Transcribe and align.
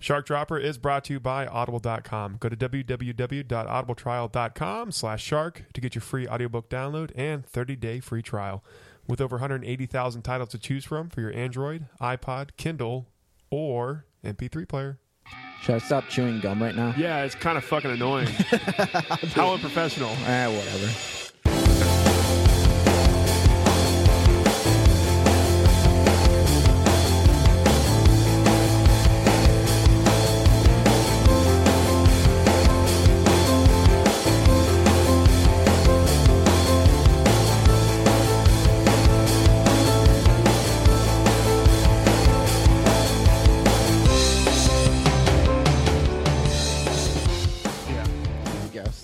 Shark 0.00 0.26
Dropper 0.26 0.58
is 0.58 0.78
brought 0.78 1.04
to 1.04 1.12
you 1.12 1.20
by 1.20 1.46
Audible.com. 1.46 2.38
Go 2.40 2.48
to 2.48 2.56
www.audibletrial.com 2.56 4.90
slash 4.92 5.22
shark 5.22 5.64
to 5.74 5.80
get 5.80 5.94
your 5.94 6.02
free 6.02 6.26
audiobook 6.26 6.68
download 6.70 7.10
and 7.14 7.46
30-day 7.46 8.00
free 8.00 8.22
trial. 8.22 8.64
With 9.06 9.20
over 9.20 9.36
180,000 9.36 10.22
titles 10.22 10.48
to 10.50 10.58
choose 10.58 10.84
from 10.86 11.10
for 11.10 11.20
your 11.20 11.32
Android, 11.34 11.86
iPod, 12.00 12.50
Kindle, 12.56 13.08
or 13.50 14.06
MP3 14.24 14.66
player. 14.66 14.98
Should 15.62 15.74
I 15.74 15.78
stop 15.78 16.08
chewing 16.08 16.40
gum 16.40 16.62
right 16.62 16.74
now? 16.74 16.94
Yeah, 16.96 17.24
it's 17.24 17.34
kind 17.34 17.58
of 17.58 17.64
fucking 17.64 17.90
annoying. 17.90 18.26
How 19.34 19.52
unprofessional. 19.52 20.08
Eh, 20.26 20.46
whatever. 20.46 21.19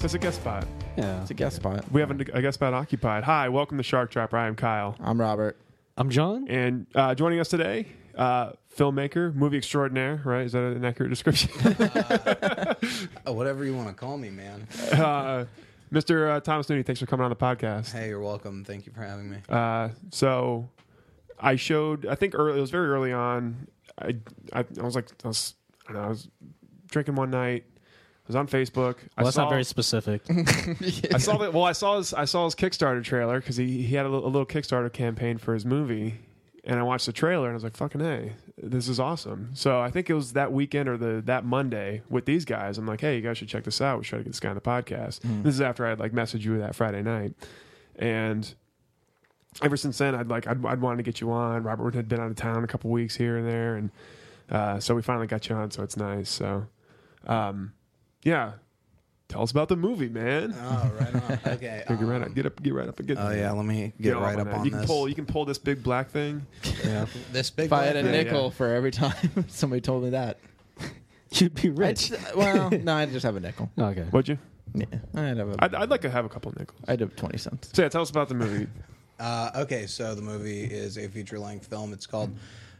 I 0.06 0.08
guess. 0.08 0.14
it's 0.14 0.22
a 0.22 0.26
guest 0.26 0.36
spot. 0.40 0.66
Yeah. 0.96 1.20
It's 1.20 1.30
a 1.32 1.34
guest 1.34 1.56
spot. 1.56 1.90
We 1.90 2.00
have 2.00 2.12
a, 2.12 2.14
a 2.34 2.40
guest 2.40 2.54
spot 2.54 2.72
occupied. 2.72 3.24
Hi, 3.24 3.48
welcome 3.48 3.76
to 3.76 3.82
Shark 3.82 4.12
Dropper. 4.12 4.36
I 4.36 4.46
am 4.46 4.54
Kyle. 4.54 4.94
I'm 5.00 5.20
Robert. 5.20 5.56
I'm 5.96 6.10
John. 6.10 6.46
And 6.48 6.86
uh, 6.94 7.16
joining 7.16 7.40
us 7.40 7.48
today, 7.48 7.88
uh, 8.14 8.52
filmmaker, 8.76 9.34
movie 9.34 9.56
extraordinaire, 9.56 10.22
right? 10.24 10.46
Is 10.46 10.52
that 10.52 10.62
an 10.62 10.84
accurate 10.84 11.10
description? 11.10 11.50
Oh, 13.26 13.32
whatever 13.32 13.64
you 13.64 13.74
want 13.74 13.88
to 13.88 13.94
call 13.94 14.16
me, 14.16 14.30
man. 14.30 14.68
uh, 14.92 15.46
Mr. 15.92 16.36
Uh, 16.36 16.40
Thomas 16.40 16.68
Nudi, 16.68 16.86
thanks 16.86 17.00
for 17.00 17.06
coming 17.06 17.24
on 17.24 17.30
the 17.30 17.34
podcast. 17.34 17.90
Hey, 17.90 18.08
you're 18.08 18.20
welcome. 18.20 18.64
Thank 18.64 18.86
you 18.86 18.92
for 18.92 19.02
having 19.02 19.28
me. 19.28 19.38
Uh, 19.48 19.88
so 20.12 20.68
I 21.40 21.56
showed, 21.56 22.06
I 22.06 22.14
think 22.14 22.36
early, 22.36 22.58
it 22.58 22.60
was 22.60 22.70
very 22.70 22.86
early 22.88 23.12
on. 23.12 23.66
I, 23.98 24.14
I, 24.52 24.64
I 24.78 24.82
was 24.82 24.94
like, 24.94 25.10
I 25.24 25.28
was, 25.28 25.54
I, 25.88 25.92
don't 25.92 26.00
know, 26.00 26.06
I 26.06 26.10
was 26.10 26.28
drinking 26.86 27.16
one 27.16 27.30
night. 27.32 27.64
I 28.26 28.30
was 28.30 28.36
on 28.36 28.48
Facebook. 28.48 28.96
I 29.16 29.22
that's 29.22 29.36
saw, 29.36 29.42
not 29.42 29.50
very 29.50 29.62
specific. 29.62 30.22
I 31.14 31.18
saw 31.18 31.36
that. 31.38 31.52
Well, 31.52 31.62
I 31.62 31.72
saw 31.72 31.96
his. 31.98 32.12
I 32.12 32.24
saw 32.24 32.44
his 32.44 32.56
Kickstarter 32.56 33.02
trailer 33.04 33.38
because 33.40 33.56
he 33.56 33.82
he 33.82 33.94
had 33.94 34.04
a 34.04 34.08
little, 34.08 34.26
a 34.26 34.30
little 34.30 34.46
Kickstarter 34.46 34.92
campaign 34.92 35.38
for 35.38 35.54
his 35.54 35.64
movie, 35.64 36.18
and 36.64 36.80
I 36.80 36.82
watched 36.82 37.06
the 37.06 37.12
trailer 37.12 37.46
and 37.46 37.52
I 37.52 37.54
was 37.54 37.62
like, 37.62 37.76
"Fucking 37.76 38.00
hey, 38.00 38.32
this 38.60 38.88
is 38.88 38.98
awesome." 38.98 39.50
So 39.54 39.80
I 39.80 39.90
think 39.92 40.10
it 40.10 40.14
was 40.14 40.32
that 40.32 40.52
weekend 40.52 40.88
or 40.88 40.96
the 40.96 41.22
that 41.26 41.44
Monday 41.44 42.02
with 42.10 42.24
these 42.26 42.44
guys. 42.44 42.78
I'm 42.78 42.86
like, 42.86 43.00
"Hey, 43.00 43.14
you 43.14 43.22
guys 43.22 43.38
should 43.38 43.48
check 43.48 43.62
this 43.62 43.80
out. 43.80 43.98
We 43.98 44.04
should 44.04 44.10
try 44.10 44.18
to 44.18 44.24
get 44.24 44.30
this 44.30 44.40
guy 44.40 44.48
on 44.48 44.56
the 44.56 44.60
podcast." 44.60 45.20
This 45.44 45.54
is 45.54 45.60
after 45.60 45.86
I 45.86 45.90
had 45.90 46.00
like 46.00 46.12
messaged 46.12 46.42
you 46.42 46.58
that 46.58 46.74
Friday 46.74 47.02
night, 47.02 47.34
and 47.94 48.52
ever 49.62 49.76
since 49.76 49.98
then, 49.98 50.14
I'd 50.14 50.28
like 50.28 50.46
I'd, 50.46 50.64
I'd 50.66 50.80
wanted 50.80 50.98
to 50.98 51.02
get 51.02 51.20
you 51.20 51.30
on. 51.30 51.62
Robert 51.62 51.94
had 51.94 52.08
been 52.08 52.20
out 52.20 52.30
of 52.30 52.36
town 52.36 52.64
a 52.64 52.66
couple 52.66 52.90
weeks 52.90 53.14
here 53.14 53.36
and 53.36 53.46
there, 53.46 53.76
and 53.76 53.90
uh, 54.50 54.80
so 54.80 54.94
we 54.94 55.02
finally 55.02 55.26
got 55.26 55.48
you 55.48 55.54
on. 55.54 55.70
So 55.70 55.82
it's 55.82 55.96
nice. 55.96 56.28
So, 56.28 56.66
um, 57.26 57.72
yeah, 58.26 58.52
tell 59.28 59.42
us 59.42 59.52
about 59.52 59.68
the 59.68 59.76
movie, 59.76 60.08
man. 60.08 60.52
Oh, 60.60 60.92
right 61.00 61.14
on. 61.14 61.38
Okay. 61.56 61.84
Get 61.88 62.00
right 62.00 62.20
up, 62.20 62.26
um, 62.28 62.34
get 62.34 62.46
up, 62.46 62.60
get 62.62 62.74
right 62.74 62.88
up, 62.88 62.98
and 62.98 63.06
get. 63.08 63.18
Oh 63.18 63.30
yeah, 63.30 63.52
let 63.52 63.64
me 63.64 63.92
get, 64.00 64.14
off 64.16 64.22
right 64.22 64.38
up 64.38 64.46
that. 64.46 64.54
on 64.56 64.64
You 64.64 64.70
can 64.72 64.80
this. 64.80 64.86
pull, 64.90 65.08
you 65.08 65.14
can 65.14 65.26
pull 65.26 65.44
this 65.44 65.58
big 65.58 65.82
black 65.82 66.10
thing. 66.10 66.44
yeah. 66.84 67.06
This 67.32 67.50
big. 67.50 67.66
If 67.66 67.72
I 67.72 67.84
had 67.84 67.96
a 67.96 68.02
one? 68.02 68.12
Yeah, 68.12 68.22
nickel 68.22 68.44
yeah. 68.44 68.50
for 68.50 68.74
every 68.74 68.90
time 68.90 69.44
somebody 69.48 69.80
told 69.80 70.02
me 70.04 70.10
that. 70.10 70.38
You'd 71.30 71.54
be 71.54 71.68
I 71.68 71.72
rich. 71.72 72.12
well, 72.34 72.70
no, 72.70 72.94
I 72.94 73.06
just 73.06 73.24
have 73.24 73.36
a 73.36 73.40
nickel. 73.40 73.70
Okay. 73.78 74.06
Would 74.12 74.28
you? 74.28 74.38
Yeah, 74.74 74.86
I'd 75.14 75.36
have 75.38 75.48
a. 75.50 75.56
I'd, 75.60 75.74
I'd 75.74 75.90
like 75.90 76.00
to 76.02 76.10
have 76.10 76.24
a 76.24 76.28
couple 76.28 76.52
nickels. 76.58 76.80
I'd 76.88 77.00
have 77.00 77.14
twenty 77.16 77.38
cents. 77.38 77.70
So 77.72 77.82
yeah, 77.82 77.88
tell 77.88 78.02
us 78.02 78.10
about 78.10 78.28
the 78.28 78.34
movie. 78.34 78.66
Uh, 79.18 79.50
okay, 79.56 79.86
so 79.86 80.14
the 80.14 80.22
movie 80.22 80.64
is 80.64 80.98
a 80.98 81.08
feature-length 81.08 81.66
film. 81.66 81.92
It's 81.94 82.06
called 82.06 82.34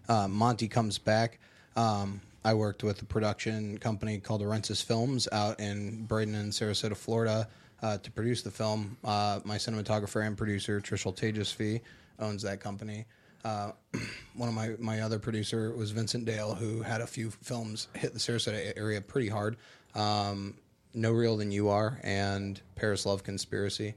uh, 0.08 0.28
Monty 0.28 0.68
Comes 0.68 0.98
Back. 0.98 1.38
Um, 1.76 2.20
I 2.46 2.54
worked 2.54 2.84
with 2.84 3.02
a 3.02 3.04
production 3.04 3.76
company 3.78 4.20
called 4.20 4.40
Arensis 4.40 4.80
Films 4.80 5.26
out 5.32 5.58
in 5.58 6.04
Braden 6.04 6.36
and 6.36 6.52
Sarasota, 6.52 6.96
Florida, 6.96 7.48
uh, 7.82 7.98
to 7.98 8.10
produce 8.12 8.42
the 8.42 8.52
film. 8.52 8.96
Uh, 9.02 9.40
my 9.42 9.56
cinematographer 9.56 10.24
and 10.24 10.38
producer, 10.38 10.80
Trishul 10.80 11.12
Tejasvi, 11.12 11.80
owns 12.20 12.42
that 12.42 12.60
company. 12.60 13.04
Uh, 13.44 13.72
one 14.36 14.48
of 14.48 14.54
my, 14.54 14.76
my 14.78 15.00
other 15.00 15.18
producer 15.18 15.74
was 15.74 15.90
Vincent 15.90 16.24
Dale, 16.24 16.54
who 16.54 16.82
had 16.82 17.00
a 17.00 17.06
few 17.08 17.30
films 17.30 17.88
hit 17.94 18.12
the 18.12 18.20
Sarasota 18.20 18.72
area 18.76 19.00
pretty 19.00 19.28
hard. 19.28 19.56
Um, 19.96 20.54
no 20.94 21.10
Real 21.10 21.36
Than 21.36 21.50
You 21.50 21.70
Are 21.70 21.98
and 22.04 22.60
Paris 22.76 23.04
Love 23.06 23.24
Conspiracy. 23.24 23.96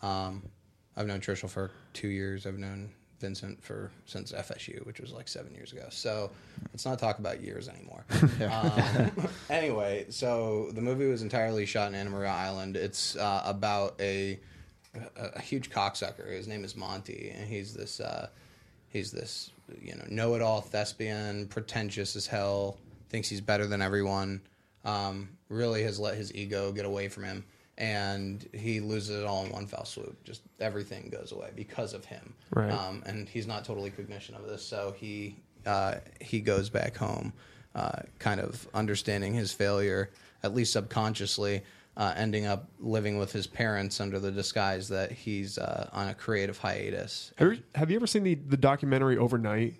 Um, 0.00 0.48
I've 0.96 1.06
known 1.06 1.20
Trishul 1.20 1.50
for 1.50 1.70
two 1.92 2.08
years. 2.08 2.46
I've 2.46 2.56
known 2.56 2.92
Vincent 3.20 3.62
for 3.62 3.90
since 4.06 4.32
FSU, 4.32 4.84
which 4.86 5.00
was 5.00 5.12
like 5.12 5.28
seven 5.28 5.54
years 5.54 5.72
ago. 5.72 5.86
So 5.90 6.30
let's 6.72 6.84
not 6.84 6.98
talk 6.98 7.18
about 7.18 7.42
years 7.42 7.68
anymore. 7.68 8.04
um, 8.50 9.28
anyway, 9.50 10.06
so 10.08 10.70
the 10.72 10.80
movie 10.80 11.06
was 11.06 11.22
entirely 11.22 11.66
shot 11.66 11.88
in 11.88 11.94
Anna 11.94 12.10
Maria 12.10 12.30
Island. 12.30 12.76
It's 12.76 13.16
uh, 13.16 13.42
about 13.44 13.94
a, 14.00 14.38
a 15.16 15.24
a 15.34 15.40
huge 15.40 15.70
cocksucker. 15.70 16.30
His 16.30 16.48
name 16.48 16.64
is 16.64 16.74
Monty, 16.74 17.32
and 17.36 17.48
he's 17.48 17.74
this 17.74 18.00
uh, 18.00 18.28
he's 18.88 19.10
this 19.10 19.50
you 19.80 19.94
know 19.94 20.04
know-it-all 20.08 20.62
thespian, 20.62 21.46
pretentious 21.48 22.16
as 22.16 22.26
hell, 22.26 22.78
thinks 23.08 23.28
he's 23.28 23.40
better 23.40 23.66
than 23.66 23.82
everyone. 23.82 24.40
Um, 24.84 25.28
really 25.48 25.82
has 25.82 26.00
let 26.00 26.14
his 26.14 26.34
ego 26.34 26.72
get 26.72 26.86
away 26.86 27.08
from 27.08 27.24
him, 27.24 27.44
and 27.80 28.46
he 28.52 28.78
loses 28.78 29.22
it 29.22 29.26
all 29.26 29.44
in 29.46 29.50
one 29.50 29.66
fell 29.66 29.86
swoop. 29.86 30.22
Just 30.22 30.42
everything 30.60 31.08
goes 31.10 31.32
away 31.32 31.50
because 31.56 31.94
of 31.94 32.04
him. 32.04 32.34
Right. 32.50 32.70
Um, 32.70 33.02
and 33.06 33.26
he's 33.28 33.46
not 33.46 33.64
totally 33.64 33.90
cognition 33.90 34.36
of 34.36 34.46
this, 34.46 34.64
so 34.64 34.94
he 34.96 35.36
uh, 35.66 35.96
he 36.20 36.40
goes 36.40 36.68
back 36.68 36.96
home, 36.96 37.32
uh, 37.74 38.02
kind 38.18 38.40
of 38.40 38.68
understanding 38.74 39.32
his 39.34 39.52
failure, 39.52 40.10
at 40.44 40.54
least 40.54 40.72
subconsciously. 40.74 41.62
Uh, 41.96 42.14
ending 42.16 42.46
up 42.46 42.70
living 42.78 43.18
with 43.18 43.32
his 43.32 43.46
parents 43.46 44.00
under 44.00 44.18
the 44.18 44.30
disguise 44.30 44.88
that 44.88 45.10
he's 45.10 45.58
uh, 45.58 45.90
on 45.92 46.08
a 46.08 46.14
creative 46.14 46.56
hiatus. 46.56 47.32
Have 47.36 47.52
you, 47.52 47.62
have 47.74 47.90
you 47.90 47.96
ever 47.96 48.06
seen 48.06 48.22
the, 48.22 48.36
the 48.36 48.56
documentary 48.56 49.18
Overnight 49.18 49.74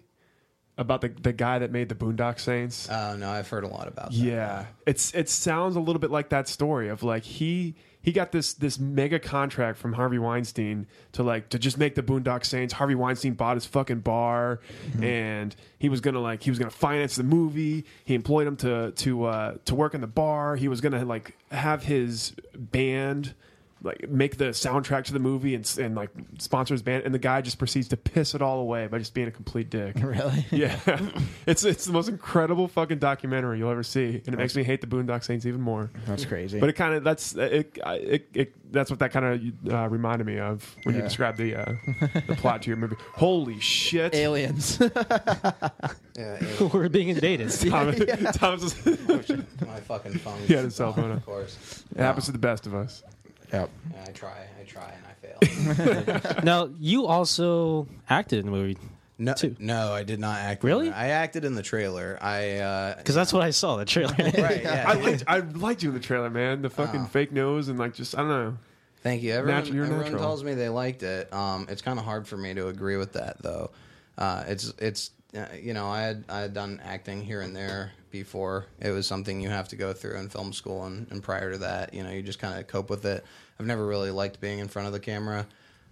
about 0.77 1.01
the, 1.01 1.09
the 1.09 1.33
guy 1.33 1.61
that 1.61 1.71
made 1.71 1.89
the 1.89 1.95
Boondock 1.95 2.41
Saints? 2.41 2.89
Oh 2.91 3.17
no, 3.17 3.31
I've 3.31 3.49
heard 3.49 3.65
a 3.65 3.69
lot 3.69 3.87
about 3.87 4.11
that. 4.11 4.17
Yeah, 4.17 4.67
it's 4.87 5.15
it 5.15 5.29
sounds 5.31 5.77
a 5.77 5.81
little 5.81 6.01
bit 6.01 6.11
like 6.11 6.31
that 6.31 6.49
story 6.49 6.89
of 6.89 7.03
like 7.03 7.23
he 7.23 7.77
he 8.03 8.13
got 8.13 8.33
this 8.33 8.55
this 8.55 8.79
mega 8.79 9.19
contract 9.19 9.79
from 9.79 9.93
Harvey 9.93 10.19
Weinstein 10.19 10.87
to 11.13 11.23
like 11.23 11.49
to 11.51 11.59
just 11.59 11.77
make 11.79 11.95
the 11.95 12.03
Boondock 12.03 12.45
Saints. 12.45 12.73
Harvey 12.75 12.95
Weinstein 12.95 13.35
bought 13.35 13.57
his 13.57 13.67
fucking 13.67 14.01
bar, 14.01 14.61
and 15.03 15.55
he 15.79 15.89
was 15.89 16.01
gonna 16.01 16.21
like 16.21 16.43
he 16.43 16.51
was 16.51 16.59
gonna 16.59 16.71
finance 16.71 17.17
the 17.17 17.23
movie. 17.23 17.85
He 18.05 18.15
employed 18.15 18.47
him 18.47 18.57
to 18.59 18.93
to 18.93 19.25
uh, 19.25 19.55
to 19.67 19.75
work 19.75 19.95
in 19.95 20.01
the 20.01 20.07
bar. 20.07 20.57
He 20.57 20.69
was 20.69 20.81
gonna 20.81 21.05
like 21.05 21.37
have 21.51 21.85
his 21.85 22.35
band 22.57 23.35
like 23.83 24.09
make 24.11 24.37
the 24.37 24.47
soundtrack 24.47 25.05
to 25.05 25.13
the 25.13 25.19
movie 25.19 25.55
and, 25.55 25.79
and 25.81 25.95
like 25.95 26.11
sponsor 26.39 26.75
his 26.75 26.83
band 26.83 27.05
and 27.05 27.15
the 27.15 27.19
guy 27.19 27.41
just 27.41 27.59
proceeds 27.59 27.89
to 27.89 27.97
piss 27.97 28.35
it 28.35 28.43
all 28.43 28.61
away 28.61 28.87
by 28.89 28.99
just 28.99 29.15
being 29.15 29.27
a 29.29 29.31
complete 29.31 29.71
dick 29.71 29.97
Really? 30.03 30.45
yeah, 30.51 30.79
it's 31.47 31.65
it's 31.65 31.85
the 31.87 31.93
most 31.93 32.09
incredible 32.09 32.69
fucking 32.69 32.99
documentary 32.99 33.59
you'll 33.59 33.71
ever 33.71 33.83
see, 33.83 34.21
and 34.27 34.35
it 34.35 34.37
makes 34.39 34.55
me 34.55 34.63
hate 34.63 34.81
the 34.81 34.87
Boondock 34.87 35.25
Saints 35.25 35.47
even 35.47 35.61
more. 35.61 35.91
That's 36.07 36.25
crazy. 36.25 36.61
But 36.61 36.69
it 36.69 36.75
kind 36.75 36.95
of 36.95 37.05
that's 37.05 37.35
it, 37.35 37.79
it, 37.87 38.29
it 38.35 38.73
that's 38.73 38.91
what 38.91 38.99
that 39.01 39.13
kind 39.13 39.25
of 39.67 39.73
uh, 39.73 39.89
reminded 39.89 40.27
me 40.27 40.39
of 40.39 40.77
when 40.85 40.95
you 40.95 41.03
described 41.03 41.39
the 41.39 41.57
uh, 41.57 41.75
the 42.27 42.37
plot 42.39 42.63
to 42.63 42.69
your 42.71 42.77
movie. 42.77 42.97
Holy 43.15 43.59
shit! 43.61 44.15
aliens. 44.15 44.79
Yeah, 44.81 45.71
it- 46.17 46.73
We're 46.73 46.89
being 46.89 47.09
invaded. 47.09 47.51
Thomas, 47.51 48.37
Thomas 48.37 48.87
is, 48.87 49.01
it 49.31 49.41
my 49.67 49.81
fucking 49.81 50.19
phone. 50.19 50.39
He 50.41 50.55
had 50.55 50.65
his 50.65 50.75
cell 50.75 50.93
phone 50.93 51.11
of 51.13 51.25
course. 51.25 51.85
It 51.95 51.99
happens 52.03 52.27
to 52.27 52.33
the 52.33 52.39
best 52.39 52.67
of 52.67 52.75
us. 52.75 53.03
Yep. 53.53 53.71
Yeah, 53.93 54.05
I 54.07 54.11
try, 54.13 54.47
I 54.61 54.65
try, 54.65 54.93
and 54.93 55.05
I 55.07 56.21
fail. 56.23 56.33
now, 56.45 56.71
you 56.79 57.07
also 57.07 57.87
acted 58.09 58.41
in 58.41 58.47
the 58.47 58.53
movie. 58.53 58.79
No, 59.19 59.35
too. 59.35 59.55
no, 59.59 59.93
I 59.93 60.03
did 60.03 60.19
not 60.19 60.39
act. 60.39 60.65
Really? 60.65 60.91
I 60.91 61.09
acted 61.09 61.45
in 61.45 61.55
the 61.55 61.63
trailer. 61.63 62.19
I 62.23 62.57
uh, 62.57 62.97
Because 62.97 63.15
that's 63.15 63.35
what 63.35 63.43
I 63.43 63.51
saw 63.51 63.77
the 63.77 63.85
trailer. 63.85 64.15
right. 64.19 64.63
Yeah. 64.63 64.85
I 64.89 64.95
liked 64.95 65.25
I 65.27 65.39
liked 65.41 65.83
you 65.83 65.91
in 65.91 65.95
the 65.95 66.01
trailer, 66.01 66.31
man. 66.31 66.63
The 66.63 66.71
fucking 66.71 67.07
fake 67.09 67.31
nose 67.31 67.69
and 67.69 67.79
like 67.79 67.93
just 67.95 68.15
I 68.17 68.23
don't 68.23 68.29
know. 68.29 68.59
Thank 69.03 69.23
you. 69.23 69.33
Everyone, 69.33 69.63
Natu- 69.63 69.69
everyone 69.69 69.99
natural. 70.01 70.21
tells 70.21 70.45
me 70.45 70.55
they 70.55 70.69
liked 70.71 71.03
it. 71.03 71.33
Um, 71.33 71.67
it's 71.69 71.83
kind 71.83 71.99
of 71.99 72.05
hard 72.05 72.27
for 72.29 72.37
me 72.37 72.55
to 72.55 72.69
agree 72.69 72.97
with 72.97 73.13
that, 73.15 73.43
though. 73.43 73.71
Uh, 74.17 74.45
it's 74.47 74.73
it's 74.79 75.11
uh, 75.11 75.20
you 75.61 75.75
know 75.75 75.87
I 75.89 76.03
had 76.03 76.25
I 76.29 76.41
had 76.41 76.55
done 76.55 76.81
acting 76.85 77.23
here 77.25 77.41
and 77.41 77.55
there 77.55 77.93
before. 78.11 78.67
It 78.81 78.91
was 78.91 79.07
something 79.07 79.41
you 79.41 79.49
have 79.49 79.69
to 79.69 79.77
go 79.77 79.93
through 79.93 80.17
in 80.19 80.29
film 80.29 80.53
school, 80.53 80.85
and, 80.85 81.07
and 81.11 81.23
prior 81.23 81.53
to 81.53 81.59
that, 81.59 81.95
you 81.95 82.03
know, 82.03 82.11
you 82.11 82.23
just 82.23 82.39
kind 82.39 82.59
of 82.59 82.67
cope 82.67 82.91
with 82.91 83.05
it. 83.05 83.25
I've 83.59 83.67
never 83.67 83.87
really 83.87 84.11
liked 84.11 84.41
being 84.41 84.59
in 84.59 84.69
front 84.69 84.87
of 84.87 84.93
the 84.93 85.01
camera. 85.01 85.47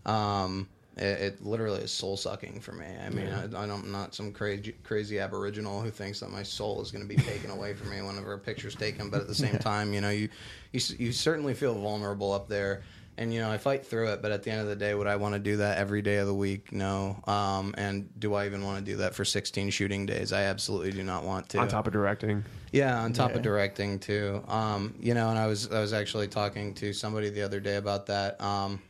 Um, 0.06 0.68
it, 0.96 1.20
it 1.20 1.46
literally 1.46 1.82
is 1.82 1.92
soul 1.92 2.16
sucking 2.16 2.60
for 2.60 2.72
me. 2.72 2.86
I 3.04 3.08
mean, 3.10 3.28
I, 3.28 3.44
I 3.44 3.66
don't, 3.66 3.84
I'm 3.84 3.92
not 3.92 4.14
some 4.14 4.32
crazy 4.32 4.74
crazy 4.82 5.20
aboriginal 5.20 5.80
who 5.80 5.90
thinks 5.90 6.20
that 6.20 6.30
my 6.30 6.42
soul 6.42 6.82
is 6.82 6.90
going 6.90 7.06
to 7.06 7.08
be 7.08 7.22
taken 7.22 7.50
away 7.50 7.74
from 7.74 7.90
me 7.90 8.02
whenever 8.02 8.32
a 8.32 8.38
picture's 8.38 8.74
taken. 8.74 9.10
But 9.10 9.20
at 9.20 9.28
the 9.28 9.34
same 9.34 9.58
time, 9.58 9.92
you 9.92 10.00
know, 10.00 10.10
you, 10.10 10.28
you 10.72 10.80
you 10.98 11.12
certainly 11.12 11.54
feel 11.54 11.74
vulnerable 11.74 12.32
up 12.32 12.48
there. 12.48 12.82
And 13.18 13.34
you 13.34 13.40
know, 13.40 13.50
I 13.50 13.58
fight 13.58 13.84
through 13.84 14.12
it, 14.12 14.22
but 14.22 14.30
at 14.30 14.44
the 14.44 14.50
end 14.52 14.60
of 14.60 14.68
the 14.68 14.76
day, 14.76 14.94
would 14.94 15.08
I 15.08 15.16
want 15.16 15.34
to 15.34 15.40
do 15.40 15.56
that 15.56 15.78
every 15.78 16.02
day 16.02 16.18
of 16.18 16.28
the 16.28 16.34
week? 16.34 16.72
No. 16.72 17.20
Um, 17.26 17.74
and 17.76 18.08
do 18.20 18.34
I 18.34 18.46
even 18.46 18.64
want 18.64 18.78
to 18.78 18.84
do 18.84 18.98
that 18.98 19.14
for 19.14 19.24
16 19.24 19.70
shooting 19.70 20.06
days? 20.06 20.32
I 20.32 20.44
absolutely 20.44 20.92
do 20.92 21.02
not 21.02 21.24
want 21.24 21.48
to. 21.50 21.58
On 21.58 21.66
top 21.66 21.88
of 21.88 21.92
directing. 21.92 22.44
Yeah, 22.70 23.00
on 23.00 23.12
top 23.12 23.34
of 23.34 23.42
directing 23.42 23.98
too. 23.98 24.44
Um, 24.46 24.94
you 25.00 25.14
know, 25.14 25.30
and 25.30 25.38
I 25.38 25.46
was 25.46 25.70
I 25.72 25.80
was 25.80 25.92
actually 25.92 26.28
talking 26.28 26.74
to 26.74 26.92
somebody 26.92 27.28
the 27.28 27.42
other 27.42 27.60
day 27.60 27.76
about 27.76 28.06
that. 28.06 28.40
Um, 28.40 28.80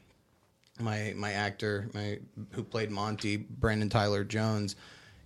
my 0.79 1.15
my 1.17 1.33
actor, 1.33 1.89
my 1.95 2.19
who 2.53 2.63
played 2.63 2.91
Monty, 2.91 3.37
Brandon 3.37 3.89
Tyler 3.89 4.25
Jones. 4.25 4.77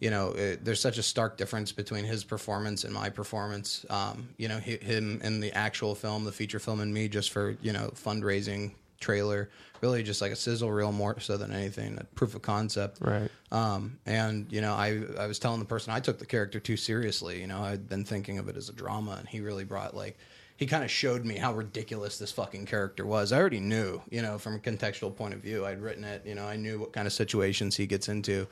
You 0.01 0.11
know, 0.11 0.33
it, 0.33 0.65
there's 0.65 0.81
such 0.81 0.99
a 0.99 1.03
stark 1.03 1.37
difference 1.37 1.71
between 1.71 2.05
his 2.05 2.25
performance 2.25 2.83
and 2.85 2.93
my 2.93 3.09
performance. 3.09 3.87
Um, 3.89 4.29
you 4.37 4.49
know, 4.49 4.59
hi- 4.59 4.79
him 4.83 5.21
in 5.23 5.41
the 5.41 5.53
actual 5.53 5.95
film, 5.95 6.25
the 6.25 6.33
feature 6.33 6.59
film, 6.59 6.81
and 6.81 6.93
me 6.93 7.09
just 7.09 7.31
for 7.31 7.57
you 7.63 7.73
know 7.73 7.93
fundraising 7.95 8.73
trailer. 9.03 9.51
Really, 9.83 10.05
just 10.05 10.23
like 10.23 10.31
a 10.31 10.37
sizzle 10.37 10.71
reel 10.71 10.93
more 10.93 11.19
so 11.19 11.37
than 11.37 11.53
anything, 11.53 11.99
a 12.01 12.05
proof 12.15 12.37
of 12.37 12.43
concept. 12.43 12.99
Right. 13.01 13.29
Um, 13.51 13.99
and 14.07 14.51
you 14.51 14.61
know, 14.61 14.75
I 14.75 15.03
I 15.19 15.27
was 15.27 15.39
telling 15.39 15.59
the 15.59 15.67
person 15.67 15.93
I 15.93 15.99
took 16.01 16.19
the 16.19 16.27
character 16.27 16.61
too 16.61 16.77
seriously. 16.77 17.41
You 17.41 17.49
know, 17.49 17.63
I'd 17.63 17.89
been 17.89 18.05
thinking 18.05 18.39
of 18.39 18.49
it 18.49 18.57
as 18.57 18.69
a 18.69 18.73
drama, 18.73 19.17
and 19.19 19.29
he 19.29 19.41
really 19.41 19.65
brought 19.65 19.97
like 19.97 20.17
he 20.57 20.67
kind 20.67 20.85
of 20.85 20.91
showed 20.91 21.25
me 21.25 21.37
how 21.37 21.53
ridiculous 21.53 22.19
this 22.19 22.31
fucking 22.31 22.67
character 22.67 23.05
was. 23.05 23.33
I 23.33 23.39
already 23.39 23.59
knew, 23.59 24.01
you 24.11 24.23
know, 24.23 24.39
from 24.39 24.55
a 24.55 24.59
contextual 24.59 25.15
point 25.17 25.35
of 25.35 25.41
view. 25.41 25.67
I'd 25.67 25.81
written 25.81 26.05
it. 26.05 26.25
You 26.25 26.37
know, 26.37 26.45
I 26.47 26.55
knew 26.55 26.79
what 26.79 26.93
kind 26.93 27.09
of 27.09 27.13
situations 27.13 27.77
he 27.77 27.87
gets 27.87 28.09
into. 28.09 28.47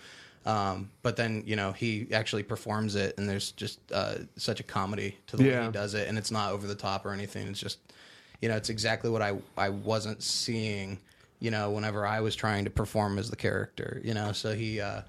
Um, 0.46 0.90
but 1.02 1.16
then 1.16 1.42
you 1.46 1.54
know 1.54 1.72
he 1.72 2.08
actually 2.12 2.42
performs 2.42 2.94
it, 2.94 3.18
and 3.18 3.28
there's 3.28 3.52
just 3.52 3.78
uh, 3.92 4.14
such 4.36 4.58
a 4.58 4.62
comedy 4.62 5.18
to 5.28 5.36
the 5.36 5.44
way 5.44 5.64
he 5.64 5.70
does 5.70 5.94
it, 5.94 6.08
and 6.08 6.16
it's 6.16 6.30
not 6.30 6.52
over 6.52 6.66
the 6.66 6.74
top 6.74 7.04
or 7.04 7.12
anything. 7.12 7.46
It's 7.46 7.60
just 7.60 7.78
you 8.40 8.48
know, 8.48 8.56
it's 8.56 8.70
exactly 8.70 9.10
what 9.10 9.22
I 9.22 9.38
I 9.56 9.68
wasn't 9.70 10.22
seeing, 10.22 10.98
you 11.40 11.50
know, 11.50 11.70
whenever 11.70 12.06
I 12.06 12.20
was 12.20 12.34
trying 12.36 12.64
to 12.64 12.70
perform 12.70 13.18
as 13.18 13.30
the 13.30 13.36
character, 13.36 14.00
you 14.04 14.14
know. 14.14 14.32
So 14.32 14.54
he 14.54 14.80
uh, 14.80 15.02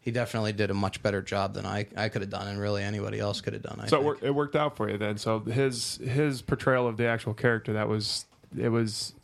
he 0.00 0.10
definitely 0.10 0.52
did 0.52 0.70
a 0.70 0.74
much 0.74 1.02
better 1.02 1.22
job 1.22 1.54
than 1.54 1.66
I 1.66 1.86
I 1.96 2.08
could 2.08 2.22
have 2.22 2.30
done, 2.30 2.48
and 2.48 2.60
really 2.60 2.82
anybody 2.82 3.18
else 3.20 3.40
could 3.40 3.52
have 3.52 3.62
done. 3.62 3.80
I 3.80 3.86
So 3.86 4.00
it, 4.10 4.14
think. 4.14 4.24
it 4.24 4.30
worked 4.32 4.56
out 4.56 4.76
for 4.76 4.90
you 4.90 4.98
then. 4.98 5.18
So 5.18 5.40
his 5.40 5.96
his 5.98 6.42
portrayal 6.42 6.86
of 6.88 6.96
the 6.96 7.06
actual 7.06 7.34
character 7.34 7.72
that 7.74 7.88
was 7.88 8.26
it 8.58 8.68
was 8.68 9.14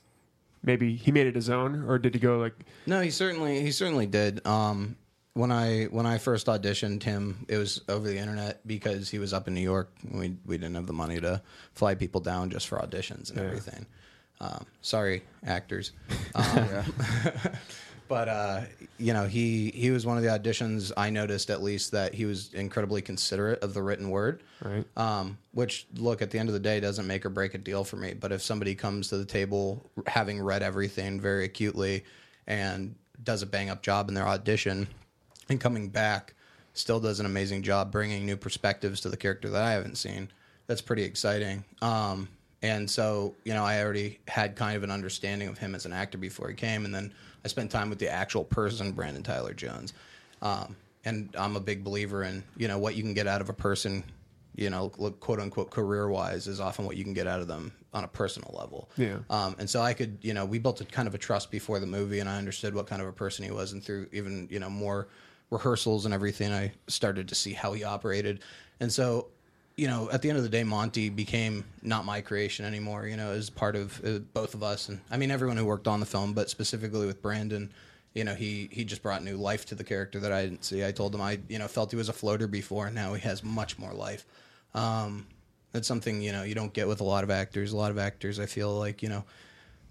maybe 0.63 0.95
he 0.97 1.11
made 1.13 1.27
it 1.27 1.35
his 1.35 1.51
own, 1.51 1.85
or 1.89 1.99
did 1.99 2.15
he 2.15 2.21
go 2.21 2.39
like 2.39 2.55
No, 2.87 3.01
he 3.01 3.11
certainly 3.11 3.61
he 3.63 3.71
certainly 3.73 4.07
did. 4.07 4.47
Um, 4.47 4.97
when 5.35 5.53
I 5.53 5.85
when 5.85 6.07
I 6.07 6.19
first 6.19 6.47
auditioned 6.47 7.03
him, 7.03 7.47
it 7.49 7.57
was 7.57 7.83
over 7.89 8.07
the 8.07 8.19
internet 8.19 8.67
because 8.67 9.09
he 9.09 9.19
was 9.19 9.33
up 9.33 9.49
in 9.49 9.55
New 9.55 9.61
York. 9.61 9.91
We 10.11 10.37
we 10.45 10.59
didn't 10.59 10.75
have 10.75 10.87
the 10.87 10.93
money 10.93 11.21
to 11.21 11.43
fly 11.73 11.95
people 11.95 12.21
down 12.21 12.51
just 12.51 12.69
for 12.69 12.79
auditions 12.79 13.31
and 13.31 13.39
everything. 13.39 13.87
Um, 14.41 14.67
sorry, 14.81 15.23
actors. 15.45 15.93
Um, 16.35 16.85
but 18.09 18.29
uh, 18.29 18.61
you 18.99 19.13
know, 19.13 19.27
he 19.27 19.71
he 19.71 19.91
was 19.91 20.07
one 20.07 20.17
of 20.17 20.23
the 20.23 20.29
auditions. 20.29 20.93
I 20.97 21.11
noticed 21.11 21.51
at 21.51 21.63
least 21.63 21.91
that 21.93 22.15
he 22.15 22.25
was 22.25 22.55
incredibly 22.55 23.03
considerate 23.03 23.63
of 23.63 23.75
the 23.75 23.83
written 23.83 24.11
word. 24.11 24.43
Right. 24.63 24.85
Um, 24.97 25.39
which, 25.53 25.87
look, 25.97 26.23
at 26.23 26.31
the 26.31 26.39
end 26.39 26.49
of 26.49 26.53
the 26.53 26.61
day, 26.61 26.79
doesn't 26.81 27.07
make 27.07 27.27
or 27.27 27.31
break 27.31 27.55
a 27.55 27.59
deal 27.59 27.83
for 27.83 27.97
me. 27.97 28.15
But 28.15 28.31
if 28.33 28.43
somebody 28.43 28.75
comes 28.75 29.09
to 29.09 29.19
the 29.19 29.25
table 29.25 29.85
having 30.07 30.41
read 30.41 30.63
everything 30.63 31.21
very 31.21 31.45
acutely 31.45 32.05
and 32.47 32.95
does 33.23 33.43
a 33.43 33.47
bang 33.47 33.71
up 33.71 33.83
job 33.83 34.09
in 34.09 34.15
their 34.15 34.27
audition, 34.29 34.87
and 35.51 35.61
coming 35.61 35.89
back 35.89 36.35
still 36.73 37.01
does 37.01 37.21
an 37.21 37.27
amazing 37.27 37.63
job 37.63 37.91
bringing 37.91 38.25
new 38.25 38.37
perspectives 38.37 39.01
to 39.03 39.09
the 39.09 39.17
character 39.17 39.51
that 39.51 39.63
I 39.63 39.73
haven't 39.73 39.97
seen, 39.97 40.31
that's 40.67 40.81
pretty 40.81 41.03
exciting. 41.03 41.65
Um, 41.83 42.29
and 42.63 42.89
so, 42.89 43.35
you 43.45 43.53
know, 43.53 43.65
I 43.65 43.83
already 43.83 44.21
had 44.29 44.55
kind 44.55 44.77
of 44.77 44.85
an 44.85 44.91
understanding 44.91 45.49
of 45.49 45.59
him 45.59 45.75
as 45.75 45.87
an 45.87 45.93
actor 45.93 46.19
before 46.19 46.49
he 46.49 46.55
came, 46.55 46.85
and 46.85 46.95
then 46.95 47.13
I 47.45 47.49
spent 47.49 47.71
time 47.71 47.91
with 47.91 47.99
the 47.99 48.09
actual 48.09 48.45
person, 48.45 48.93
Brandon 48.93 49.23
Tyler 49.23 49.53
Jones. 49.53 49.93
Um, 50.43 50.77
and 51.05 51.35
I'm 51.37 51.57
a 51.57 51.61
big 51.61 51.83
believer 51.83 52.23
in, 52.23 52.45
you 52.57 52.69
know, 52.69 52.79
what 52.79 52.95
you 52.95 53.03
can 53.03 53.15
get 53.15 53.27
out 53.27 53.41
of 53.41 53.49
a 53.49 53.55
person, 53.55 54.05
you 54.55 54.69
know, 54.69 54.91
quote 54.91 55.41
unquote, 55.41 55.71
career 55.71 56.09
wise, 56.09 56.47
is 56.47 56.61
often 56.61 56.85
what 56.85 56.97
you 56.97 57.05
can 57.05 57.15
get 57.15 57.27
out 57.27 57.41
of 57.41 57.49
them 57.49 57.73
on 57.93 58.05
a 58.05 58.09
personal 58.09 58.55
level. 58.57 58.91
Yeah. 58.97 59.19
Um, 59.31 59.57
and 59.59 59.69
so 59.69 59.81
I 59.81 59.95
could, 59.95 60.19
you 60.21 60.35
know, 60.35 60.45
we 60.45 60.59
built 60.59 60.83
a 60.83 60.85
kind 60.85 61.09
of 61.09 61.15
a 61.15 61.19
trust 61.19 61.51
before 61.51 61.81
the 61.81 61.87
movie, 61.87 62.21
and 62.21 62.29
I 62.29 62.37
understood 62.37 62.75
what 62.75 62.87
kind 62.87 63.01
of 63.01 63.09
a 63.09 63.13
person 63.13 63.45
he 63.45 63.51
was, 63.51 63.73
and 63.73 63.83
through 63.83 64.09
even, 64.13 64.47
you 64.51 64.61
know, 64.61 64.71
more 64.71 65.09
rehearsals 65.51 66.05
and 66.05 66.15
everything, 66.15 66.53
I 66.53 66.73
started 66.87 67.29
to 67.29 67.35
see 67.35 67.53
how 67.53 67.73
he 67.73 67.85
operated. 67.85 68.41
And 68.79 68.93
so, 68.93 69.27
you 69.77 69.89
know, 69.89 70.11
at 70.11 70.23
the 70.23 70.29
end 70.29 70.39
of 70.39 70.45
the 70.45 70.51
day, 70.51 70.65
Monty 70.65 71.09
became 71.09 71.65
not 71.83 72.05
my 72.05 72.21
creation 72.21 72.65
anymore. 72.65 73.07
You 73.07 73.17
know, 73.17 73.33
as 73.33 73.51
part 73.51 73.77
of 73.77 74.05
uh, 74.05 74.19
both 74.33 74.55
of 74.55 74.63
us, 74.63 74.89
and 74.89 75.01
I 75.11 75.17
mean 75.17 75.31
everyone 75.31 75.57
who 75.57 75.65
worked 75.65 75.89
on 75.89 76.01
the 76.01 76.07
film, 76.07 76.33
but 76.33 76.51
specifically 76.51 77.07
with 77.07 77.23
Brandon. 77.23 77.71
You 78.13 78.25
know, 78.25 78.35
he 78.35 78.69
he 78.73 78.85
just 78.85 79.03
brought 79.03 79.23
new 79.23 79.37
life 79.37 79.67
to 79.67 79.77
the 79.77 79.85
character 79.85 80.19
that 80.21 80.33
I 80.33 80.43
didn't 80.43 80.65
see. 80.65 80.85
I 80.85 80.91
told 80.91 81.15
him 81.15 81.21
I, 81.21 81.39
you 81.49 81.61
know, 81.61 81.69
felt 81.69 81.93
he 81.93 81.97
was 81.97 82.09
a 82.09 82.13
floater 82.13 82.49
before, 82.49 82.87
and 82.87 82.95
now 82.95 83.15
he 83.15 83.21
has 83.21 83.45
much 83.45 83.79
more 83.79 83.93
life. 83.93 84.27
Um, 84.75 85.27
that's 85.73 85.87
something 85.87 86.21
you 86.21 86.33
know 86.33 86.43
you 86.43 86.55
don't 86.55 86.73
get 86.73 86.89
with 86.89 87.01
a 87.01 87.05
lot 87.05 87.23
of 87.23 87.31
actors. 87.31 87.73
A 87.73 87.77
lot 87.77 87.93
of 87.93 87.99
actors, 87.99 88.41
I 88.41 88.47
feel 88.47 88.77
like 88.77 89.03
you 89.03 89.09
know, 89.09 89.25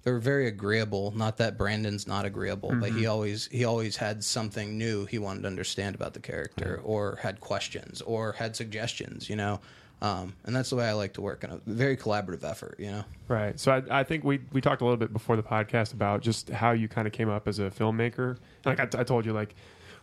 they're 0.03 0.19
very 0.19 0.47
agreeable. 0.47 1.11
Not 1.15 1.37
that 1.37 1.57
Brandon's 1.57 2.07
not 2.07 2.25
agreeable, 2.25 2.73
but 2.79 2.91
he 2.91 3.05
always 3.05 3.47
he 3.51 3.65
always 3.65 3.97
had 3.97 4.23
something 4.23 4.77
new 4.77 5.05
he 5.05 5.19
wanted 5.19 5.41
to 5.41 5.47
understand 5.47 5.95
about 5.95 6.13
the 6.13 6.19
character, 6.19 6.79
or 6.83 7.19
had 7.21 7.39
questions, 7.39 8.01
or 8.01 8.33
had 8.33 8.55
suggestions. 8.55 9.29
You 9.29 9.35
know, 9.35 9.59
um, 10.01 10.33
and 10.45 10.55
that's 10.55 10.69
the 10.69 10.77
way 10.77 10.87
I 10.87 10.93
like 10.93 11.13
to 11.13 11.21
work 11.21 11.43
in 11.43 11.51
a 11.51 11.59
very 11.65 11.97
collaborative 11.97 12.43
effort. 12.43 12.75
You 12.79 12.91
know. 12.91 13.03
Right. 13.27 13.59
So 13.59 13.71
I, 13.71 13.99
I 13.99 14.03
think 14.03 14.23
we 14.23 14.39
we 14.53 14.61
talked 14.61 14.81
a 14.81 14.85
little 14.85 14.97
bit 14.97 15.11
before 15.11 15.35
the 15.35 15.43
podcast 15.43 15.93
about 15.93 16.21
just 16.21 16.49
how 16.49 16.71
you 16.71 16.87
kind 16.87 17.05
of 17.07 17.13
came 17.13 17.29
up 17.29 17.47
as 17.47 17.59
a 17.59 17.69
filmmaker. 17.69 18.37
Like 18.65 18.79
I, 18.79 19.01
I 19.01 19.03
told 19.03 19.25
you, 19.25 19.33
like 19.33 19.55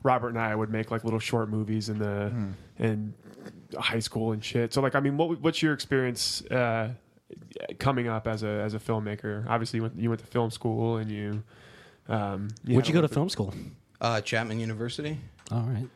Robert 0.03 0.29
and 0.29 0.39
I 0.39 0.55
would 0.55 0.71
make 0.71 0.91
like 0.91 1.05
little 1.05 1.19
short 1.19 1.49
movies 1.49 1.89
in 1.89 1.99
the 1.99 2.33
in 2.79 3.15
high 3.79 3.99
school 3.99 4.33
and 4.33 4.45
shit. 4.45 4.73
So 4.75 4.81
like, 4.81 4.95
I 4.95 5.01
mean, 5.01 5.17
what 5.17 5.41
what's 5.41 5.63
your 5.63 5.73
experience 5.73 6.43
uh, 6.51 6.91
coming 7.79 8.09
up 8.09 8.27
as 8.27 8.43
a 8.43 8.49
as 8.49 8.75
a 8.75 8.79
filmmaker? 8.79 9.47
Obviously, 9.49 9.79
you 9.79 9.83
went, 9.83 9.99
you 9.99 10.09
went 10.09 10.21
to 10.21 10.27
film 10.27 10.51
school 10.51 10.97
and 10.99 11.11
you. 11.11 11.43
Um, 12.09 12.49
Where'd 12.67 12.87
you 12.87 12.95
go 12.95 13.01
to 13.01 13.09
film 13.09 13.29
school? 13.29 13.53
Uh, 14.01 14.21
Chapman 14.21 14.61
University 14.61 15.19
All 15.51 15.63
right. 15.63 15.89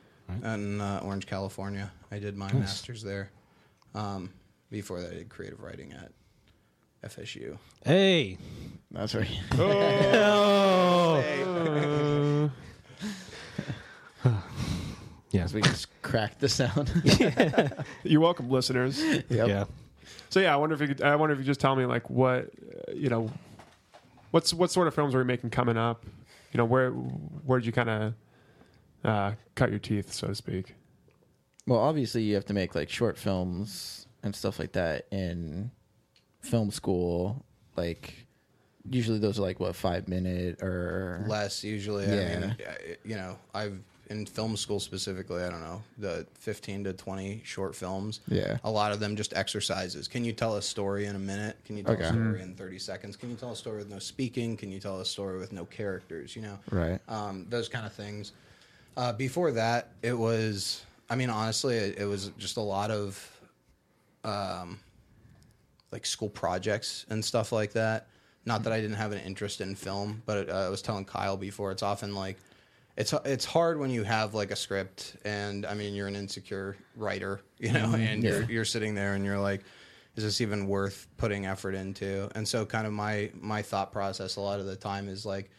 in 0.57 0.81
uh, 0.81 1.01
Orange, 1.05 1.27
California. 1.27 1.93
I 2.11 2.19
did 2.19 2.37
my 2.37 2.53
master's 2.53 3.03
there. 3.03 3.31
Um, 3.95 4.31
before 4.71 5.01
that, 5.01 5.13
I 5.13 5.15
did 5.15 5.29
creative 5.29 5.61
writing 5.63 5.93
at 5.93 6.11
FSU. 7.09 7.59
Hey. 7.85 8.39
That's 8.91 9.15
right. 9.15 9.31
Oh! 9.59 11.21
Yeah. 15.33 15.47
we 15.55 15.61
just 15.63 15.87
cracked 16.03 16.41
the 16.41 16.49
sound. 16.49 16.91
You're 18.03 18.21
welcome, 18.21 18.51
listeners. 18.51 19.01
Yep. 19.01 19.25
Yeah. 19.31 19.65
So 20.29 20.41
yeah, 20.41 20.53
I 20.53 20.57
wonder 20.57 20.75
if 20.75 20.81
you 20.81 20.89
could. 20.89 21.03
I 21.03 21.17
wonder 21.17 21.33
if 21.33 21.39
you 21.39 21.45
could 21.45 21.49
just 21.51 21.61
tell 21.61 21.75
me 21.77 21.87
like 21.87 22.09
what 22.11 22.51
uh, 22.89 22.93
you 22.93 23.09
know, 23.09 23.31
what's 24.31 24.55
what 24.55 24.71
sort 24.71 24.87
of 24.89 24.95
films 24.95 25.15
are 25.15 25.19
you 25.19 25.25
making 25.25 25.51
coming 25.51 25.77
up? 25.77 26.05
You 26.53 26.59
know, 26.59 26.65
where 26.65 26.91
where 26.91 27.59
did 27.59 27.67
you 27.67 27.73
kind 27.73 27.91
of 27.91 28.15
uh, 29.05 29.33
cut 29.55 29.71
your 29.71 29.79
teeth, 29.79 30.13
so 30.13 30.29
to 30.29 30.35
speak? 30.35 30.75
Well, 31.67 31.79
obviously, 31.79 32.23
you 32.23 32.35
have 32.35 32.45
to 32.47 32.55
make 32.55 32.75
like 32.75 32.89
short 32.91 33.17
films 33.17 34.07
and 34.23 34.35
stuff 34.35 34.59
like 34.59 34.73
that 34.73 35.07
in 35.11 35.71
film 36.41 36.71
school. 36.71 37.45
Like, 37.77 38.27
usually 38.89 39.19
those 39.19 39.39
are 39.39 39.43
like 39.43 39.61
what 39.61 39.75
five 39.77 40.09
minute 40.09 40.63
or 40.63 41.25
less 41.29 41.63
usually. 41.65 42.07
I 42.07 42.15
Yeah. 42.15 42.39
mean, 42.41 42.57
you 43.05 43.15
know, 43.15 43.39
I've 43.55 43.79
in 44.11 44.27
film 44.27 44.57
school 44.57 44.81
specifically. 44.81 45.43
I 45.43 45.49
don't 45.49 45.61
know 45.63 45.83
the 45.97 46.27
fifteen 46.35 46.85
to 46.85 46.93
twenty 46.93 47.41
short 47.45 47.75
films. 47.75 48.21
Yeah. 48.29 48.59
a 48.65 48.71
lot 48.71 48.93
of 48.93 49.01
them 49.01 49.17
just 49.17 49.33
exercises. 49.35 50.09
Can 50.09 50.25
you 50.25 50.33
tell 50.33 50.57
a 50.57 50.63
story 50.63 51.07
in 51.07 51.17
a 51.17 51.19
minute? 51.19 51.57
Can 51.65 51.77
you 51.77 51.83
tell 51.85 51.95
Okay. 51.95 52.05
a 52.05 52.09
story 52.09 52.43
in 52.43 52.55
thirty 52.55 52.79
seconds? 52.79 53.17
Can 53.17 53.31
you 53.31 53.37
tell 53.37 53.53
a 53.53 53.57
story 53.57 53.79
with 53.79 53.89
no 53.89 53.99
speaking? 54.01 54.57
Can 54.57 54.71
you 54.71 54.81
tell 54.81 55.01
a 55.01 55.05
story 55.05 55.39
with 55.39 55.53
no 55.53 55.65
characters? 55.65 56.37
You 56.37 56.43
know, 56.43 56.59
Right. 56.71 57.01
Um, 57.09 57.47
those 57.49 57.69
kind 57.69 57.87
of 57.87 57.93
things. 57.93 58.33
Uh, 58.97 59.13
before 59.13 59.53
that, 59.53 59.89
it 60.03 60.13
was. 60.19 60.85
I 61.09 61.17
mean, 61.17 61.31
honestly, 61.31 61.77
it, 61.77 61.99
it 61.99 62.05
was 62.05 62.31
just 62.39 62.57
a 62.57 62.61
lot 62.61 62.91
of, 62.93 63.41
um, 64.23 64.79
like 65.91 66.07
school 66.07 66.29
projects 66.29 67.05
and 67.11 67.25
stuff 67.25 67.51
like 67.51 67.73
that. 67.73 68.07
Not 68.47 68.63
that 68.63 68.73
I 68.73 68.81
didn't 68.81 68.97
have 68.97 69.11
an 69.13 69.19
interest 69.19 69.61
in 69.61 69.75
film, 69.75 70.23
but 70.25 70.49
uh, 70.49 70.53
I 70.67 70.69
was 70.69 70.83
telling 70.83 71.05
Kyle 71.05 71.37
before. 71.37 71.73
It's 71.73 71.83
often 71.83 72.15
like, 72.15 72.37
it's 73.01 73.15
it's 73.25 73.47
hard 73.47 73.79
when 73.79 73.91
you 73.91 74.05
have 74.05 74.35
like 74.35 74.51
a 74.51 74.57
script, 74.57 75.17
and 75.25 75.65
I 75.65 75.73
mean, 75.73 75.95
you're 75.95 76.07
an 76.07 76.17
insecure 76.17 76.77
writer, 76.97 77.41
you 77.59 77.73
know, 77.73 77.95
and 77.95 78.23
you're 78.23 78.43
you're 78.43 78.65
sitting 78.67 78.95
there 78.95 79.15
and 79.15 79.25
you're 79.25 79.39
like, 79.39 79.63
is 80.17 80.25
this 80.25 80.43
even 80.43 80.67
worth 80.67 81.07
putting 81.17 81.47
effort 81.47 81.75
into? 81.75 82.29
And 82.35 82.47
so, 82.47 82.67
kind 82.67 82.87
of 82.87 82.93
my 82.93 83.31
my 83.35 83.63
thought 83.63 83.91
process 83.91 84.37
a 84.37 84.41
lot 84.43 84.61
of 84.61 84.67
the 84.67 84.77
time 84.77 85.09
is 85.09 85.25
like 85.25 85.51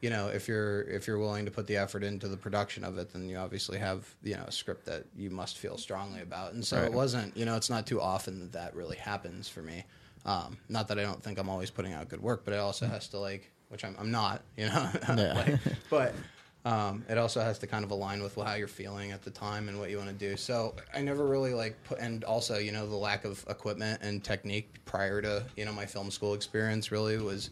you 0.00 0.10
know, 0.10 0.26
if 0.26 0.48
you're 0.48 0.82
if 0.82 1.06
you're 1.06 1.18
willing 1.18 1.44
to 1.44 1.52
put 1.52 1.68
the 1.68 1.76
effort 1.76 2.02
into 2.02 2.26
the 2.26 2.36
production 2.36 2.82
of 2.82 2.98
it, 2.98 3.12
then 3.12 3.28
you 3.28 3.36
obviously 3.36 3.78
have 3.78 4.12
you 4.24 4.34
know 4.34 4.42
a 4.48 4.52
script 4.52 4.84
that 4.86 5.04
you 5.16 5.30
must 5.30 5.58
feel 5.58 5.78
strongly 5.78 6.22
about. 6.22 6.52
And 6.52 6.64
so 6.64 6.82
it 6.82 6.92
wasn't, 6.92 7.36
you 7.36 7.44
know, 7.44 7.54
it's 7.54 7.70
not 7.70 7.86
too 7.86 8.00
often 8.00 8.40
that 8.40 8.52
that 8.52 8.74
really 8.74 8.96
happens 8.96 9.48
for 9.48 9.62
me. 9.62 9.84
Um, 10.24 10.56
not 10.68 10.88
that 10.88 10.98
I 10.98 11.02
don't 11.02 11.22
think 11.22 11.38
I'm 11.38 11.48
always 11.48 11.70
putting 11.70 11.92
out 11.92 12.08
good 12.08 12.20
work, 12.20 12.44
but 12.44 12.54
it 12.54 12.58
also 12.58 12.86
has 12.86 13.06
to 13.08 13.18
like, 13.20 13.52
which 13.68 13.84
I'm, 13.84 13.94
I'm 13.98 14.10
not, 14.10 14.42
you 14.56 14.66
know, 14.66 14.90
like, 15.08 15.60
but 15.88 16.14
um, 16.64 17.04
it 17.08 17.18
also 17.18 17.40
has 17.40 17.58
to 17.60 17.66
kind 17.66 17.84
of 17.84 17.90
align 17.90 18.22
with 18.22 18.36
how 18.36 18.54
you're 18.54 18.68
feeling 18.68 19.10
at 19.10 19.22
the 19.22 19.30
time 19.30 19.68
and 19.68 19.78
what 19.80 19.90
you 19.90 19.96
want 19.98 20.08
to 20.10 20.14
do. 20.14 20.36
So 20.36 20.74
I 20.94 21.00
never 21.02 21.26
really 21.26 21.54
like 21.54 21.76
put, 21.84 21.98
and 21.98 22.22
also 22.24 22.58
you 22.58 22.70
know 22.72 22.86
the 22.88 22.96
lack 22.96 23.24
of 23.24 23.44
equipment 23.48 24.00
and 24.02 24.22
technique 24.22 24.84
prior 24.84 25.20
to 25.22 25.44
you 25.56 25.64
know 25.64 25.72
my 25.72 25.86
film 25.86 26.10
school 26.10 26.34
experience 26.34 26.92
really 26.92 27.18
was 27.18 27.50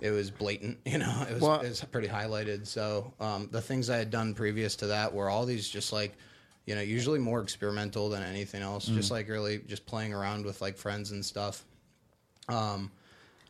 it 0.00 0.10
was 0.10 0.30
blatant. 0.30 0.78
You 0.86 0.98
know, 0.98 1.26
it 1.28 1.34
was, 1.34 1.42
Well- 1.42 1.60
it 1.60 1.68
was 1.68 1.80
pretty 1.84 2.08
highlighted. 2.08 2.66
So 2.66 3.12
um, 3.20 3.48
the 3.52 3.62
things 3.62 3.88
I 3.90 3.96
had 3.96 4.10
done 4.10 4.34
previous 4.34 4.76
to 4.76 4.88
that 4.88 5.14
were 5.14 5.30
all 5.30 5.46
these 5.46 5.68
just 5.68 5.92
like, 5.92 6.14
you 6.66 6.74
know, 6.74 6.80
usually 6.82 7.18
more 7.20 7.40
experimental 7.40 8.08
than 8.10 8.22
anything 8.22 8.60
else. 8.62 8.86
Just 8.86 9.10
like 9.12 9.28
really 9.28 9.58
just 9.68 9.86
playing 9.86 10.12
around 10.12 10.44
with 10.44 10.60
like 10.60 10.76
friends 10.76 11.12
and 11.12 11.24
stuff. 11.24 11.64
Um, 12.48 12.90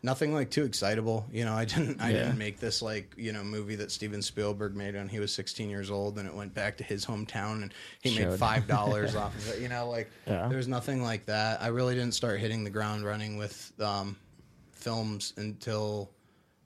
nothing 0.06 0.32
like 0.32 0.50
too 0.50 0.64
excitable. 0.64 1.26
You 1.30 1.44
know, 1.44 1.52
I 1.52 1.66
didn't 1.66 2.00
I 2.00 2.10
Yeah. 2.10 2.16
didn't 2.18 2.38
make 2.38 2.58
this 2.60 2.80
like 2.80 3.12
you 3.18 3.32
know 3.32 3.44
movie 3.44 3.75
that 3.76 3.90
Steven 3.92 4.22
Spielberg 4.22 4.75
made 4.75 4.94
when 4.94 5.08
he 5.08 5.18
was 5.18 5.34
16 5.34 5.68
years 5.68 5.90
old, 5.90 6.18
and 6.18 6.26
it 6.26 6.34
went 6.34 6.54
back 6.54 6.78
to 6.78 6.84
his 6.84 7.04
hometown, 7.04 7.60
and 7.62 7.75
he 8.00 8.14
made 8.18 8.38
five 8.38 8.66
dollars 8.66 9.14
off 9.22 9.34
of 9.34 9.48
it. 9.50 9.60
You 9.60 9.68
know, 9.68 9.90
like 9.90 10.10
Yeah. 10.26 10.48
there's 10.48 10.68
nothing 10.68 11.02
like 11.02 11.26
that. 11.26 11.60
I 11.60 11.66
really 11.66 11.94
didn't 11.94 12.14
start 12.14 12.40
hitting 12.40 12.64
the 12.64 12.70
ground 12.70 13.04
running 13.04 13.36
with 13.36 13.72
um, 13.80 14.16
films 14.72 15.34
until 15.36 16.10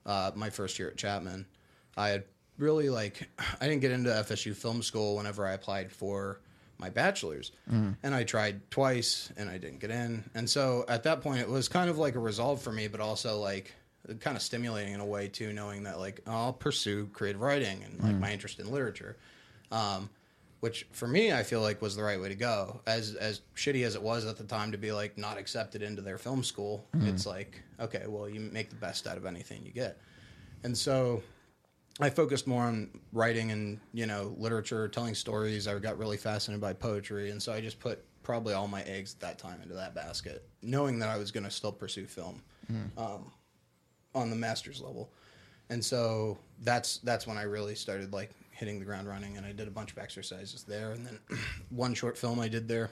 uh, 0.07 0.31
my 0.35 0.51
first 0.51 0.79
year 0.79 0.89
at 0.89 0.97
Chapman. 0.97 1.47
I 1.97 2.11
had 2.11 2.25
really 2.59 2.91
like 2.91 3.29
I 3.61 3.67
didn't 3.67 3.81
get 3.81 3.91
into 3.91 4.11
FSU 4.11 4.55
film 4.55 4.83
school 4.83 5.17
whenever 5.17 5.47
I 5.47 5.53
applied 5.53 5.91
for 5.91 6.41
my 6.81 6.91
bachelor's, 6.91 7.53
mm-hmm. 7.71 7.93
and 8.03 8.15
I 8.15 8.25
tried 8.25 8.71
twice 8.71 9.33
and 9.37 9.49
I 9.49 9.59
didn't 9.59 9.79
get 9.81 9.91
in. 9.91 10.29
And 10.35 10.49
so 10.49 10.85
at 10.89 11.05
that 11.05 11.21
point, 11.21 11.41
it 11.41 11.49
was 11.49 11.69
kind 11.69 11.91
of 11.91 11.99
like 11.99 12.15
a 12.15 12.19
resolve 12.19 12.63
for 12.63 12.73
me, 12.73 12.89
but 12.89 13.01
also 13.01 13.39
like 13.39 13.75
kind 14.19 14.37
of 14.37 14.43
stimulating 14.43 14.95
in 14.95 15.01
a 15.01 15.07
way 15.07 15.29
too, 15.29 15.53
knowing 15.53 15.85
that 15.85 15.99
like 15.99 16.21
I'll 16.27 16.53
pursue 16.53 17.09
creative 17.13 17.41
writing 17.41 17.85
and 17.85 18.03
like 18.03 18.15
mm. 18.15 18.21
my 18.21 18.33
interest 18.33 18.59
in 18.59 18.71
literature. 18.71 19.17
Um, 19.71 20.11
which 20.61 20.87
for 20.93 21.09
me 21.09 21.33
I 21.33 21.43
feel 21.43 21.61
like 21.63 21.81
was 21.81 21.97
the 21.97 22.03
right 22.03 22.21
way 22.21 22.29
to 22.29 22.35
go. 22.35 22.81
As 22.87 23.15
as 23.15 23.41
shitty 23.57 23.85
as 23.85 23.95
it 23.95 24.03
was 24.03 24.27
at 24.27 24.37
the 24.37 24.45
time 24.45 24.73
to 24.73 24.79
be 24.79 24.93
like 24.93 25.17
not 25.19 25.39
accepted 25.39 25.83
into 25.83 26.03
their 26.03 26.19
film 26.19 26.43
school, 26.43 26.87
mm-hmm. 26.95 27.09
it's 27.09 27.27
like 27.27 27.63
okay, 27.79 28.05
well 28.07 28.29
you 28.29 28.41
make 28.41 28.71
the 28.71 28.77
best 28.77 29.07
out 29.07 29.17
of 29.17 29.27
anything 29.27 29.63
you 29.65 29.73
get, 29.73 29.99
and 30.63 30.77
so 30.77 31.23
I 31.99 32.11
focused 32.11 32.47
more 32.47 32.63
on 32.63 32.89
writing 33.13 33.51
and 33.51 33.81
you 33.93 34.07
know 34.07 34.35
literature, 34.39 34.89
telling 34.89 35.15
stories. 35.15 35.67
I 35.67 35.79
got 35.79 35.99
really 35.99 36.17
fascinated 36.17 36.61
by 36.61 36.73
poetry, 36.73 37.31
and 37.31 37.43
so 37.43 37.53
I 37.53 37.61
just 37.61 37.81
put 37.81 38.05
probably 38.23 38.55
all 38.55 38.69
my 38.69 38.83
eggs 38.83 39.15
at 39.15 39.21
that 39.21 39.39
time 39.39 39.61
into 39.63 39.75
that 39.75 39.95
basket, 39.95 40.47
knowing 40.63 40.99
that 41.01 41.09
I 41.09 41.17
was 41.17 41.31
going 41.31 41.45
to 41.45 41.51
still 41.51 41.73
pursue 41.73 42.07
film 42.07 42.43
um, 42.97 43.33
on 44.15 44.31
the 44.31 44.37
master's 44.37 44.81
level. 44.81 45.11
And 45.69 45.85
so 45.85 46.39
that's 46.63 46.99
that's 46.99 47.27
when 47.27 47.37
I 47.37 47.43
really 47.43 47.75
started 47.75 48.13
like 48.13 48.31
hitting 48.51 48.79
the 48.79 48.85
ground 48.85 49.09
running, 49.09 49.37
and 49.37 49.47
I 49.47 49.53
did 49.53 49.69
a 49.69 49.71
bunch 49.71 49.93
of 49.93 49.99
exercises 49.99 50.65
there, 50.65 50.93
and 50.93 51.07
then 51.07 51.19
one 51.71 51.95
short 51.95 52.17
film 52.17 52.41
I 52.41 52.49
did 52.49 52.69
there, 52.69 52.91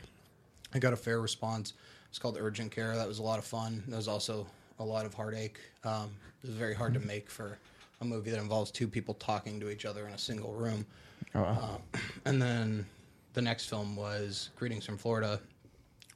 I 0.75 0.79
got 0.79 0.93
a 0.93 0.97
fair 0.97 1.21
response. 1.21 1.75
It's 2.09 2.19
called 2.19 2.39
Urgent 2.41 2.73
Care. 2.73 2.97
That 2.97 3.07
was 3.07 3.19
a 3.19 3.23
lot 3.23 3.39
of 3.39 3.45
fun. 3.45 3.83
There 3.87 3.97
was 3.97 4.09
also 4.09 4.47
a 4.79 4.85
lot 4.85 5.07
of 5.07 5.15
heartache. 5.15 5.59
Um, 5.85 6.11
it 6.43 6.47
was 6.47 6.57
very 6.57 6.75
hard 6.75 6.95
to 6.95 7.01
make 7.01 7.29
for 7.29 7.59
a 8.01 8.05
movie 8.05 8.31
that 8.31 8.41
involves 8.41 8.71
two 8.71 8.89
people 8.89 9.15
talking 9.15 9.59
to 9.61 9.71
each 9.71 9.85
other 9.85 10.07
in 10.07 10.15
a 10.15 10.19
single 10.19 10.53
room. 10.53 10.87
Um, 11.35 11.83
and 12.25 12.41
then 12.41 12.87
the 13.35 13.43
next 13.43 13.67
film 13.67 13.97
was 13.97 14.51
Greetings 14.57 14.87
from 14.87 14.99
Florida, 14.99 15.41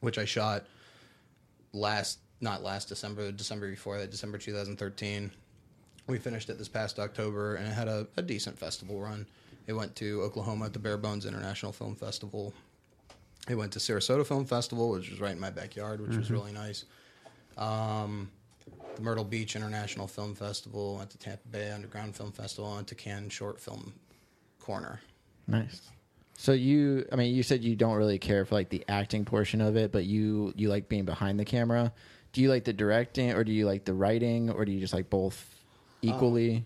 which 0.00 0.18
I 0.18 0.24
shot 0.24 0.64
last 1.72 2.18
not 2.40 2.62
last 2.62 2.88
December, 2.88 3.30
December 3.30 3.70
before 3.70 3.98
that, 3.98 4.10
December 4.10 4.36
2013. 4.36 5.30
We 6.08 6.18
finished 6.18 6.50
it 6.50 6.58
this 6.58 6.68
past 6.68 6.98
October, 6.98 7.54
and 7.54 7.68
it 7.68 7.70
had 7.70 7.86
a, 7.86 8.06
a 8.16 8.22
decent 8.22 8.58
festival 8.58 9.00
run. 9.00 9.24
It 9.68 9.74
went 9.74 9.94
to 9.96 10.22
Oklahoma 10.22 10.64
at 10.64 10.72
the 10.72 10.80
Bare 10.80 10.98
Bones 10.98 11.24
International 11.24 11.70
Film 11.70 11.94
Festival. 11.94 12.52
It 13.48 13.54
went 13.54 13.72
to 13.72 13.78
Sarasota 13.78 14.26
Film 14.26 14.44
Festival, 14.44 14.90
which 14.90 15.08
was 15.08 15.20
right 15.20 15.32
in 15.32 15.40
my 15.40 15.50
backyard, 15.50 16.00
which 16.00 16.16
was 16.16 16.30
really 16.30 16.52
nice. 16.52 16.84
Um, 17.56 18.30
the 18.96 19.02
Myrtle 19.02 19.24
Beach 19.24 19.56
International 19.56 20.06
Film 20.06 20.34
Festival, 20.34 20.96
went 20.96 21.10
to 21.10 21.18
Tampa 21.18 21.48
Bay 21.48 21.70
Underground 21.70 22.16
Film 22.16 22.32
Festival, 22.32 22.74
went 22.74 22.88
to 22.88 22.94
Cannes 22.94 23.30
Short 23.30 23.60
Film 23.60 23.92
Corner. 24.58 25.00
Nice. 25.46 25.80
So 26.34 26.52
you, 26.52 27.06
I 27.12 27.16
mean, 27.16 27.34
you 27.34 27.42
said 27.42 27.62
you 27.62 27.76
don't 27.76 27.96
really 27.96 28.18
care 28.18 28.44
for 28.44 28.54
like 28.54 28.68
the 28.68 28.84
acting 28.88 29.24
portion 29.24 29.60
of 29.60 29.76
it, 29.76 29.92
but 29.92 30.04
you 30.04 30.52
you 30.56 30.68
like 30.68 30.88
being 30.88 31.04
behind 31.04 31.38
the 31.38 31.44
camera. 31.44 31.92
Do 32.32 32.40
you 32.40 32.48
like 32.48 32.64
the 32.64 32.72
directing, 32.72 33.32
or 33.32 33.44
do 33.44 33.52
you 33.52 33.66
like 33.66 33.84
the 33.84 33.94
writing, 33.94 34.50
or 34.50 34.64
do 34.64 34.72
you 34.72 34.80
just 34.80 34.94
like 34.94 35.10
both 35.10 35.54
equally? 36.00 36.64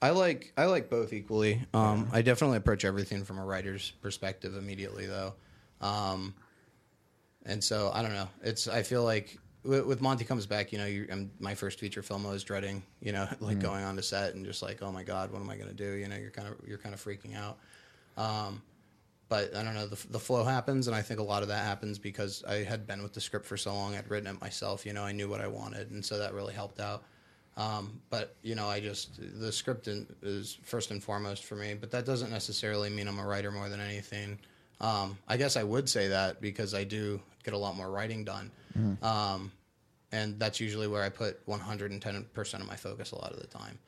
I 0.00 0.10
like 0.10 0.52
I 0.56 0.66
like 0.66 0.90
both 0.90 1.12
equally. 1.12 1.62
Um, 1.72 2.08
I 2.12 2.22
definitely 2.22 2.58
approach 2.58 2.84
everything 2.84 3.24
from 3.24 3.38
a 3.38 3.44
writer's 3.44 3.90
perspective 4.02 4.56
immediately, 4.56 5.06
though. 5.06 5.34
Um, 5.80 6.34
and 7.44 7.62
so 7.62 7.90
I 7.92 8.02
don't 8.02 8.12
know. 8.12 8.28
It's 8.42 8.68
I 8.68 8.82
feel 8.82 9.02
like 9.02 9.38
with, 9.64 9.86
with 9.86 10.00
Monty 10.00 10.24
comes 10.24 10.46
back. 10.46 10.72
You 10.72 10.78
know, 10.78 10.86
you, 10.86 11.06
i 11.10 11.26
my 11.40 11.54
first 11.54 11.80
feature 11.80 12.02
film. 12.02 12.26
I 12.26 12.30
was 12.30 12.44
dreading. 12.44 12.82
You 13.00 13.12
know, 13.12 13.28
like 13.40 13.58
going 13.60 13.84
on 13.84 13.96
to 13.96 14.02
set 14.02 14.34
and 14.34 14.44
just 14.44 14.62
like, 14.62 14.82
oh 14.82 14.92
my 14.92 15.02
god, 15.02 15.32
what 15.32 15.40
am 15.40 15.50
I 15.50 15.56
going 15.56 15.68
to 15.68 15.74
do? 15.74 15.92
You 15.92 16.08
know, 16.08 16.16
you're 16.16 16.30
kind 16.30 16.48
of 16.48 16.54
you're 16.66 16.78
kind 16.78 16.94
of 16.94 17.02
freaking 17.02 17.36
out. 17.36 17.58
Um, 18.16 18.62
but 19.28 19.56
I 19.56 19.62
don't 19.62 19.74
know. 19.74 19.86
The, 19.86 20.06
the 20.10 20.18
flow 20.18 20.44
happens, 20.44 20.86
and 20.86 20.94
I 20.94 21.02
think 21.02 21.18
a 21.18 21.22
lot 21.22 21.42
of 21.42 21.48
that 21.48 21.64
happens 21.64 21.98
because 21.98 22.44
I 22.46 22.56
had 22.56 22.86
been 22.86 23.02
with 23.02 23.14
the 23.14 23.20
script 23.20 23.46
for 23.46 23.56
so 23.56 23.74
long. 23.74 23.96
I'd 23.96 24.08
written 24.10 24.28
it 24.28 24.40
myself. 24.40 24.84
You 24.84 24.92
know, 24.92 25.02
I 25.02 25.12
knew 25.12 25.28
what 25.28 25.40
I 25.40 25.46
wanted, 25.46 25.90
and 25.90 26.04
so 26.04 26.18
that 26.18 26.34
really 26.34 26.54
helped 26.54 26.78
out. 26.78 27.04
Um, 27.56 28.00
but 28.10 28.34
you 28.42 28.54
know, 28.54 28.68
I 28.68 28.80
just 28.80 29.18
the 29.40 29.52
script 29.52 29.88
in, 29.88 30.06
is 30.22 30.58
first 30.62 30.90
and 30.90 31.02
foremost 31.02 31.44
for 31.44 31.56
me. 31.56 31.74
But 31.74 31.90
that 31.92 32.04
doesn't 32.04 32.30
necessarily 32.30 32.90
mean 32.90 33.08
I'm 33.08 33.18
a 33.18 33.26
writer 33.26 33.50
more 33.50 33.68
than 33.68 33.80
anything. 33.80 34.38
Um, 34.80 35.16
I 35.28 35.36
guess 35.36 35.56
I 35.56 35.62
would 35.62 35.88
say 35.88 36.08
that 36.08 36.40
because 36.40 36.74
I 36.74 36.84
do 36.84 37.20
get 37.44 37.54
a 37.54 37.58
lot 37.58 37.76
more 37.76 37.90
writing 37.90 38.24
done, 38.24 38.50
um, 39.02 39.52
and 40.12 40.38
that's 40.38 40.60
usually 40.60 40.86
where 40.86 41.02
I 41.02 41.08
put 41.08 41.40
110 41.46 42.26
percent 42.34 42.62
of 42.62 42.68
my 42.68 42.76
focus 42.76 43.12
a 43.12 43.16
lot 43.16 43.32
of 43.32 43.40
the 43.40 43.46
time. 43.46 43.78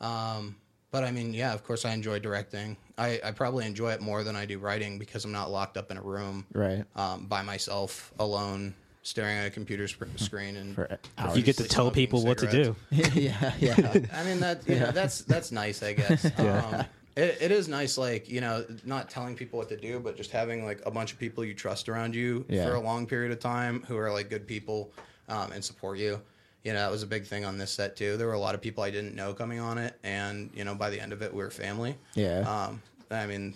Um, 0.00 0.56
but 0.90 1.02
I 1.04 1.10
mean, 1.10 1.34
yeah, 1.34 1.52
of 1.52 1.64
course, 1.64 1.84
I 1.84 1.92
enjoy 1.92 2.20
directing. 2.20 2.76
I, 2.96 3.20
I 3.24 3.32
probably 3.32 3.66
enjoy 3.66 3.90
it 3.92 4.00
more 4.00 4.22
than 4.22 4.36
I 4.36 4.46
do 4.46 4.58
writing 4.58 4.98
because 4.98 5.24
I'm 5.24 5.32
not 5.32 5.50
locked 5.50 5.76
up 5.76 5.90
in 5.90 5.96
a 5.96 6.02
room, 6.02 6.46
Right. 6.52 6.84
um, 6.94 7.26
by 7.26 7.42
myself, 7.42 8.12
alone, 8.20 8.74
staring 9.02 9.36
at 9.38 9.46
a 9.46 9.50
computer 9.50 9.88
sc- 9.88 10.04
screen 10.16 10.54
and 10.56 10.76
For 10.76 10.98
You 11.34 11.42
get 11.42 11.56
to 11.56 11.64
tell 11.64 11.90
people 11.90 12.24
what 12.24 12.38
to 12.38 12.50
do. 12.50 12.76
yeah, 12.90 13.52
yeah. 13.58 14.02
I 14.14 14.22
mean 14.24 14.38
that 14.40 14.68
you 14.68 14.78
know, 14.78 14.92
that's 14.92 15.22
that's 15.22 15.50
nice, 15.52 15.82
I 15.82 15.94
guess. 15.94 16.30
Um, 16.38 16.84
it, 17.16 17.38
it 17.40 17.50
is 17.50 17.68
nice, 17.68 17.96
like 17.98 18.28
you 18.28 18.40
know, 18.40 18.64
not 18.84 19.08
telling 19.10 19.36
people 19.36 19.58
what 19.58 19.68
to 19.68 19.76
do, 19.76 20.00
but 20.00 20.16
just 20.16 20.30
having 20.30 20.64
like 20.64 20.80
a 20.86 20.90
bunch 20.90 21.12
of 21.12 21.18
people 21.18 21.44
you 21.44 21.54
trust 21.54 21.88
around 21.88 22.14
you 22.14 22.44
Yeah. 22.48 22.64
for 22.66 22.74
a 22.74 22.80
long 22.80 23.06
period 23.06 23.32
of 23.32 23.40
time 23.40 23.82
who 23.86 23.96
are 23.96 24.12
like 24.12 24.30
good 24.30 24.46
people 24.46 24.92
um, 25.28 25.52
and 25.52 25.64
support 25.64 25.98
you. 25.98 26.20
You 26.64 26.72
know, 26.72 26.78
that 26.80 26.90
was 26.90 27.02
a 27.02 27.06
big 27.06 27.26
thing 27.26 27.44
on 27.44 27.58
this 27.58 27.70
set 27.70 27.94
too. 27.94 28.16
There 28.16 28.26
were 28.26 28.32
a 28.32 28.38
lot 28.38 28.54
of 28.54 28.60
people 28.62 28.82
I 28.82 28.90
didn't 28.90 29.14
know 29.14 29.34
coming 29.34 29.60
on 29.60 29.76
it, 29.78 29.98
and 30.02 30.50
you 30.54 30.64
know, 30.64 30.74
by 30.74 30.90
the 30.90 30.98
end 31.00 31.12
of 31.12 31.20
it, 31.22 31.32
we 31.32 31.42
were 31.42 31.50
family. 31.50 31.96
Yeah. 32.14 32.40
Um, 32.40 32.80
I 33.10 33.26
mean, 33.26 33.54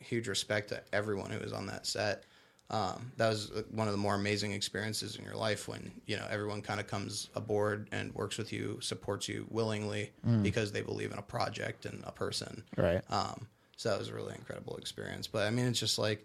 huge 0.00 0.26
respect 0.28 0.68
to 0.70 0.82
everyone 0.92 1.30
who 1.30 1.38
was 1.38 1.52
on 1.52 1.66
that 1.66 1.86
set. 1.86 2.24
Um, 2.70 3.12
that 3.16 3.28
was 3.30 3.50
uh, 3.50 3.62
one 3.70 3.88
of 3.88 3.92
the 3.92 3.98
more 3.98 4.14
amazing 4.14 4.52
experiences 4.52 5.16
in 5.16 5.24
your 5.24 5.36
life 5.36 5.68
when 5.68 5.90
you 6.06 6.16
know 6.18 6.26
everyone 6.30 6.60
kind 6.60 6.80
of 6.80 6.86
comes 6.86 7.30
aboard 7.34 7.88
and 7.92 8.14
works 8.14 8.36
with 8.36 8.52
you, 8.52 8.78
supports 8.82 9.26
you 9.28 9.46
willingly 9.48 10.10
because 10.42 10.70
they 10.72 10.82
believe 10.82 11.10
in 11.12 11.18
a 11.18 11.22
project 11.22 11.86
and 11.86 12.04
a 12.06 12.12
person. 12.12 12.62
Right. 12.76 13.00
Um, 13.10 13.46
so 13.76 13.88
that 13.88 13.98
was 13.98 14.08
a 14.10 14.14
really 14.14 14.34
incredible 14.34 14.76
experience. 14.76 15.26
But 15.26 15.46
I 15.46 15.50
mean, 15.50 15.64
it's 15.66 15.80
just 15.80 15.98
like, 15.98 16.22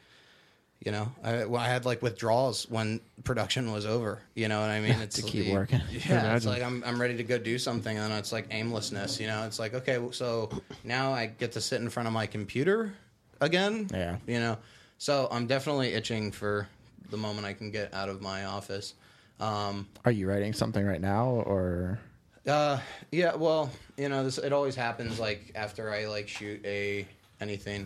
you 0.84 0.92
know, 0.92 1.10
I, 1.24 1.46
well, 1.46 1.62
I 1.62 1.68
had 1.70 1.86
like 1.86 2.02
withdrawals 2.02 2.70
when 2.70 3.00
production 3.24 3.72
was 3.72 3.86
over. 3.86 4.20
You 4.36 4.50
know 4.50 4.60
what 4.60 4.70
I 4.70 4.82
mean? 4.82 4.96
It's 5.02 5.16
To 5.16 5.22
keep 5.22 5.46
the- 5.46 5.54
working. 5.54 5.80
Yeah, 6.10 6.36
it's 6.36 6.46
like 6.46 6.62
I'm 6.62 6.84
I'm 6.86 7.00
ready 7.00 7.16
to 7.18 7.24
go 7.24 7.38
do 7.38 7.58
something, 7.58 7.98
and 7.98 8.12
it's 8.16 8.34
like 8.34 8.48
aimlessness. 8.52 9.18
You 9.18 9.28
know, 9.28 9.46
it's 9.46 9.60
like 9.60 9.74
okay, 9.76 9.98
so 10.12 10.50
now 10.84 11.14
I 11.14 11.28
get 11.28 11.54
to 11.54 11.62
sit 11.62 11.80
in 11.80 11.90
front 11.90 12.08
of 12.08 12.14
my 12.14 12.26
computer 12.28 12.94
again. 13.40 13.88
Yeah. 13.94 14.18
You 14.28 14.40
know, 14.42 14.58
so 15.04 15.28
I'm 15.30 15.48
definitely 15.48 15.90
itching 15.90 16.32
for 16.32 16.66
the 17.10 17.18
moment 17.18 17.46
I 17.46 17.52
can 17.52 17.72
get 17.72 17.94
out 17.94 18.08
of 18.08 18.22
my 18.22 18.46
office. 18.46 18.94
Um, 19.38 19.86
Are 20.06 20.12
you 20.14 20.30
writing 20.30 20.54
something 20.54 20.86
right 20.86 21.02
now, 21.02 21.26
or 21.26 22.00
uh, 22.48 22.80
yeah, 23.12 23.36
well, 23.36 23.70
you 23.98 24.08
know, 24.08 24.24
this 24.24 24.38
it 24.38 24.54
always 24.54 24.78
happens 24.78 25.20
like 25.20 25.52
after 25.56 25.92
I 25.92 26.06
like 26.06 26.30
shoot 26.30 26.66
a 26.66 27.06
anything, 27.42 27.86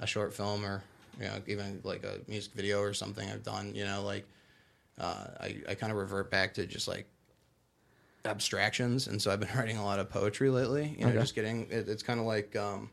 a 0.00 0.08
short 0.08 0.34
film 0.34 0.66
or 0.66 0.82
you 1.20 1.26
know 1.26 1.40
even 1.46 1.80
like 1.84 2.02
a 2.02 2.18
music 2.26 2.52
video 2.54 2.80
or 2.80 2.92
something 2.92 3.30
I've 3.30 3.44
done. 3.44 3.72
You 3.72 3.84
know, 3.84 4.02
like 4.02 4.26
uh, 4.98 5.24
I 5.38 5.58
I 5.68 5.74
kind 5.76 5.92
of 5.92 5.98
revert 5.98 6.32
back 6.32 6.54
to 6.54 6.66
just 6.66 6.88
like 6.88 7.06
abstractions, 8.24 9.06
and 9.06 9.22
so 9.22 9.30
I've 9.30 9.38
been 9.38 9.50
writing 9.56 9.76
a 9.76 9.84
lot 9.84 10.00
of 10.00 10.10
poetry 10.10 10.50
lately. 10.50 10.96
You 10.98 11.04
know, 11.04 11.10
Okay. 11.12 11.20
just 11.20 11.36
getting 11.36 11.68
it, 11.70 11.88
it's 11.88 12.02
kind 12.02 12.18
of 12.18 12.26
like. 12.26 12.56
Um, 12.56 12.90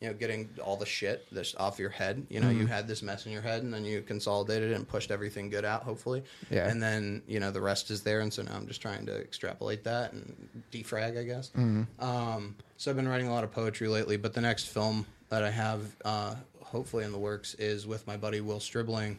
you 0.00 0.08
know, 0.08 0.14
getting 0.14 0.48
all 0.62 0.76
the 0.76 0.84
shit 0.86 1.26
that's 1.32 1.54
off 1.54 1.78
your 1.78 1.88
head. 1.88 2.26
You 2.28 2.40
know, 2.40 2.50
you 2.50 2.66
had 2.66 2.86
this 2.86 3.02
mess 3.02 3.24
in 3.24 3.32
your 3.32 3.40
head, 3.40 3.62
and 3.62 3.72
then 3.72 3.84
you 3.84 4.02
consolidated 4.02 4.72
it 4.72 4.74
and 4.74 4.86
pushed 4.86 5.10
everything 5.10 5.48
good 5.48 5.64
out, 5.64 5.84
hopefully. 5.84 6.22
Yeah. 6.50 6.68
And 6.68 6.82
then 6.82 7.22
you 7.26 7.40
know 7.40 7.50
the 7.50 7.62
rest 7.62 7.90
is 7.90 8.02
there, 8.02 8.20
and 8.20 8.32
so 8.32 8.42
now 8.42 8.52
I'm 8.54 8.66
just 8.66 8.82
trying 8.82 9.06
to 9.06 9.18
extrapolate 9.18 9.84
that 9.84 10.12
and 10.12 10.62
defrag, 10.70 11.18
I 11.18 11.22
guess. 11.24 11.50
Um, 11.56 12.56
so 12.76 12.90
I've 12.90 12.96
been 12.96 13.08
writing 13.08 13.28
a 13.28 13.32
lot 13.32 13.42
of 13.42 13.52
poetry 13.52 13.88
lately, 13.88 14.18
but 14.18 14.34
the 14.34 14.40
next 14.42 14.66
film 14.66 15.06
that 15.30 15.42
I 15.42 15.50
have, 15.50 15.80
uh, 16.04 16.34
hopefully 16.60 17.04
in 17.04 17.12
the 17.12 17.18
works, 17.18 17.54
is 17.54 17.86
with 17.86 18.06
my 18.06 18.18
buddy 18.18 18.42
Will 18.42 18.60
Stribling, 18.60 19.18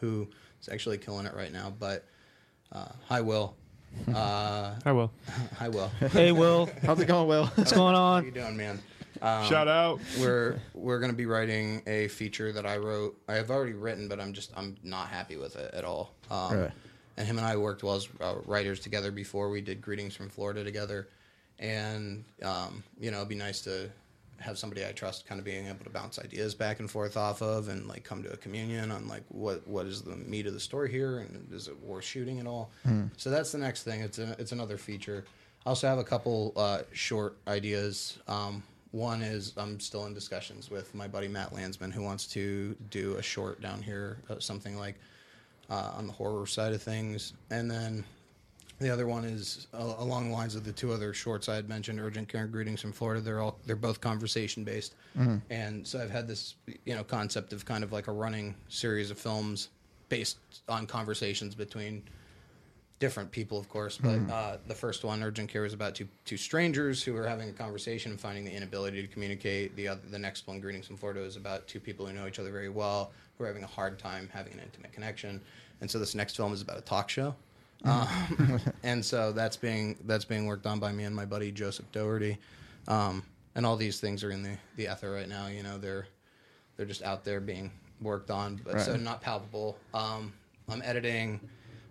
who 0.00 0.26
is 0.62 0.70
actually 0.70 0.96
killing 0.98 1.26
it 1.26 1.34
right 1.34 1.52
now. 1.52 1.72
But 1.78 2.04
uh, 2.72 2.88
hi, 3.08 3.20
Will. 3.20 3.54
Uh, 4.14 4.74
I 4.86 4.92
will. 4.92 5.12
hi, 5.58 5.68
Will. 5.68 5.88
Hey, 6.12 6.32
Will, 6.32 6.66
how's 6.82 6.98
it 6.98 7.04
going, 7.04 7.28
Will? 7.28 7.44
what's 7.56 7.72
going 7.72 7.94
on? 7.94 7.94
How 7.94 8.16
on? 8.20 8.24
you 8.24 8.30
doing, 8.30 8.56
man? 8.56 8.80
Um, 9.22 9.46
Shout 9.48 9.68
out. 9.68 10.00
we're 10.20 10.60
we're 10.74 10.98
going 10.98 11.12
to 11.12 11.16
be 11.16 11.26
writing 11.26 11.80
a 11.86 12.08
feature 12.08 12.52
that 12.52 12.66
I 12.66 12.76
wrote. 12.78 13.16
I 13.28 13.34
have 13.34 13.50
already 13.50 13.72
written, 13.74 14.08
but 14.08 14.18
I'm 14.20 14.32
just 14.32 14.50
I'm 14.56 14.76
not 14.82 15.08
happy 15.08 15.36
with 15.36 15.54
it 15.56 15.72
at 15.72 15.84
all. 15.84 16.12
Um, 16.30 16.58
Right. 16.60 16.70
And 17.16 17.26
him 17.26 17.36
and 17.38 17.46
I 17.46 17.56
worked 17.56 17.82
well 17.82 17.94
as 17.96 18.08
uh, 18.22 18.36
writers 18.46 18.80
together 18.80 19.10
before. 19.12 19.50
We 19.50 19.60
did 19.60 19.80
Greetings 19.82 20.16
from 20.16 20.28
Florida 20.30 20.64
together, 20.64 21.08
and 21.58 22.24
um, 22.42 22.82
you 22.98 23.10
know 23.10 23.18
it'd 23.18 23.28
be 23.28 23.34
nice 23.34 23.60
to 23.62 23.90
have 24.40 24.58
somebody 24.58 24.84
I 24.84 24.90
trust 24.92 25.26
kind 25.26 25.38
of 25.38 25.44
being 25.44 25.68
able 25.68 25.84
to 25.84 25.90
bounce 25.90 26.18
ideas 26.18 26.52
back 26.54 26.80
and 26.80 26.90
forth 26.90 27.16
off 27.16 27.42
of, 27.42 27.68
and 27.68 27.86
like 27.86 28.02
come 28.02 28.22
to 28.24 28.32
a 28.32 28.36
communion 28.38 28.90
on 28.90 29.06
like 29.08 29.22
what 29.28 29.66
what 29.68 29.86
is 29.86 30.02
the 30.02 30.16
meat 30.16 30.46
of 30.46 30.54
the 30.54 30.58
story 30.60 30.90
here, 30.90 31.18
and 31.18 31.46
is 31.52 31.68
it 31.68 31.78
worth 31.84 32.04
shooting 32.04 32.40
at 32.40 32.46
all? 32.46 32.70
So 33.18 33.30
that's 33.30 33.52
the 33.52 33.58
next 33.58 33.82
thing. 33.84 34.00
It's 34.00 34.18
a, 34.18 34.34
it's 34.38 34.52
another 34.52 34.78
feature. 34.78 35.24
I 35.64 35.68
also 35.68 35.86
have 35.86 35.98
a 35.98 36.04
couple 36.04 36.54
uh, 36.56 36.80
short 36.92 37.36
ideas. 37.46 38.18
Um, 38.26 38.62
one 38.92 39.22
is 39.22 39.54
I'm 39.56 39.80
still 39.80 40.06
in 40.06 40.14
discussions 40.14 40.70
with 40.70 40.94
my 40.94 41.08
buddy 41.08 41.28
Matt 41.28 41.52
Landsman, 41.52 41.90
who 41.90 42.02
wants 42.02 42.26
to 42.28 42.76
do 42.90 43.16
a 43.16 43.22
short 43.22 43.60
down 43.60 43.82
here, 43.82 44.18
uh, 44.30 44.38
something 44.38 44.76
like 44.76 44.96
uh, 45.70 45.92
on 45.96 46.06
the 46.06 46.12
horror 46.12 46.46
side 46.46 46.72
of 46.72 46.82
things, 46.82 47.32
and 47.50 47.70
then 47.70 48.04
the 48.78 48.90
other 48.90 49.06
one 49.06 49.24
is 49.24 49.66
uh, 49.72 49.94
along 49.98 50.28
the 50.28 50.34
lines 50.34 50.54
of 50.54 50.64
the 50.64 50.72
two 50.72 50.92
other 50.92 51.14
shorts 51.14 51.48
I 51.48 51.54
had 51.54 51.68
mentioned, 51.68 52.00
"Urgent 52.00 52.28
Care" 52.28 52.42
and 52.42 52.52
"Greetings 52.52 52.80
from 52.80 52.92
Florida." 52.92 53.20
They're 53.20 53.40
all 53.40 53.58
they're 53.66 53.76
both 53.76 54.00
conversation 54.00 54.64
based, 54.64 54.94
and 55.50 55.86
so 55.86 56.00
I've 56.00 56.10
had 56.10 56.28
this 56.28 56.54
you 56.84 56.94
know 56.94 57.04
concept 57.04 57.52
of 57.52 57.64
kind 57.64 57.82
of 57.84 57.92
like 57.92 58.08
a 58.08 58.12
running 58.12 58.54
series 58.68 59.10
of 59.10 59.18
films 59.18 59.68
based 60.10 60.36
on 60.68 60.86
conversations 60.86 61.54
between 61.54 62.02
different 63.02 63.32
people, 63.32 63.58
of 63.58 63.68
course. 63.68 63.98
But 63.98 64.32
uh, 64.32 64.58
the 64.68 64.76
first 64.76 65.02
one, 65.02 65.24
Urgent 65.24 65.50
Care, 65.50 65.62
was 65.62 65.72
about 65.72 65.96
two 65.96 66.06
two 66.24 66.36
strangers 66.36 67.02
who 67.02 67.12
were 67.12 67.26
having 67.26 67.48
a 67.48 67.52
conversation 67.52 68.12
and 68.12 68.20
finding 68.20 68.44
the 68.44 68.52
inability 68.52 69.02
to 69.02 69.08
communicate. 69.08 69.74
The 69.74 69.88
other, 69.88 70.00
the 70.08 70.20
next 70.20 70.46
one, 70.46 70.60
Greetings 70.60 70.86
from 70.86 70.96
Florida, 70.96 71.20
is 71.20 71.34
about 71.34 71.66
two 71.66 71.80
people 71.80 72.06
who 72.06 72.12
know 72.12 72.28
each 72.28 72.38
other 72.38 72.52
very 72.52 72.68
well 72.68 73.10
who 73.36 73.42
are 73.42 73.48
having 73.48 73.64
a 73.64 73.66
hard 73.66 73.98
time 73.98 74.30
having 74.32 74.52
an 74.52 74.60
intimate 74.60 74.92
connection. 74.92 75.40
And 75.80 75.90
so 75.90 75.98
this 75.98 76.14
next 76.14 76.36
film 76.36 76.52
is 76.52 76.62
about 76.62 76.78
a 76.78 76.80
talk 76.80 77.10
show. 77.10 77.34
Um, 77.84 78.60
and 78.84 79.04
so 79.04 79.32
that's 79.32 79.56
being 79.56 79.98
that's 80.04 80.24
being 80.24 80.46
worked 80.46 80.66
on 80.66 80.78
by 80.78 80.92
me 80.92 81.02
and 81.02 81.14
my 81.14 81.24
buddy 81.24 81.50
Joseph 81.50 81.90
Doherty. 81.90 82.38
Um, 82.86 83.24
and 83.56 83.66
all 83.66 83.76
these 83.76 83.98
things 83.98 84.22
are 84.22 84.30
in 84.30 84.44
the 84.44 84.56
the 84.76 84.84
ether 84.84 85.10
right 85.10 85.28
now. 85.28 85.48
You 85.48 85.64
know, 85.64 85.76
they're 85.76 86.06
they're 86.76 86.86
just 86.86 87.02
out 87.02 87.24
there 87.24 87.40
being 87.40 87.72
worked 88.00 88.30
on, 88.30 88.60
but 88.64 88.80
so 88.80 88.94
not 88.96 89.20
palpable. 89.20 89.76
Um, 89.92 90.32
I'm 90.68 90.82
editing. 90.84 91.40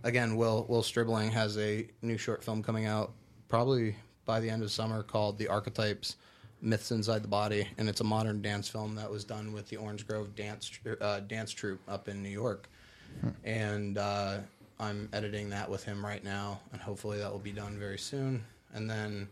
Again, 0.03 0.35
Will 0.35 0.65
Will 0.67 0.83
Stribling 0.83 1.31
has 1.31 1.57
a 1.57 1.87
new 2.01 2.17
short 2.17 2.43
film 2.43 2.63
coming 2.63 2.85
out 2.85 3.11
probably 3.47 3.95
by 4.25 4.39
the 4.39 4.49
end 4.49 4.63
of 4.63 4.71
summer 4.71 5.03
called 5.03 5.37
"The 5.37 5.47
Archetypes: 5.47 6.15
Myths 6.61 6.91
Inside 6.91 7.23
the 7.23 7.27
Body," 7.27 7.67
and 7.77 7.87
it's 7.87 8.01
a 8.01 8.05
modern 8.05 8.41
dance 8.41 8.67
film 8.67 8.95
that 8.95 9.09
was 9.09 9.23
done 9.23 9.53
with 9.53 9.67
the 9.69 9.77
Orange 9.77 10.07
Grove 10.07 10.35
Dance 10.35 10.71
uh, 11.01 11.19
Dance 11.21 11.51
Troupe 11.51 11.81
up 11.87 12.07
in 12.07 12.23
New 12.23 12.29
York. 12.29 12.67
And 13.43 13.97
uh, 13.97 14.37
I'm 14.79 15.09
editing 15.13 15.49
that 15.51 15.69
with 15.69 15.83
him 15.83 16.03
right 16.03 16.23
now, 16.23 16.59
and 16.71 16.81
hopefully 16.81 17.19
that 17.19 17.31
will 17.31 17.39
be 17.39 17.51
done 17.51 17.77
very 17.77 17.99
soon. 17.99 18.43
And 18.73 18.89
then, 18.89 19.27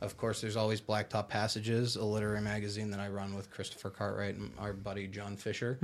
of 0.00 0.16
course, 0.18 0.40
there's 0.40 0.56
always 0.56 0.80
Blacktop 0.80 1.28
Passages, 1.28 1.96
a 1.96 2.04
literary 2.04 2.42
magazine 2.42 2.90
that 2.90 3.00
I 3.00 3.08
run 3.08 3.34
with 3.34 3.50
Christopher 3.50 3.88
Cartwright 3.88 4.34
and 4.34 4.52
our 4.58 4.72
buddy 4.74 5.06
John 5.06 5.36
Fisher. 5.36 5.78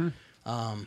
Um, 0.45 0.87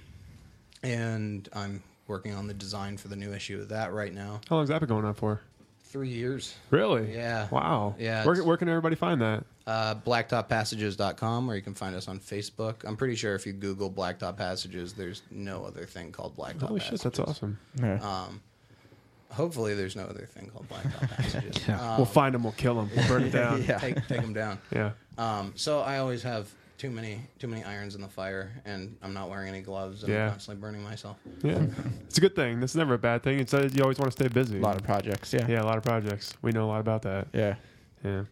and 0.83 1.49
I'm 1.53 1.81
working 2.09 2.33
on 2.33 2.47
the 2.47 2.53
design 2.53 2.97
for 2.97 3.07
the 3.07 3.15
new 3.15 3.31
issue 3.33 3.59
of 3.61 3.69
that 3.69 3.93
right 3.93 4.13
now. 4.13 4.41
How 4.49 4.57
long's 4.57 4.69
that 4.69 4.79
been 4.79 4.89
going 4.89 5.05
on 5.05 5.13
for? 5.13 5.41
Three 5.83 6.09
years. 6.09 6.55
Really? 6.69 7.15
Yeah. 7.15 7.47
Wow. 7.49 7.95
Yeah, 7.97 8.23
Where, 8.25 8.43
where 8.43 8.57
can 8.57 8.69
everybody 8.69 8.95
find 8.95 9.21
that? 9.21 9.43
Uh, 9.65 9.95
blacktop.passages.com, 9.95 11.49
or 11.49 11.55
you 11.55 11.61
can 11.61 11.73
find 11.73 11.95
us 11.95 12.07
on 12.07 12.19
Facebook. 12.19 12.75
I'm 12.83 12.95
pretty 12.97 13.15
sure 13.15 13.33
if 13.35 13.45
you 13.45 13.53
Google 13.53 13.89
Blacktop 13.89 14.37
Passages, 14.37 14.93
there's 14.93 15.21
no 15.31 15.63
other 15.63 15.85
thing 15.85 16.11
called 16.11 16.35
Blacktop 16.35 16.67
Holy 16.67 16.79
Passages. 16.79 17.01
shit, 17.01 17.13
that's 17.13 17.19
awesome. 17.19 17.57
Yeah. 17.81 18.27
Hopefully, 19.31 19.75
there's 19.75 19.95
no 19.95 20.03
other 20.05 20.25
thing 20.25 20.49
called 20.49 20.67
Blacktop 20.69 21.09
Passages. 21.17 21.67
Yeah. 21.67 21.97
we'll 21.97 22.05
find 22.07 22.33
them. 22.33 22.41
We'll 22.43 22.51
kill 22.53 22.73
them. 22.75 22.89
We'll 22.95 23.07
burn 23.07 23.23
it 23.23 23.29
down. 23.31 23.63
Yeah. 23.63 23.77
take 23.77 23.95
take 24.07 24.21
them 24.21 24.33
down. 24.33 24.57
Yeah. 24.73 24.91
Um, 25.19 25.53
so 25.55 25.81
I 25.81 25.99
always 25.99 26.23
have 26.23 26.51
too 26.79 26.89
many 26.89 27.19
too 27.37 27.47
many 27.47 27.63
irons 27.63 27.93
in 27.93 28.01
the 28.01 28.07
fire, 28.07 28.51
and 28.65 28.95
I'm 29.03 29.13
not 29.13 29.29
wearing 29.29 29.49
any 29.49 29.61
gloves, 29.61 30.01
and 30.03 30.11
Yeah. 30.11 30.25
I'm 30.25 30.31
constantly 30.31 30.61
burning 30.61 30.81
myself. 30.81 31.17
Yeah. 31.43 31.61
it's 32.07 32.17
a 32.17 32.21
good 32.21 32.35
thing. 32.35 32.63
It's 32.63 32.73
never 32.73 32.95
a 32.95 32.97
bad 32.97 33.21
thing. 33.21 33.39
It's 33.39 33.53
uh, 33.53 33.69
you 33.71 33.83
always 33.83 33.99
want 33.99 34.11
to 34.11 34.17
stay 34.17 34.27
busy. 34.33 34.57
A 34.57 34.61
lot 34.61 34.77
of 34.77 34.83
projects. 34.83 35.31
Yeah. 35.33 35.45
yeah, 35.47 35.61
a 35.61 35.65
lot 35.65 35.77
of 35.77 35.83
projects. 35.83 36.33
We 36.41 36.51
know 36.51 36.65
a 36.65 36.69
lot 36.69 36.79
about 36.79 37.03
that. 37.03 37.27
Yeah. 37.33 37.55
Yeah. 38.03 38.23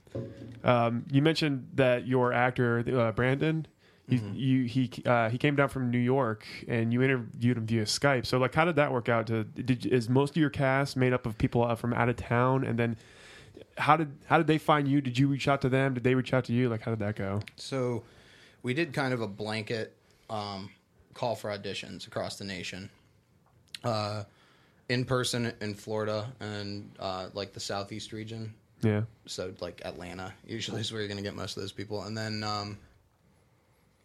Um, 0.63 1.03
you 1.11 1.21
mentioned 1.21 1.67
that 1.75 2.07
your 2.07 2.31
actor 2.31 2.83
uh, 2.87 3.11
Brandon, 3.11 3.67
you, 4.07 4.19
Mm-hmm. 4.19 4.33
you 4.35 4.63
he 4.63 4.91
uh, 5.05 5.29
he 5.29 5.37
came 5.37 5.57
down 5.57 5.67
from 5.67 5.91
New 5.91 5.97
York 5.99 6.45
and 6.69 6.93
you 6.93 7.03
interviewed 7.03 7.57
him 7.57 7.65
via 7.67 7.83
Skype. 7.83 8.25
So 8.25 8.37
like, 8.37 8.55
how 8.55 8.63
did 8.63 8.77
that 8.77 8.93
work 8.93 9.09
out? 9.09 9.27
To 9.27 9.43
did 9.43 9.85
is 9.85 10.07
most 10.07 10.31
of 10.31 10.37
your 10.37 10.49
cast 10.49 10.95
made 10.95 11.11
up 11.11 11.25
of 11.25 11.37
people 11.37 11.63
uh, 11.63 11.75
from 11.75 11.93
out 11.93 12.07
of 12.07 12.15
town? 12.15 12.63
And 12.63 12.79
then 12.79 12.95
how 13.77 13.97
did 13.97 14.13
how 14.27 14.37
did 14.37 14.47
they 14.47 14.57
find 14.57 14.87
you? 14.87 15.01
Did 15.01 15.19
you 15.19 15.27
reach 15.27 15.49
out 15.49 15.59
to 15.63 15.69
them? 15.69 15.93
Did 15.93 16.05
they 16.05 16.15
reach 16.15 16.33
out 16.33 16.45
to 16.45 16.53
you? 16.53 16.69
Like, 16.69 16.83
how 16.83 16.91
did 16.91 16.99
that 16.99 17.17
go? 17.17 17.41
So 17.57 18.03
we 18.63 18.73
did 18.73 18.93
kind 18.93 19.13
of 19.13 19.21
a 19.21 19.27
blanket 19.27 19.95
um, 20.29 20.69
call 21.13 21.35
for 21.35 21.49
auditions 21.49 22.07
across 22.07 22.37
the 22.37 22.45
nation. 22.45 22.89
Uh, 23.83 24.23
in 24.89 25.05
person 25.05 25.53
in 25.61 25.73
Florida 25.73 26.31
and 26.39 26.89
uh, 26.99 27.29
like 27.33 27.53
the 27.53 27.59
southeast 27.59 28.11
region. 28.13 28.53
Yeah. 28.81 29.01
So 29.25 29.53
like 29.59 29.81
Atlanta 29.85 30.33
usually 30.45 30.81
is 30.81 30.91
where 30.91 31.01
you're 31.01 31.07
going 31.07 31.17
to 31.17 31.23
get 31.23 31.35
most 31.35 31.57
of 31.57 31.63
those 31.63 31.71
people, 31.71 32.03
and 32.03 32.17
then 32.17 32.43
um, 32.43 32.77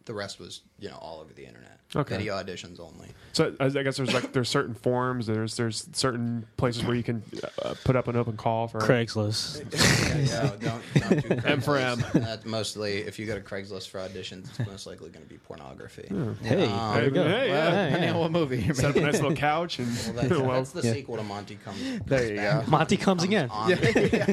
the 0.05 0.13
rest 0.13 0.39
was 0.39 0.61
you 0.79 0.89
know 0.89 0.97
all 1.01 1.19
over 1.21 1.33
the 1.33 1.45
internet. 1.45 1.79
Okay. 1.95 2.17
Video 2.17 2.33
auditions 2.33 2.79
only. 2.79 3.09
So 3.33 3.55
I 3.59 3.65
I 3.65 3.69
guess 3.69 3.97
there's 3.97 4.13
like 4.13 4.33
there's 4.33 4.49
certain 4.49 4.73
forums. 4.73 5.27
There's 5.27 5.55
there's 5.57 5.87
certain 5.93 6.47
places 6.57 6.83
where 6.83 6.95
you 6.95 7.03
can 7.03 7.21
uh, 7.63 7.75
put 7.83 7.95
up 7.95 8.07
an 8.07 8.15
open 8.15 8.35
call 8.35 8.67
for 8.67 8.79
Craigslist. 8.79 9.63
yeah, 10.27 10.43
no, 10.43 10.55
don't, 10.57 11.09
don't 11.27 11.43
do 11.43 11.47
M 11.47 11.61
for 11.61 11.77
M. 11.77 12.03
That's 12.13 12.45
mostly 12.45 12.99
if 13.01 13.19
you 13.19 13.27
go 13.27 13.35
to 13.35 13.41
Craigslist 13.41 13.89
for 13.89 13.99
auditions, 13.99 14.49
it's 14.49 14.67
most 14.67 14.87
likely 14.87 15.09
going 15.11 15.23
to 15.23 15.29
be 15.29 15.37
pornography. 15.37 16.07
Hey, 16.41 16.65
Um, 16.65 16.95
there 16.95 17.03
we 17.05 17.11
go. 17.11 17.23
Hey, 17.27 17.49
yeah. 17.49 17.69
Yeah, 17.71 17.85
Depending 17.85 18.09
on 18.09 18.19
what 18.19 18.31
movie. 18.31 18.73
Set 18.73 18.85
up 18.89 18.95
a 18.95 19.01
nice 19.01 19.13
little 19.21 19.35
couch 19.35 19.77
and 19.77 19.87
Well, 19.87 20.13
that's, 20.13 20.29
well, 20.41 20.51
that's 20.51 20.71
the 20.71 20.81
sequel 20.81 21.17
to 21.17 21.23
Monty 21.23 21.57
comes. 21.63 21.77
There 22.07 22.27
you 22.31 22.35
back. 22.37 22.65
go. 22.65 22.71
Monty 22.71 22.97
comes 23.05 23.21
again. 23.23 23.49
On, 23.51 23.69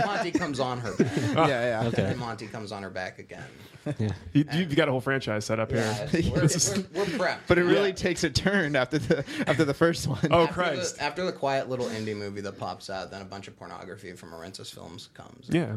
Monty 0.07 0.31
comes 0.31 0.61
on 0.61 0.81
her 0.81 0.95
back. 0.97 1.17
yeah. 1.19 1.47
Yeah. 1.83 1.89
Okay. 1.89 2.05
And 2.05 2.19
Monty 2.19 2.47
comes 2.47 2.73
on 2.73 2.83
her 2.83 2.91
back 2.91 3.19
again. 3.19 3.45
you, 3.99 4.45
you've 4.53 4.77
got 4.77 4.89
a 4.89 4.91
whole 4.91 5.01
franchise 5.01 5.45
set 5.45 5.59
up 5.61 5.71
here. 5.71 5.81
Yeah, 5.81 6.19
it's- 6.45 6.77
we're, 6.95 7.03
we're, 7.03 7.05
we're 7.05 7.19
prepped. 7.19 7.39
But 7.47 7.59
it 7.59 7.65
really 7.65 7.89
Yeah. 7.91 7.95
takes 7.95 8.25
a 8.25 8.31
turn 8.31 8.77
after 8.77 8.99
the 8.99 9.25
after 9.47 9.65
the 9.65 9.75
first 9.75 10.07
one. 10.07 10.19
Oh 10.31 10.43
after 10.43 10.55
Christ! 10.55 10.97
The, 10.97 11.03
after 11.03 11.25
the 11.25 11.33
quiet 11.33 11.69
little 11.69 11.87
indie 11.87 12.17
movie 12.17 12.41
that 12.43 12.59
pops 12.59 12.91
out, 12.91 13.11
then 13.11 13.23
a 13.23 13.25
bunch 13.25 13.49
of 13.49 13.57
pornography 13.59 14.13
from 14.13 14.33
Arensis 14.33 14.73
Films 14.73 15.09
comes. 15.15 15.47
Yeah. 15.49 15.77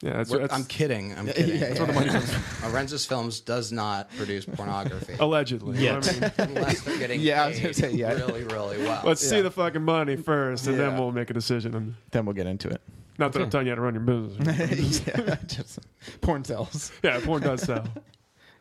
Yeah, 0.00 0.18
that's, 0.18 0.30
that's 0.30 0.52
I'm 0.54 0.64
kidding. 0.64 1.12
I'm 1.18 1.26
kidding. 1.26 1.58
yeah, 1.58 1.74
yeah. 1.74 2.20
Arensis 2.62 3.04
Films 3.04 3.40
does 3.40 3.72
not 3.72 4.08
produce 4.16 4.44
pornography. 4.44 5.14
allegedly. 5.18 5.78
Yeah. 5.84 6.00
I 6.00 6.12
mean, 6.20 6.32
Unless 6.56 6.82
they're 6.82 6.98
getting 6.98 7.20
Yeah, 7.20 7.42
I 7.42 7.48
was 7.48 7.56
paid 7.56 7.62
gonna 7.62 7.74
say, 7.74 7.92
yeah. 7.94 8.12
really, 8.12 8.44
really 8.44 8.78
well. 8.78 9.02
let's 9.04 9.28
see 9.28 9.40
the 9.40 9.50
fucking 9.50 9.82
money 9.82 10.14
first, 10.14 10.68
and 10.68 10.78
then 10.78 10.96
we'll 10.96 11.10
make 11.10 11.30
a 11.30 11.34
decision. 11.34 11.74
And 11.74 11.94
Then 12.12 12.26
we'll 12.26 12.34
get 12.36 12.46
into 12.46 12.68
it. 12.68 12.80
Not 13.18 13.32
that 13.32 13.40
I'm 13.40 13.46
hmm. 13.46 13.50
telling 13.50 13.66
you 13.66 13.72
how 13.72 13.76
to 13.76 13.82
run 13.82 13.94
your 13.94 14.02
business. 14.02 15.02
yeah, 15.06 15.36
just 15.46 15.80
porn 16.20 16.44
sells. 16.44 16.92
yeah, 17.02 17.20
porn 17.22 17.42
does 17.42 17.62
sell. 17.62 17.86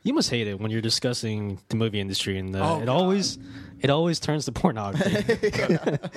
You 0.03 0.13
must 0.13 0.29
hate 0.29 0.47
it 0.47 0.57
when 0.61 0.71
you're 0.71 0.79
discussing 0.79 1.59
the 1.67 1.75
movie 1.75 1.99
industry, 1.99 2.37
and 2.37 2.53
the, 2.53 2.63
Oh, 2.63 2.79
it 2.79 2.85
God. 2.85 2.95
always 2.95 3.39
it 3.81 3.89
always 3.89 4.21
turns 4.21 4.45
to 4.45 4.53
pornography. 4.53 5.17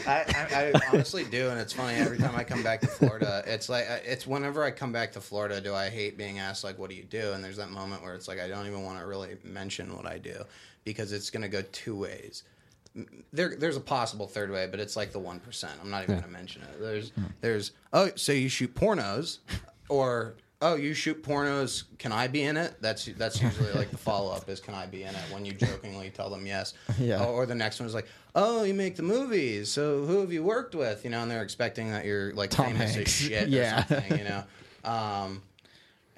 I, 0.07 0.25
I, 0.29 0.73
I 0.75 0.81
honestly 0.93 1.25
do, 1.25 1.49
and 1.49 1.59
it's 1.59 1.73
funny. 1.73 1.99
Every 1.99 2.17
time 2.17 2.37
I 2.37 2.45
come 2.45 2.63
back 2.63 2.83
to 2.83 2.87
Florida, 2.87 3.43
it's 3.47 3.69
like 3.69 3.91
uh, 3.91 3.99
it's 4.05 4.29
whenever 4.29 4.63
I 4.63 4.71
come 4.71 4.93
back 4.93 5.11
to 5.13 5.21
Florida, 5.21 5.61
do 5.61 5.75
I 5.75 5.91
hate 5.91 6.17
being 6.17 6.39
asked 6.39 6.63
like, 6.63 6.79
"What 6.79 6.89
do 6.91 6.95
you 6.95 7.03
do?" 7.03 7.33
And 7.33 7.43
there's 7.43 7.57
that 7.57 7.71
moment 7.71 8.03
where 8.03 8.15
it's 8.15 8.29
like 8.29 8.39
I 8.39 8.47
don't 8.47 8.67
even 8.69 8.85
want 8.85 9.01
to 9.01 9.07
really 9.07 9.37
mention 9.43 9.97
what 9.97 10.07
I 10.07 10.19
do 10.19 10.45
because 10.85 11.13
it's 11.13 11.31
going 11.31 11.43
to 11.43 11.49
go 11.49 11.63
two 11.73 11.97
ways. 11.97 12.45
There, 13.33 13.55
there's 13.57 13.77
a 13.77 13.81
possible 13.81 14.27
third 14.27 14.51
way, 14.51 14.67
but 14.71 14.81
it's 14.81 14.97
like 14.97 15.13
the 15.13 15.19
one 15.19 15.39
percent. 15.41 15.73
I'm 15.83 15.91
not 15.91 16.03
even 16.03 16.17
going 16.17 16.25
to 16.25 16.31
mention 16.31 16.63
it. 16.63 16.81
There's, 16.81 17.13
there's 17.41 17.73
oh, 17.93 18.11
so 18.17 18.33
you 18.33 18.49
shoot 18.49 18.75
pornos, 18.75 19.39
or 19.89 20.35
oh, 20.61 20.75
you 20.75 20.93
shoot 20.93 21.23
pornos. 21.23 21.85
Can 21.99 22.11
I 22.13 22.27
be 22.27 22.43
in 22.43 22.57
it? 22.57 22.75
That's 22.81 23.05
that's 23.17 23.41
usually 23.41 23.73
like 23.73 23.91
the 23.93 23.97
follow 24.11 24.33
up 24.33 24.49
is 24.49 24.59
can 24.61 24.75
I 24.75 24.87
be 24.87 25.05
in 25.05 25.15
it 25.15 25.23
when 25.33 25.45
you 25.45 25.53
jokingly 25.53 26.11
tell 26.11 26.31
them 26.31 26.47
yes. 26.47 26.75
Yeah. 26.99 27.23
Or, 27.25 27.43
or 27.43 27.47
the 27.47 27.55
next 27.55 27.79
one 27.79 27.87
is 27.89 27.95
like, 27.95 28.09
oh, 28.35 28.65
you 28.65 28.75
make 28.75 28.97
the 28.97 29.03
movies. 29.05 29.71
So 29.71 30.05
who 30.05 30.21
have 30.21 30.33
you 30.33 30.43
worked 30.43 30.75
with? 30.75 31.05
You 31.05 31.11
know, 31.11 31.23
and 31.23 31.31
they're 31.31 31.43
expecting 31.45 31.93
that 31.93 32.05
you're 32.05 32.33
like 32.35 32.51
Tom 32.51 32.67
famous 32.73 32.95
Hanks. 32.97 33.11
as 33.11 33.17
shit 33.29 33.49
Yeah. 33.49 33.85
or 33.85 33.87
something. 33.87 34.19
You 34.19 34.25
know. 34.25 34.45
Um, 34.83 35.43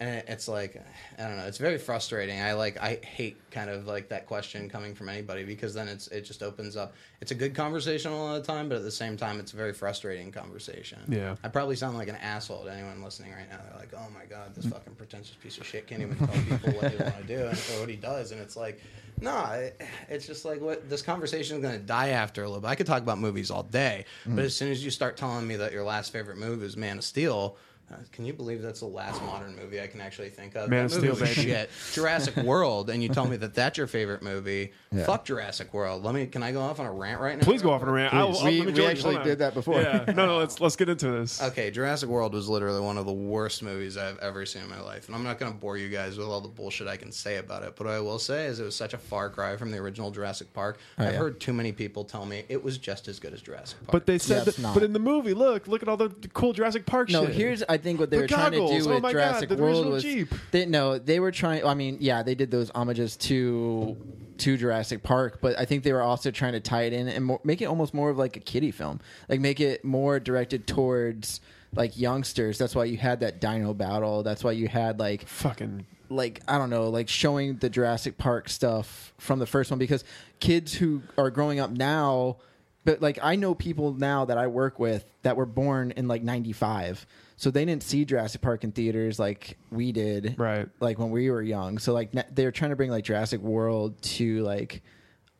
and 0.02 0.24
it's 0.26 0.48
like 0.48 0.82
I 1.16 1.22
don't 1.22 1.36
know. 1.36 1.44
It's 1.44 1.58
very 1.58 1.78
frustrating. 1.78 2.40
I 2.40 2.54
like 2.54 2.76
I 2.78 2.98
hate 3.02 3.36
kind 3.52 3.70
of 3.70 3.86
like 3.86 4.08
that 4.08 4.26
question 4.26 4.68
coming 4.68 4.94
from 4.94 5.08
anybody 5.08 5.44
because 5.44 5.74
then 5.74 5.86
it's 5.86 6.08
it 6.08 6.22
just 6.22 6.42
opens 6.42 6.76
up. 6.76 6.94
It's 7.20 7.30
a 7.30 7.36
good 7.36 7.54
conversation 7.54 8.10
a 8.10 8.16
lot 8.20 8.36
of 8.36 8.44
the 8.44 8.52
time, 8.52 8.68
but 8.68 8.78
at 8.78 8.82
the 8.82 8.90
same 8.90 9.16
time, 9.16 9.38
it's 9.38 9.52
a 9.52 9.56
very 9.56 9.72
frustrating 9.72 10.32
conversation. 10.32 10.98
Yeah. 11.08 11.36
I 11.44 11.48
probably 11.48 11.76
sound 11.76 11.96
like 11.96 12.08
an 12.08 12.16
asshole 12.16 12.64
to 12.64 12.72
anyone 12.72 13.00
listening 13.02 13.30
right 13.30 13.48
now. 13.48 13.58
They're 13.68 13.78
like, 13.78 13.94
"Oh 13.94 14.08
my 14.12 14.24
god, 14.24 14.56
this 14.56 14.66
mm. 14.66 14.72
fucking 14.72 14.96
pretentious 14.96 15.36
piece 15.36 15.56
of 15.58 15.66
shit 15.66 15.86
can't 15.86 16.02
even 16.02 16.16
tell 16.16 16.28
people 16.28 16.72
what 16.72 16.98
they 16.98 17.04
want 17.04 17.18
to 17.18 17.24
do 17.24 17.46
and 17.46 17.56
or 17.56 17.80
what 17.80 17.88
he 17.88 17.96
does." 17.96 18.32
And 18.32 18.40
it's 18.40 18.56
like, 18.56 18.80
nah, 19.20 19.52
it, 19.52 19.80
it's 20.08 20.26
just 20.26 20.44
like 20.44 20.60
what 20.60 20.90
this 20.90 21.02
conversation 21.02 21.58
is 21.58 21.62
going 21.62 21.78
to 21.78 21.86
die 21.86 22.08
after 22.08 22.42
a 22.42 22.46
little 22.46 22.60
bit. 22.60 22.68
I 22.68 22.74
could 22.74 22.86
talk 22.86 23.02
about 23.02 23.18
movies 23.18 23.52
all 23.52 23.62
day, 23.62 24.04
but 24.26 24.42
mm. 24.42 24.46
as 24.46 24.56
soon 24.56 24.72
as 24.72 24.84
you 24.84 24.90
start 24.90 25.16
telling 25.16 25.46
me 25.46 25.54
that 25.56 25.72
your 25.72 25.84
last 25.84 26.12
favorite 26.12 26.38
movie 26.38 26.66
is 26.66 26.76
Man 26.76 26.98
of 26.98 27.04
Steel. 27.04 27.56
Uh, 27.92 27.96
Can 28.12 28.24
you 28.24 28.32
believe 28.32 28.62
that's 28.62 28.80
the 28.80 28.86
last 28.86 29.22
modern 29.22 29.54
movie 29.56 29.80
I 29.80 29.86
can 29.86 30.00
actually 30.00 30.30
think 30.30 30.54
of? 30.56 30.70
Man 30.70 30.86
That 30.88 30.96
of 30.96 31.02
movie 31.02 31.14
Steel, 31.14 31.26
was 31.28 31.36
baby. 31.36 31.48
shit. 31.50 31.70
Jurassic 31.92 32.36
World, 32.44 32.90
and 32.90 33.02
you 33.02 33.08
tell 33.08 33.26
me 33.26 33.36
that 33.38 33.54
that's 33.54 33.78
your 33.78 33.86
favorite 33.86 34.22
movie. 34.22 34.72
Yeah. 34.90 35.04
Fuck 35.04 35.24
Jurassic 35.26 35.72
World. 35.74 36.02
Let 36.02 36.14
me. 36.14 36.26
Can 36.26 36.42
I 36.42 36.52
go 36.52 36.60
off 36.60 36.80
on 36.80 36.86
a 36.86 36.92
rant 36.92 37.20
right 37.20 37.36
now? 37.38 37.44
Please 37.44 37.62
go 37.62 37.70
off 37.70 37.82
on 37.82 37.88
a 37.88 37.92
rant. 37.92 38.12
I'll, 38.14 38.36
I'll, 38.36 38.44
We- 38.44 38.58
let 38.62 38.66
me 38.68 38.72
we 38.72 38.86
actually 38.86 39.22
did 39.22 39.38
that 39.40 39.54
before. 39.54 39.80
Yeah. 39.80 40.04
No, 40.08 40.26
no. 40.26 40.38
Let's 40.38 40.60
let's 40.60 40.76
get 40.76 40.88
into 40.88 41.10
this. 41.10 41.42
Okay, 41.42 41.70
Jurassic 41.70 42.08
World 42.08 42.34
was 42.34 42.48
literally 42.48 42.80
one 42.80 42.98
of 42.98 43.06
the 43.06 43.12
worst 43.12 43.62
movies 43.62 43.96
I've 43.96 44.18
ever 44.18 44.44
seen 44.46 44.62
in 44.62 44.68
my 44.70 44.80
life. 44.80 45.06
And 45.06 45.14
I'm 45.16 45.22
not 45.24 45.38
going 45.38 45.52
to 45.52 45.58
bore 45.58 45.76
you 45.76 45.88
guys 45.88 46.16
with 46.18 46.26
all 46.26 46.40
the 46.40 46.48
bullshit 46.48 46.86
I 46.88 46.96
can 46.96 47.12
say 47.12 47.36
about 47.38 47.62
it. 47.62 47.74
But 47.76 47.86
what 47.86 47.94
I 47.94 48.00
will 48.00 48.18
say 48.18 48.46
is 48.46 48.60
it 48.60 48.64
was 48.64 48.74
such 48.76 48.94
a 48.94 48.98
far 48.98 49.30
cry 49.30 49.56
from 49.56 49.70
the 49.70 49.78
original 49.78 50.10
Jurassic 50.10 50.52
Park. 50.52 50.78
I've 50.98 51.08
Oh, 51.08 51.10
yeah. 51.10 51.16
heard 51.18 51.40
too 51.40 51.52
many 51.52 51.72
people 51.72 52.04
tell 52.04 52.26
me 52.26 52.44
it 52.48 52.62
was 52.62 52.78
just 52.78 53.08
as 53.08 53.18
good 53.18 53.32
as 53.34 53.40
Jurassic 53.42 53.78
Park. 53.80 53.92
But 53.92 54.06
they 54.06 54.18
said, 54.18 54.46
Yeah, 54.46 54.52
that, 54.52 54.74
but 54.74 54.82
in 54.82 54.92
the 54.92 54.98
movie, 54.98 55.34
look, 55.34 55.66
look 55.68 55.82
at 55.82 55.88
all 55.88 55.96
the 55.96 56.10
cool 56.32 56.52
Jurassic 56.52 56.86
Park 56.86 57.08
No, 57.10 57.26
shit. 57.26 57.34
here's 57.34 57.62
I 57.68 57.76
think 57.82 58.00
what 58.00 58.10
they 58.10 58.16
The 58.16 58.22
were 58.22 58.28
trying 58.28 58.52
to 58.52 58.58
goggles. 58.58 58.84
do 58.84 58.90
Oh 58.90 58.94
with 58.94 59.02
my 59.02 59.12
God, 59.12 59.18
Jurassic 59.18 59.48
the 59.50 59.56
World 59.56 59.74
original 59.76 59.92
was 59.92 60.02
Jeep. 60.02 60.28
they 60.50 60.66
no 60.66 60.98
they 60.98 61.20
were 61.20 61.30
trying. 61.32 61.64
I 61.66 61.74
mean, 61.74 61.98
yeah, 62.00 62.22
they 62.22 62.34
did 62.34 62.50
those 62.50 62.70
homages 62.74 63.16
to 63.18 63.96
to 64.38 64.56
Jurassic 64.56 65.02
Park, 65.02 65.38
but 65.42 65.58
I 65.58 65.64
think 65.64 65.84
they 65.84 65.92
were 65.92 66.02
also 66.02 66.30
trying 66.30 66.52
to 66.54 66.60
tie 66.60 66.82
it 66.82 66.92
in 66.92 67.06
and 67.08 67.24
more, 67.24 67.40
make 67.44 67.60
it 67.62 67.66
almost 67.66 67.94
more 67.94 68.10
of 68.10 68.18
like 68.18 68.36
a 68.36 68.40
kiddie 68.40 68.70
film, 68.72 69.00
like 69.28 69.40
make 69.40 69.60
it 69.60 69.84
more 69.84 70.18
directed 70.18 70.66
towards 70.66 71.40
like 71.74 71.98
youngsters. 71.98 72.58
That's 72.58 72.74
why 72.74 72.84
you 72.84 72.96
had 72.96 73.20
that 73.20 73.40
Dino 73.40 73.72
battle. 73.74 74.22
That's 74.22 74.42
why 74.42 74.52
you 74.52 74.68
had 74.68 74.98
like 74.98 75.26
fucking 75.28 75.86
like 76.08 76.40
I 76.48 76.58
don't 76.58 76.70
know, 76.70 76.88
like 76.90 77.08
showing 77.08 77.56
the 77.56 77.70
Jurassic 77.70 78.18
Park 78.18 78.48
stuff 78.48 79.12
from 79.18 79.38
the 79.38 79.46
first 79.46 79.70
one 79.70 79.78
because 79.78 80.04
kids 80.40 80.74
who 80.74 81.02
are 81.16 81.30
growing 81.30 81.60
up 81.60 81.70
now, 81.70 82.36
but 82.84 83.00
like 83.00 83.18
I 83.22 83.36
know 83.36 83.54
people 83.54 83.94
now 83.94 84.24
that 84.24 84.36
I 84.38 84.46
work 84.48 84.78
with 84.78 85.04
that 85.22 85.36
were 85.36 85.46
born 85.46 85.92
in 85.92 86.08
like 86.08 86.22
'95, 86.22 87.06
so 87.42 87.50
they 87.50 87.64
didn't 87.64 87.82
see 87.82 88.04
Jurassic 88.04 88.40
Park 88.40 88.62
in 88.62 88.70
theaters 88.70 89.18
like 89.18 89.58
we 89.72 89.90
did, 89.90 90.36
Right. 90.38 90.68
Like 90.78 91.00
when 91.00 91.10
we 91.10 91.28
were 91.28 91.42
young. 91.42 91.78
So 91.78 91.92
like 91.92 92.14
ne- 92.14 92.22
they're 92.30 92.52
trying 92.52 92.70
to 92.70 92.76
bring 92.76 92.88
like 92.90 93.02
Jurassic 93.02 93.40
World 93.40 94.00
to 94.02 94.42
like 94.44 94.80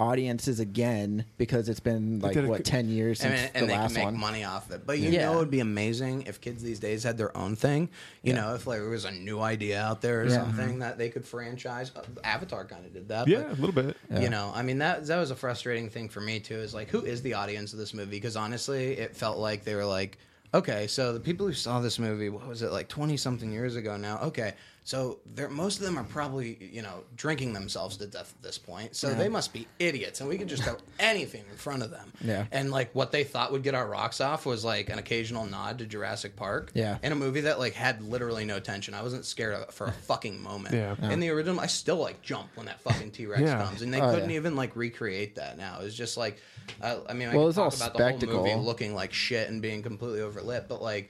audiences 0.01 0.59
again 0.59 1.25
because 1.39 1.69
it's 1.69 1.79
been 1.79 2.19
like 2.19 2.33
did 2.35 2.45
a- 2.45 2.49
what 2.49 2.65
ten 2.65 2.89
years 2.89 3.21
and, 3.23 3.39
since 3.39 3.51
and 3.55 3.63
the 3.63 3.67
they 3.69 3.73
can 3.75 3.83
last 3.83 3.95
make 3.95 4.03
one. 4.05 4.19
money 4.19 4.43
off 4.43 4.69
it. 4.73 4.85
But 4.85 4.99
you 4.99 5.11
Yeah. 5.11 5.27
know, 5.27 5.35
it 5.35 5.37
would 5.37 5.51
be 5.51 5.61
amazing 5.61 6.23
if 6.23 6.41
kids 6.41 6.61
these 6.61 6.81
days 6.81 7.05
had 7.05 7.17
their 7.17 7.37
own 7.37 7.55
thing. 7.55 7.89
You 8.25 8.33
know, 8.33 8.55
if 8.57 8.67
like 8.67 8.81
there 8.81 8.89
was 8.91 9.05
a 9.05 9.13
new 9.13 9.39
idea 9.41 9.81
out 9.81 10.01
there 10.01 10.23
or 10.23 10.25
Yeah. 10.25 10.31
something 10.39 10.81
that 10.81 10.99
they 10.99 11.09
could 11.09 11.25
franchise. 11.25 11.93
Uh, 11.95 12.03
Avatar 12.25 12.65
kind 12.65 12.85
of 12.85 12.93
did 12.93 13.07
that. 13.11 13.29
yeah, 13.29 13.43
but- 13.45 13.59
a 13.59 13.61
little 13.61 13.83
bit. 13.83 13.97
You 14.21 14.29
know, 14.29 14.51
I 14.53 14.63
mean 14.63 14.79
that 14.79 15.07
that 15.07 15.19
was 15.19 15.31
a 15.31 15.37
frustrating 15.37 15.89
thing 15.89 16.09
for 16.09 16.21
me 16.21 16.41
too. 16.41 16.57
Is 16.57 16.75
like, 16.75 16.89
who 16.89 17.03
is 17.05 17.23
the 17.23 17.35
audience 17.35 17.73
of 17.73 17.79
this 17.79 17.95
movie? 17.95 18.11
Because 18.11 18.35
honestly, 18.37 18.99
it 18.99 19.15
felt 19.15 19.39
like 19.39 19.63
they 19.63 19.77
were 19.77 19.85
like, 19.87 20.19
okay, 20.55 20.87
so 20.87 21.13
the 21.13 21.21
people 21.21 21.47
who 21.47 21.53
saw 21.53 21.81
this 21.81 21.99
movie, 21.99 22.29
what 22.29 22.47
was 22.47 22.63
it 22.63 22.73
like 22.73 22.89
twenty 22.89 23.17
something 23.17 23.53
years 23.53 23.77
ago 23.77 23.97
now? 23.97 24.19
Okay, 24.23 24.55
so 24.85 25.21
they're 25.35 25.49
most 25.49 25.79
of 25.79 25.85
them 25.85 25.97
are 25.99 26.05
probably 26.05 26.59
you 26.73 26.83
know 26.83 27.05
drinking 27.17 27.53
themselves 27.53 27.97
to 27.99 28.07
death 28.07 28.35
at 28.37 28.43
this 28.43 28.59
point. 28.59 28.97
So 28.97 29.15
they 29.15 29.29
must 29.29 29.53
be 29.53 29.69
idiots, 29.79 30.21
and 30.21 30.29
we 30.29 30.37
could 30.39 30.49
just 30.49 30.65
throw 30.65 30.77
anything 30.99 31.45
in 31.51 31.57
front 31.57 31.83
of 31.83 31.91
them. 31.91 32.13
Yeah. 32.21 32.47
and 32.51 32.71
like 32.71 32.95
what 32.95 33.13
they 33.13 33.25
thought 33.25 33.53
would 33.53 33.63
get 33.63 33.75
our 33.75 33.87
rocks 33.87 34.21
off 34.21 34.45
was 34.45 34.65
like 34.65 34.89
an 34.91 34.99
occasional 34.99 35.47
nod 35.47 35.79
to 35.79 35.87
Jurassic 35.87 36.35
Park. 36.37 36.73
Yeah. 36.75 36.99
in 37.03 37.13
a 37.13 37.15
movie 37.15 37.43
that 37.43 37.59
like 37.59 37.75
had 37.75 38.03
literally 38.03 38.45
no 38.45 38.59
tension. 38.61 38.95
I 38.95 39.03
wasn't 39.03 39.25
scared 39.25 39.55
of 39.55 39.63
it 39.63 39.73
for 39.73 39.87
a 39.87 39.93
fucking 40.09 40.43
moment. 40.43 40.75
Yeah. 40.75 40.97
in 41.13 41.21
the 41.21 41.31
original, 41.31 41.61
I 41.61 41.67
still 41.67 41.97
like 41.97 42.21
jump 42.23 42.49
when 42.57 42.67
that 42.67 42.81
fucking 42.81 43.13
T 43.13 43.27
Rex 43.27 43.43
Yeah. 43.43 43.63
comes, 43.65 43.83
and 43.83 43.95
they 43.95 44.01
Oh, 44.01 44.13
couldn't 44.13 44.31
yeah. 44.31 44.37
even 44.37 44.57
like 44.57 44.75
recreate 44.75 45.37
that 45.37 45.57
now. 45.57 45.79
It's 45.83 45.95
just 45.95 46.17
like, 46.17 46.41
uh, 46.83 46.97
I 47.09 47.13
mean, 47.13 47.29
I 47.29 47.37
Well, 47.37 47.49
it's 47.49 47.59
all 47.59 47.69
about 47.69 47.79
the 47.79 47.85
whole 48.03 48.09
spectacle. 48.19 48.39
movie 48.45 48.55
looking 48.57 48.95
like 48.95 49.13
shit 49.13 49.49
and 49.49 49.63
being 49.63 49.83
completely 49.83 50.21
overlit, 50.21 50.67
but 50.69 50.83
like. 50.83 51.09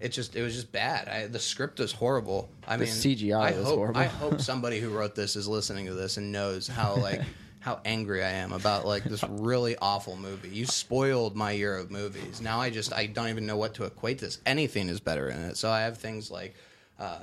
It 0.00 0.10
just 0.12 0.34
it 0.34 0.42
was 0.42 0.54
just 0.54 0.72
bad. 0.72 1.08
I, 1.08 1.26
the 1.26 1.38
script 1.38 1.78
is 1.80 1.92
horrible. 1.92 2.48
I 2.66 2.76
The 2.76 2.84
mean, 2.84 2.92
CGI 2.92 3.34
I 3.52 3.56
was 3.58 3.66
hope, 3.66 3.76
horrible. 3.76 4.00
I 4.00 4.04
hope 4.22 4.40
somebody 4.40 4.80
who 4.80 4.90
wrote 4.90 5.14
this 5.14 5.36
is 5.36 5.46
listening 5.46 5.86
to 5.86 5.94
this 5.94 6.16
and 6.16 6.32
knows 6.32 6.66
how 6.66 6.96
like 6.96 7.20
how 7.60 7.78
angry 7.84 8.24
I 8.24 8.30
am 8.30 8.52
about 8.52 8.86
like 8.86 9.04
this 9.04 9.22
really 9.28 9.76
awful 9.76 10.16
movie. 10.16 10.48
You 10.48 10.64
spoiled 10.64 11.36
my 11.36 11.52
year 11.52 11.76
of 11.76 11.90
movies. 11.90 12.40
Now 12.40 12.60
I 12.60 12.70
just 12.70 12.92
I 12.94 13.06
don't 13.06 13.28
even 13.28 13.44
know 13.46 13.58
what 13.58 13.74
to 13.74 13.84
equate 13.84 14.18
this. 14.18 14.38
Anything 14.46 14.88
is 14.88 15.00
better 15.00 15.28
in 15.28 15.38
it. 15.40 15.56
So 15.56 15.70
I 15.70 15.82
have 15.82 15.98
things 15.98 16.30
like. 16.30 16.54
Uh, 16.98 17.18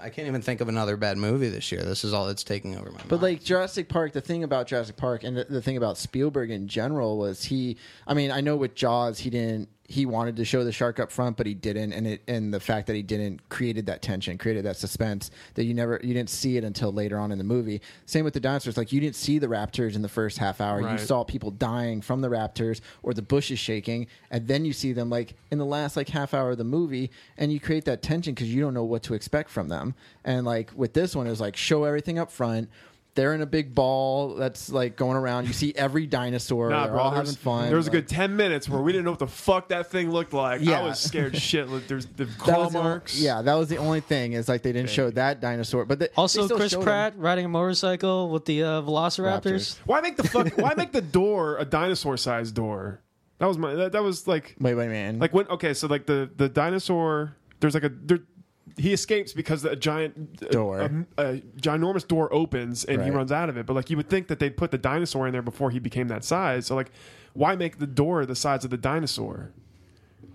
I 0.00 0.08
can't 0.08 0.26
even 0.26 0.42
think 0.42 0.60
of 0.60 0.68
another 0.68 0.96
bad 0.96 1.16
movie 1.16 1.48
this 1.48 1.70
year. 1.70 1.82
This 1.82 2.02
is 2.02 2.12
all 2.12 2.26
that's 2.26 2.42
taking 2.42 2.76
over 2.76 2.90
my 2.90 2.96
mind. 2.96 3.08
But 3.08 3.22
like 3.22 3.44
Jurassic 3.44 3.88
Park, 3.88 4.12
the 4.14 4.20
thing 4.20 4.42
about 4.42 4.66
Jurassic 4.66 4.96
Park 4.96 5.22
and 5.22 5.36
the, 5.36 5.44
the 5.44 5.62
thing 5.62 5.76
about 5.76 5.96
Spielberg 5.96 6.50
in 6.50 6.66
general 6.66 7.18
was 7.18 7.44
he. 7.44 7.76
I 8.06 8.14
mean, 8.14 8.32
I 8.32 8.40
know 8.40 8.56
with 8.56 8.74
Jaws, 8.74 9.18
he 9.20 9.30
didn't. 9.30 9.68
He 9.88 10.06
wanted 10.06 10.36
to 10.36 10.44
show 10.44 10.64
the 10.64 10.72
shark 10.72 10.98
up 10.98 11.12
front, 11.12 11.36
but 11.36 11.46
he 11.46 11.54
didn't, 11.54 11.92
and 11.92 12.06
it 12.06 12.22
and 12.26 12.52
the 12.52 12.60
fact 12.60 12.86
that 12.88 12.96
he 12.96 13.02
didn't 13.02 13.48
created 13.48 13.86
that 13.86 14.02
tension, 14.02 14.36
created 14.38 14.64
that 14.64 14.76
suspense 14.76 15.30
that 15.54 15.64
you 15.64 15.74
never 15.74 16.00
you 16.02 16.12
didn't 16.14 16.30
see 16.30 16.56
it 16.56 16.64
until 16.64 16.92
later 16.92 17.18
on 17.18 17.30
in 17.32 17.38
the 17.38 17.44
movie. 17.44 17.80
Same 18.04 18.24
with 18.24 18.34
the 18.34 18.40
dinosaurs. 18.40 18.76
Like 18.76 18.92
you 18.92 19.00
didn't 19.00 19.16
see 19.16 19.38
the 19.38 19.46
raptors 19.46 19.94
in 19.94 20.02
the 20.02 20.08
first 20.08 20.38
half 20.38 20.60
hour. 20.60 20.80
Right. 20.80 20.92
You 20.92 20.98
saw 20.98 21.24
people 21.24 21.50
dying 21.50 22.00
from 22.00 22.20
the 22.20 22.28
raptors 22.28 22.80
or 23.02 23.14
the 23.14 23.22
bushes 23.22 23.58
shaking, 23.58 24.06
and 24.30 24.46
then 24.48 24.64
you 24.64 24.72
see 24.72 24.92
them 24.92 25.10
like 25.10 25.34
in 25.50 25.58
the 25.58 25.66
last 25.66 25.96
like 25.96 26.08
half 26.08 26.34
hour 26.34 26.50
of 26.50 26.58
the 26.58 26.64
movie, 26.64 27.10
and 27.36 27.52
you 27.52 27.60
create 27.60 27.84
that 27.84 28.02
tension 28.02 28.34
because 28.34 28.52
you 28.52 28.60
don't 28.60 28.74
know 28.74 28.84
what 28.84 29.02
to 29.04 29.14
expect 29.14 29.50
from 29.50 29.68
them. 29.68 29.94
And 30.24 30.44
like 30.44 30.70
with 30.74 30.92
this 30.94 31.14
one, 31.14 31.26
it 31.26 31.30
was 31.30 31.40
like 31.40 31.56
show 31.56 31.84
everything 31.84 32.18
up 32.18 32.30
front. 32.30 32.68
They're 33.16 33.34
in 33.34 33.42
a 33.42 33.46
big 33.46 33.74
ball 33.74 34.34
that's 34.36 34.70
like 34.70 34.94
going 34.96 35.16
around. 35.16 35.48
You 35.48 35.52
see 35.52 35.72
every 35.74 36.06
dinosaur. 36.06 36.70
Nah, 36.70 36.84
They're 36.84 36.92
bro. 36.92 37.00
all 37.02 37.10
There's, 37.10 37.30
having 37.30 37.40
fun. 37.40 37.66
there 37.68 37.76
was 37.76 37.88
a 37.88 37.90
Like, 37.90 38.06
good 38.06 38.08
ten 38.08 38.36
minutes 38.36 38.68
where 38.68 38.80
we 38.80 38.92
didn't 38.92 39.06
know 39.06 39.10
what 39.12 39.18
the 39.18 39.26
fuck 39.26 39.68
that 39.70 39.90
thing 39.90 40.10
looked 40.12 40.32
like. 40.32 40.60
Yeah. 40.60 40.80
I 40.80 40.82
was 40.84 41.00
scared 41.00 41.36
shit. 41.40 41.68
Like, 41.68 41.88
There's 41.88 42.06
the 42.06 42.26
that 42.26 42.38
claw 42.38 42.64
was 42.64 42.72
the 42.72 42.78
only- 42.78 42.90
marks. 42.90 43.18
yeah, 43.18 43.42
that 43.42 43.54
was 43.54 43.68
the 43.68 43.78
only 43.78 44.00
thing 44.00 44.34
is 44.34 44.48
like 44.48 44.62
they 44.62 44.72
didn't 44.72 44.90
show 44.90 45.10
that 45.10 45.40
dinosaur, 45.40 45.84
but 45.84 45.98
they, 45.98 46.06
they 46.06 46.12
Also, 46.16 46.44
still 46.44 46.56
Chris 46.58 46.70
showed 46.72 46.84
Pratt 46.84 47.18
riding 47.18 47.44
a 47.44 47.48
motorcycle 47.48 48.28
with 48.30 48.44
the 48.44 48.62
uh, 48.62 48.82
Velociraptors. 48.82 49.42
Raptors. 49.42 49.78
Why 49.86 50.00
make 50.00 50.16
the 50.16 50.28
fuck? 50.28 50.56
why 50.58 50.74
make 50.76 50.92
the 50.92 51.00
door 51.20 51.56
a 51.58 51.64
dinosaur-sized 51.64 52.54
door? 52.54 53.00
That 53.38 53.46
was 53.46 53.58
my. 53.58 53.74
That, 53.74 53.92
that 53.92 54.02
was 54.02 54.26
like. 54.28 54.56
Wait, 54.60 54.74
wait, 54.74 54.88
man. 54.88 55.18
Like 55.18 55.32
when? 55.34 55.46
Okay, 55.48 55.74
so 55.74 55.86
like 55.88 56.06
the 56.06 56.30
the 56.36 56.48
dinosaur. 56.48 57.34
There's 57.60 57.74
like 57.74 57.84
a. 57.84 57.90
There, 57.90 58.20
he 58.76 58.92
escapes 58.92 59.32
because 59.32 59.64
a 59.64 59.76
giant 59.76 60.50
Door. 60.50 61.06
a, 61.18 61.22
a 61.22 61.36
ginormous 61.60 62.06
door 62.06 62.32
opens 62.32 62.84
and 62.84 63.02
he 63.02 63.10
runs 63.10 63.32
out 63.32 63.48
of 63.48 63.56
it. 63.56 63.66
But 63.66 63.74
like 63.74 63.90
you 63.90 63.96
would 63.96 64.08
think 64.08 64.28
that 64.28 64.38
they'd 64.38 64.56
put 64.56 64.70
the 64.70 64.78
dinosaur 64.78 65.26
in 65.26 65.32
there 65.32 65.42
before 65.42 65.70
he 65.70 65.78
became 65.78 66.08
that 66.08 66.24
size. 66.24 66.66
So 66.66 66.74
like, 66.74 66.90
why 67.32 67.56
make 67.56 67.78
the 67.78 67.86
door 67.86 68.26
the 68.26 68.34
size 68.34 68.64
of 68.64 68.70
the 68.70 68.76
dinosaur? 68.76 69.52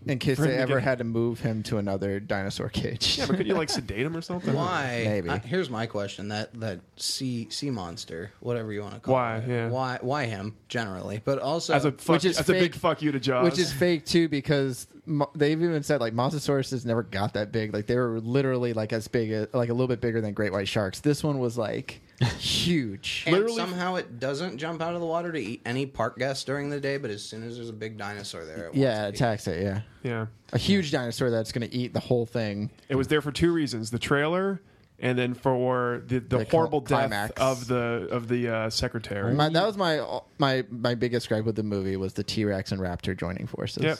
In 0.06 0.18
case 0.20 0.38
For 0.38 0.44
him 0.46 0.50
they 0.52 0.56
to 0.58 0.62
ever 0.62 0.74
get- 0.76 0.84
had 0.84 0.98
to 0.98 1.04
move 1.04 1.40
him 1.42 1.62
to 1.64 1.78
another 1.78 2.20
dinosaur 2.20 2.70
cage. 2.70 3.18
Yeah, 3.18 3.26
but 3.28 3.38
could 3.38 3.46
you 3.48 3.54
like 3.54 3.70
sedate 3.80 4.06
him 4.06 4.16
or 4.18 4.22
something? 4.22 4.54
Why? 4.54 5.04
Maybe. 5.06 5.30
Uh, 5.30 5.40
here's 5.40 5.70
my 5.70 5.86
question: 5.86 6.30
that 6.30 6.54
that 6.60 6.80
sea 6.96 7.48
sea 7.50 7.70
monster, 7.70 8.32
whatever 8.40 8.72
you 8.74 8.82
want 8.82 8.96
to 8.96 9.00
call 9.00 9.14
Why? 9.14 9.38
it. 9.38 9.48
Yeah. 9.48 9.70
Why? 9.70 10.00
Why 10.02 10.26
him 10.26 10.56
generally? 10.70 11.22
But 11.24 11.40
also, 11.40 11.74
As 11.74 11.86
a 11.86 11.92
fuck, 11.92 12.16
Which 12.16 12.26
is 12.26 12.38
that's 12.38 12.50
a 12.50 12.54
big 12.54 12.74
fake- 12.74 12.76
fuck 12.76 13.02
you 13.02 13.12
to 13.12 13.20
Jaws. 13.20 13.44
Which 13.44 13.60
is 13.60 13.72
fake 13.72 14.06
too, 14.06 14.28
because 14.30 14.88
mo- 15.06 15.30
they've 15.36 15.62
even 15.62 15.84
said 15.84 16.02
like 16.02 16.14
Mosasaurus 16.14 16.86
never 16.86 17.04
got 17.04 17.34
that 17.36 17.52
big. 17.52 17.74
Like 17.74 17.86
they 17.88 17.96
were 17.98 18.20
literally 18.20 18.74
like 18.74 18.94
as 18.94 19.08
big, 19.08 19.32
as, 19.32 19.48
like 19.54 19.70
a 19.70 19.74
little 19.74 19.88
bit 19.88 20.02
bigger 20.02 20.22
than 20.22 20.34
great 20.34 20.52
white 20.52 20.68
sharks. 20.68 21.00
This 21.00 21.24
one 21.24 21.40
was 21.40 21.58
like 21.58 22.02
huge. 22.26 23.24
and 23.26 23.34
literally- 23.36 23.56
somehow 23.56 23.96
it 23.96 24.20
doesn't 24.20 24.58
jump 24.58 24.82
out 24.82 24.94
of 24.94 25.00
the 25.02 25.06
water 25.08 25.32
to 25.32 25.40
eat 25.40 25.62
any 25.66 25.86
park 25.86 26.18
guests 26.18 26.44
during 26.44 26.70
the 26.70 26.80
day. 26.80 26.98
But 26.98 27.12
as 27.12 27.24
soon 27.24 27.44
as 27.44 27.56
there's 27.56 27.70
a 27.70 27.74
big 27.74 27.98
dinosaur 27.98 28.46
there, 28.46 28.68
it 28.68 28.76
Yeah, 28.76 29.02
it 29.02 29.04
wants 29.04 29.18
to 29.20 29.24
eat. 29.24 29.28
attacks 29.28 29.48
it. 29.48 29.64
Yeah, 29.64 29.82
yeah. 30.04 30.26
a 30.54 30.58
huge 30.58 30.92
dinosaur 30.92 31.30
that's 31.30 31.52
going 31.52 31.68
to 31.70 31.76
eat 31.76 31.94
the 31.94 32.00
whole 32.00 32.26
thing. 32.26 32.70
It 32.90 32.96
was 32.96 33.08
there 33.08 33.22
for 33.22 33.32
two 33.32 33.52
reasons: 33.54 33.92
the 33.92 34.00
trailer, 34.00 34.62
and 35.00 35.18
then 35.18 35.34
for 35.34 36.04
the 36.08 36.20
the, 36.20 36.38
The 36.40 36.44
horrible 36.46 36.86
cl- 36.86 37.02
death 37.02 37.10
climax. 37.10 37.32
of 37.42 37.68
the 37.68 38.08
of 38.12 38.28
the 38.28 38.48
uh, 38.50 38.70
secretary. 38.70 39.34
My, 39.34 39.50
that 39.50 39.66
was 39.66 39.78
my 39.78 40.20
my 40.38 40.64
my 40.70 40.96
biggest 40.96 41.28
gripe 41.30 41.46
with 41.46 41.56
the 41.56 41.64
movie 41.64 41.96
was 41.98 42.14
the 42.14 42.24
T 42.24 42.46
Rex 42.46 42.72
and 42.72 42.80
Raptor 42.82 43.18
joining 43.18 43.48
forces. 43.48 43.84
Yep. 43.84 44.00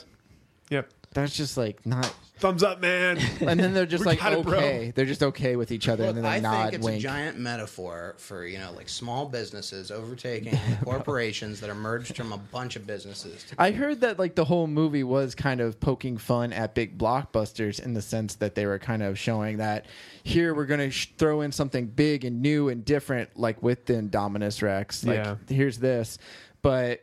Yep. 0.70 0.90
That's 1.14 1.36
just 1.36 1.58
like 1.58 1.86
not. 1.86 2.14
Thumbs 2.42 2.64
up, 2.64 2.82
man. 2.82 3.18
And 3.42 3.60
then 3.60 3.74
they're 3.74 3.86
just 3.86 4.02
We 4.02 4.08
like 4.08 4.20
got 4.20 4.34
it, 4.34 4.44
bro. 4.44 4.58
okay. 4.58 4.92
They're 4.94 5.06
just 5.06 5.24
okay 5.24 5.56
with 5.56 5.72
each 5.72 5.88
other, 5.88 6.04
Look, 6.08 6.16
and 6.16 6.18
then 6.18 6.24
they 6.24 6.38
I 6.38 6.40
nod, 6.40 6.64
think 6.64 6.74
it's 6.76 6.86
wink. 6.86 7.00
a 7.00 7.02
giant 7.02 7.38
metaphor 7.40 8.16
for 8.18 8.46
you 8.46 8.58
know 8.60 8.72
like 8.74 8.90
small 8.90 9.28
businesses 9.28 9.92
overtaking 9.92 10.58
corporations 10.84 11.60
that 11.62 11.70
emerged 11.70 12.18
from 12.18 12.34
a 12.34 12.38
bunch 12.38 12.76
of 12.76 12.86
businesses. 12.88 13.46
I 13.58 13.72
heard 13.72 14.02
that 14.02 14.20
like 14.20 14.36
the 14.36 14.46
whole 14.46 14.68
movie 14.68 15.04
was 15.04 15.36
kind 15.36 15.62
of 15.62 15.80
poking 15.80 16.18
fun 16.18 16.52
at 16.52 16.76
big 16.76 16.98
blockbusters 16.98 17.80
in 17.80 17.94
the 17.94 18.02
sense 18.02 18.36
that 18.36 18.56
they 18.56 18.66
were 18.66 18.80
kind 18.80 19.04
of 19.04 19.18
showing 19.20 19.58
that 19.58 19.86
here 20.24 20.54
we're 20.54 20.66
going 20.66 20.80
to 20.80 20.90
sh- 20.92 21.10
throw 21.18 21.42
in 21.42 21.52
something 21.52 21.86
big 21.88 22.26
and 22.26 22.42
new 22.42 22.70
and 22.70 22.84
different, 22.86 23.38
like 23.38 23.62
with 23.64 23.86
the 23.86 23.94
Indominus 23.94 24.62
Rex. 24.62 25.04
Like 25.04 25.18
Yeah. 25.18 25.36
here's 25.48 25.78
this, 25.78 26.18
but 26.62 27.02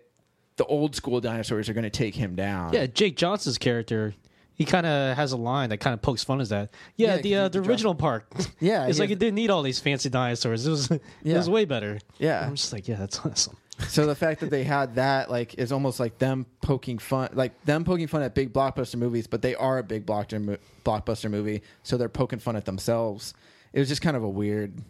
the 0.56 0.64
old 0.64 0.96
school 0.96 1.20
dinosaurs 1.20 1.68
are 1.68 1.72
going 1.74 1.84
to 1.84 1.90
take 1.90 2.14
him 2.16 2.34
down. 2.34 2.72
Yeah, 2.72 2.86
Jake 2.86 3.16
Johnson's 3.16 3.58
character, 3.58 4.14
he 4.58 4.64
kind 4.66 4.84
of 4.84 5.16
has 5.16 5.32
a 5.32 5.36
line 5.38 5.70
that 5.70 5.78
kind 5.78 5.94
of 5.94 6.02
pokes 6.02 6.22
fun 6.24 6.40
at 6.42 6.48
that. 6.50 6.70
Yeah, 6.96 7.14
Yeah, 7.16 7.20
the 7.22 7.34
uh, 7.36 7.42
he- 7.44 7.48
the 7.50 7.62
he 7.62 7.68
original 7.68 7.94
park. 7.94 8.26
Yeah, 8.60 8.86
it's 8.88 8.98
he 8.98 9.00
like 9.02 9.08
has- 9.08 9.16
it 9.16 9.18
didn't 9.20 9.36
need 9.36 9.48
all 9.50 9.62
these 9.62 9.78
fancy 9.78 10.10
dinosaurs. 10.10 10.66
It 10.66 10.70
was 10.70 10.90
it 10.90 11.02
Yeah. 11.22 11.36
was 11.38 11.48
way 11.48 11.64
better. 11.64 11.98
Yeah. 12.18 12.44
I'm 12.44 12.56
just 12.56 12.72
like, 12.74 12.86
yeah, 12.88 12.96
that's 12.96 13.18
awesome. 13.24 13.56
So 13.86 14.06
the 14.06 14.16
fact 14.16 14.40
that 14.40 14.50
they 14.50 14.64
had 14.64 14.96
that 14.96 15.30
like 15.30 15.54
is 15.54 15.70
almost 15.70 16.00
like 16.00 16.18
them 16.18 16.46
poking 16.62 16.98
fun, 16.98 17.28
like 17.32 17.64
them 17.64 17.84
poking 17.84 18.08
fun 18.08 18.22
at 18.22 18.34
big 18.34 18.52
blockbuster 18.52 18.96
movies, 18.96 19.28
but 19.28 19.40
they 19.40 19.54
are 19.54 19.78
a 19.78 19.84
big 19.84 20.04
blockbuster 20.04 20.42
mo- 20.42 20.56
blockbuster 20.84 21.30
movie, 21.30 21.62
so 21.84 21.96
they're 21.96 22.08
poking 22.08 22.40
fun 22.40 22.56
at 22.56 22.64
themselves. 22.64 23.34
It 23.72 23.78
was 23.78 23.86
just 23.88 24.02
kind 24.02 24.16
of 24.16 24.24
a 24.24 24.28
weird, 24.28 24.82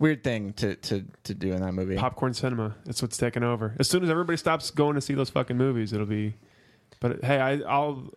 weird 0.00 0.24
thing 0.24 0.52
to 0.54 0.74
to 0.74 1.04
to 1.22 1.34
do 1.34 1.52
in 1.52 1.60
that 1.60 1.72
movie. 1.72 1.94
Popcorn 1.94 2.34
cinema. 2.34 2.74
That's 2.84 3.00
what's 3.00 3.16
taking 3.16 3.44
over. 3.44 3.76
As 3.78 3.88
soon 3.88 4.02
as 4.02 4.10
everybody 4.10 4.36
stops 4.38 4.72
going 4.72 4.96
to 4.96 5.00
see 5.00 5.14
those 5.14 5.30
fucking 5.30 5.56
movies, 5.56 5.92
it'll 5.92 6.04
be. 6.06 6.34
But 6.98 7.22
hey, 7.24 7.38
I, 7.38 7.58
I'll 7.60 8.10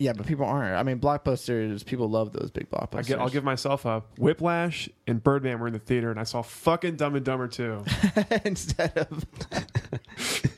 Yeah, 0.00 0.14
but 0.14 0.26
people 0.26 0.46
aren't. 0.46 0.74
I 0.74 0.82
mean, 0.82 0.98
blockbusters. 0.98 1.84
People 1.84 2.08
love 2.08 2.32
those 2.32 2.50
big 2.50 2.70
blockbusters. 2.70 2.98
I 2.98 3.02
get, 3.02 3.18
I'll 3.18 3.28
give 3.28 3.44
myself 3.44 3.84
up. 3.84 4.18
Whiplash 4.18 4.88
and 5.06 5.22
Birdman 5.22 5.60
were 5.60 5.66
in 5.66 5.74
the 5.74 5.78
theater, 5.78 6.10
and 6.10 6.18
I 6.18 6.22
saw 6.22 6.40
fucking 6.40 6.96
Dumb 6.96 7.16
and 7.16 7.24
Dumber 7.24 7.48
too. 7.48 7.84
instead 8.44 8.96
of. 8.96 9.26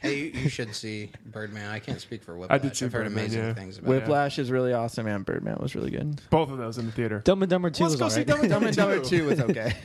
Hey, 0.03 0.19
you, 0.19 0.25
you 0.33 0.49
should 0.49 0.75
see 0.75 1.13
Birdman. 1.27 1.71
I 1.71 1.79
can't 1.79 2.01
speak 2.01 2.25
for 2.25 2.37
Whiplash. 2.37 2.57
I 2.57 2.59
did 2.59 2.77
see 2.77 2.87
I've 2.87 2.93
heard 2.93 3.05
Birdman, 3.05 3.25
amazing 3.25 3.43
yeah. 3.43 3.55
things 3.55 3.79
about 3.79 3.93
it. 3.93 3.95
Whiplash 3.95 4.39
is 4.41 4.51
really 4.51 4.73
awesome, 4.73 5.07
and 5.07 5.25
Birdman 5.25 5.59
was 5.61 5.77
really 5.77 5.93
good. 5.93 6.21
Both 6.29 6.51
of 6.51 6.59
those 6.59 6.77
in 6.77 6.87
the 6.87 6.93
theater. 6.93 7.21
Dumb 7.21 7.41
and 7.41 7.49
Dumber 7.49 7.71
Two 7.71 7.85
Let's 7.85 7.93
was 7.93 8.01
go 8.01 8.05
all 8.07 8.11
see 8.11 8.21
right. 8.21 8.27
Dumb 8.27 8.41
and 8.41 8.49
Dumb 8.49 8.63
Dumber, 8.75 8.95
and 8.95 9.05
Dumber 9.05 9.05
Two 9.05 9.27
was 9.27 9.41
okay. 9.41 9.77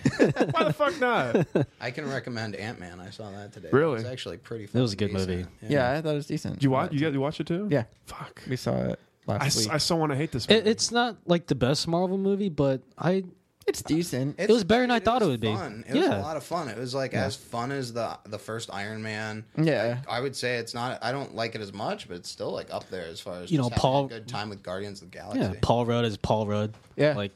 Why 0.51 0.63
the 0.63 0.73
fuck 0.73 0.99
not? 0.99 1.47
I 1.79 1.91
can 1.91 2.09
recommend 2.09 2.55
Ant 2.55 2.79
Man. 2.79 2.99
I 2.99 3.11
saw 3.11 3.29
that 3.29 3.53
today. 3.53 3.69
Really? 3.71 3.99
It's 3.99 4.09
actually 4.09 4.37
pretty. 4.37 4.63
It 4.63 4.73
was 4.73 4.93
a 4.93 4.95
good 4.95 5.11
decent. 5.11 5.29
movie. 5.29 5.45
yeah, 5.61 5.91
I 5.91 6.01
thought 6.01 6.13
it 6.13 6.15
was 6.15 6.27
decent. 6.27 6.55
Did 6.55 6.63
you 6.63 6.71
watch? 6.71 6.91
You 6.91 6.99
guys 6.99 7.13
you 7.13 7.21
watch 7.21 7.39
it 7.39 7.45
too? 7.45 7.67
Yeah, 7.69 7.83
Fuck. 8.07 8.41
we 8.49 8.55
saw 8.55 8.75
it 8.75 8.87
last 8.89 9.06
I, 9.27 9.45
s- 9.47 9.57
week. 9.57 9.69
I 9.73 9.77
still 9.77 9.99
want 9.99 10.11
to 10.11 10.15
hate 10.17 10.31
this. 10.31 10.47
Movie. 10.47 10.61
It, 10.61 10.67
it's 10.67 10.91
not 10.91 11.17
like 11.25 11.47
the 11.47 11.55
best 11.55 11.87
Marvel 11.87 12.17
movie, 12.17 12.49
but 12.49 12.81
I 12.97 13.23
it's 13.67 13.81
decent. 13.81 14.35
It's- 14.39 14.49
was 14.49 14.63
better 14.63 14.83
than 14.83 14.91
I 14.91 14.99
thought 14.99 15.21
it 15.21 15.25
was 15.25 15.31
would 15.33 15.39
be. 15.41 15.53
fun. 15.53 15.83
It 15.87 15.93
was 15.95 16.05
a 16.05 16.09
Yeah. 16.09 16.21
lot 16.21 16.37
of 16.37 16.43
fun. 16.43 16.69
It 16.69 16.77
was 16.77 16.95
like 16.95 17.13
as 17.13 17.35
fun 17.35 17.71
as 17.71 17.91
the 17.91 18.17
the 18.25 18.39
first 18.39 18.69
Iron 18.73 19.03
Man. 19.03 19.43
Yeah. 19.57 19.97
I 20.09 20.21
would 20.21 20.35
say 20.35 20.55
it's 20.57 20.73
not. 20.73 21.03
I 21.03 21.11
don't 21.11 21.35
like 21.35 21.53
it 21.55 21.59
as 21.61 21.73
much, 21.73 22.07
but 22.07 22.15
it's 22.15 22.29
still 22.29 22.51
like 22.51 22.73
up 22.73 22.89
there 22.89 23.05
as 23.05 23.19
far 23.19 23.35
as 23.41 23.51
You 23.51 23.57
just 23.57 23.69
know, 23.69 23.75
having 23.75 23.81
Paul- 23.81 24.05
a 24.05 24.09
good 24.09 24.27
time 24.29 24.47
with 24.49 24.63
Guardians 24.63 25.01
of 25.01 25.11
the 25.11 25.17
Galaxy. 25.17 25.41
yeah, 25.41 25.53
Paul 25.61 25.85
Rudd 25.85 26.05
is 26.05 26.15
Paul 26.15 26.47
Rudd. 26.47 26.73
Yeah. 26.95 27.13
like 27.15 27.33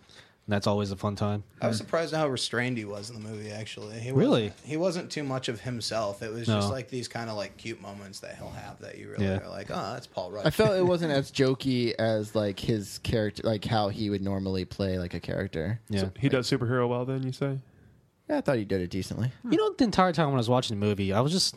that's 0.47 0.67
always 0.67 0.91
a 0.91 0.95
fun 0.95 1.15
time. 1.15 1.43
I 1.61 1.67
was 1.67 1.77
surprised 1.77 2.13
at 2.13 2.19
how 2.19 2.27
restrained 2.27 2.77
he 2.77 2.83
was 2.85 3.09
in 3.09 3.21
the 3.21 3.27
movie. 3.29 3.51
Actually, 3.51 3.99
he 3.99 4.11
Really? 4.11 4.43
wasn't, 4.49 4.59
he 4.65 4.77
wasn't 4.77 5.11
too 5.11 5.23
much 5.23 5.47
of 5.47 5.61
himself. 5.61 6.21
It 6.21 6.31
was 6.33 6.47
No. 6.47 6.55
just 6.57 6.69
like 6.71 6.89
these 6.89 7.07
kind 7.07 7.29
of 7.29 7.37
like 7.37 7.55
cute 7.57 7.81
moments 7.81 8.19
that 8.19 8.35
he'll 8.37 8.49
have 8.49 8.79
that 8.81 8.97
you 8.97 9.09
really 9.11 9.25
Yeah. 9.25 9.37
are 9.39 9.49
like, 9.49 9.67
oh, 9.69 9.93
that's 9.93 10.07
Paul 10.07 10.31
Rudd. 10.31 10.45
I 10.45 10.49
felt 10.49 10.75
it 10.77 10.85
wasn't 10.85 11.11
as 11.13 11.31
jokey 11.31 11.93
as 11.97 12.35
like 12.35 12.59
his 12.59 12.97
character, 12.99 13.43
like 13.45 13.63
how 13.65 13.89
he 13.89 14.09
would 14.09 14.21
normally 14.21 14.65
play 14.65 14.97
like 14.99 15.13
a 15.13 15.19
character. 15.19 15.79
Yeah, 15.89 16.09
He 16.19 16.27
does 16.27 16.49
superhero 16.49 16.89
well. 16.89 17.05
Then 17.05 17.23
you 17.23 17.31
say? 17.31 17.59
Yeah, 18.29 18.39
I 18.39 18.41
thought 18.41 18.57
he 18.57 18.65
did 18.65 18.81
it 18.81 18.89
decently. 18.89 19.31
you 19.49 19.57
know, 19.57 19.73
the 19.73 19.83
entire 19.83 20.11
time 20.13 20.27
when 20.27 20.35
I 20.35 20.37
was 20.37 20.49
watching 20.49 20.79
the 20.79 20.85
movie, 20.85 21.13
I 21.13 21.21
was 21.21 21.31
just 21.31 21.55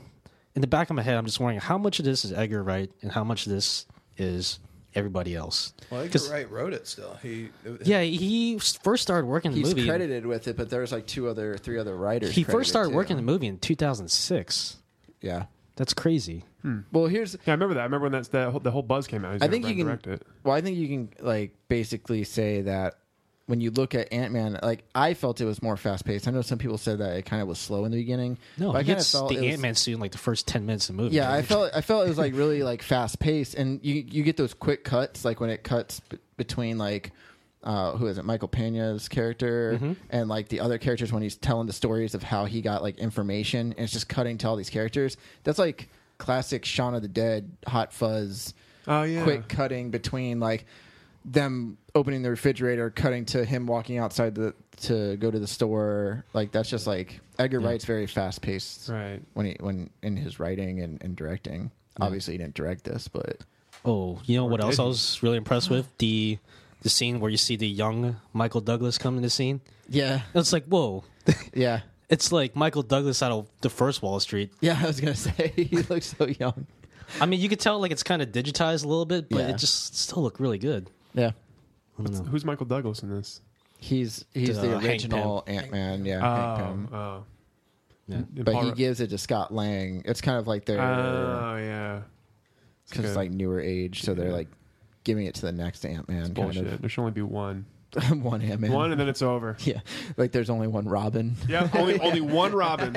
in 0.54 0.60
the 0.60 0.66
back 0.68 0.88
of 0.90 0.94
my 0.96 1.02
head, 1.02 1.16
I'm 1.16 1.24
just 1.26 1.40
wondering 1.40 1.60
how 1.60 1.78
much 1.78 1.98
of 1.98 2.04
this 2.04 2.24
is 2.24 2.32
Edgar 2.32 2.62
Wright 2.62 2.90
and 3.02 3.10
how 3.10 3.24
much 3.24 3.46
of 3.46 3.52
this 3.52 3.86
is 4.16 4.60
everybody 4.94 5.34
else. 5.34 5.72
well, 5.90 6.00
Edgar 6.02 6.12
'Cause- 6.12 6.30
Wright 6.30 6.50
wrote 6.50 6.72
it 6.72 6.86
still. 6.86 7.14
He 7.22 7.50
Yeah, 7.84 8.02
he 8.02 8.58
first 8.82 9.02
started 9.02 9.26
working 9.26 9.52
in 9.52 9.58
the 9.60 9.66
He's 9.66 9.74
movie. 9.74 9.88
credited 9.88 10.26
with 10.26 10.48
it, 10.48 10.56
but 10.56 10.70
there's 10.70 10.92
like 10.92 11.06
two 11.06 11.28
other, 11.28 11.56
three 11.56 11.78
other 11.78 11.96
writers. 11.96 12.30
he 12.34 12.42
credited 12.44 12.58
first 12.58 12.70
started 12.70 12.90
too. 12.90 12.96
working 12.96 13.18
in 13.18 13.24
the 13.26 13.32
movie 13.32 13.46
in 13.46 13.58
2006. 13.58 14.76
Yeah. 15.20 15.46
That's 15.76 15.92
crazy. 15.92 16.44
Hmm. 16.62 16.80
Well, 16.92 17.06
here's 17.06 17.34
Yeah, 17.34 17.40
I 17.48 17.50
remember 17.52 17.74
that. 17.74 17.80
I 17.80 17.84
remember 17.84 18.04
when 18.04 18.12
that's 18.12 18.28
the 18.28 18.50
whole, 18.50 18.60
the 18.60 18.70
whole 18.70 18.82
buzz 18.82 19.06
came 19.08 19.24
out. 19.24 19.32
He's 19.34 19.42
I 19.42 19.48
think 19.48 19.66
you 19.66 19.74
can. 19.74 19.86
direct 19.86 20.06
it. 20.06 20.22
Well, 20.44 20.54
I 20.54 20.60
think 20.60 20.76
you 20.78 20.86
can 20.88 21.08
like 21.20 21.52
basically 21.68 22.22
say 22.24 22.62
that 22.62 22.94
when 23.46 23.60
you 23.60 23.70
look 23.70 23.94
at 23.94 24.12
Ant 24.12 24.32
Man, 24.32 24.58
like 24.62 24.84
I 24.94 25.14
felt 25.14 25.40
it 25.40 25.44
was 25.44 25.62
more 25.62 25.76
fast 25.76 26.04
paced. 26.04 26.26
I 26.26 26.30
know 26.30 26.40
some 26.42 26.58
people 26.58 26.78
said 26.78 26.98
that 26.98 27.16
it 27.16 27.26
kind 27.26 27.42
of 27.42 27.48
was 27.48 27.58
slow 27.58 27.84
in 27.84 27.90
the 27.92 27.98
beginning. 27.98 28.38
No, 28.58 28.72
but 28.72 28.78
I 28.78 28.82
he 28.82 28.86
kind 28.86 28.90
of 28.92 28.96
gets 28.98 29.12
felt 29.12 29.28
the 29.30 29.46
Ant 29.48 29.60
Man 29.60 29.74
suit 29.74 29.94
in 29.94 30.00
like 30.00 30.12
the 30.12 30.18
first 30.18 30.46
10 30.48 30.64
minutes 30.64 30.88
of 30.88 30.96
the 30.96 31.02
movie. 31.02 31.16
Yeah, 31.16 31.30
I 31.32 31.42
felt 31.50 31.70
I 31.74 31.80
felt 31.82 32.06
it 32.06 32.08
was 32.08 32.18
like 32.18 32.34
really 32.34 32.62
like 32.62 32.82
fast 32.82 33.18
paced, 33.20 33.54
and 33.54 33.80
you 33.84 34.04
you 34.08 34.22
get 34.22 34.36
those 34.36 34.54
quick 34.54 34.82
cuts, 34.84 35.24
like 35.24 35.40
when 35.40 35.50
it 35.50 35.62
cuts 35.64 36.00
b- 36.00 36.18
between 36.36 36.78
like. 36.78 37.12
Uh, 37.66 37.96
who 37.96 38.08
is 38.08 38.18
it? 38.18 38.26
Michael 38.26 38.46
Pena's 38.46 39.08
character 39.08 39.72
Mm-hmm. 39.76 39.92
and 40.10 40.28
like 40.28 40.48
the 40.48 40.60
other 40.60 40.76
characters 40.76 41.10
when 41.10 41.22
he's 41.22 41.34
telling 41.38 41.66
the 41.66 41.72
stories 41.72 42.14
of 42.14 42.22
how 42.22 42.44
he 42.44 42.60
got 42.60 42.82
like 42.82 42.98
information 42.98 43.68
and 43.72 43.78
it's 43.80 43.90
just 43.90 44.06
cutting 44.06 44.36
to 44.36 44.46
all 44.46 44.54
these 44.56 44.68
characters. 44.68 45.16
That's 45.44 45.58
like 45.58 45.88
classic 46.18 46.66
Shaun 46.66 46.94
of 46.94 47.00
the 47.00 47.08
Dead, 47.08 47.50
Hot 47.66 47.90
Fuzz, 47.94 48.52
Oh 48.86 49.04
yeah. 49.04 49.22
quick 49.22 49.48
cutting 49.48 49.90
between 49.90 50.40
like 50.40 50.66
them 51.24 51.78
opening 51.94 52.22
the 52.22 52.30
refrigerator, 52.30 52.90
cutting 52.90 53.24
to 53.26 53.44
him 53.44 53.66
walking 53.66 53.98
outside 53.98 54.34
the 54.34 54.54
to 54.82 55.16
go 55.18 55.30
to 55.30 55.38
the 55.38 55.46
store. 55.46 56.24
Like 56.32 56.50
that's 56.52 56.68
just 56.68 56.86
like 56.86 57.20
Edgar 57.38 57.60
Wright's 57.60 57.84
very 57.84 58.06
fast 58.06 58.42
paced 58.42 58.88
Right. 58.88 59.20
when 59.34 59.46
he 59.46 59.56
when 59.60 59.90
in 60.02 60.16
his 60.16 60.38
writing 60.40 60.80
and, 60.80 61.02
and 61.02 61.14
directing. 61.16 61.70
Obviously, 62.00 62.34
he 62.34 62.38
didn't 62.38 62.54
direct 62.54 62.84
this, 62.84 63.06
but 63.08 63.38
Oh, 63.84 64.18
you 64.24 64.36
know 64.36 64.46
what 64.46 64.60
did 64.60 64.64
else 64.66 64.78
I 64.78 64.84
was 64.84 65.22
really 65.22 65.36
impressed 65.36 65.70
with? 65.70 65.86
The 65.98 66.38
the 66.82 66.88
scene 66.90 67.20
where 67.20 67.30
you 67.30 67.36
see 67.36 67.56
the 67.56 67.68
young 67.68 68.16
Michael 68.32 68.60
Douglas 68.60 68.98
come 68.98 69.16
in 69.16 69.22
the 69.22 69.30
scene. 69.30 69.60
yeah, 69.88 70.22
It's 70.34 70.52
like, 70.52 70.64
whoa. 70.66 71.04
yeah, 71.54 71.80
It's 72.10 72.30
like 72.32 72.54
Michael 72.56 72.82
Douglas 72.82 73.22
out 73.22 73.32
of 73.32 73.46
the 73.62 73.70
first 73.70 74.02
Wall 74.02 74.20
Street. 74.20 74.52
yeah. 74.60 74.78
I 74.82 74.86
was 74.86 75.00
gonna 75.00 75.14
say 75.28 75.52
he 75.56 75.78
looks 75.82 76.14
so 76.18 76.26
young. 76.26 76.66
I 77.20 77.26
mean, 77.26 77.40
you 77.40 77.48
could 77.48 77.60
tell 77.60 77.78
like 77.78 77.92
it's 77.92 78.02
kind 78.02 78.20
of 78.20 78.30
digitized 78.32 78.84
a 78.84 78.88
little 78.88 79.06
bit, 79.06 79.28
but 79.30 79.38
Yeah. 79.38 79.48
it 79.50 79.58
just 79.58 79.96
still 79.96 80.22
looked 80.24 80.40
really 80.40 80.58
good. 80.58 80.90
Yeah, 81.14 81.30
I. 81.98 82.02
Who's 82.02 82.44
Michael 82.44 82.66
Douglas 82.66 83.02
in 83.02 83.10
this? 83.10 83.40
he's 83.78 84.24
he's 84.32 84.56
Uh, 84.56 84.62
the 84.62 84.68
Hank 84.78 84.84
original 84.84 85.44
Ant 85.46 85.70
Man. 85.70 86.04
Yeah, 86.04 86.20
Hank 86.20 86.58
Oh, 86.60 86.64
Pym. 86.64 86.88
oh. 86.94 87.24
Yeah. 88.06 88.20
But 88.42 88.64
he 88.64 88.72
gives 88.72 89.00
it 89.00 89.08
to 89.10 89.18
Scott 89.18 89.52
Lang. 89.52 90.02
It's 90.04 90.20
kind 90.20 90.38
of 90.38 90.46
like 90.46 90.64
their 90.66 90.80
Oh 90.80 91.56
yeah. 91.56 92.02
because 92.88 93.04
it's 93.06 93.14
good. 93.14 93.18
like 93.18 93.30
newer 93.30 93.60
age, 93.60 94.02
so 94.02 94.14
they're 94.14 94.32
like 94.32 94.48
giving 95.04 95.26
it 95.26 95.34
to 95.36 95.42
the 95.42 95.52
next 95.52 95.84
Ant 95.84 96.08
Man. 96.08 96.22
Kind 96.22 96.34
Bullshit. 96.34 96.80
There 96.80 96.88
should 96.90 97.00
only 97.00 97.12
be 97.12 97.22
one. 97.22 97.66
of 97.94 98.22
one 98.22 98.42
Ant 98.42 98.60
Man. 98.60 98.72
One, 98.72 98.90
and 98.92 99.00
then 99.00 99.08
it's 99.08 99.22
over. 99.22 99.56
Yeah, 99.64 99.80
like 100.16 100.32
there's 100.32 100.50
only 100.50 100.66
one 100.68 100.86
Robin. 100.86 101.36
Yeah, 101.48 101.68
only 101.74 101.98
only 102.00 102.20
one 102.20 102.52
Robin. 102.52 102.94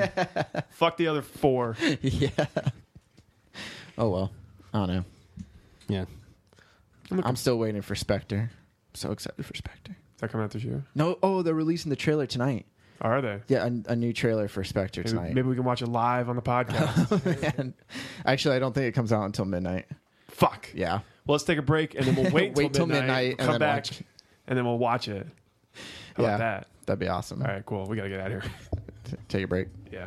Fuck 0.70 0.96
the 0.96 1.06
other 1.08 1.22
four. 1.22 1.76
yeah. 2.02 2.30
Oh 3.96 4.10
well, 4.10 4.30
I 4.74 4.78
don't 4.78 4.88
know. 4.88 5.04
Yeah. 5.88 6.04
I'm 7.10 7.36
still 7.36 7.58
waiting 7.58 7.80
for 7.82 7.94
Spectre. 7.94 8.50
So 8.98 9.12
excited 9.12 9.44
for 9.46 9.54
Spectre. 9.54 9.92
Is 9.92 10.20
that 10.20 10.30
coming 10.32 10.44
out 10.44 10.50
this 10.50 10.64
year? 10.64 10.84
No, 10.94 11.18
oh, 11.22 11.42
they're 11.42 11.54
releasing 11.54 11.90
the 11.90 11.96
trailer 11.96 12.26
tonight. 12.26 12.66
Oh, 13.00 13.08
are 13.08 13.20
they? 13.22 13.40
Yeah, 13.46 13.64
a, 13.66 13.92
a 13.92 13.96
new 13.96 14.12
trailer 14.12 14.48
for 14.48 14.64
Spectre 14.64 15.02
Maybe, 15.02 15.10
tonight. 15.10 15.34
maybe 15.34 15.48
we 15.48 15.54
can 15.54 15.62
watch 15.64 15.82
it 15.82 15.86
live 15.86 16.28
on 16.28 16.34
the 16.34 16.42
podcast. 16.54 17.12
Oh, 17.12 17.52
and 17.58 17.74
actually, 18.26 18.56
I 18.56 18.58
don't 18.58 18.72
think 18.74 18.86
it 18.86 18.92
comes 18.92 19.12
out 19.12 19.22
until 19.24 19.44
midnight. 19.44 19.86
Fuck. 20.28 20.68
Yeah. 20.74 21.00
Well, 21.26 21.34
let's 21.34 21.44
take 21.44 21.58
a 21.58 21.62
break 21.62 21.94
and 21.94 22.04
then 22.06 22.16
we'll 22.16 22.30
wait, 22.32 22.56
Wait 22.56 22.72
till 22.72 22.86
midnight, 22.86 23.06
midnight 23.06 23.28
and 23.30 23.38
come 23.38 23.48
then 23.52 23.60
back, 23.60 23.76
watch. 23.84 24.02
and 24.48 24.58
then 24.58 24.64
we'll 24.64 24.78
watch 24.78 25.06
it. 25.06 25.26
How 26.16 26.22
yeah, 26.24 26.28
about 26.34 26.38
that? 26.38 26.66
That'd 26.86 26.98
be 26.98 27.08
awesome. 27.08 27.40
All 27.42 27.48
right, 27.48 27.64
cool. 27.64 27.86
We 27.86 27.96
gotta 27.96 28.08
get 28.08 28.18
out 28.18 28.32
of 28.32 28.42
here. 28.42 28.52
T- 29.04 29.16
Take 29.28 29.44
a 29.44 29.46
break. 29.46 29.68
yeah. 29.92 30.06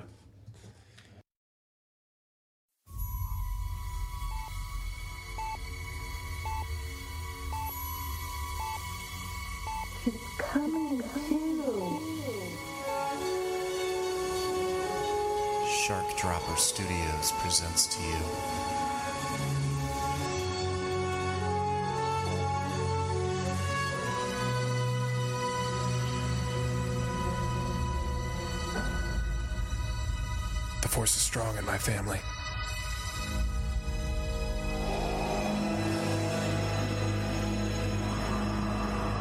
Shark 15.91 16.15
Dropper 16.15 16.55
Studios 16.55 17.33
presents 17.39 17.85
to 17.87 18.01
you. 18.01 18.15
The 30.81 30.87
force 30.87 31.13
is 31.13 31.21
strong 31.21 31.57
in 31.57 31.65
my 31.65 31.77
family. 31.77 32.21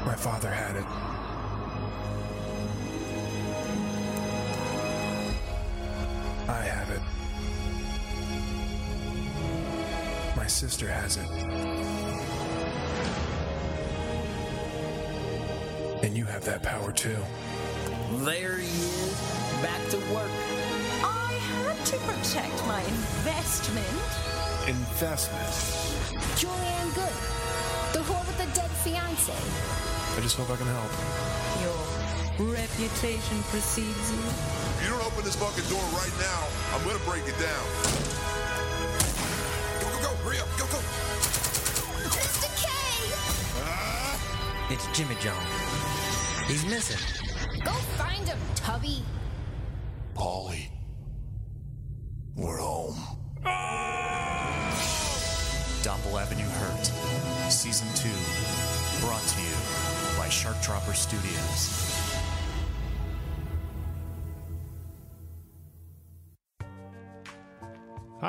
My 0.07 0.15
father 0.15 0.51
had 0.51 0.77
it. 0.77 1.20
Sister 10.51 10.89
has 10.89 11.17
it. 11.17 11.29
And 16.03 16.17
you 16.17 16.25
have 16.25 16.45
that 16.45 16.63
power 16.63 16.93
too. 16.93 17.17
There 18.25 18.57
he 18.57 18.67
is, 18.67 19.15
back 19.63 19.81
to 19.91 19.99
work. 20.13 20.31
I 21.07 21.39
had 21.55 21.79
to 21.87 21.97
protect 21.99 22.67
my 22.67 22.83
investment. 22.83 23.87
Investment. 24.67 25.55
Julianne 26.35 26.95
Good, 26.95 27.17
the 27.95 28.01
whore 28.01 28.27
with 28.27 28.39
the 28.39 28.51
dead 28.59 28.71
fiance. 28.83 29.33
I 29.33 30.21
just 30.21 30.37
hope 30.37 30.51
I 30.51 30.57
can 30.57 30.67
help. 30.67 30.91
Your 31.63 32.51
reputation 32.53 33.39
precedes 33.55 34.11
you. 34.11 34.19
If 34.27 34.85
you 34.85 34.91
don't 34.91 35.07
open 35.07 35.25
this 35.25 35.37
fucking 35.37 35.69
door 35.71 35.85
right 35.95 36.15
now, 36.19 36.49
I'm 36.75 36.83
gonna 36.85 36.99
break 37.07 37.23
it 37.29 37.39
down. 37.39 38.20
It's 44.73 44.87
Jimmy 44.97 45.17
John. 45.21 45.35
He's 46.47 46.65
missing. 46.65 46.97
Go 47.65 47.73
find 47.99 48.25
him, 48.29 48.39
Tubby. 48.55 49.03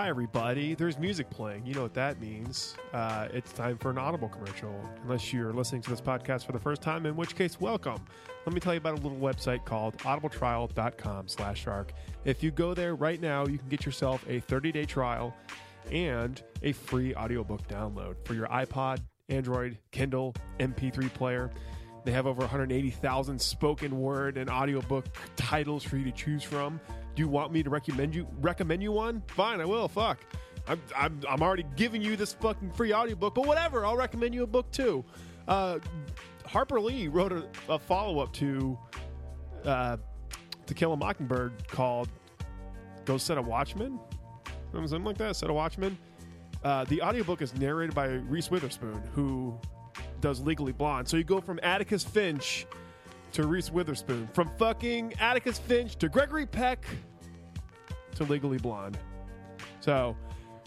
Hi, 0.01 0.09
everybody. 0.09 0.73
There's 0.73 0.97
music 0.97 1.29
playing. 1.29 1.63
You 1.63 1.75
know 1.75 1.83
what 1.83 1.93
that 1.93 2.19
means. 2.19 2.75
Uh, 2.91 3.27
it's 3.31 3.53
time 3.53 3.77
for 3.77 3.91
an 3.91 3.99
Audible 3.99 4.29
commercial. 4.29 4.73
Unless 5.03 5.31
you're 5.31 5.53
listening 5.53 5.83
to 5.83 5.91
this 5.91 6.01
podcast 6.01 6.43
for 6.43 6.53
the 6.53 6.59
first 6.59 6.81
time, 6.81 7.05
in 7.05 7.15
which 7.15 7.35
case, 7.35 7.61
welcome. 7.61 8.03
Let 8.47 8.55
me 8.55 8.59
tell 8.59 8.73
you 8.73 8.79
about 8.79 8.97
a 8.97 9.01
little 9.03 9.19
website 9.19 9.63
called 9.63 9.95
audibletrial.com 9.99 11.27
slash 11.27 11.61
shark. 11.61 11.93
If 12.25 12.41
you 12.41 12.49
go 12.49 12.73
there 12.73 12.95
right 12.95 13.21
now, 13.21 13.45
you 13.45 13.59
can 13.59 13.69
get 13.69 13.85
yourself 13.85 14.25
a 14.27 14.41
30-day 14.41 14.85
trial 14.85 15.35
and 15.91 16.41
a 16.63 16.71
free 16.71 17.13
audiobook 17.13 17.67
download 17.67 18.15
for 18.25 18.33
your 18.33 18.47
iPod, 18.47 19.03
Android, 19.29 19.77
Kindle, 19.91 20.33
MP3 20.59 21.13
player. 21.13 21.51
They 22.05 22.11
have 22.11 22.25
over 22.25 22.39
180,000 22.39 23.39
spoken 23.39 23.99
word 23.99 24.37
and 24.37 24.49
audiobook 24.49 25.05
titles 25.35 25.83
for 25.83 25.97
you 25.97 26.05
to 26.05 26.11
choose 26.11 26.41
from. 26.41 26.79
Do 27.15 27.21
you 27.21 27.27
want 27.27 27.51
me 27.51 27.63
to 27.63 27.69
recommend 27.69 28.15
you 28.15 28.27
recommend 28.39 28.81
you 28.81 28.91
one? 28.91 29.21
Fine, 29.27 29.61
I 29.61 29.65
will. 29.65 29.87
Fuck. 29.87 30.19
I'm, 30.67 30.81
I'm, 30.95 31.19
I'm 31.27 31.41
already 31.41 31.65
giving 31.75 32.01
you 32.01 32.15
this 32.15 32.33
fucking 32.33 32.71
free 32.71 32.93
audiobook, 32.93 33.35
but 33.35 33.47
whatever. 33.47 33.85
I'll 33.85 33.97
recommend 33.97 34.33
you 34.33 34.43
a 34.43 34.47
book 34.47 34.71
too. 34.71 35.03
Uh, 35.47 35.79
Harper 36.45 36.79
Lee 36.79 37.07
wrote 37.07 37.31
a, 37.31 37.47
a 37.67 37.79
follow 37.79 38.19
up 38.19 38.31
to 38.33 38.77
uh, 39.65 39.97
To 40.67 40.73
Kill 40.73 40.93
a 40.93 40.97
Mockingbird 40.97 41.67
called 41.67 42.09
Go 43.05 43.17
Set 43.17 43.37
a 43.37 43.41
Watchman. 43.41 43.99
Something 44.71 45.03
like 45.03 45.17
that. 45.17 45.35
Set 45.35 45.49
a 45.49 45.53
Watchman. 45.53 45.97
Uh, 46.63 46.85
the 46.85 47.01
audiobook 47.01 47.41
is 47.41 47.55
narrated 47.55 47.95
by 47.95 48.05
Reese 48.05 48.51
Witherspoon, 48.51 49.01
who 49.13 49.59
does 50.21 50.39
Legally 50.41 50.71
Blonde. 50.71 51.07
So 51.07 51.17
you 51.17 51.23
go 51.23 51.41
from 51.41 51.59
Atticus 51.63 52.03
Finch 52.03 52.67
to 53.33 53.47
Reese 53.47 53.71
Witherspoon, 53.71 54.27
from 54.33 54.49
fucking 54.57 55.13
Atticus 55.19 55.59
Finch 55.59 55.95
to 55.97 56.09
Gregory 56.09 56.45
Peck 56.45 56.85
to 58.15 58.23
Legally 58.23 58.57
Blonde. 58.57 58.97
So 59.79 60.15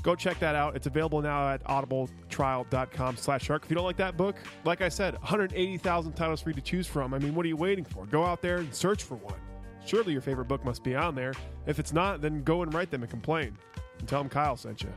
go 0.03 0.15
check 0.15 0.39
that 0.41 0.55
out. 0.55 0.77
It's 0.77 0.87
available 0.87 1.23
now 1.23 1.49
at 1.49 1.63
audibletrial.com 1.65 3.17
slash 3.17 3.45
shark. 3.45 3.65
If 3.65 3.71
you 3.71 3.77
don't 3.77 3.85
like 3.85 3.97
that 3.97 4.17
book, 4.17 4.37
like 4.65 4.81
I 4.83 4.89
said, 4.89 5.15
180,000 5.15 6.13
titles 6.13 6.41
for 6.41 6.51
you 6.51 6.55
to 6.55 6.61
choose 6.61 6.87
from. 6.87 7.15
I 7.15 7.19
mean, 7.19 7.35
what 7.35 7.45
are 7.45 7.49
you 7.49 7.57
waiting 7.57 7.85
for? 7.85 8.07
Go 8.07 8.25
out 8.25 8.43
there 8.43 8.59
and 8.59 8.75
search 8.75 9.03
for 9.03 9.17
one. 9.17 9.39
Surely 9.85 10.13
your 10.13 10.23
favorite 10.23 10.49
book 10.49 10.65
must 10.65 10.83
be 10.83 10.95
on 10.95 11.15
there. 11.15 11.35
If 11.67 11.79
it's 11.79 11.93
not, 11.93 12.21
then 12.21 12.43
go 12.43 12.63
and 12.63 12.73
write 12.73 12.91
them 12.91 13.03
and 13.03 13.11
complain. 13.11 13.57
And 13.99 14.09
tell 14.09 14.21
them 14.21 14.31
Kyle 14.31 14.57
sent 14.57 14.83
you. 14.83 14.93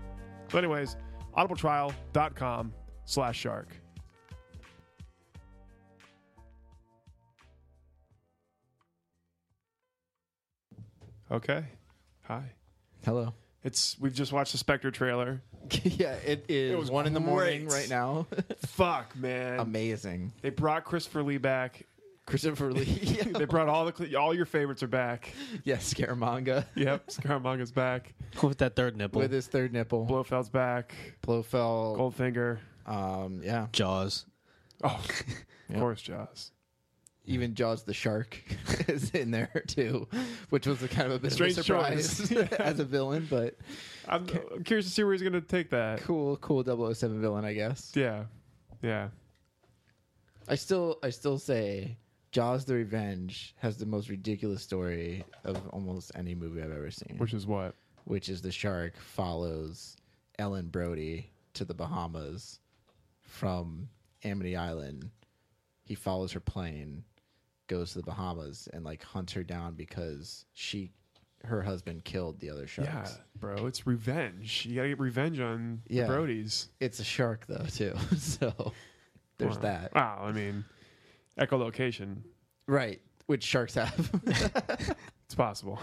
So 0.49 0.57
anyways, 0.57 0.95
audibletrial.com 1.37 2.73
slash 3.05 3.37
shark. 3.37 3.75
Okay. 11.31 11.65
Hi. 12.23 12.43
Hello. 13.05 13.33
It's 13.63 13.97
we've 13.99 14.13
just 14.13 14.31
watched 14.31 14.53
the 14.53 14.57
Spectre 14.57 14.91
trailer. 14.91 15.41
yeah, 15.83 16.13
it 16.13 16.45
is 16.47 16.71
It 16.71 16.77
was 16.77 16.89
one 16.91 17.05
in 17.05 17.13
the 17.13 17.19
morning 17.19 17.67
great. 17.67 17.81
right 17.81 17.89
now. 17.89 18.27
Fuck, 18.65 19.15
man. 19.15 19.59
Amazing. 19.59 20.31
They 20.41 20.49
brought 20.51 20.85
Christopher 20.85 21.23
Lee 21.23 21.37
back. 21.37 21.85
Christopher 22.25 22.71
Lee. 22.71 22.83
they 23.37 23.45
brought 23.45 23.67
all 23.69 23.85
the 23.89 24.15
all 24.15 24.33
your 24.33 24.45
favorites 24.45 24.83
are 24.83 24.87
back. 24.87 25.33
yes, 25.63 25.93
Scaramanga. 25.93 26.65
Yep, 26.75 27.07
Scaramanga's 27.07 27.71
back. 27.71 28.13
With 28.41 28.57
that 28.59 28.75
third 28.75 28.95
nipple. 28.97 29.21
With 29.21 29.31
his 29.31 29.47
third 29.47 29.73
nipple. 29.73 30.05
Blofeld's 30.05 30.49
back. 30.49 30.93
Blofeld. 31.21 31.97
Goldfinger. 31.97 32.59
Um, 32.85 33.41
yeah. 33.43 33.67
Jaws. 33.73 34.25
Oh, 34.83 34.87
of 34.89 35.23
Yep. 35.69 35.79
course, 35.79 36.01
Jaws. 36.01 36.51
Even 37.27 37.53
Jaws 37.53 37.83
the 37.83 37.93
shark 37.93 38.41
is 38.87 39.11
in 39.11 39.31
there 39.31 39.63
too, 39.67 40.07
which 40.49 40.65
was 40.65 40.81
a 40.81 40.87
kind 40.87 41.07
of 41.07 41.13
a 41.13 41.19
bit 41.19 41.33
Strange 41.33 41.53
of 41.53 41.59
a 41.59 41.63
surprise 41.63 42.31
as 42.59 42.79
a 42.79 42.85
villain, 42.85 43.27
but 43.29 43.55
I'm, 44.07 44.25
I'm 44.53 44.63
curious 44.63 44.85
to 44.87 44.91
see 44.91 45.03
where 45.03 45.13
he's 45.13 45.21
going 45.21 45.33
to 45.33 45.41
take 45.41 45.69
that. 45.71 46.01
cool, 46.01 46.37
cool 46.37 46.63
007 46.63 47.21
villain, 47.21 47.45
I 47.45 47.53
guess. 47.53 47.91
Yeah, 47.93 48.23
yeah. 48.81 49.09
I 50.47 50.55
still, 50.55 50.97
I 51.03 51.09
still 51.09 51.37
say, 51.37 51.97
Jaws: 52.31 52.65
The 52.65 52.75
Revenge 52.75 53.53
has 53.57 53.77
the 53.77 53.85
most 53.85 54.09
ridiculous 54.09 54.63
story 54.63 55.25
of 55.43 55.57
almost 55.69 56.11
any 56.15 56.33
movie 56.33 56.61
I've 56.61 56.71
ever 56.71 56.89
seen. 56.91 57.17
Which 57.17 57.33
is 57.33 57.45
what? 57.45 57.75
which 58.07 58.29
is 58.29 58.41
the 58.41 58.51
shark 58.51 58.95
follows 58.97 59.97
Ellen 60.39 60.67
Brody 60.67 61.29
to 61.53 61.65
the 61.65 61.73
Bahamas 61.73 62.59
from 63.21 63.89
Amity 64.23 64.55
Island. 64.55 65.09
He 65.83 65.93
follows 65.93 66.31
her 66.31 66.39
plane, 66.39 67.03
goes 67.67 67.91
to 67.93 67.99
the 67.99 68.03
Bahamas, 68.05 68.67
and 68.73 68.83
like 68.83 69.03
hunts 69.03 69.33
her 69.33 69.43
down 69.43 69.73
because 69.75 70.45
she, 70.53 70.91
her 71.43 71.61
husband 71.61 72.03
killed 72.05 72.39
the 72.39 72.49
other 72.49 72.67
sharks. 72.67 72.89
Yeah, 72.91 73.07
bro. 73.39 73.67
It's 73.67 73.85
revenge. 73.87 74.65
You 74.67 74.75
got 74.75 74.83
to 74.83 74.87
get 74.89 74.99
revenge 74.99 75.39
on 75.39 75.81
Yeah. 75.87 76.07
the 76.07 76.13
Brodies. 76.13 76.67
It's 76.79 76.99
a 76.99 77.03
shark 77.03 77.45
though 77.47 77.65
too, 77.71 77.93
so 78.17 78.73
there's 79.37 79.55
Wow. 79.57 79.61
that. 79.61 79.93
Wow. 79.95 80.23
I 80.23 80.31
mean, 80.31 80.65
echolocation. 81.39 82.17
Right, 82.67 82.99
which 83.27 83.43
sharks 83.43 83.75
have. 83.75 84.11
It's 85.25 85.35
possible. 85.35 85.77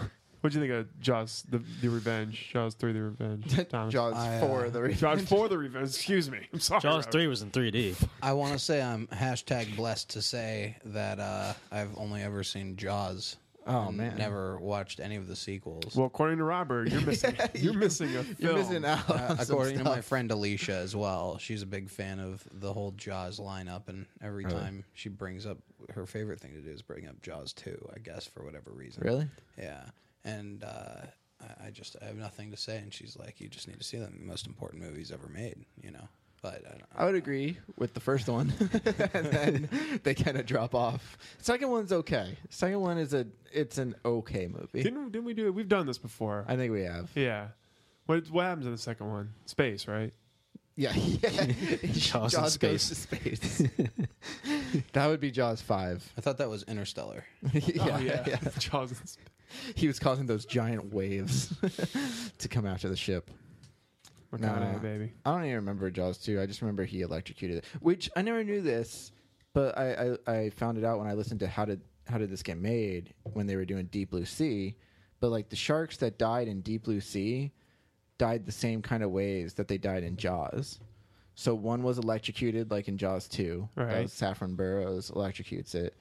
What'd 0.45 0.61
you 0.61 0.61
think 0.61 0.73
of 0.87 0.99
Jaws, 1.01 1.43
the, 1.49 1.57
the 1.81 1.87
Revenge? 1.89 2.49
Jaws 2.53 2.75
3, 2.75 2.93
The 2.93 3.01
Revenge? 3.01 3.67
Thomas? 3.69 3.91
Jaws 3.91 4.13
I, 4.13 4.39
for 4.39 4.67
uh, 4.67 4.69
the 4.69 4.79
Revenge. 4.79 4.99
Jaws 4.99 5.21
4, 5.27 5.49
The 5.49 5.57
Revenge. 5.57 5.87
Excuse 5.87 6.29
me. 6.29 6.37
I'm 6.53 6.59
sorry. 6.59 6.81
Jaws 6.81 7.07
3 7.07 7.25
was 7.25 7.41
in 7.41 7.49
3D. 7.49 7.95
I 8.21 8.33
want 8.33 8.53
to 8.53 8.59
say 8.59 8.79
I'm 8.79 9.07
hashtag 9.07 9.75
blessed 9.75 10.11
to 10.11 10.21
say 10.21 10.77
that 10.85 11.19
uh, 11.19 11.53
I've 11.71 11.97
only 11.97 12.21
ever 12.21 12.43
seen 12.43 12.75
Jaws 12.75 13.37
Oh, 13.65 13.91
man. 13.91 14.15
never 14.19 14.59
watched 14.59 14.99
any 14.99 15.15
of 15.15 15.27
the 15.27 15.35
sequels. 15.35 15.95
Well, 15.95 16.05
according 16.05 16.37
to 16.37 16.43
Robert, 16.43 16.89
you're 16.91 17.01
missing 17.07 17.35
you're 17.55 17.73
missing 17.73 18.15
a 18.15 18.23
film. 18.23 18.35
You're 18.37 18.53
missing 18.53 18.85
out. 18.85 19.09
Uh, 19.09 19.13
on 19.13 19.37
some 19.39 19.55
according 19.55 19.79
to 19.79 19.83
my 19.83 20.01
friend 20.01 20.29
Alicia 20.29 20.75
as 20.75 20.95
well, 20.95 21.39
she's 21.39 21.63
a 21.63 21.65
big 21.65 21.89
fan 21.89 22.19
of 22.19 22.43
the 22.53 22.71
whole 22.71 22.91
Jaws 22.91 23.39
lineup, 23.39 23.89
and 23.89 24.05
every 24.21 24.45
Really? 24.45 24.59
time 24.59 24.83
she 24.93 25.09
brings 25.09 25.47
up 25.47 25.57
her 25.95 26.05
favorite 26.05 26.39
thing 26.39 26.51
to 26.53 26.59
do 26.59 26.69
is 26.69 26.83
bring 26.83 27.07
up 27.07 27.19
Jaws 27.23 27.53
two, 27.53 27.83
I 27.95 27.97
guess 27.97 28.27
for 28.27 28.43
whatever 28.43 28.69
reason. 28.69 29.01
Really? 29.03 29.27
Yeah, 29.57 29.85
and 30.25 30.63
uh, 30.63 31.05
I, 31.41 31.67
I 31.67 31.69
just 31.71 31.95
I 32.01 32.05
have 32.05 32.17
nothing 32.17 32.51
to 32.51 32.57
say, 32.57 32.77
and 32.77 32.93
she's 32.93 33.15
like, 33.17 33.39
"You 33.39 33.47
just 33.47 33.67
need 33.67 33.77
to 33.77 33.83
see 33.83 33.97
them. 33.97 34.17
The 34.19 34.25
most 34.25 34.47
important 34.47 34.81
movies 34.81 35.11
ever 35.11 35.29
made," 35.29 35.63
you 35.81 35.91
know. 35.91 36.07
But 36.41 36.63
I 36.67 36.69
don't, 36.71 36.83
I 36.97 37.05
would 37.05 37.15
agree 37.15 37.57
with 37.77 37.93
the 37.93 37.99
first 37.99 38.27
one, 38.27 38.53
and 38.59 39.25
then 39.25 39.99
they 40.03 40.13
kind 40.13 40.37
of 40.37 40.45
drop 40.45 40.75
off. 40.75 41.17
Second 41.39 41.69
one's 41.69 41.91
okay. 41.91 42.37
Second 42.49 42.81
one 42.81 42.97
is 42.97 43.13
a 43.13 43.25
it's 43.53 43.77
an 43.77 43.95
okay 44.03 44.47
movie. 44.47 44.83
Didn't 44.83 45.11
didn't 45.11 45.25
we 45.25 45.33
do 45.33 45.47
it? 45.47 45.53
We've 45.55 45.69
done 45.69 45.87
this 45.87 45.97
before. 45.97 46.45
I 46.47 46.55
think 46.55 46.71
we 46.71 46.83
have. 46.83 47.09
yeah. 47.15 47.47
What 48.05 48.29
what 48.29 48.43
happens 48.43 48.65
in 48.65 48.71
the 48.71 48.77
second 48.77 49.09
one? 49.09 49.33
Space, 49.45 49.87
right? 49.87 50.13
Yeah, 50.77 50.93
yeah. 50.93 51.29
Jaws 51.93 52.33
in 52.33 52.41
goes 52.41 52.53
space. 52.53 52.89
to 52.89 52.95
space. 52.95 53.63
that 54.93 55.07
would 55.07 55.21
be 55.21 55.31
Jaws 55.31 55.61
five. 55.61 56.03
I 56.17 56.21
thought 56.21 56.37
that 56.37 56.49
was 56.49 56.63
Interstellar. 56.63 57.23
yeah, 57.53 57.61
oh 57.79 57.99
yeah. 57.99 58.23
yeah. 58.27 58.37
Jaws 58.59 58.91
in 58.91 58.97
space. 58.97 59.17
He 59.75 59.87
was 59.87 59.99
causing 59.99 60.25
those 60.25 60.45
giant 60.45 60.93
waves 60.93 61.53
to 62.39 62.47
come 62.47 62.65
after 62.65 62.89
the 62.89 62.95
ship. 62.95 63.29
No. 64.37 64.77
baby. 64.81 65.13
I 65.23 65.31
don't 65.31 65.43
even 65.45 65.55
remember 65.55 65.89
Jaws 65.89 66.17
2. 66.17 66.41
I 66.41 66.45
just 66.45 66.61
remember 66.61 66.83
he 66.83 67.01
electrocuted 67.01 67.57
it, 67.59 67.65
which 67.79 68.09
I 68.17 68.21
never 68.21 68.43
knew 68.43 68.61
this, 68.61 69.11
but 69.53 69.77
I, 69.77 70.17
I, 70.27 70.31
I 70.33 70.49
found 70.49 70.77
it 70.77 70.83
out 70.83 70.99
when 70.99 71.07
I 71.07 71.13
listened 71.13 71.39
to 71.41 71.47
how 71.47 71.63
did 71.65 71.79
how 72.07 72.17
did 72.17 72.29
this 72.29 72.43
get 72.43 72.57
made 72.57 73.13
when 73.23 73.47
they 73.47 73.55
were 73.55 73.65
doing 73.65 73.85
Deep 73.85 74.11
Blue 74.11 74.25
Sea. 74.25 74.75
But 75.21 75.29
like 75.31 75.49
the 75.49 75.55
sharks 75.55 75.97
that 75.97 76.17
died 76.19 76.47
in 76.49 76.61
Deep 76.61 76.83
Blue 76.83 76.99
Sea 76.99 77.51
died 78.17 78.45
the 78.45 78.51
same 78.51 78.81
kind 78.81 79.03
of 79.03 79.11
ways 79.11 79.53
that 79.55 79.67
they 79.69 79.77
died 79.77 80.03
in 80.03 80.17
Jaws. 80.17 80.79
So 81.35 81.55
one 81.55 81.81
was 81.83 81.97
electrocuted 81.97 82.71
like 82.71 82.87
in 82.89 82.97
Jaws 82.97 83.27
2. 83.29 83.69
That 83.75 83.83
Right. 83.85 84.01
was 84.03 84.13
Saffron 84.13 84.55
Burrows 84.55 85.11
electrocutes 85.11 85.73
it. 85.75 85.95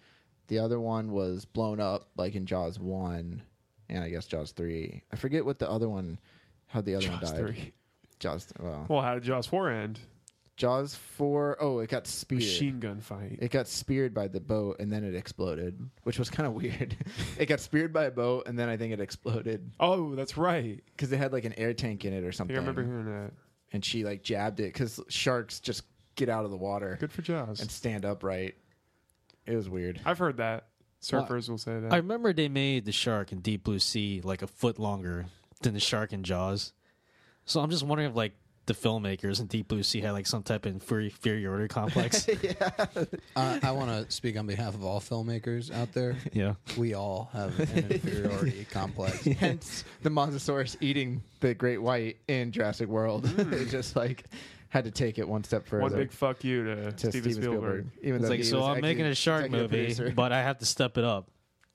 The 0.49 0.59
other 0.59 0.79
one 0.81 1.13
was 1.13 1.45
blown 1.45 1.81
up 1.81 2.11
like 2.17 2.35
in 2.35 2.47
Jaws 2.47 2.79
1 2.79 3.43
and 3.89 4.05
I 4.05 4.09
guess 4.11 4.27
Jaws 4.27 4.53
3. 4.53 5.03
I 5.13 5.17
forget 5.17 5.45
what 5.45 5.59
the 5.59 5.71
other 5.71 5.89
one 5.89 6.19
how 6.67 6.81
the 6.81 6.97
other 6.97 7.07
Jaws 7.07 7.23
one 7.33 7.33
died. 7.33 7.55
3. 7.55 7.73
Jaws 8.19 8.53
well. 8.59 8.87
Well, 8.89 9.03
how 9.03 9.15
did 9.15 9.23
Jaws 9.25 9.47
four 9.47 9.71
end? 9.71 10.01
Jaws 10.57 10.95
four 10.95 11.57
oh 11.61 11.81
it 11.81 11.91
got 11.91 12.07
speared. 12.07 12.43
Machine 12.43 12.81
gun 12.81 13.01
fight. 13.01 13.39
It 13.41 13.51
got 13.51 13.67
speared 13.67 14.15
by 14.15 14.29
the 14.29 14.41
boat 14.41 14.77
and 14.79 14.93
then 14.93 15.03
it 15.05 15.15
exploded, 15.15 15.91
which 16.05 16.19
was 16.19 16.31
kind 16.31 16.47
of 16.47 16.53
weird. 16.55 16.97
it 17.39 17.47
got 17.47 17.61
speared 17.61 17.93
by 17.93 18.05
a 18.05 18.11
boat 18.11 18.47
and 18.47 18.59
then 18.59 18.69
I 18.69 18.77
think 18.77 18.93
it 18.93 19.01
exploded 19.01 19.73
oh, 19.81 20.15
that's 20.15 20.37
right. 20.37 20.83
because 20.97 21.11
it 21.13 21.19
had 21.19 21.33
like 21.33 21.45
an 21.45 21.55
air 21.55 21.75
tank 21.75 22.05
in 22.05 22.13
it 22.13 22.23
or 22.25 22.29
I 22.29 22.31
something. 22.31 22.55
think 22.55 22.67
I 22.67 22.71
remember 22.71 22.85
hearing 22.85 23.23
that. 23.25 23.33
And 23.73 23.85
she 23.85 24.05
like 24.05 24.23
jabbed 24.23 24.61
it 24.61 24.73
because 24.73 25.01
sharks 25.09 25.59
just 25.59 25.83
get 26.15 26.29
out 26.29 26.45
of 26.45 26.53
the 26.53 26.57
water 26.57 26.97
Good 27.01 27.13
for 27.13 27.23
Jaws. 27.23 27.61
and 27.61 27.71
stand 27.71 28.05
upright. 28.05 28.55
It 29.47 29.57
was 29.57 29.69
weird. 29.69 30.01
I've 30.05 30.19
heard 30.19 30.39
that. 30.39 30.69
Surfers 31.03 31.49
will 31.51 31.59
say 31.59 31.79
that. 31.81 31.93
I 31.93 31.97
remember 31.97 32.33
they 32.33 32.49
made 32.49 32.87
the 32.87 32.93
shark 32.93 33.31
in 33.31 33.41
Deep 33.41 33.65
Blue 33.65 33.79
Sea 33.79 34.23
like 34.25 34.41
a 34.43 34.47
foot 34.47 34.79
longer 34.79 35.27
than 35.61 35.75
the 35.75 35.81
shark 35.81 36.13
in 36.13 36.23
Jaws. 36.23 36.73
So 37.45 37.61
I'm 37.61 37.71
just 37.71 37.83
wondering 37.83 38.09
if 38.11 38.17
like 38.17 38.33
the 38.67 38.73
filmmakers 38.73 39.41
in 39.41 39.47
Deep 39.47 39.69
Blue 39.69 39.83
Sea 39.83 40.01
had 40.01 40.13
like 40.13 40.27
some 40.27 40.43
type 40.43 40.65
of 40.65 40.73
inferi- 40.73 41.11
inferiority 41.11 41.69
complex. 41.69 42.27
Uh, 43.37 43.59
I 43.65 43.73
want 43.73 43.91
to 43.91 44.11
speak 44.15 44.39
on 44.39 44.47
behalf 44.47 44.75
of 44.75 44.85
all 44.85 45.01
filmmakers 45.01 45.75
out 45.75 45.93
there. 45.93 46.17
yeah. 46.33 46.55
We 46.77 46.95
all 46.95 47.29
have 47.33 47.59
an 47.59 47.91
inferiority 47.91 48.65
complex. 48.71 49.25
Hence 49.25 49.85
the 50.03 50.11
Mosasaurus 50.11 50.77
eating 50.81 51.23
the 51.41 51.53
great 51.53 51.83
white 51.83 52.19
in 52.29 52.53
Jurassic 52.53 52.89
World. 52.89 53.27
it 53.37 53.69
just 53.71 53.97
like 53.97 54.25
had 54.75 54.85
to 54.87 54.91
take 54.91 55.21
it 55.21 55.29
one 55.29 55.45
step 55.45 55.69
further. 55.69 55.83
One 55.83 55.93
big 55.95 56.11
fuck 56.11 56.43
you 56.43 56.65
to, 56.65 56.91
to 56.91 57.11
Steven, 57.13 57.33
Spielberg. 57.33 57.87
Even 58.03 58.17
It's 58.17 58.23
though 58.25 58.29
like 58.29 58.39
he 58.41 58.45
so 58.45 58.65
I'm 58.65 58.81
making 58.81 59.05
a 59.07 59.15
shark 59.15 59.49
movie, 59.49 59.69
producer. 59.69 60.13
but 60.15 60.33
I 60.33 60.43
have 60.43 60.59
to 60.59 60.67
step 60.67 60.99
it 60.99 61.05
up 61.05 61.31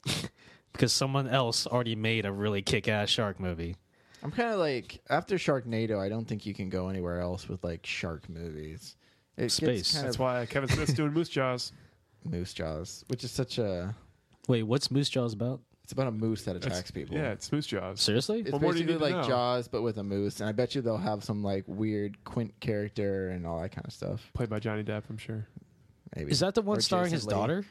because 0.74 0.92
someone 0.92 1.30
else 1.30 1.66
already 1.66 1.96
made 1.96 2.26
a 2.26 2.32
really 2.34 2.62
kick-ass 2.62 3.08
shark 3.08 3.40
movie. 3.40 3.78
I'm 4.22 4.32
kind 4.32 4.50
of 4.52 4.60
like 4.60 5.00
after 5.10 5.36
Sharknado, 5.36 5.98
I 5.98 6.10
don't 6.10 6.26
think 6.26 6.46
you 6.46 6.54
can 6.54 6.68
go 6.68 6.90
anywhere 6.90 7.22
else 7.22 7.48
with 7.48 7.64
like 7.64 7.86
shark 7.86 8.28
movies. 8.28 8.98
It 9.38 9.50
Space. 9.50 9.94
That's 9.94 10.16
of 10.16 10.20
why 10.20 10.46
Kevin 10.46 10.68
Smith's 10.68 10.92
doing 10.92 11.14
Moose 11.14 11.30
Jaws. 11.30 11.72
Moose 12.26 12.54
Jaws, 12.54 13.06
which 13.08 13.24
is 13.24 13.32
such 13.32 13.60
a. 13.60 13.96
Wait, 14.50 14.64
what's 14.64 14.92
Moose 14.92 15.08
Jaws 15.08 15.32
about? 15.32 15.62
It's 15.90 15.94
about 15.96 16.06
a 16.06 16.12
moose 16.12 16.44
that 16.44 16.54
That's- 16.54 16.72
attacks 16.72 16.92
people. 16.92 17.16
Yeah, 17.18 17.32
it's 17.32 17.52
Moose 17.52 17.66
Jaws. 17.66 18.00
Seriously? 18.00 18.42
It's 18.42 18.52
What 18.52 18.62
more 18.62 18.74
do 18.74 18.78
you 18.78 18.86
basically 18.86 19.08
need 19.08 19.12
to 19.12 19.18
like 19.18 19.26
know? 19.28 19.34
Jaws, 19.34 19.68
but 19.68 19.82
with 19.82 19.98
a 19.98 20.04
moose, 20.04 20.40
and 20.40 20.48
I 20.48 20.52
bet 20.52 20.76
you 20.76 20.84
they'll 20.84 20.98
have 20.98 21.24
some 21.24 21.44
like 21.44 21.64
weird 21.66 22.24
Quint 22.26 22.54
character 22.60 23.30
and 23.30 23.48
all 23.48 23.60
that 23.60 23.70
kind 23.72 23.88
of 23.88 23.92
stuff. 23.92 24.30
Played 24.36 24.50
by 24.52 24.60
Johnny 24.60 24.84
Depp, 24.84 25.06
I'm 25.10 25.18
sure. 25.18 25.48
Maybe 26.16 26.30
Is 26.30 26.42
that 26.42 26.54
the 26.54 26.62
one 26.62 26.78
Or 26.78 26.82
starring 26.82 27.06
Jason 27.06 27.16
his 27.16 27.26
Lee. 27.26 27.34
daughter? 27.34 27.66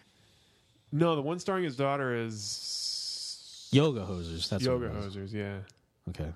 No, 0.90 1.14
the 1.14 1.22
one 1.22 1.38
starring 1.38 1.62
his 1.62 1.76
daughter 1.76 2.12
is 2.12 3.68
Yoga 3.70 4.00
Hosers. 4.00 4.48
That's 4.48 4.64
Yoga 4.64 4.88
what 4.88 4.96
it 4.96 5.04
was. 5.04 5.16
Hosers. 5.16 5.32
Yeah. 5.32 5.58
Okay. 6.08 6.32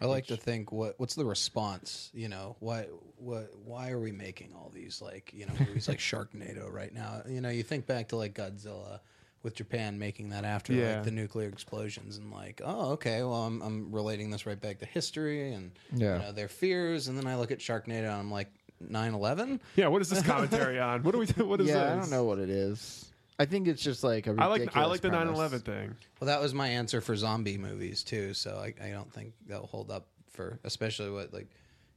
I 0.00 0.06
like 0.06 0.28
to 0.28 0.38
think 0.38 0.72
what 0.72 0.98
what's 0.98 1.16
the 1.16 1.24
response? 1.26 2.10
You 2.14 2.28
know, 2.30 2.56
why 2.60 2.86
what 3.18 3.50
why 3.66 3.90
are 3.90 4.00
we 4.00 4.10
making 4.10 4.54
all 4.54 4.70
these 4.74 5.02
like 5.02 5.32
you 5.34 5.44
know 5.44 5.52
movies 5.58 5.86
like 5.86 5.98
Sharknado 6.10 6.72
right 6.72 6.94
now? 6.94 7.20
You 7.28 7.42
know, 7.42 7.50
you 7.50 7.62
think 7.62 7.86
back 7.86 8.08
to 8.08 8.16
like 8.16 8.32
Godzilla 8.34 9.00
with 9.44 9.54
Japan 9.54 9.98
making 9.98 10.30
that 10.30 10.44
after 10.44 10.72
Yeah. 10.72 10.94
like 10.96 11.04
the 11.04 11.10
nuclear 11.12 11.48
explosions 11.48 12.16
and 12.16 12.32
like 12.32 12.60
oh 12.64 12.92
okay 12.92 13.22
well 13.22 13.44
I'm 13.44 13.62
I'm 13.62 13.92
relating 13.92 14.30
this 14.30 14.46
right 14.46 14.60
back 14.60 14.80
to 14.80 14.86
history 14.86 15.52
and 15.52 15.70
Yeah. 15.92 16.14
you 16.16 16.22
know, 16.22 16.32
their 16.32 16.48
fears 16.48 17.06
and 17.06 17.16
then 17.16 17.26
I 17.28 17.36
look 17.36 17.52
at 17.52 17.60
Sharknado 17.60 18.04
and 18.08 18.12
I'm 18.12 18.30
like 18.32 18.48
9/11. 18.82 19.60
Yeah. 19.76 19.86
What 19.88 20.02
is 20.02 20.10
this 20.10 20.22
commentary 20.22 20.80
on? 20.80 21.02
What 21.04 21.12
do 21.12 21.18
we? 21.18 21.26
What 21.44 21.60
is 21.60 21.68
yeah, 21.68 21.74
this? 21.74 21.92
I 21.92 21.96
don't 22.00 22.10
know 22.10 22.24
what 22.24 22.38
it 22.38 22.50
is. 22.50 23.06
I 23.38 23.44
think 23.46 23.66
it's 23.68 23.82
just 23.82 24.02
like 24.04 24.26
a 24.26 24.30
I 24.38 24.46
like 24.46 24.60
I 24.62 24.64
ridiculous 24.64 24.88
like 24.90 25.00
the 25.02 25.08
premise. 25.10 25.38
9/11 25.38 25.62
thing. 25.64 25.94
Well, 26.20 26.26
that 26.26 26.40
was 26.40 26.54
my 26.54 26.68
answer 26.68 27.00
for 27.00 27.14
zombie 27.16 27.58
movies 27.58 28.02
too. 28.02 28.34
So 28.34 28.56
I, 28.56 28.74
I 28.84 28.90
don't 28.90 29.12
think 29.12 29.32
that'll 29.46 29.66
hold 29.66 29.90
up 29.90 30.06
for 30.30 30.58
especially 30.64 31.10
what 31.10 31.32
like 31.32 31.48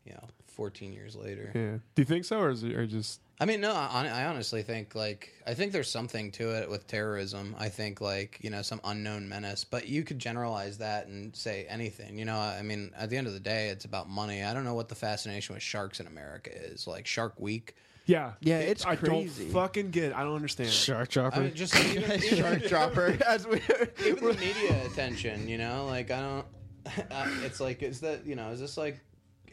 you 0.05 0.13
know 0.13 0.23
14 0.47 0.93
years 0.93 1.15
later. 1.15 1.51
Yeah. 1.53 1.77
Do 1.95 2.01
you 2.01 2.05
think 2.05 2.25
so, 2.25 2.39
or 2.39 2.49
is 2.49 2.63
it 2.63 2.73
or 2.73 2.85
just? 2.85 3.21
I 3.39 3.45
mean, 3.45 3.61
no, 3.61 3.71
I, 3.71 4.07
I 4.07 4.25
honestly 4.25 4.63
think 4.63 4.95
like 4.95 5.31
I 5.45 5.53
think 5.53 5.71
there's 5.71 5.89
something 5.89 6.31
to 6.33 6.57
it 6.57 6.69
with 6.69 6.87
terrorism. 6.87 7.55
I 7.59 7.69
think 7.69 8.01
like 8.01 8.39
you 8.41 8.49
know 8.49 8.63
some 8.63 8.81
unknown 8.83 9.29
menace, 9.29 9.63
but 9.63 9.87
you 9.87 10.03
could 10.03 10.17
generalize 10.17 10.79
that 10.79 11.05
and 11.05 11.35
say 11.35 11.67
anything. 11.69 12.17
You 12.17 12.25
know, 12.25 12.37
I 12.37 12.63
mean, 12.63 12.91
at 12.97 13.11
the 13.11 13.17
end 13.17 13.27
of 13.27 13.33
the 13.33 13.39
day, 13.39 13.69
it's 13.69 13.85
about 13.85 14.09
money. 14.09 14.43
I 14.43 14.53
don't 14.53 14.63
know 14.63 14.73
what 14.73 14.89
the 14.89 14.95
fascination 14.95 15.53
with 15.53 15.61
sharks 15.61 15.99
in 15.99 16.07
America 16.07 16.49
is. 16.51 16.87
Like 16.87 17.05
Shark 17.05 17.39
Week. 17.39 17.75
Yeah. 18.07 18.33
Yeah, 18.39 18.59
it's 18.59 18.85
I 18.85 18.95
crazy. 18.95 19.43
don't 19.43 19.53
fucking 19.53 19.91
get. 19.91 20.15
I 20.15 20.23
don't 20.23 20.35
understand. 20.35 20.69
Shark 20.71 21.09
Dropper. 21.09 21.37
I 21.37 21.43
mean, 21.43 21.53
just 21.53 21.75
even, 21.75 22.11
even, 22.23 22.37
Shark 22.39 22.63
dropper 22.63 23.17
as 23.27 23.45
we 23.45 23.61
even 24.03 24.23
the 24.23 24.33
media 24.33 24.85
attention. 24.85 25.47
You 25.47 25.59
know, 25.59 25.85
like 25.85 26.09
I 26.09 26.21
don't. 26.21 26.45
Uh, 27.11 27.27
it's 27.43 27.59
like 27.59 27.83
is 27.83 27.99
that 27.99 28.25
you 28.25 28.33
know 28.33 28.49
is 28.51 28.61
this 28.61 28.77
like 28.77 29.01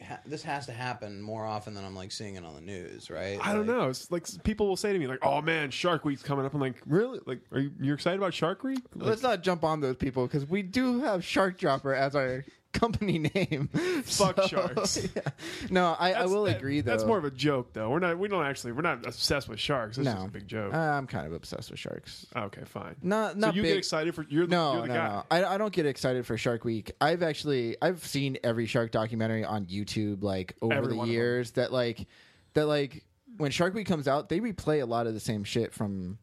ha- 0.03 0.19
this 0.25 0.43
has 0.43 0.65
to 0.67 0.71
happen 0.71 1.21
more 1.21 1.45
often 1.45 1.73
than 1.73 1.83
I'm 1.85 1.95
like 1.95 2.11
seeing 2.11 2.35
it 2.35 2.43
on 2.45 2.55
the 2.55 2.61
news, 2.61 3.09
right? 3.09 3.39
I 3.41 3.53
don't 3.53 3.67
Like- 3.67 3.77
know. 3.77 3.89
It's 3.89 4.09
like 4.11 4.25
people 4.43 4.67
will 4.67 4.77
say 4.77 4.93
to 4.93 4.99
me 4.99 5.07
like, 5.07 5.19
"Oh 5.23 5.41
man, 5.41 5.69
Shark 5.71 6.05
Week's 6.05 6.23
coming 6.23 6.45
up." 6.45 6.53
I'm 6.53 6.59
like, 6.61 6.75
"Really? 6.85 7.19
Like, 7.25 7.39
are 7.51 7.59
you 7.59 7.71
you're 7.79 7.95
excited 7.95 8.17
about 8.17 8.33
Shark 8.33 8.63
Week?" 8.63 8.79
Like, 8.95 9.09
Let's 9.09 9.23
not 9.23 9.43
jump 9.43 9.63
on 9.63 9.81
those 9.81 9.95
people 9.97 10.25
because 10.27 10.47
we 10.49 10.61
do 10.61 11.01
have 11.01 11.23
Shark 11.23 11.57
Dropper 11.57 11.93
as 11.93 12.15
our 12.15 12.43
company 12.79 13.17
name. 13.33 13.69
Fuck 14.03 14.41
sharks. 14.43 14.97
yeah. 15.15 15.21
No, 15.69 15.95
I, 15.99 16.09
I 16.09 16.11
That's- 16.13 16.29
will 16.29 16.43
that- 16.43 16.57
agree 16.57 16.81
though. 16.81 16.91
That's 16.91 17.03
more 17.03 17.17
of 17.17 17.25
a 17.25 17.31
joke, 17.31 17.73
though. 17.73 17.89
We're 17.89 17.99
not. 17.99 18.17
We 18.19 18.27
don't 18.27 18.45
actually. 18.45 18.73
We're 18.73 18.81
not 18.81 19.05
obsessed 19.05 19.49
with 19.49 19.59
sharks. 19.59 19.97
No 19.97 20.03
just 20.13 20.25
a 20.27 20.29
big 20.29 20.47
joke. 20.47 20.73
Uh, 20.73 20.77
I'm 20.77 21.07
kind 21.07 21.25
of 21.25 21.33
obsessed 21.33 21.71
with 21.71 21.79
sharks. 21.79 22.25
okay, 22.35 22.63
fine. 22.65 22.95
Not 23.01 23.37
not 23.37 23.51
so 23.51 23.55
you 23.55 23.61
big. 23.63 23.71
get 23.71 23.77
excited 23.77 24.13
for 24.15 24.25
you're 24.29 24.45
the, 24.47 24.51
no, 24.55 24.73
you're 24.73 24.81
the 24.83 24.87
no, 24.89 24.93
guy. 24.93 25.07
no. 25.07 25.23
I, 25.47 25.55
I 25.55 25.57
don't 25.57 25.73
get 25.73 25.85
excited 25.85 26.25
for 26.25 26.37
Shark 26.37 26.63
Week. 26.63 26.91
I've 27.01 27.23
actually 27.23 27.77
I've 27.81 28.05
seen 28.05 28.37
every 28.43 28.65
shark 28.65 28.91
documentary 28.91 29.43
on 29.43 29.65
YouTube 29.65 30.21
like 30.23 30.55
over 30.61 30.73
Every 30.73 30.89
the 30.89 30.95
one 30.95 31.03
of 31.05 31.07
them. 31.09 31.13
years 31.15 31.51
that 31.51 31.71
like 31.73 32.05
that 32.53 32.65
like 32.67 33.03
when 33.37 33.51
Shark 33.51 33.73
Week 33.73 33.87
comes 33.87 34.07
out, 34.07 34.29
they 34.29 34.39
replay 34.39 34.81
a 34.81 34.85
lot 34.85 35.07
of 35.07 35.13
the 35.13 35.19
same 35.19 35.43
shit 35.43 35.73
from 35.73 36.17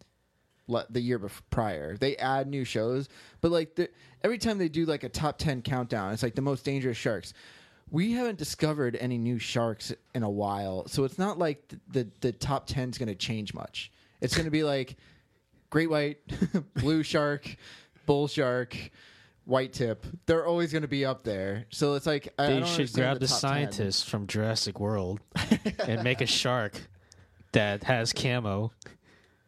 le- 0.66 0.86
the 0.90 1.00
year 1.00 1.18
bef- 1.18 1.42
prior. 1.50 1.96
They 1.96 2.16
add 2.16 2.46
new 2.48 2.64
shows, 2.64 3.08
but 3.40 3.50
like 3.50 3.74
the, 3.74 3.88
every 4.22 4.38
time 4.38 4.58
they 4.58 4.68
do 4.68 4.86
like 4.86 5.04
a 5.04 5.08
top 5.08 5.38
10 5.38 5.62
countdown, 5.62 6.12
it's 6.12 6.22
like 6.22 6.34
the 6.34 6.42
most 6.42 6.64
dangerous 6.64 6.96
sharks. 6.96 7.34
We 7.90 8.12
haven't 8.12 8.38
discovered 8.38 8.96
any 8.96 9.18
new 9.18 9.38
sharks 9.38 9.92
in 10.14 10.22
a 10.22 10.30
while, 10.30 10.88
so 10.88 11.04
it's 11.04 11.18
not 11.18 11.38
like 11.38 11.68
the 11.68 11.78
the, 11.90 12.10
the 12.20 12.32
top 12.32 12.66
10 12.66 12.90
is 12.90 12.98
going 12.98 13.08
to 13.08 13.14
change 13.14 13.52
much. 13.52 13.92
It's 14.20 14.34
going 14.34 14.46
to 14.46 14.50
be 14.50 14.62
like 14.62 14.96
great 15.68 15.90
white, 15.90 16.18
blue 16.74 17.02
shark, 17.02 17.54
bull 18.06 18.28
shark, 18.28 18.76
white 19.44 19.72
tip. 19.72 20.06
They're 20.26 20.46
always 20.46 20.72
going 20.72 20.82
to 20.82 20.88
be 20.88 21.04
up 21.04 21.24
there. 21.24 21.66
So 21.70 21.94
it's 21.94 22.06
like 22.06 22.32
I, 22.38 22.46
they 22.46 22.52
don't 22.60 22.66
should 22.66 22.80
understand 22.80 23.04
grab 23.04 23.20
the, 23.20 23.26
top 23.26 23.40
10. 23.40 23.50
scientists 23.50 24.02
from 24.02 24.26
Jurassic 24.26 24.80
World 24.80 25.20
and 25.86 26.02
make 26.02 26.20
a 26.20 26.26
shark 26.26 26.80
that 27.52 27.82
has 27.84 28.12
camo 28.12 28.72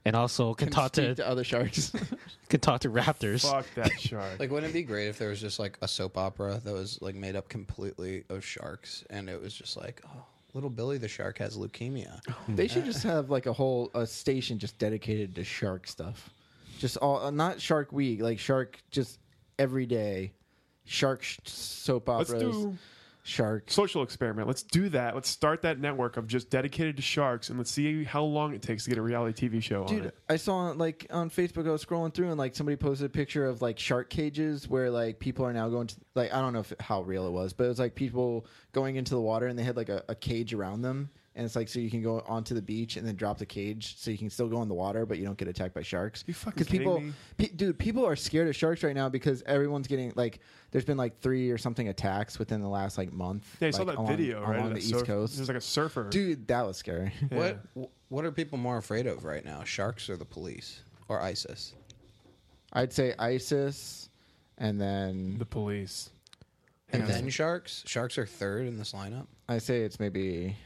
and 0.04 0.14
also 0.14 0.54
can, 0.54 0.66
Can 0.68 0.74
talk 0.74 0.92
to, 0.92 1.02
speak 1.02 1.16
to 1.16 1.28
other 1.28 1.44
sharks. 1.44 1.92
can 2.48 2.60
talk 2.60 2.80
to 2.82 2.90
raptors. 2.90 3.48
Fuck 3.50 3.66
that 3.74 3.98
shark. 4.00 4.32
Like, 4.38 4.50
wouldn't 4.50 4.70
it 4.70 4.74
be 4.74 4.82
great 4.82 5.08
if 5.08 5.18
there 5.18 5.30
was 5.30 5.40
just 5.40 5.58
like 5.58 5.78
a 5.82 5.88
soap 5.88 6.18
opera 6.18 6.60
that 6.64 6.72
was 6.72 7.00
like 7.00 7.14
made 7.14 7.36
up 7.36 7.48
completely 7.48 8.24
of 8.28 8.44
sharks, 8.44 9.04
and 9.10 9.28
it 9.28 9.40
was 9.40 9.54
just 9.54 9.76
like, 9.76 10.02
oh, 10.06 10.24
little 10.52 10.70
Billy 10.70 10.98
the 10.98 11.08
shark 11.08 11.38
has 11.38 11.56
leukemia. 11.56 12.20
They 12.48 12.68
should 12.68 12.84
just 12.84 13.02
have 13.02 13.30
like 13.30 13.46
a 13.46 13.52
whole 13.52 13.90
a 13.94 14.06
station 14.06 14.58
just 14.58 14.78
dedicated 14.78 15.34
to 15.36 15.44
shark 15.44 15.86
stuff. 15.86 16.30
Just 16.78 16.96
all 16.98 17.18
uh, 17.24 17.30
not 17.30 17.60
Shark 17.60 17.92
Week, 17.92 18.20
like 18.20 18.38
shark 18.38 18.78
just 18.90 19.18
every 19.58 19.86
day. 19.86 20.32
Shark 20.86 21.22
sh- 21.22 21.38
soap 21.44 22.08
Let's 22.08 22.30
operas. 22.30 22.42
do 22.42 22.76
shark. 23.24 23.70
social 23.70 24.02
experiment. 24.02 24.46
Let's 24.46 24.62
do 24.62 24.88
that. 24.90 25.14
Let's 25.14 25.28
start 25.28 25.62
that 25.62 25.80
network 25.80 26.16
of 26.16 26.28
just 26.28 26.50
dedicated 26.50 26.96
to 26.96 27.02
sharks, 27.02 27.48
and 27.48 27.58
let's 27.58 27.70
see 27.70 28.04
how 28.04 28.22
long 28.22 28.54
it 28.54 28.62
takes 28.62 28.84
to 28.84 28.90
get 28.90 28.98
a 28.98 29.02
reality 29.02 29.48
TV 29.48 29.60
show 29.60 29.82
on 29.82 29.88
Dude, 29.88 30.06
it. 30.06 30.16
I 30.28 30.36
saw 30.36 30.70
like 30.70 31.06
on 31.10 31.30
Facebook. 31.30 31.66
I 31.66 31.72
was 31.72 31.84
scrolling 31.84 32.14
through 32.14 32.28
and 32.28 32.38
like 32.38 32.54
somebody 32.54 32.76
posted 32.76 33.06
a 33.06 33.08
picture 33.08 33.46
of 33.46 33.62
like 33.62 33.78
shark 33.78 34.10
cages 34.10 34.68
where 34.68 34.90
like 34.90 35.18
people 35.18 35.44
are 35.44 35.52
now 35.52 35.68
going 35.68 35.88
to 35.88 35.96
like 36.14 36.32
I 36.32 36.40
don't 36.40 36.52
know 36.52 36.60
if 36.60 36.72
how 36.78 37.02
real 37.02 37.26
it 37.26 37.32
was, 37.32 37.52
but 37.52 37.64
it 37.64 37.68
was 37.68 37.78
like 37.78 37.94
people 37.94 38.46
going 38.72 38.96
into 38.96 39.14
the 39.14 39.20
water 39.20 39.46
and 39.46 39.58
they 39.58 39.64
had 39.64 39.76
like 39.76 39.88
a, 39.88 40.04
a 40.08 40.14
cage 40.14 40.54
around 40.54 40.82
them, 40.82 41.10
and 41.36 41.44
it's 41.44 41.56
like 41.56 41.68
so 41.68 41.78
you 41.80 41.90
can 41.90 42.02
go 42.02 42.20
onto 42.28 42.54
the 42.54 42.62
beach 42.62 42.96
and 42.96 43.06
then 43.06 43.16
drop 43.16 43.38
the 43.38 43.46
cage 43.46 43.96
so 43.98 44.10
you 44.10 44.18
can 44.18 44.30
still 44.30 44.46
go 44.48 44.62
in 44.62 44.68
the 44.68 44.74
water, 44.74 45.04
but 45.04 45.18
you 45.18 45.24
don't 45.24 45.36
get 45.36 45.48
attacked 45.48 45.74
by 45.74 45.82
sharks. 45.82 46.22
You 46.26 46.34
fucking 46.34 46.52
Because 46.54 46.68
people, 46.68 46.94
kidding 46.94 47.08
me? 47.08 47.14
pe- 47.38 47.48
dude, 47.56 47.78
people 47.78 48.06
are 48.06 48.14
scared 48.16 48.46
of 48.48 48.54
sharks 48.54 48.82
right 48.84 48.94
now 48.94 49.08
because 49.08 49.42
everyone's 49.46 49.88
getting 49.88 50.12
like 50.14 50.40
there's 50.70 50.84
been 50.84 50.96
like 50.96 51.20
three 51.20 51.50
or 51.50 51.58
something 51.58 51.88
attacks 51.88 52.38
within 52.38 52.60
the 52.60 52.68
last 52.68 52.96
like 52.98 53.12
month. 53.12 53.44
Yeah, 53.60 53.66
you 53.66 53.72
saw 53.72 53.84
that 53.84 53.96
along- 53.96 54.06
video, 54.08 54.42
right? 54.42 54.56
along 54.58 54.68
the 54.68 54.74
that 54.74 54.80
East 54.80 54.90
surf- 54.90 55.06
Coast. 55.06 55.36
There's 55.36 55.48
like 55.48 55.56
a 55.56 55.60
surfer. 55.60 56.08
Dude, 56.10 56.46
that 56.48 56.66
was 56.66 56.76
scary. 56.76 57.12
Yeah. 57.30 57.54
What 57.74 57.90
What 58.08 58.24
are 58.24 58.30
people 58.30 58.58
more 58.58 58.76
afraid 58.76 59.06
of 59.08 59.24
right 59.24 59.44
now? 59.44 59.64
Sharks 59.64 60.08
or 60.08 60.16
the 60.16 60.24
police 60.24 60.82
or 61.08 61.20
ISIS? 61.20 61.74
I'd 62.72 62.92
say 62.92 63.14
ISIS, 63.18 64.08
and 64.58 64.80
then 64.80 65.36
the 65.38 65.46
police. 65.46 66.10
And 66.92 67.02
Yeah. 67.02 67.08
then 67.14 67.28
sharks. 67.30 67.82
Sharks 67.86 68.18
are 68.18 68.26
third 68.26 68.66
in 68.66 68.76
this 68.78 68.92
lineup. 68.92 69.26
I 69.48 69.58
say 69.58 69.80
it's 69.82 69.98
maybe 69.98 70.56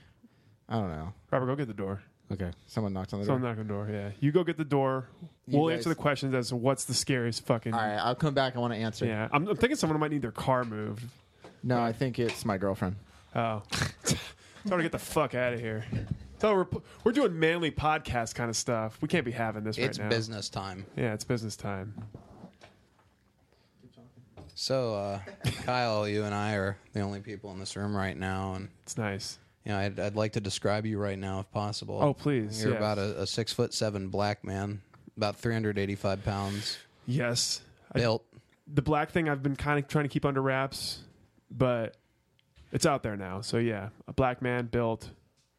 I 0.69 0.75
don't 0.75 0.91
know. 0.91 1.13
Robert, 1.31 1.47
go 1.47 1.57
get 1.57 1.69
the 1.69 1.75
door. 1.75 2.03
Okay. 2.31 2.51
Someone 2.67 2.93
knocked 2.93 3.15
on 3.15 3.21
the 3.21 3.27
door. 3.27 3.37
Someone 3.37 3.43
door. 3.43 3.65
knock 3.65 3.73
on 3.73 3.87
the 3.87 3.93
door. 3.93 4.01
Yeah, 4.03 4.11
you 4.21 4.33
go 4.33 4.45
get 4.45 4.59
the 4.59 4.65
door. 4.65 5.09
You 5.47 5.59
we'll 5.59 5.69
guys- 5.69 5.79
answer 5.79 5.89
the 5.89 5.95
questions 5.95 6.35
as 6.35 6.49
to 6.49 6.57
what's 6.57 6.85
the 6.85 6.95
scariest 6.95 7.47
fucking. 7.47 7.73
All 7.73 7.81
right, 7.81 7.97
I'll 7.97 8.15
come 8.15 8.35
back. 8.35 8.55
I 8.55 8.59
want 8.59 8.75
to 8.75 8.79
answer. 8.79 9.07
Yeah, 9.07 9.29
I'm, 9.33 9.49
I'm 9.49 9.57
thinking 9.57 9.77
someone 9.77 9.99
might 9.99 10.11
need 10.11 10.23
their 10.23 10.31
car 10.31 10.65
moved. 10.65 11.05
No, 11.63 11.81
I 11.81 11.93
think 11.93 12.19
it's 12.19 12.45
my 12.45 12.59
girlfriend. 12.59 12.97
Oh, 13.35 13.63
tell 14.05 14.17
her 14.71 14.77
to 14.77 14.83
get 14.83 14.93
the 14.93 14.99
fuck 14.99 15.35
out 15.35 15.55
of 15.55 15.61
here. 15.61 15.85
Tell 16.39 16.51
her 16.51 16.57
we're, 16.71 16.81
we're 17.05 17.13
doing 17.13 17.39
manly 17.39 17.71
podcast 17.71 18.35
kind 18.35 18.49
of 18.51 18.57
stuff. 18.57 18.99
We 19.01 19.09
can't 19.09 19.25
be 19.25 19.33
having 19.33 19.65
this 19.65 19.77
It's 19.77 19.99
right 19.99 20.05
now. 20.05 20.15
It's 20.15 20.17
business 20.17 20.49
time. 20.49 20.87
Yeah, 20.97 21.15
it's 21.15 21.25
business 21.25 21.57
time. 21.57 21.95
So, 24.55 24.95
uh, 24.95 25.21
Kyle, 25.65 26.09
you 26.09 26.25
and 26.25 26.35
I 26.35 26.55
are 26.55 26.77
the 26.93 27.01
only 27.01 27.21
people 27.21 27.53
in 27.53 27.59
this 27.59 27.77
room 27.77 27.97
right 27.97 28.17
now, 28.17 28.55
and 28.55 28.69
it's 28.83 28.99
nice. 28.99 29.39
You 29.69 29.75
know, 29.75 29.81
I'd, 29.81 30.01
I'd 30.01 30.17
like 30.17 30.33
to 30.33 30.41
describe 30.41 30.87
you 30.87 30.97
right 30.99 31.19
now, 31.19 31.41
if 31.41 31.51
possible. 31.53 32.01
Oh, 32.03 32.15
please, 32.15 32.63
You're 32.63 32.73
yes. 32.73 32.79
about 32.79 32.97
a, 32.97 33.21
a 33.21 33.27
six 33.27 33.53
foot 33.53 33.75
seven 33.75 34.09
black 34.09 34.43
man, 34.43 34.81
about 35.15 35.37
385 35.37 36.25
pounds. 36.25 36.79
Yes, 37.07 37.61
I- 37.93 37.99
built. 37.99 38.25
the 38.67 38.81
black 38.81 39.11
thing 39.11 39.29
I've 39.29 39.43
been 39.43 39.57
kind 39.57 39.79
of 39.79 39.87
trying 39.87 40.07
to 40.07 40.09
keep 40.09 40.25
under 40.25 40.41
wraps, 40.41 41.01
but 41.51 41.99
it's 42.73 42.87
out 42.87 43.03
there 43.03 43.15
now. 43.15 43.43
So 43.43 43.59
yeah, 43.59 43.91
a 44.07 44.15
black 44.15 44.41
man 44.41 44.69
built, 44.69 45.05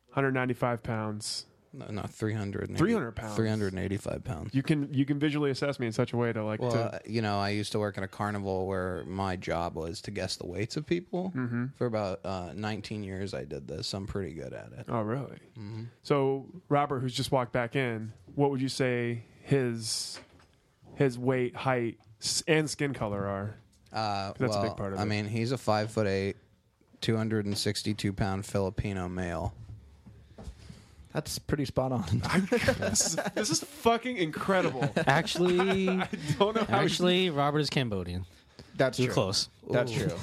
195 0.07 0.81
pounds. 0.81 1.45
No, 1.71 1.85
no 1.87 2.01
300. 2.01 2.75
300 2.77 3.11
pounds. 3.15 3.35
385 3.35 4.23
pounds. 4.23 4.53
You 4.55 4.63
can 4.63 4.91
you 4.93 5.05
can 5.05 5.19
visually 5.19 5.51
assess 5.51 5.79
me 5.79 5.85
in 5.85 5.91
such 5.93 6.13
a 6.13 6.17
way 6.17 6.33
to 6.33 6.43
like 6.43 6.59
Well, 6.61 6.71
to, 6.71 6.79
uh, 6.95 6.99
you 7.05 7.21
know, 7.21 7.37
I 7.39 7.49
used 7.49 7.71
to 7.73 7.79
work 7.79 7.97
in 7.97 8.03
a 8.03 8.07
carnival 8.07 8.65
where 8.65 9.03
my 9.05 9.35
job 9.35 9.75
was 9.75 10.01
to 10.01 10.11
guess 10.11 10.35
the 10.35 10.47
weights 10.47 10.77
of 10.77 10.85
people. 10.87 11.31
Mm-hmm. 11.35 11.65
For 11.75 11.85
about 11.85 12.21
uh, 12.25 12.53
19 12.55 13.03
years, 13.03 13.33
I 13.33 13.43
did 13.45 13.67
this. 13.67 13.93
I'm 13.93 14.07
pretty 14.07 14.33
good 14.33 14.53
at 14.53 14.71
it. 14.77 14.85
Oh, 14.89 15.01
really? 15.01 15.37
Mhm. 15.59 15.87
So 16.01 16.47
Robert, 16.69 17.01
who's 17.01 17.13
just 17.13 17.31
walked 17.31 17.53
back 17.53 17.75
in, 17.75 18.13
what 18.35 18.49
would 18.49 18.61
you 18.61 18.69
say 18.69 19.25
his 19.43 20.19
his 20.95 21.17
weight, 21.19 21.55
height, 21.55 21.97
and 22.47 22.69
skin 22.69 22.93
color 22.93 23.25
are? 23.27 23.55
Uh, 23.93 24.33
That's 24.37 24.55
a 24.55 24.61
big 24.61 24.75
part 24.75 24.93
of 24.93 24.99
it. 24.99 25.01
I 25.01 25.05
mean, 25.05 25.25
he's 25.25 25.51
a 25.51 25.57
five 25.57 25.91
foot 25.91 26.07
eight, 26.07 26.37
262 27.01 28.11
pound 28.13 28.45
Filipino 28.45 29.07
male. 29.07 29.53
That's 31.13 31.39
pretty 31.39 31.65
spot 31.65 31.91
on. 31.91 32.21
this, 32.79 33.07
is, 33.07 33.15
this 33.33 33.49
is 33.49 33.63
fucking 33.63 34.17
incredible. 34.17 34.91
Actually, 35.07 35.89
I 35.89 36.07
don't 36.37 36.55
know 36.55 36.63
how 36.63 36.77
actually, 36.79 37.29
Robert 37.29 37.59
is 37.59 37.69
Cambodian. 37.69 38.25
That's 38.75 38.99
You're 38.99 39.07
true. 39.07 39.13
close. 39.15 39.49
That's 39.69 39.91
Ooh. 39.91 40.07
true. 40.07 40.17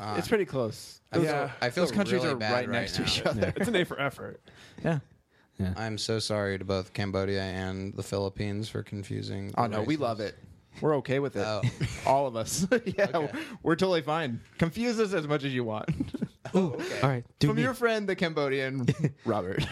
Uh, 0.00 0.14
it's 0.18 0.28
pretty 0.28 0.46
close. 0.46 1.00
I 1.12 1.18
Those, 1.18 1.26
feel, 1.26 1.34
are- 1.36 1.52
I 1.60 1.70
feel 1.70 1.84
those 1.84 1.92
countries 1.92 2.22
really 2.22 2.34
are 2.34 2.38
bad 2.38 2.52
right 2.52 2.68
next 2.70 2.96
to 2.96 3.02
each 3.02 3.22
other. 3.24 3.52
it's 3.56 3.68
an 3.68 3.76
A 3.76 3.84
for 3.84 4.00
effort. 4.00 4.40
Yeah. 4.84 5.00
I'm 5.76 5.98
so 5.98 6.18
sorry 6.18 6.58
to 6.58 6.64
both 6.64 6.94
Cambodia 6.94 7.42
and 7.42 7.94
the 7.94 8.02
Philippines 8.02 8.68
for 8.70 8.82
confusing. 8.82 9.52
Oh 9.58 9.64
the 9.64 9.68
no, 9.68 9.82
we 9.82 9.96
love 9.98 10.20
it. 10.20 10.34
We're 10.80 10.96
okay 10.96 11.18
with 11.18 11.36
it. 11.36 11.44
Oh. 11.46 11.62
All 12.06 12.26
of 12.26 12.36
us. 12.36 12.66
yeah, 12.86 13.08
Okay. 13.12 13.38
we're 13.62 13.76
totally 13.76 14.02
fine. 14.02 14.40
Confuse 14.58 14.98
us 15.00 15.12
as 15.12 15.26
much 15.28 15.44
as 15.44 15.52
you 15.54 15.64
want. 15.64 15.90
All 16.54 16.76
right. 17.02 17.22
Do 17.38 17.48
From 17.48 17.56
me. 17.56 17.62
your 17.62 17.74
friend, 17.74 18.08
the 18.08 18.16
Cambodian 18.16 18.86
Robert. 19.24 19.64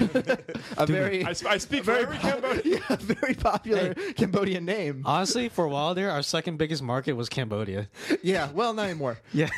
a 0.76 0.86
very, 0.86 1.24
I, 1.24 1.32
sp- 1.32 1.48
I 1.48 1.58
speak 1.58 1.80
for 1.84 1.92
very, 1.92 2.02
every 2.04 2.18
po- 2.18 2.28
Cambodian. 2.40 2.82
yeah, 2.88 2.96
very 3.00 3.34
popular 3.34 3.94
Cambodian 4.14 4.64
name. 4.64 5.02
Honestly, 5.04 5.48
for 5.48 5.64
a 5.64 5.68
while 5.68 5.94
there, 5.94 6.10
our 6.10 6.22
second 6.22 6.58
biggest 6.58 6.82
market 6.82 7.14
was 7.14 7.28
Cambodia. 7.28 7.88
yeah, 8.22 8.50
well, 8.52 8.74
not 8.74 8.84
anymore. 8.84 9.18
Yeah. 9.32 9.48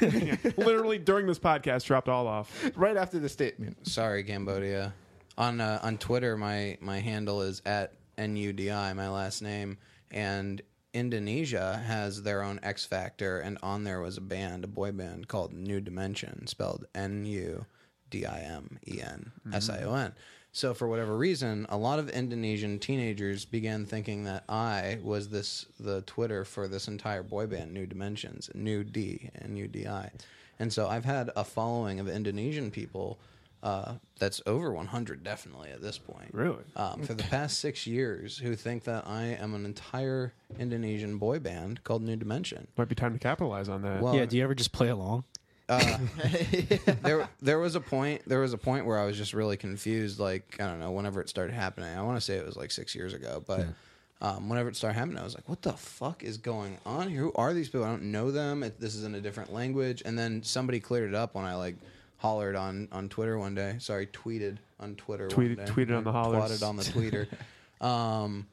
Literally 0.57 0.99
during 0.99 1.26
this 1.26 1.38
podcast, 1.38 1.84
dropped 1.84 2.09
all 2.09 2.26
off. 2.28 2.70
Right 2.76 2.97
after 2.97 3.18
the 3.18 3.28
statement. 3.28 3.86
Sorry, 3.88 4.22
Cambodia. 4.24 4.95
On 5.36 5.61
uh, 5.61 5.80
on 5.82 5.99
Twitter, 5.99 6.36
my 6.36 6.78
my 6.80 7.01
handle 7.01 7.43
is 7.43 7.61
at 7.66 7.95
nudi, 8.18 8.70
my 8.95 9.09
last 9.09 9.43
name, 9.43 9.78
and 10.11 10.61
Indonesia 10.93 11.82
has 11.86 12.22
their 12.22 12.43
own 12.43 12.61
X 12.62 12.84
Factor, 12.84 13.38
and 13.38 13.59
on 13.62 13.84
there 13.84 14.01
was 14.01 14.16
a 14.16 14.22
band, 14.22 14.64
a 14.64 14.68
boy 14.68 14.93
band 14.93 15.28
called 15.28 15.53
Nudimension, 15.53 16.49
spelled 16.49 16.86
N 16.95 17.24
U 17.24 17.66
D 18.11 18.26
I 18.26 18.41
M 18.41 18.78
E 18.86 19.01
N 19.01 19.32
mm-hmm. 19.41 19.55
S 19.55 19.68
I 19.68 19.82
O 19.82 19.95
N. 19.95 20.12
So 20.53 20.74
for 20.74 20.88
whatever 20.88 21.16
reason, 21.16 21.66
a 21.68 21.76
lot 21.76 22.01
of 22.01 22.11
Indonesian 22.11 22.80
teenagers 22.80 23.45
began 23.45 23.86
thinking 23.86 24.24
that 24.24 24.45
I 24.49 24.99
was 25.03 25.28
this 25.28 25.66
the 25.78 26.03
Twitter 26.03 26.45
for 26.45 26.66
this 26.66 26.88
entire 26.88 27.22
boy 27.22 27.47
band, 27.47 27.76
Nudimensions, 27.76 28.53
New 28.55 28.82
D 28.82 29.30
N 29.41 29.57
U 29.57 29.68
D 29.68 29.86
I, 29.86 30.11
and 30.59 30.72
so 30.72 30.88
I've 30.88 31.05
had 31.05 31.30
a 31.36 31.45
following 31.45 32.01
of 32.01 32.09
Indonesian 32.09 32.70
people 32.70 33.18
uh, 33.62 33.94
that's 34.18 34.40
over 34.46 34.72
100 34.72 35.22
definitely 35.22 35.70
at 35.70 35.82
this 35.82 35.98
point. 35.98 36.30
Really? 36.32 36.64
Um, 36.76 37.02
for 37.02 37.14
the 37.14 37.24
past 37.24 37.58
six 37.58 37.86
years, 37.86 38.38
who 38.38 38.56
think 38.56 38.84
that 38.84 39.06
I 39.06 39.24
am 39.40 39.54
an 39.54 39.64
entire 39.64 40.32
Indonesian 40.58 41.18
boy 41.18 41.38
band 41.38 41.84
called 41.84 42.04
Nudimension. 42.04 42.66
Might 42.76 42.88
be 42.88 42.94
time 42.94 43.12
to 43.12 43.18
capitalize 43.18 43.68
on 43.68 43.82
that. 43.82 44.00
Well, 44.00 44.16
yeah. 44.16 44.24
Do 44.24 44.36
you 44.36 44.44
ever 44.44 44.54
just 44.54 44.72
play 44.72 44.88
along? 44.88 45.24
uh, 45.70 45.98
there 47.02 47.28
there 47.40 47.58
was 47.58 47.76
a 47.76 47.80
point 47.80 48.22
there 48.26 48.40
was 48.40 48.52
a 48.52 48.58
point 48.58 48.86
where 48.86 48.98
I 48.98 49.04
was 49.04 49.16
just 49.16 49.32
really 49.32 49.56
confused. 49.56 50.18
Like 50.18 50.56
I 50.58 50.66
don't 50.66 50.80
know, 50.80 50.90
whenever 50.90 51.20
it 51.20 51.28
started 51.28 51.54
happening, 51.54 51.96
I 51.96 52.02
want 52.02 52.16
to 52.16 52.20
say 52.20 52.34
it 52.36 52.44
was 52.44 52.56
like 52.56 52.70
six 52.70 52.94
years 52.94 53.14
ago, 53.14 53.42
but. 53.46 53.66
Um, 54.22 54.50
whenever 54.50 54.68
it 54.68 54.76
started 54.76 54.98
happening, 54.98 55.16
I 55.16 55.24
was 55.24 55.34
like, 55.34 55.48
"What 55.48 55.62
the 55.62 55.72
fuck 55.72 56.22
is 56.22 56.36
going 56.36 56.76
on 56.84 57.08
here? 57.08 57.22
Who 57.22 57.32
are 57.36 57.54
these 57.54 57.70
people? 57.70 57.84
I 57.84 57.88
don't 57.88 58.12
know 58.12 58.30
them. 58.30 58.62
It, 58.62 58.78
this 58.78 58.94
is 58.94 59.04
in 59.04 59.14
a 59.14 59.20
different 59.22 59.50
language." 59.50 60.02
And 60.04 60.18
then 60.18 60.42
somebody 60.42 60.78
cleared 60.78 61.08
it 61.08 61.14
up 61.14 61.34
when 61.34 61.46
I 61.46 61.54
like 61.54 61.76
hollered 62.20 62.54
on 62.56 62.88
on 62.92 63.08
Twitter 63.08 63.36
one 63.38 63.54
day. 63.54 63.76
Sorry, 63.78 64.06
tweeted 64.06 64.58
on 64.78 64.94
Twitter. 64.94 65.26
Tweeted- 65.28 65.56
one 65.58 65.66
day. 65.66 65.72
tweeted 65.72 65.96
on 65.96 66.04
the 66.04 66.12
hollers. 66.12 66.38
Plotted 66.38 66.62
on 66.62 66.76
the 66.76 66.82
tweeter. 67.80 67.84
um, 67.84 68.46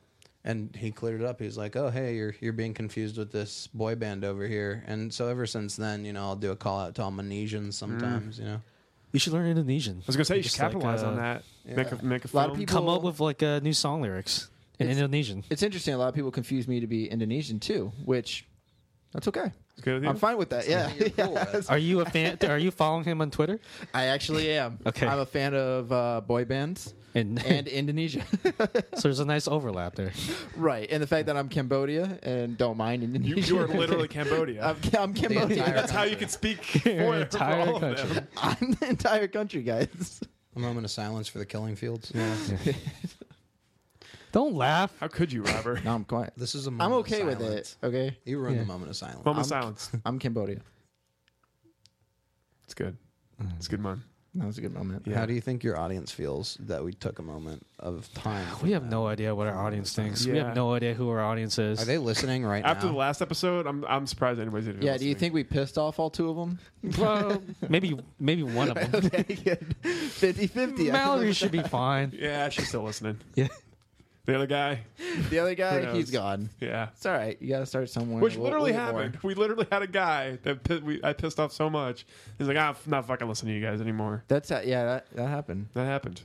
and 0.44 0.74
he 0.76 0.92
cleared 0.92 1.20
it 1.22 1.28
up. 1.28 1.40
He 1.40 1.46
was 1.46 1.58
like, 1.58 1.76
"Oh, 1.76 1.90
hey, 1.90 2.16
you're 2.16 2.34
you're 2.40 2.54
being 2.54 2.74
confused 2.74 3.18
with 3.18 3.32
this 3.32 3.68
boy 3.68 3.96
band 3.96 4.24
over 4.24 4.48
here." 4.48 4.84
And 4.88 5.14
so 5.14 5.28
ever 5.28 5.46
since 5.46 5.76
then, 5.76 6.06
you 6.06 6.14
know, 6.14 6.22
I'll 6.22 6.36
do 6.38 6.52
a 6.52 6.56
call 6.56 6.80
out 6.80 6.96
to 6.96 7.04
all 7.04 7.12
Malaysians 7.12 7.74
sometimes. 7.74 8.40
You 8.40 8.46
know, 8.46 8.62
You 9.12 9.20
should 9.20 9.34
learn 9.34 9.48
Indonesian. 9.48 9.98
I 9.98 10.04
was 10.08 10.16
gonna 10.16 10.26
say 10.26 10.38
you 10.38 10.44
should 10.44 10.52
Just 10.52 10.60
like, 10.62 10.72
capitalize 10.72 11.04
uh, 11.04 11.08
on 11.08 11.16
that. 11.18 11.44
Make 11.66 11.92
a 11.92 12.06
make 12.06 12.24
a, 12.26 12.30
A 12.32 12.36
lot 12.36 12.50
of 12.52 12.56
people- 12.58 12.74
Come 12.74 12.88
up 12.88 13.04
with 13.04 13.20
like 13.20 13.44
uh, 13.44 13.60
new 13.60 13.74
song 13.74 14.02
lyrics 14.02 14.50
in 14.80 14.86
It's- 14.88 14.98
Indonesian. 14.98 15.44
It's 15.50 15.64
interesting. 15.64 15.94
A 15.94 15.98
lot 15.98 16.08
of 16.08 16.16
people 16.16 16.32
confuse 16.32 16.66
me 16.68 16.80
to 16.80 16.88
be 16.88 17.10
Indonesian 17.10 17.60
too, 17.60 17.92
which 18.06 18.46
that's 19.12 19.28
okay. 19.28 19.52
It's 19.78 19.84
good 19.84 19.94
with 19.96 20.04
you? 20.04 20.10
I'm 20.10 20.18
fine 20.18 20.38
with 20.38 20.50
that. 20.50 20.68
Yeah. 20.68 20.92
You're 20.98 21.10
cool 21.12 21.34
with 21.36 21.54
it. 21.54 21.70
Are 21.70 21.78
you 21.78 22.00
a 22.02 22.06
fan? 22.06 22.38
Are 22.50 22.58
you 22.58 22.72
following 22.72 23.04
him 23.04 23.22
on 23.22 23.30
Twitter? 23.32 23.60
I 23.94 24.06
actually 24.06 24.52
am. 24.52 24.80
Okay. 24.86 25.06
I'm 25.06 25.20
a 25.20 25.26
fan 25.26 25.54
of 25.54 25.92
uh, 25.92 26.22
boy 26.22 26.46
bands 26.46 26.96
And, 27.14 27.38
and 27.46 27.68
Indonesia. 27.68 28.24
so 28.96 29.02
there's 29.04 29.20
a 29.20 29.26
nice 29.26 29.48
overlap 29.48 29.94
there. 29.96 30.12
right. 30.58 30.88
And 30.90 31.02
the 31.04 31.08
fact 31.08 31.28
that 31.28 31.38
I'm 31.38 31.48
Cambodia 31.48 32.18
and 32.24 32.58
don't 32.58 32.76
mind 32.78 33.04
You, 33.04 33.10
Indonesia. 33.16 33.48
you 33.54 33.60
are 33.60 33.68
literally 33.68 34.08
Cambodia. 34.08 34.66
I'm, 34.66 34.78
I'm 35.00 35.14
Cambodia. 35.14 35.58
entire 35.58 35.74
That's 35.76 35.92
how 35.92 36.04
you 36.04 36.16
can 36.16 36.30
speak 36.30 36.64
for, 36.64 36.80
for 36.80 37.16
entire 37.16 37.62
all 37.62 37.76
of 37.76 37.82
country. 37.82 38.10
them. 38.16 38.28
I'm 38.38 38.72
the 38.80 38.90
entire 38.90 39.28
country, 39.28 39.62
guys. 39.62 40.22
a 40.56 40.60
moment 40.60 40.86
of 40.86 40.92
silence 40.92 41.28
for 41.28 41.38
the 41.38 41.46
killing 41.46 41.76
fields. 41.76 42.12
Don't 44.38 44.54
laugh. 44.54 44.94
How 45.00 45.08
could 45.08 45.34
you, 45.34 45.42
Robert? 45.42 45.84
No, 45.84 45.96
I'm 45.96 46.04
quiet. 46.04 46.32
This 46.38 46.54
is 46.54 46.68
a 46.68 46.70
I'm 46.70 46.78
moment 46.78 47.08
of 47.08 47.12
okay 47.12 47.24
with 47.24 47.40
silence. 47.40 47.76
it. 47.82 47.86
Okay. 47.88 48.18
You 48.24 48.38
ruined 48.38 48.58
Yeah. 48.58 48.62
the 48.62 48.68
moment 48.68 48.92
of 48.92 48.96
silence. 48.96 49.26
Moment 49.26 49.48
of 49.48 49.52
I'm- 49.52 49.62
silence. 49.64 49.90
I'm 50.06 50.20
Cambodia. 50.20 50.60
It's 52.66 52.76
good. 52.76 52.98
It's 53.58 53.66
a 53.66 53.70
good 53.72 53.84
one. 53.84 54.04
That 54.36 54.46
was 54.46 54.60
a 54.60 54.62
good 54.62 54.74
moment. 54.76 55.08
Yeah. 55.08 55.18
How 55.18 55.26
do 55.26 55.34
you 55.34 55.42
think 55.42 55.64
your 55.64 55.76
audience 55.80 56.12
feels 56.12 56.56
that 56.60 56.84
we 56.84 56.94
took 56.94 57.18
a 57.18 57.24
moment 57.24 57.66
of 57.80 58.08
time? 58.14 58.46
We 58.62 58.74
have 58.74 58.84
no 58.86 59.08
idea 59.08 59.34
what 59.34 59.48
our 59.48 59.58
audience 59.58 59.94
thinks. 59.94 60.24
We 60.28 60.34
Yeah. 60.36 60.46
have 60.48 60.56
no 60.56 60.74
idea 60.76 60.94
who 60.94 61.10
our 61.10 61.22
audience 61.22 61.58
is. 61.58 61.82
Are 61.82 61.86
they 61.86 61.98
listening 61.98 62.46
right 62.46 62.64
After 62.64 62.86
now? 62.86 62.92
the 62.92 62.98
last 63.00 63.24
episode, 63.24 63.66
I'm 63.66 63.84
I'm 63.86 64.06
surprised 64.06 64.40
anybody's 64.40 64.68
even 64.70 64.84
Yeah. 64.84 64.98
Do 64.98 65.06
you 65.06 65.14
listening. 65.16 65.20
think 65.20 65.34
we 65.34 65.44
pissed 65.46 65.80
off 65.80 65.98
all 65.98 66.12
two 66.12 66.30
of 66.30 66.36
them? 66.36 66.60
Well, 67.00 67.42
maybe 67.68 67.98
maybe 68.20 68.44
one 68.44 68.70
of 68.70 68.76
them. 68.76 69.06
okay, 69.06 69.24
good. 69.24 69.76
50-50. 69.84 70.92
Mallory 70.92 71.34
should 71.34 71.52
be 71.52 71.64
fine. 71.64 72.14
Yeah, 72.16 72.50
she's 72.50 72.68
still 72.68 72.84
listening. 72.84 73.18
Yeah. 73.34 73.48
The 74.28 74.36
other 74.36 74.46
guy, 74.46 74.82
The 75.30 75.40
other 75.40 75.56
guy, 75.56 75.94
he's 75.94 76.12
gone. 76.12 76.50
yeah. 76.60 76.90
It's 76.94 77.06
all 77.06 77.14
right. 77.14 77.42
You 77.42 77.48
got 77.50 77.60
to 77.60 77.66
start 77.66 77.90
somewhere. 77.90 78.22
Which 78.22 78.36
We'll- 78.36 78.44
literally 78.44 78.72
we'll 78.74 78.82
get 78.82 78.92
more. 78.92 79.04
happened. 79.04 79.24
We 79.24 79.34
literally 79.34 79.66
had 79.72 79.82
a 79.82 79.88
guy 79.88 80.38
that 80.44 80.64
pi- 80.64 80.78
we, 80.84 81.00
I 81.04 81.14
pissed 81.14 81.40
off 81.40 81.52
so 81.54 81.70
much. 81.70 82.06
He's 82.38 82.48
like, 82.48 82.58
"Ah, 82.58 82.70
I'm 82.86 82.92
not 82.92 83.08
fucking 83.08 83.28
listening 83.28 83.54
to 83.56 83.60
you 83.60 83.66
guys 83.66 83.82
anymore." 83.82 84.24
That's 84.28 84.52
uh, 84.52 84.62
yeah. 84.66 84.84
That, 84.86 85.08
that 85.16 85.28
happened. 85.30 85.68
That 85.74 85.86
happened. 85.86 86.22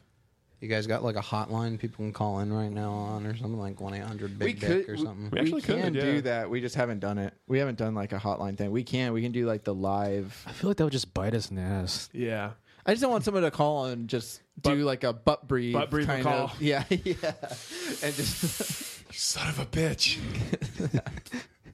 You 0.61 0.69
guys 0.69 0.87
got 0.87 1.03
like 1.05 1.15
a 1.17 1.21
hotline 1.21 1.79
people 1.79 2.05
can 2.05 2.13
call 2.13 2.39
in 2.41 2.53
right 2.53 2.71
now 2.71 2.91
on 2.93 3.25
or 3.27 3.37
something 3.37 3.59
like 3.59 3.81
one 3.81 3.95
eight 3.95 4.03
hundred 4.03 4.33
We 4.39 4.47
big 4.47 4.61
dick 4.61 4.87
could 4.87 4.95
or 4.95 4.97
something. 4.97 5.31
We 5.31 5.39
actually 5.41 5.63
could, 5.63 5.81
can 5.81 5.95
yeah. 5.95 6.01
do 6.03 6.21
that. 6.23 6.51
We 6.51 6.61
just 6.61 6.75
haven't 6.75 6.99
done 7.01 7.19
it. 7.19 7.35
We 7.47 7.59
haven't 7.61 7.79
done 7.79 7.95
like 7.95 8.13
a 8.13 8.19
hotline 8.19 8.59
thing. 8.59 8.71
We 8.73 8.83
can. 8.83 9.13
We 9.13 9.23
can 9.23 9.31
do 9.33 9.47
like 9.47 9.63
the 9.65 9.75
live. 9.75 10.45
I 10.47 10.51
feel 10.53 10.71
like 10.71 10.77
that 10.79 10.85
would 10.85 10.93
just 10.93 11.15
bite 11.15 11.35
us 11.35 11.51
in 11.51 11.57
the 11.57 11.63
ass. 11.63 12.09
Yeah. 12.13 12.51
I 12.85 12.93
just 12.93 13.01
don't 13.03 13.13
want 13.13 13.23
someone 13.25 13.45
to 13.45 13.51
call 13.53 13.85
and 13.87 14.09
just 14.09 14.41
do 14.61 14.75
like 14.85 15.05
a 15.05 15.13
butt 15.13 15.49
breathe. 15.49 15.73
Butt 15.75 15.91
breathe 15.91 16.07
kind 16.07 16.23
call. 16.23 16.47
Of, 16.47 16.61
yeah, 16.63 16.85
yeah. 16.91 17.33
And 18.03 18.15
just 18.15 19.03
You 19.13 19.19
son 19.19 19.49
of 19.49 19.59
a 19.59 19.67
bitch. 19.67 20.19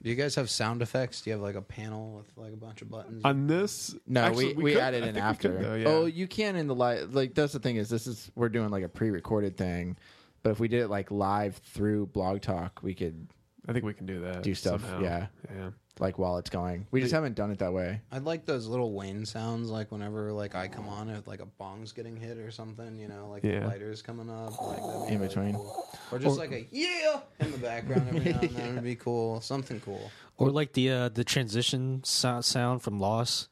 Do 0.01 0.09
you 0.11 0.15
guys 0.15 0.37
have 0.37 0.49
sound 0.49 0.81
effects? 0.81 1.23
Do 1.23 1.31
you 1.31 1.35
have 1.35 1.43
like 1.43 1.57
a 1.57 1.61
panel 1.63 2.13
with 2.19 2.27
like 2.37 2.53
a 2.53 2.57
bunch 2.57 2.83
of 2.83 2.91
buttons? 2.91 3.21
On 3.25 3.49
this, 3.49 3.97
no, 4.07 4.21
actually, 4.23 4.55
we, 4.55 4.63
we, 4.63 4.73
could- 4.75 4.81
added 4.83 5.03
I 5.05 5.07
in 5.09 5.15
we 5.17 5.21
after. 5.21 5.49
could, 5.53 5.65
though, 5.65 5.75
yeah. 5.75 5.89
Oh, 5.89 6.07
you 6.07 6.29
can 6.29 6.55
in 6.55 6.69
the 6.69 6.75
live. 6.75 7.15
Like 7.15 7.35
that's 7.35 7.53
the 7.53 7.59
thing 7.59 7.77
is 7.77 7.89
this 7.89 8.07
is 8.07 8.31
we're 8.37 8.49
doing 8.49 8.71
like 8.71 8.85
a 8.85 8.89
pre-recorded 8.89 9.57
thing, 9.57 9.97
but 10.45 10.51
if 10.51 10.61
we 10.61 10.69
did 10.69 10.83
it 10.83 10.89
like 10.89 11.11
live 11.11 11.57
through 11.57 12.07
Blog 12.07 12.43
Talk, 12.43 12.79
we 12.83 12.95
could 12.95 13.27
I 13.69 13.73
think 13.73 13.85
we 13.85 13.93
can 13.93 14.07
do 14.07 14.21
that. 14.21 14.43
do 14.45 14.55
stuff. 14.55 14.81
somehow. 14.83 15.03
Yeah, 15.03 15.27
Yeah. 15.55 15.71
Like 16.01 16.19
while 16.19 16.39
it's 16.39 16.51
going. 16.51 16.87
We 16.91 17.01
just 17.01 17.13
haven't 17.13 17.35
done 17.35 17.51
it 17.51 17.59
that 17.59 17.73
way. 17.73 18.01
I'd 18.13 18.25
like 18.25 18.45
those 18.47 18.67
little 18.67 18.93
Wayne 18.93 19.25
sounds, 19.27 19.71
like 19.71 19.91
whenever 19.93 20.33
like 20.33 20.55
I 20.55 20.69
come 20.69 20.89
on 20.89 21.09
it, 21.09 21.27
like 21.27 21.41
a 21.41 21.47
bong's 21.47 21.93
getting 21.93 22.17
hit 22.17 22.39
or 22.39 22.51
something. 22.51 22.99
You 22.99 23.09
know, 23.09 23.29
like 23.31 23.43
Yeah. 23.45 23.61
the 23.61 23.67
lighters 23.67 24.03
coming 24.03 24.31
up, 24.31 24.61
like 24.61 24.77
that'd 24.79 25.07
be 25.09 25.15
In 25.15 25.21
really 25.21 25.29
between. 25.29 25.55
cool. 25.55 25.89
or 26.13 26.19
just 26.19 26.39
like 26.39 26.53
a 26.53 26.67
yeah 26.71 27.21
in 27.41 27.53
the 27.53 27.59
background 27.59 28.09
every 28.09 28.33
now 28.33 28.41
and 28.41 28.51
then 28.51 28.75
would 28.77 28.85
be 28.85 28.97
cool. 28.97 29.41
Something 29.41 29.81
cool. 29.81 30.11
Or 30.37 30.51
like 30.51 30.73
the 30.75 30.91
uh, 30.91 31.09
the 31.09 31.25
transition 31.25 32.03
sound, 32.05 32.45
sound 32.45 32.83
from 32.83 33.01
Lost. 33.01 33.49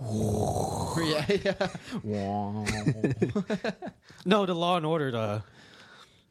yeah, 0.00 1.26
yeah. 1.44 1.68
Wow. 2.04 2.64
No, 4.24 4.44
the 4.46 4.54
Law 4.54 4.76
and 4.76 4.84
Order. 4.86 5.10
The 5.10 5.42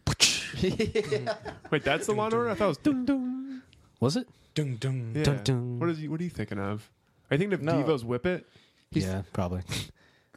Wait, 1.71 1.83
that's 1.83 2.05
the 2.07 2.13
Law 2.13 2.25
and 2.25 2.33
Order. 2.33 2.49
I 2.49 2.55
thought 2.55 2.65
it 2.65 2.67
was 2.67 2.77
dun 2.77 3.05
dun. 3.05 3.61
was 3.99 4.15
it? 4.17 4.27
Dung 4.57 4.75
dung. 4.77 5.13
Yeah. 5.15 5.23
Dun, 5.23 5.39
dun. 5.43 5.79
What 5.79 5.87
is 5.91 6.01
you? 6.01 6.09
What 6.09 6.19
are 6.19 6.23
you 6.23 6.31
thinking 6.31 6.57
of? 6.57 6.89
Are 7.29 7.35
you 7.35 7.37
thinking 7.37 7.53
of 7.53 7.61
No. 7.61 7.77
Devo's 7.77 8.03
Whip 8.03 8.25
It? 8.25 8.47
yeah, 8.91 9.21
probably. 9.31 9.61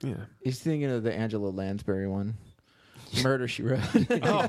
Yeah. 0.03 0.15
He's 0.43 0.59
thinking 0.59 0.91
of 0.91 1.03
the 1.03 1.13
Angela 1.13 1.49
Lansbury 1.51 2.09
one. 2.09 2.35
Murder 3.23 3.47
She 3.49 3.63
Wrote. 3.63 3.81
Oh, 4.23 4.49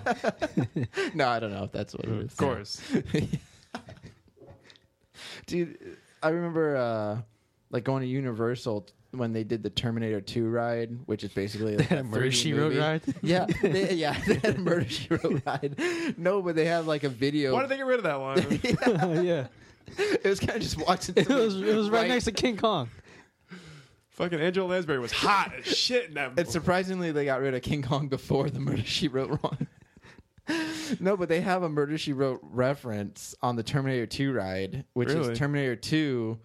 no, 1.13 1.27
I 1.27 1.39
don't 1.41 1.51
know 1.51 1.65
if 1.65 1.73
that's 1.73 1.93
what 1.93 2.05
it 2.05 2.11
is. 2.11 2.31
of 2.31 2.37
course. 2.37 2.81
Dude, 5.47 5.97
I 6.23 6.29
remember 6.29 6.77
uh, 6.77 7.21
like 7.69 7.83
going 7.83 8.01
to 8.01 8.07
Universal 8.07 8.87
when 9.11 9.33
they 9.33 9.43
did 9.43 9.61
the 9.63 9.69
Terminator 9.69 10.21
2 10.21 10.47
ride, 10.49 10.89
which 11.05 11.23
is 11.23 11.31
basically 11.33 11.77
like 11.77 11.87
had 11.87 11.97
a 11.99 12.01
a 12.01 12.03
Murder 12.03 12.31
She 12.31 12.53
Wrote 12.53 12.75
ride? 12.75 13.01
Yeah, 13.21 13.45
they, 13.61 13.93
yeah, 13.95 14.19
they 14.25 14.35
had 14.35 14.55
a 14.55 14.59
Murder 14.59 14.89
She 14.89 15.07
Wrote 15.09 15.41
ride. 15.45 15.75
No, 16.17 16.41
but 16.41 16.55
they 16.55 16.65
have 16.65 16.87
like 16.87 17.03
a 17.03 17.09
video. 17.09 17.53
Why 17.53 17.61
did 17.61 17.69
they 17.69 17.77
get 17.77 17.85
rid 17.85 17.97
of 17.99 18.03
that 18.03 18.19
one? 18.19 19.23
yeah, 19.25 19.47
it 19.97 20.23
was 20.23 20.39
kind 20.39 20.51
of 20.55 20.61
just 20.61 20.77
watching. 20.85 21.15
it 21.17 21.27
was 21.27 21.55
it 21.59 21.75
was 21.75 21.89
right 21.89 22.01
Right. 22.01 22.07
next 22.09 22.25
to 22.25 22.31
King 22.31 22.57
Kong. 22.57 22.89
Fucking 24.11 24.39
Angela 24.39 24.67
Lansbury 24.67 24.99
was 24.99 25.11
hot 25.11 25.51
as 25.57 25.65
shit 25.65 26.09
in 26.09 26.13
that. 26.15 26.33
And 26.37 26.47
surprisingly, 26.47 27.11
they 27.11 27.25
got 27.25 27.41
rid 27.41 27.53
of 27.53 27.61
King 27.61 27.81
Kong 27.81 28.07
before 28.07 28.49
the 28.49 28.59
Murder 28.59 28.83
She 28.83 29.07
Wrote 29.07 29.41
one. 29.41 29.67
no, 30.99 31.15
but 31.15 31.29
they 31.29 31.41
have 31.41 31.63
a 31.63 31.69
Murder 31.69 31.97
She 31.97 32.13
Wrote 32.13 32.39
reference 32.43 33.33
on 33.41 33.55
the 33.55 33.63
Terminator 33.63 34.05
2 34.05 34.33
ride, 34.33 34.85
which 34.93 35.09
Really? 35.09 35.31
is 35.31 35.39
Terminator 35.39 35.75
2. 35.75 36.37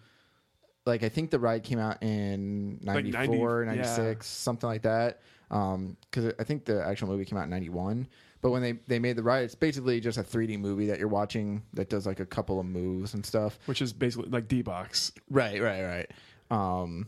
Like, 0.87 1.03
I 1.03 1.09
think 1.09 1.29
the 1.29 1.39
ride 1.39 1.63
came 1.63 1.77
out 1.79 2.01
in 2.01 2.79
Like 2.83 3.05
94, 3.05 3.65
90 3.65 3.77
96, 3.81 3.97
yeah. 3.99 4.15
something 4.21 4.67
like 4.67 4.81
that. 4.83 5.19
Um, 5.51 5.97
Because 6.09 6.33
I 6.39 6.43
think 6.43 6.65
the 6.65 6.83
actual 6.85 7.07
movie 7.09 7.25
came 7.25 7.37
out 7.37 7.43
in 7.43 7.49
91. 7.51 8.07
But 8.41 8.51
when 8.51 8.61
they, 8.61 8.73
they 8.87 8.99
made 8.99 9.15
the 9.15 9.23
ride, 9.23 9.43
it's 9.43 9.55
basically 9.55 9.99
just 9.99 10.17
a 10.17 10.23
3D 10.23 10.59
movie 10.59 10.87
that 10.87 10.99
you're 10.99 11.07
watching 11.07 11.63
that 11.73 11.89
does 11.89 12.05
like 12.05 12.19
a 12.19 12.25
couple 12.25 12.59
of 12.59 12.65
moves 12.65 13.13
and 13.13 13.25
stuff. 13.25 13.59
which 13.65 13.81
is 13.81 13.93
basically 13.93 14.29
like 14.29 14.47
D 14.47 14.61
box. 14.61 15.11
Right, 15.29 15.61
right, 15.61 15.83
right. 15.83 16.11
Um, 16.49 17.07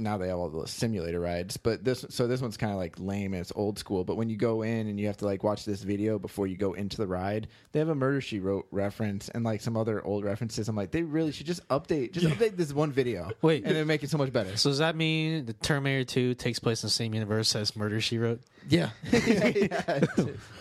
now 0.00 0.18
they 0.18 0.28
have 0.28 0.38
all 0.38 0.48
the 0.48 0.66
simulator 0.66 1.20
rides, 1.20 1.56
but 1.56 1.84
this 1.84 2.04
so 2.08 2.26
this 2.26 2.40
one's 2.40 2.56
kind 2.56 2.72
of 2.72 2.78
like 2.78 2.98
lame 2.98 3.32
and 3.34 3.40
it's 3.40 3.52
old 3.54 3.78
school. 3.78 4.04
But 4.04 4.16
when 4.16 4.28
you 4.28 4.36
go 4.36 4.62
in 4.62 4.86
and 4.86 4.98
you 4.98 5.06
have 5.06 5.18
to 5.18 5.24
like 5.26 5.44
watch 5.44 5.64
this 5.64 5.82
video 5.82 6.18
before 6.18 6.46
you 6.46 6.56
go 6.56 6.72
into 6.72 6.96
the 6.96 7.06
ride, 7.06 7.48
they 7.72 7.78
have 7.78 7.88
a 7.88 7.94
Murder 7.94 8.20
She 8.20 8.40
Wrote 8.40 8.66
reference 8.70 9.28
and 9.28 9.44
like 9.44 9.60
some 9.60 9.76
other 9.76 10.04
old 10.04 10.24
references. 10.24 10.68
I'm 10.68 10.76
like, 10.76 10.90
they 10.90 11.02
really 11.02 11.32
should 11.32 11.46
just 11.46 11.66
update, 11.68 12.12
just 12.12 12.26
update 12.26 12.56
this 12.56 12.72
one 12.72 12.92
video, 12.92 13.30
Wait. 13.42 13.64
and 13.64 13.76
then 13.76 13.86
make 13.86 14.02
it 14.02 14.10
so 14.10 14.18
much 14.18 14.32
better. 14.32 14.56
So 14.56 14.70
does 14.70 14.78
that 14.78 14.96
mean 14.96 15.46
the 15.46 15.52
Terminator 15.52 16.04
2 16.04 16.34
takes 16.34 16.58
place 16.58 16.82
in 16.82 16.86
the 16.88 16.92
same 16.92 17.14
universe 17.14 17.54
as 17.54 17.76
Murder 17.76 18.00
She 18.00 18.18
Wrote? 18.18 18.40
Yeah, 18.68 18.90
yeah, 19.12 19.46
yeah. 19.56 20.04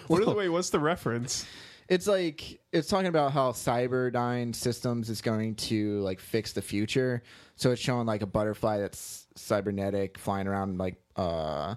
What 0.07 0.21
are 0.21 0.25
the 0.25 0.33
wait? 0.35 0.49
What's 0.49 0.69
the 0.69 0.79
reference? 0.79 1.45
It's 1.89 2.05
like 2.05 2.59
it's 2.71 2.87
talking 2.87 3.07
about 3.07 3.31
how 3.31 3.51
Cyberdyne 3.51 4.53
Systems 4.53 5.09
is 5.09 5.21
going 5.21 5.55
to 5.55 5.99
like 6.01 6.19
fix 6.19 6.53
the 6.53 6.61
future. 6.61 7.23
So 7.55 7.71
it's 7.71 7.81
showing 7.81 8.05
like 8.05 8.21
a 8.21 8.27
butterfly 8.27 8.77
that's 8.77 9.25
cybernetic 9.35 10.19
flying 10.19 10.47
around 10.47 10.77
like 10.77 11.01
uh 11.15 11.75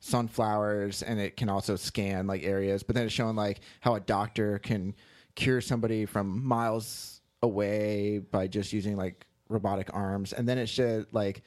sunflowers 0.00 1.02
and 1.02 1.18
it 1.18 1.36
can 1.38 1.48
also 1.48 1.76
scan 1.76 2.26
like 2.26 2.42
areas. 2.42 2.82
But 2.82 2.94
then 2.94 3.06
it's 3.06 3.14
showing 3.14 3.36
like 3.36 3.60
how 3.80 3.94
a 3.94 4.00
doctor 4.00 4.58
can 4.58 4.94
cure 5.34 5.62
somebody 5.62 6.04
from 6.04 6.46
miles 6.46 7.22
away 7.42 8.18
by 8.18 8.46
just 8.48 8.70
using 8.72 8.96
like 8.96 9.26
robotic 9.48 9.88
arms. 9.94 10.34
And 10.34 10.46
then 10.46 10.58
it 10.58 10.68
showed 10.68 11.06
like 11.12 11.42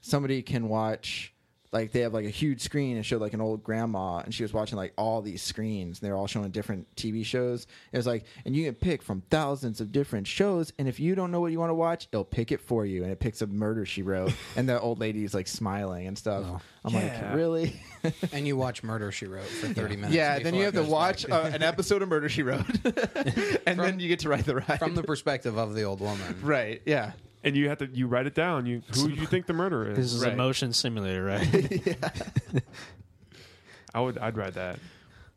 somebody 0.00 0.40
can 0.40 0.70
watch 0.70 1.34
like 1.72 1.92
they 1.92 2.00
have 2.00 2.14
like 2.14 2.24
a 2.24 2.30
huge 2.30 2.60
screen 2.62 2.96
and 2.96 3.04
showed 3.04 3.20
like 3.20 3.34
an 3.34 3.40
old 3.40 3.62
grandma 3.62 4.18
and 4.18 4.34
she 4.34 4.42
was 4.42 4.52
watching 4.54 4.76
like 4.76 4.92
all 4.96 5.20
these 5.20 5.42
screens 5.42 6.00
and 6.00 6.06
they're 6.08 6.16
all 6.16 6.26
showing 6.26 6.50
different 6.50 6.86
TV 6.96 7.24
shows. 7.24 7.66
It 7.92 7.96
was 7.98 8.06
like 8.06 8.24
and 8.46 8.56
you 8.56 8.64
can 8.64 8.74
pick 8.74 9.02
from 9.02 9.20
thousands 9.30 9.80
of 9.80 9.92
different 9.92 10.26
shows 10.26 10.72
and 10.78 10.88
if 10.88 10.98
you 10.98 11.14
don't 11.14 11.30
know 11.30 11.40
what 11.40 11.52
you 11.52 11.58
want 11.58 11.70
to 11.70 11.74
watch, 11.74 12.08
it'll 12.12 12.24
pick 12.24 12.52
it 12.52 12.60
for 12.60 12.86
you 12.86 13.02
and 13.02 13.12
it 13.12 13.20
picks 13.20 13.42
a 13.42 13.46
murder 13.46 13.84
she 13.84 14.02
wrote 14.02 14.32
and 14.56 14.68
the 14.68 14.80
old 14.80 14.98
lady's 14.98 15.34
like 15.34 15.46
smiling 15.48 16.06
and 16.06 16.16
stuff. 16.16 16.44
I'm 16.84 16.94
Yeah. 16.94 17.22
like, 17.26 17.34
"Really?" 17.34 17.80
And 18.32 18.46
you 18.46 18.56
watch 18.56 18.82
Murder 18.82 19.10
She 19.12 19.26
Wrote 19.26 19.44
for 19.44 19.66
thirty 19.68 19.96
minutes. 19.96 20.14
yeah, 20.14 20.38
then 20.38 20.54
you 20.54 20.62
have 20.62 20.74
to 20.74 20.82
watch 20.84 21.28
uh, 21.28 21.50
an 21.52 21.62
episode 21.64 22.00
of 22.00 22.08
Murder 22.08 22.28
She 22.28 22.42
Wrote. 22.44 22.64
and 23.66 23.78
then 23.78 23.98
you 24.00 24.08
get 24.08 24.20
to 24.20 24.28
ride 24.28 24.44
the 24.44 24.56
ride. 24.56 24.78
from 24.78 24.94
the 24.94 25.02
perspective 25.02 25.58
of 25.58 25.74
the 25.74 25.82
old 25.82 26.00
woman. 26.00 26.36
right. 26.42 26.80
Yeah. 26.86 27.12
And 27.44 27.56
you 27.56 27.68
have 27.68 27.78
to 27.78 27.86
you 27.86 28.06
write 28.08 28.26
it 28.26 28.34
down. 28.34 28.66
You 28.66 28.82
who 28.94 29.08
do 29.08 29.14
you 29.14 29.26
think 29.26 29.46
the 29.46 29.52
murderer 29.52 29.90
is. 29.90 29.96
This 29.96 30.06
is? 30.06 30.14
is 30.14 30.24
Right. 30.24 30.32
a 30.34 30.36
motion 30.36 30.72
simulator, 30.72 31.24
right? 31.24 32.62
I 33.94 34.00
would 34.00 34.18
I'd 34.18 34.36
write 34.36 34.54
that. 34.54 34.78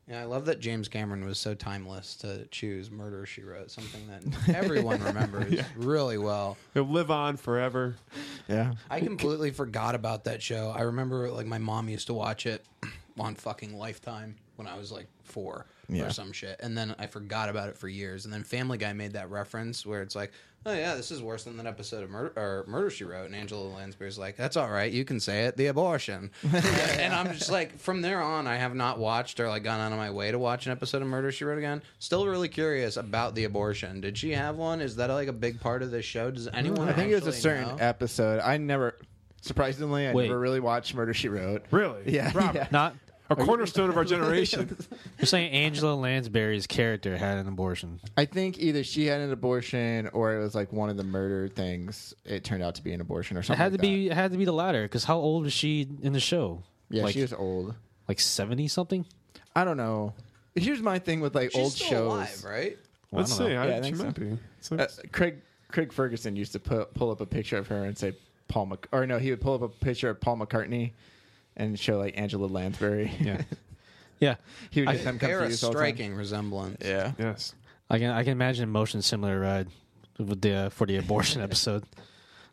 Yeah, 0.08 0.22
I 0.22 0.26
love 0.26 0.46
that 0.46 0.60
James 0.60 0.90
Cameron 0.90 1.24
was 1.24 1.38
so 1.38 1.54
timeless 1.54 2.16
to 2.18 2.46
choose 2.48 2.92
Murder 2.92 3.26
She 3.26 3.44
Wrote, 3.44 3.72
something 3.72 4.02
that 4.08 4.50
everyone 4.56 5.02
remembers 5.04 5.62
really 5.78 6.18
well. 6.18 6.58
It'll 6.74 6.90
live 6.90 7.12
on 7.12 7.38
forever. 7.38 7.96
Yeah. 8.50 8.74
I 8.90 9.00
completely 9.00 9.52
forgot 9.52 9.96
about 9.96 10.26
that 10.26 10.42
show. 10.42 10.74
I 10.76 10.82
remember 10.82 11.30
like 11.30 11.46
my 11.46 11.60
mom 11.60 11.88
used 11.88 12.08
to 12.08 12.14
watch 12.14 12.46
it 12.46 12.66
on 13.20 13.36
fucking 13.36 13.78
Lifetime 13.78 14.36
when 14.58 14.68
I 14.68 14.76
was 14.78 14.92
like 14.92 15.08
four 15.24 15.66
Yeah. 15.88 16.08
or 16.08 16.10
some 16.10 16.34
shit, 16.34 16.60
and 16.62 16.78
then 16.78 16.94
I 17.00 17.08
forgot 17.08 17.48
about 17.48 17.70
it 17.70 17.78
for 17.78 17.88
years. 17.88 18.26
And 18.26 18.34
then 18.34 18.44
Family 18.44 18.78
Guy 18.80 18.92
made 18.92 19.14
that 19.14 19.30
reference 19.30 19.86
where 19.86 20.02
it's 20.02 20.16
like, 20.16 20.32
"Oh 20.66 20.74
yeah, 20.74 20.96
this 20.96 21.12
is 21.12 21.22
worse 21.22 21.44
than 21.44 21.58
that 21.58 21.66
episode 21.66 22.04
of 22.04 22.10
Murder 22.10 22.34
or 22.36 22.66
Murder 22.68 22.90
She 22.90 23.04
Wrote." 23.04 23.26
And 23.26 23.36
Angela 23.36 23.68
Lansbury's 23.68 24.18
like, 24.18 24.38
"That's 24.38 24.58
all 24.58 24.70
right, 24.70 24.92
you 24.92 25.06
can 25.06 25.20
say 25.20 25.46
it, 25.46 25.58
the 25.58 25.68
abortion." 25.68 26.32
and 26.54 27.14
I'm 27.14 27.34
just 27.34 27.52
like, 27.52 27.78
from 27.80 28.02
there 28.02 28.22
on, 28.22 28.48
I 28.48 28.58
have 28.58 28.76
not 28.76 29.00
watched 29.00 29.40
or 29.40 29.50
like 29.50 29.64
gone 29.64 29.80
out 29.80 29.92
of 29.92 29.98
my 29.98 30.12
way 30.12 30.32
to 30.32 30.40
watch 30.40 30.66
an 30.66 30.72
episode 30.72 31.02
of 31.02 31.08
Murder 31.08 31.32
She 31.32 31.46
Wrote 31.46 31.58
again. 31.58 31.82
Still 32.00 32.28
really 32.28 32.50
curious 32.50 32.98
about 32.98 33.36
the 33.36 33.46
abortion. 33.46 34.02
Did 34.02 34.18
she 34.18 34.32
have 34.32 34.56
one? 34.56 34.82
Is 34.82 34.96
that 34.98 35.10
like 35.10 35.28
a 35.28 35.34
big 35.34 35.60
part 35.60 35.84
of 35.84 35.92
this 35.92 36.06
show? 36.06 36.32
Does 36.32 36.48
anyone? 36.48 36.90
I 36.90 36.94
think 36.94 37.12
it 37.12 37.16
was 37.16 37.28
a 37.28 37.34
certain 37.34 37.68
know? 37.68 37.78
episode. 37.80 38.40
I 38.42 38.58
never 38.58 38.96
surprisingly 39.42 40.08
I 40.08 40.14
Wait. 40.14 40.28
never 40.28 40.40
really 40.40 40.60
watched 40.60 40.94
Murder 40.94 41.14
She 41.14 41.28
Wrote. 41.28 41.66
Really? 41.72 42.04
Yeah. 42.06 42.32
Robert. 42.36 42.56
yeah. 42.56 42.68
Not 42.72 42.96
a 43.32 43.36
cornerstone 43.46 43.90
of 43.90 43.98
our 43.98 44.04
generation. 44.04 44.76
You're 45.20 45.26
saying 45.26 45.52
Angela 45.52 45.94
Lansbury's 45.96 46.68
character 46.68 47.18
had 47.18 47.38
an 47.38 47.48
abortion. 47.48 48.00
I 48.18 48.26
think 48.26 48.60
either 48.60 48.84
she 48.84 49.06
had 49.06 49.22
an 49.22 49.32
abortion 49.32 50.10
or 50.14 50.36
it 50.36 50.40
was 50.40 50.56
like 50.56 50.72
one 50.74 50.90
of 50.90 50.98
the 50.98 51.04
murder 51.04 51.48
things. 51.48 52.14
It 52.26 52.44
turned 52.44 52.64
out 52.64 52.76
to 52.76 52.84
be 52.84 52.94
an 52.94 53.02
abortion 53.02 53.38
or 53.38 53.42
It 53.42 53.44
something. 53.46 53.58
had 53.62 53.72
to 53.74 53.78
like 53.78 53.82
be. 53.82 54.08
It 54.10 54.14
had 54.14 54.32
to 54.32 54.38
be 54.38 54.46
the 54.46 54.52
latter. 54.54 54.84
Because 54.84 55.04
how 55.04 55.18
old 55.18 55.44
was 55.44 55.54
she 55.54 55.88
in 56.02 56.14
the 56.14 56.20
show? 56.20 56.64
that. 56.90 56.98
Yeah, 56.98 57.04
like, 57.04 57.14
she 57.14 57.22
was 57.22 57.34
old. 57.34 57.74
like 58.08 58.20
seventy 58.20 58.68
something. 58.68 59.06
I 59.56 59.64
don't 59.64 59.78
know. 59.78 60.14
Here's 60.56 60.82
my 60.82 61.00
thing 61.00 61.22
with 61.22 61.34
like 61.36 61.52
She's 61.52 61.62
old 61.62 61.72
still 61.74 61.88
shows. 61.90 62.08
alive, 62.14 62.44
right? 62.46 62.78
Well, 63.12 63.22
Let's 63.22 63.34
I 63.34 63.38
don't 63.40 63.48
see. 63.50 63.54
know. 63.54 63.62
I, 63.62 63.66
Yeah, 63.68 63.72
I 63.74 63.76
she 63.78 63.82
think 63.84 63.96
so. 63.98 64.04
might 64.06 64.16
be. 64.20 64.38
It's 64.60 64.72
Uh, 64.72 64.88
Craig 65.12 65.42
Craig 65.72 65.94
Ferguson 65.94 66.36
used 66.36 66.52
to 66.54 66.60
put, 66.60 66.94
pull 66.94 67.12
up 67.12 67.22
a 67.22 67.26
picture 67.26 67.58
of 67.58 67.68
her 67.68 67.86
and 67.86 67.98
say 67.98 68.14
Paul 68.50 68.66
Mc, 68.66 68.88
or 68.92 69.06
no, 69.08 69.18
he 69.20 69.30
would 69.30 69.40
pull 69.40 69.54
up 69.56 69.62
a 69.62 69.70
picture 69.70 70.10
of 70.10 70.20
Paul 70.20 70.38
McCartney 70.38 70.92
and 71.58 71.78
show 71.80 71.98
like 71.98 72.18
Angela 72.18 72.46
Lansbury. 72.48 73.12
Yeah, 73.20 73.42
yeah. 74.20 74.36
he 74.70 74.82
would 74.82 74.90
I- 74.90 74.96
get 74.96 75.04
them 75.06 75.18
They're 75.18 75.38
a 75.40 75.42
confused 75.42 75.64
all 75.64 75.72
the 75.72 75.76
time. 75.80 75.82
striking 75.96 76.16
resemblance. 76.16 76.78
Yeah. 76.84 77.12
yes. 77.20 77.54
I 77.90 78.00
can 78.00 78.12
I 78.12 78.24
can 78.24 78.32
imagine 78.32 78.64
a 78.64 78.68
motion 78.68 79.02
similar 79.02 79.40
ride 79.40 79.68
with 80.18 80.42
the 80.42 80.54
uh, 80.54 80.70
for 80.70 80.88
the 80.88 80.98
abortion 80.98 81.42
episode. 81.48 81.84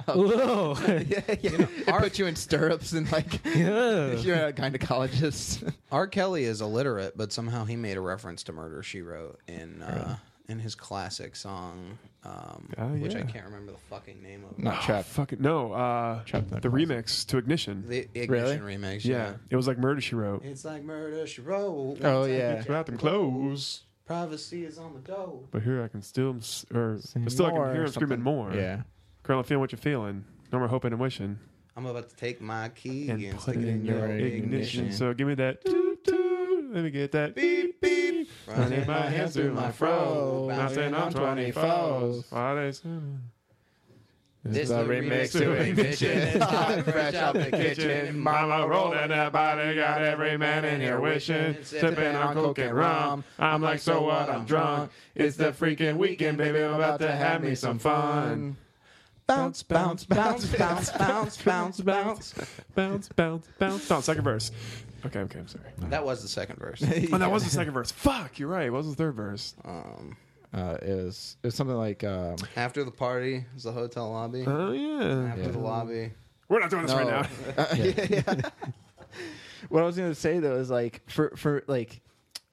Whoa! 0.07 0.77
yeah, 0.89 1.21
yeah. 1.41 1.67
It 1.67 1.87
put 1.87 2.19
you 2.19 2.27
in 2.27 2.37
stirrups 2.37 2.93
and 2.93 3.11
like 3.13 3.45
Yeah. 3.45 4.13
you're 4.15 4.47
a 4.47 4.53
gynecologist. 4.53 5.73
R. 5.93 6.07
Kelly 6.07 6.45
is 6.45 6.61
illiterate, 6.61 7.17
but 7.17 7.33
somehow 7.33 7.65
he 7.65 7.77
made 7.77 7.97
a 7.97 8.01
reference 8.01 8.45
to 8.45 8.53
Murder 8.53 8.83
She 8.83 9.03
Wrote 9.03 9.39
in 9.49 9.83
uh, 9.83 10.17
in 10.49 10.59
his 10.59 10.75
classic 10.75 11.37
song, 11.37 11.99
um, 12.25 12.71
Oh, 12.79 12.87
which 12.89 13.15
I 13.15 13.21
can't 13.23 13.45
remember 13.45 13.73
the 13.73 13.79
fucking 13.91 14.23
name 14.23 14.45
of. 14.51 14.59
Not 14.59 14.79
Oh, 14.79 14.83
trap. 14.87 15.05
fucking 15.05 15.43
no. 15.43 15.73
Uh, 15.73 16.23
Trap 16.25 16.51
Not 16.51 16.63
the 16.63 16.69
remix 16.71 17.27
to 17.27 17.37
Ignition. 17.39 17.85
The 17.87 18.09
Ignition 18.15 18.63
remix. 18.63 19.05
yeah. 19.05 19.17
Yeah. 19.17 19.35
it 19.51 19.57
was 19.57 19.69
like 19.69 19.79
Murder 19.79 20.01
She 20.01 20.15
Wrote. 20.15 20.45
It's 20.45 20.65
like 20.65 20.83
Murder 20.85 21.27
She 21.27 21.43
Wrote. 21.43 21.99
Oh, 22.03 22.23
It's 22.23 22.31
like 22.31 22.39
yeah. 22.39 22.57
Without 22.59 22.87
them 22.87 22.97
clothes. 22.97 23.83
Privacy 24.07 24.65
is 24.65 24.79
on 24.79 24.95
the 24.95 25.01
door. 25.01 25.43
But 25.51 25.63
here 25.63 25.83
I 25.85 25.89
can 25.89 26.01
still, 26.01 26.37
or 26.75 26.99
but 27.15 27.31
still 27.31 27.47
I 27.47 27.51
can 27.51 27.57
hear 27.75 27.83
or 27.83 27.85
him 27.85 27.89
screaming 27.93 28.23
more. 28.23 28.55
Yeah. 28.55 28.83
Girl, 29.23 29.39
I'm 29.39 29.45
feeling 29.45 29.61
what 29.61 29.71
you're 29.71 29.79
feeling. 29.79 30.25
No 30.51 30.59
more 30.61 30.69
hoping 30.69 30.93
and 30.93 31.01
wishing. 31.01 31.39
I'm 31.77 31.85
about 31.85 32.09
to 32.09 32.17
take 32.17 32.41
my 32.41 32.71
key 32.71 33.11
And 33.11 33.23
and, 33.23 33.35
put 33.35 33.43
stick 33.43 33.57
it 33.57 33.69
in 33.69 33.85
your 33.85 34.07
ignition. 34.07 34.45
ignition. 34.87 34.93
So 34.93 35.13
give 35.13 35.29
me 35.29 35.35
that. 35.35 35.63
toot, 35.63 36.03
toot. 36.05 36.73
Let 36.73 36.85
me 36.85 36.91
get 36.91 37.13
that. 37.13 37.35
Beep, 37.35 37.79
beep. 37.83 37.98
Running 38.49 38.87
my 38.87 39.01
hands 39.01 39.35
through 39.35 39.53
my 39.53 39.71
fro. 39.71 40.47
Bouncing 40.49 40.95
on 40.95 41.13
24s. 41.13 42.31
While 42.31 42.57
they 42.57 42.73
sing. 42.73 43.21
This 44.45 44.65
is 44.65 44.71
a 44.71 44.85
remix 44.85 45.33
to 45.33 45.53
Ignition. 45.53 46.19
It's 46.19 46.45
hot, 46.45 46.85
fresh 46.85 47.15
out 47.15 47.35
the 47.35 47.51
kitchen. 47.51 48.19
Mama 48.19 48.67
rolling 48.67 49.09
that 49.09 49.33
body, 49.33 49.75
got 49.75 50.01
every 50.01 50.39
man 50.39 50.65
in 50.65 50.81
here 50.81 51.01
wishing. 51.01 51.57
Sipping 51.63 52.15
on 52.15 52.35
coke 52.35 52.59
and 52.59 52.75
rum. 52.75 53.25
I'm 53.39 53.61
like, 53.61 53.81
so 53.81 54.03
what? 54.03 54.31
I'm 54.31 54.45
drunk. 54.47 54.91
It's 55.15 55.37
the 55.37 55.53
freaking 55.53 55.97
weekend, 55.97 56.39
baby. 56.39 56.63
I'm 56.63 56.75
about 56.75 57.01
to 57.01 57.11
have 57.11 57.43
me 57.43 57.55
some 57.55 57.79
fun. 57.79 58.57
Bounce, 59.27 59.63
bounce, 59.63 60.05
bounce, 60.05 60.47
bounce, 60.47 60.91
bounce, 60.93 61.43
bounce, 61.43 61.81
bounce. 61.83 62.35
Bounce, 62.75 63.09
bounce, 63.11 63.49
bounce. 63.59 63.91
No, 63.91 64.01
second 64.01 64.25
verse. 64.25 64.51
Okay, 65.07 65.21
okay, 65.21 65.39
I'm 65.39 65.49
sorry. 65.49 65.65
That 65.79 66.05
was 66.05 66.23
the 66.23 66.29
second 66.29 66.59
verse. 66.59 66.83
Oh, 67.13 67.19
that 67.19 67.31
was 67.31 67.45
the 67.45 67.51
second 67.51 67.73
verse. 67.73 67.91
Fuck, 67.93 68.39
you're 68.39 68.49
right. 68.49 68.71
What 68.71 68.79
was 68.79 68.89
the 68.91 68.97
third 68.97 69.15
verse? 69.15 69.55
Um, 69.65 70.17
Uh, 70.53 70.77
it 70.83 71.05
was 71.05 71.37
something 71.51 71.77
like 71.77 72.03
um, 72.05 72.37
after 72.57 72.83
the 72.85 72.91
party 72.91 73.45
is 73.57 73.65
the 73.65 73.73
hotel 73.73 74.11
lobby. 74.11 74.45
Oh, 74.47 74.73
yeah. 74.73 75.33
After 75.33 75.53
the 75.53 75.59
lobby. 75.59 76.11
We're 76.49 76.61
not 76.61 76.71
doing 76.71 76.87
this 76.87 76.95
right 76.95 77.07
now. 77.07 77.27
Uh, 77.57 77.67
yeah, 77.77 78.07
yeah. 78.27 78.41
what 79.69 79.83
I 79.83 79.87
was 79.87 79.97
gonna 79.97 80.15
say 80.15 80.39
though 80.39 80.57
is 80.57 80.71
like 80.71 81.03
for 81.11 81.33
for 81.37 81.63
like 81.67 82.01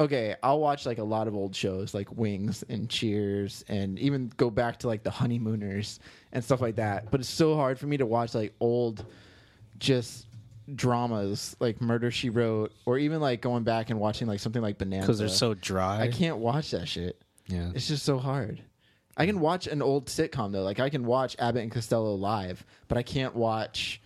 okay, 0.02 0.36
I'll 0.44 0.60
watch 0.60 0.86
like 0.86 0.98
a 0.98 1.04
lot 1.06 1.30
of 1.30 1.36
old 1.36 1.56
shows 1.56 1.94
like 1.94 2.12
Wings 2.18 2.66
and 2.68 2.90
Cheers 2.90 3.64
and 3.70 3.98
even 4.00 4.30
go 4.36 4.50
back 4.50 4.80
to 4.80 4.88
like 4.88 5.04
the 5.04 5.12
Honeymooners 5.12 6.02
and 6.34 6.44
stuff 6.44 6.60
like 6.60 6.76
that. 6.76 7.10
But 7.12 7.22
it's 7.22 7.30
so 7.30 7.56
hard 7.56 7.80
for 7.80 7.88
me 7.88 7.96
to 7.98 8.06
watch 8.06 8.36
like 8.36 8.54
old 8.60 9.06
just 9.80 10.25
dramas 10.74 11.56
like 11.60 11.82
Murder 11.82 12.12
She 12.12 12.30
Wrote 12.30 12.72
or 12.86 12.98
even 12.98 13.20
like 13.22 13.42
going 13.42 13.64
back 13.64 13.90
and 13.90 14.00
watching 14.00 14.28
like 14.28 14.40
something 14.40 14.62
like 14.62 14.78
Bonanza 14.78 15.06
Because 15.06 15.20
they're 15.20 15.28
so 15.30 15.54
dry. 15.54 16.02
I 16.02 16.08
can't 16.08 16.38
watch 16.38 16.72
that 16.72 16.88
shit. 16.88 17.22
Yeah. 17.48 17.72
It's 17.76 17.88
just 17.88 18.04
so 18.04 18.18
hard. 18.18 18.62
I 19.18 19.26
can 19.26 19.40
watch 19.40 19.68
an 19.68 19.82
old 19.82 20.08
sitcom 20.08 20.52
though. 20.52 20.64
Like 20.64 20.80
I 20.80 20.90
can 20.90 21.06
watch 21.06 21.36
Abbott 21.40 21.64
and 21.64 21.72
Costello 21.72 22.16
live, 22.16 22.66
but 22.88 22.98
I 22.98 23.04
can't 23.04 23.36
watch 23.36 24.02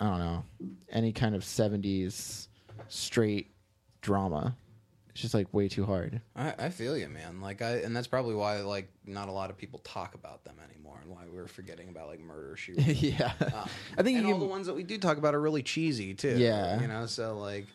I 0.00 0.06
don't 0.06 0.18
know, 0.18 0.44
any 0.90 1.12
kind 1.12 1.34
of 1.34 1.42
70s 1.42 2.48
straight 2.88 3.52
drama. 4.00 4.56
It's 5.10 5.20
just 5.20 5.34
like 5.34 5.52
way 5.52 5.68
too 5.68 5.84
hard. 5.84 6.20
I, 6.34 6.54
I 6.58 6.68
feel 6.70 6.96
you, 6.96 7.08
man. 7.08 7.40
Like 7.40 7.62
I, 7.62 7.76
and 7.76 7.94
that's 7.94 8.08
probably 8.08 8.34
why 8.34 8.60
like 8.62 8.88
not 9.06 9.28
a 9.28 9.32
lot 9.32 9.50
of 9.50 9.56
people 9.58 9.78
talk 9.80 10.14
about 10.14 10.42
them 10.44 10.56
anymore, 10.68 10.81
and 11.02 11.10
why 11.10 11.22
we're 11.32 11.46
forgetting 11.46 11.88
about 11.88 12.08
like 12.08 12.20
Murder 12.20 12.56
She 12.56 12.72
Wrote. 12.76 12.86
yeah. 12.86 13.32
Um, 13.40 13.68
I 13.98 14.02
think 14.02 14.18
and 14.18 14.26
you 14.26 14.34
all 14.34 14.38
can- 14.38 14.40
the 14.40 14.46
ones 14.46 14.66
that 14.66 14.74
we 14.74 14.82
do 14.82 14.98
talk 14.98 15.18
about 15.18 15.34
are 15.34 15.40
really 15.40 15.62
cheesy 15.62 16.14
too. 16.14 16.36
Yeah. 16.38 16.80
you 16.80 16.88
know. 16.88 17.06
So 17.06 17.36
like, 17.38 17.66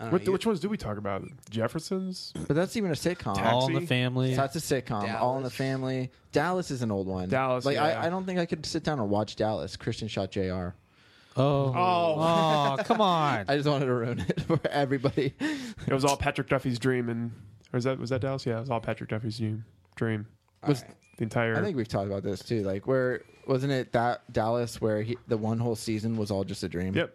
I 0.00 0.04
don't 0.04 0.12
What, 0.12 0.26
know, 0.26 0.32
which 0.32 0.44
ones 0.46 0.58
do 0.60 0.68
we 0.68 0.76
talk 0.76 0.98
about? 0.98 1.22
Jeffersons? 1.50 2.32
But 2.48 2.56
that's 2.56 2.76
even 2.76 2.90
a 2.90 2.94
sitcom. 2.94 3.36
All 3.38 3.66
in 3.68 3.74
the 3.74 3.80
Taxi? 3.80 3.86
family. 3.86 4.34
That's 4.34 4.56
a 4.56 4.58
sitcom. 4.58 5.20
All 5.20 5.36
in 5.36 5.42
the 5.44 5.48
Dallas. 5.50 5.54
Family. 5.54 6.10
Dallas 6.32 6.70
is 6.72 6.82
an 6.82 6.90
old 6.90 7.06
one. 7.06 7.28
Dallas, 7.28 7.64
Like 7.64 7.76
yeah. 7.76 7.84
I, 8.00 8.06
I 8.06 8.10
don't 8.10 8.24
think 8.26 8.38
I 8.40 8.46
could 8.46 8.66
sit 8.66 8.82
down 8.82 8.98
and 8.98 9.08
watch 9.08 9.36
Dallas. 9.36 9.76
Kristin 9.76 10.10
shot 10.10 10.32
J.R. 10.32 10.74
Oh, 11.36 11.72
oh, 11.74 12.76
come 12.84 13.00
on! 13.00 13.44
I 13.48 13.56
just 13.56 13.68
wanted 13.68 13.86
to 13.86 13.92
ruin 13.92 14.20
it 14.20 14.40
for 14.46 14.60
everybody. 14.70 15.34
It 15.40 15.92
was 15.92 16.04
all 16.04 16.16
Patrick 16.16 16.48
Duffy's 16.48 16.78
dream, 16.78 17.08
and 17.08 17.32
or 17.72 17.78
is 17.78 17.82
that 17.84 17.98
was 17.98 18.10
that 18.10 18.20
Dallas? 18.20 18.46
Yeah, 18.46 18.58
it 18.58 18.60
was 18.60 18.70
all 18.70 18.80
Patrick 18.80 19.10
Duffy's 19.10 19.38
dream. 19.38 19.64
Dream. 19.96 20.26
Was- 20.64 20.84
the 21.16 21.22
entire? 21.24 21.56
I 21.56 21.62
think 21.62 21.76
we've 21.76 21.88
talked 21.88 22.06
about 22.06 22.22
this 22.22 22.40
too. 22.40 22.62
Like 22.62 22.86
where 22.86 23.22
wasn't 23.46 23.72
it 23.72 23.92
that 23.92 24.30
Dallas 24.32 24.80
where 24.80 25.02
he, 25.02 25.16
the 25.28 25.36
one 25.36 25.58
whole 25.58 25.76
season 25.76 26.16
was 26.16 26.30
all 26.30 26.44
just 26.44 26.62
a 26.62 26.68
dream? 26.68 26.94
Yep. 26.94 27.14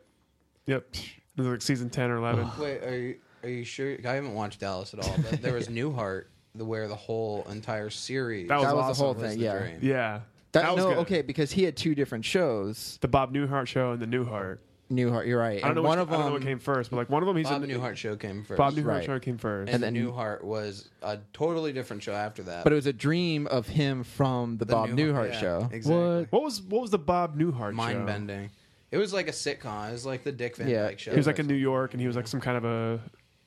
Yep. 0.68 0.88
It 0.93 1.02
was 1.41 1.47
like 1.47 1.62
season 1.62 1.89
ten 1.89 2.10
or 2.12 2.18
eleven. 2.18 2.50
Wait, 2.60 2.84
are 2.84 2.97
you 2.97 3.16
are 3.43 3.50
you 3.50 3.64
sure? 3.64 3.95
I 4.06 4.14
haven't 4.14 4.34
watched 4.34 4.60
Dallas 4.60 4.93
at 4.93 5.00
all, 5.06 5.16
but 5.30 5.41
there 5.41 5.54
was 5.54 5.68
Newhart, 5.70 6.26
the, 6.56 6.66
where 6.66 6.88
the 6.88 6.95
whole 6.95 7.47
entire 7.50 7.89
series 7.89 8.50
That 8.50 8.58
was 8.60 8.66
That 8.68 8.76
was 8.76 8.84
awesome. 8.86 9.00
the 9.02 9.06
whole 9.06 9.14
was 9.16 9.24
thing. 9.32 9.39
the 9.39 9.45
Yeah. 9.45 9.60
dream. 9.60 9.80
yeah. 9.82 10.20
That, 10.52 10.64
That 10.64 10.76
was 10.76 10.84
no, 10.84 10.89
good. 10.91 10.97
okay, 11.00 11.22
because 11.22 11.52
he 11.52 11.64
had 11.64 11.78
two 11.78 11.93
different 11.95 12.26
shows. 12.26 12.97
The 13.02 13.08
Bob 13.08 13.34
Newhart 13.34 13.68
show 13.68 13.91
and 13.91 14.02
the 14.02 14.08
Newhart. 14.08 14.58
Newhart, 14.91 15.27
you're 15.27 15.39
right. 15.39 15.57
I 15.57 15.67
don't 15.67 15.69
and 15.69 15.75
know. 15.75 15.81
one 15.83 15.99
which, 15.99 16.03
of 16.07 16.09
I 16.09 16.11
don't 16.13 16.19
know 16.21 16.25
them, 16.25 16.33
what 16.33 16.41
came 16.43 16.59
first, 16.59 16.89
but 16.89 16.97
like 16.97 17.09
one 17.09 17.21
of 17.21 17.27
them, 17.27 17.37
he's 17.37 17.47
Bob 17.47 17.61
in 17.63 17.69
the 17.69 17.75
Newhart 17.75 17.95
show 17.95 18.15
came 18.15 18.43
first. 18.43 18.57
Bob 18.57 18.73
Newhart 18.73 18.85
Right. 18.85 19.05
show 19.05 19.19
came 19.19 19.37
first. 19.37 19.71
and, 19.71 19.83
and 19.83 19.83
then 19.83 19.93
then- 20.03 20.11
Newhart 20.13 20.43
was 20.43 20.89
a 21.03 21.19
totally 21.33 21.71
different 21.73 22.01
show 22.01 22.13
after 22.13 22.41
that. 22.43 22.63
but 22.63 22.73
it 22.73 22.75
was 22.75 22.87
a 22.87 22.93
dream 22.93 23.45
of 23.47 23.67
him 23.67 24.03
from 24.03 24.57
the, 24.57 24.65
The 24.65 24.73
Bob 24.73 24.89
Newhart- 24.89 24.97
Newhart 24.97 25.33
yeah, 25.33 25.39
show. 25.39 25.69
Exactly. 25.71 26.27
what 26.31 26.41
was 26.43 26.61
what 26.61 26.81
was 26.81 26.91
the 26.91 26.97
Bob 26.99 27.37
Newhart 27.37 27.73
Mind 27.73 27.99
show? 27.99 28.05
bending. 28.05 28.49
It 28.91 28.97
was 28.97 29.13
like 29.13 29.27
a 29.27 29.31
sitcom. 29.31 29.89
It 29.89 29.91
was 29.91 30.05
like 30.07 30.23
the 30.23 30.31
Dick 30.31 30.55
Van 30.57 30.67
Yeah. 30.67 30.83
Dyke 30.87 30.97
show. 30.99 31.11
He 31.11 31.17
was 31.17 31.27
like 31.27 31.37
in 31.37 31.45
New 31.45 31.53
York, 31.53 31.93
and 31.93 32.01
he 32.01 32.07
was 32.07 32.15
like 32.15 32.27
some 32.27 32.41
kind 32.41 32.57
of 32.57 32.65
a 32.65 32.99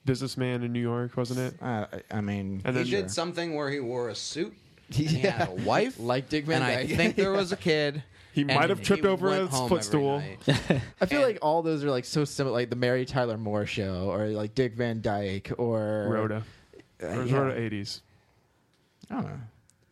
businessman 0.04 0.62
in 0.62 0.72
New 0.72 0.80
York, 0.80 1.16
wasn't 1.16 1.40
it? 1.40 1.54
Uh, 1.60 1.86
I 2.12 2.18
I 2.18 2.20
mean, 2.20 2.62
And 2.64 2.76
he 2.76 2.82
then 2.84 3.02
did 3.02 3.10
something 3.10 3.54
where 3.54 3.68
he 3.70 3.80
wore 3.80 4.08
a 4.08 4.14
suit. 4.14 4.54
And 4.96 5.00
Yeah. 5.00 5.08
he 5.08 5.18
had 5.20 5.48
a 5.48 5.52
wife, 5.52 5.98
like 5.98 6.28
Dick 6.28 6.44
Van 6.44 6.60
Dyke, 6.60 6.84
and 6.84 6.92
I 6.92 6.96
think 6.96 7.16
there 7.16 7.32
was 7.32 7.50
a 7.50 7.56
kid. 7.56 8.02
He 8.32 8.44
might 8.44 8.70
have 8.70 8.82
tripped 8.82 9.04
over 9.04 9.28
went 9.28 9.50
his 9.50 9.58
footstool. 9.68 10.22
I 10.48 11.06
feel 11.06 11.18
and- 11.22 11.28
like 11.32 11.38
all 11.42 11.62
those 11.62 11.84
are 11.84 11.90
like 11.90 12.04
so 12.04 12.24
similar, 12.24 12.54
like 12.54 12.70
the 12.70 12.76
Mary 12.76 13.04
Tyler 13.04 13.36
Moore 13.38 13.66
show, 13.66 14.10
or 14.10 14.28
like 14.28 14.54
Dick 14.54 14.74
Van 14.74 15.00
Dyke, 15.02 15.52
or 15.58 16.08
Rhoda. 16.10 16.42
Uh, 17.02 17.06
Or 17.06 17.24
yeah. 17.24 17.36
Rhoda 17.36 17.60
eighties. 17.60 18.00
I 19.10 19.14
don't 19.14 19.24
know. 19.24 19.40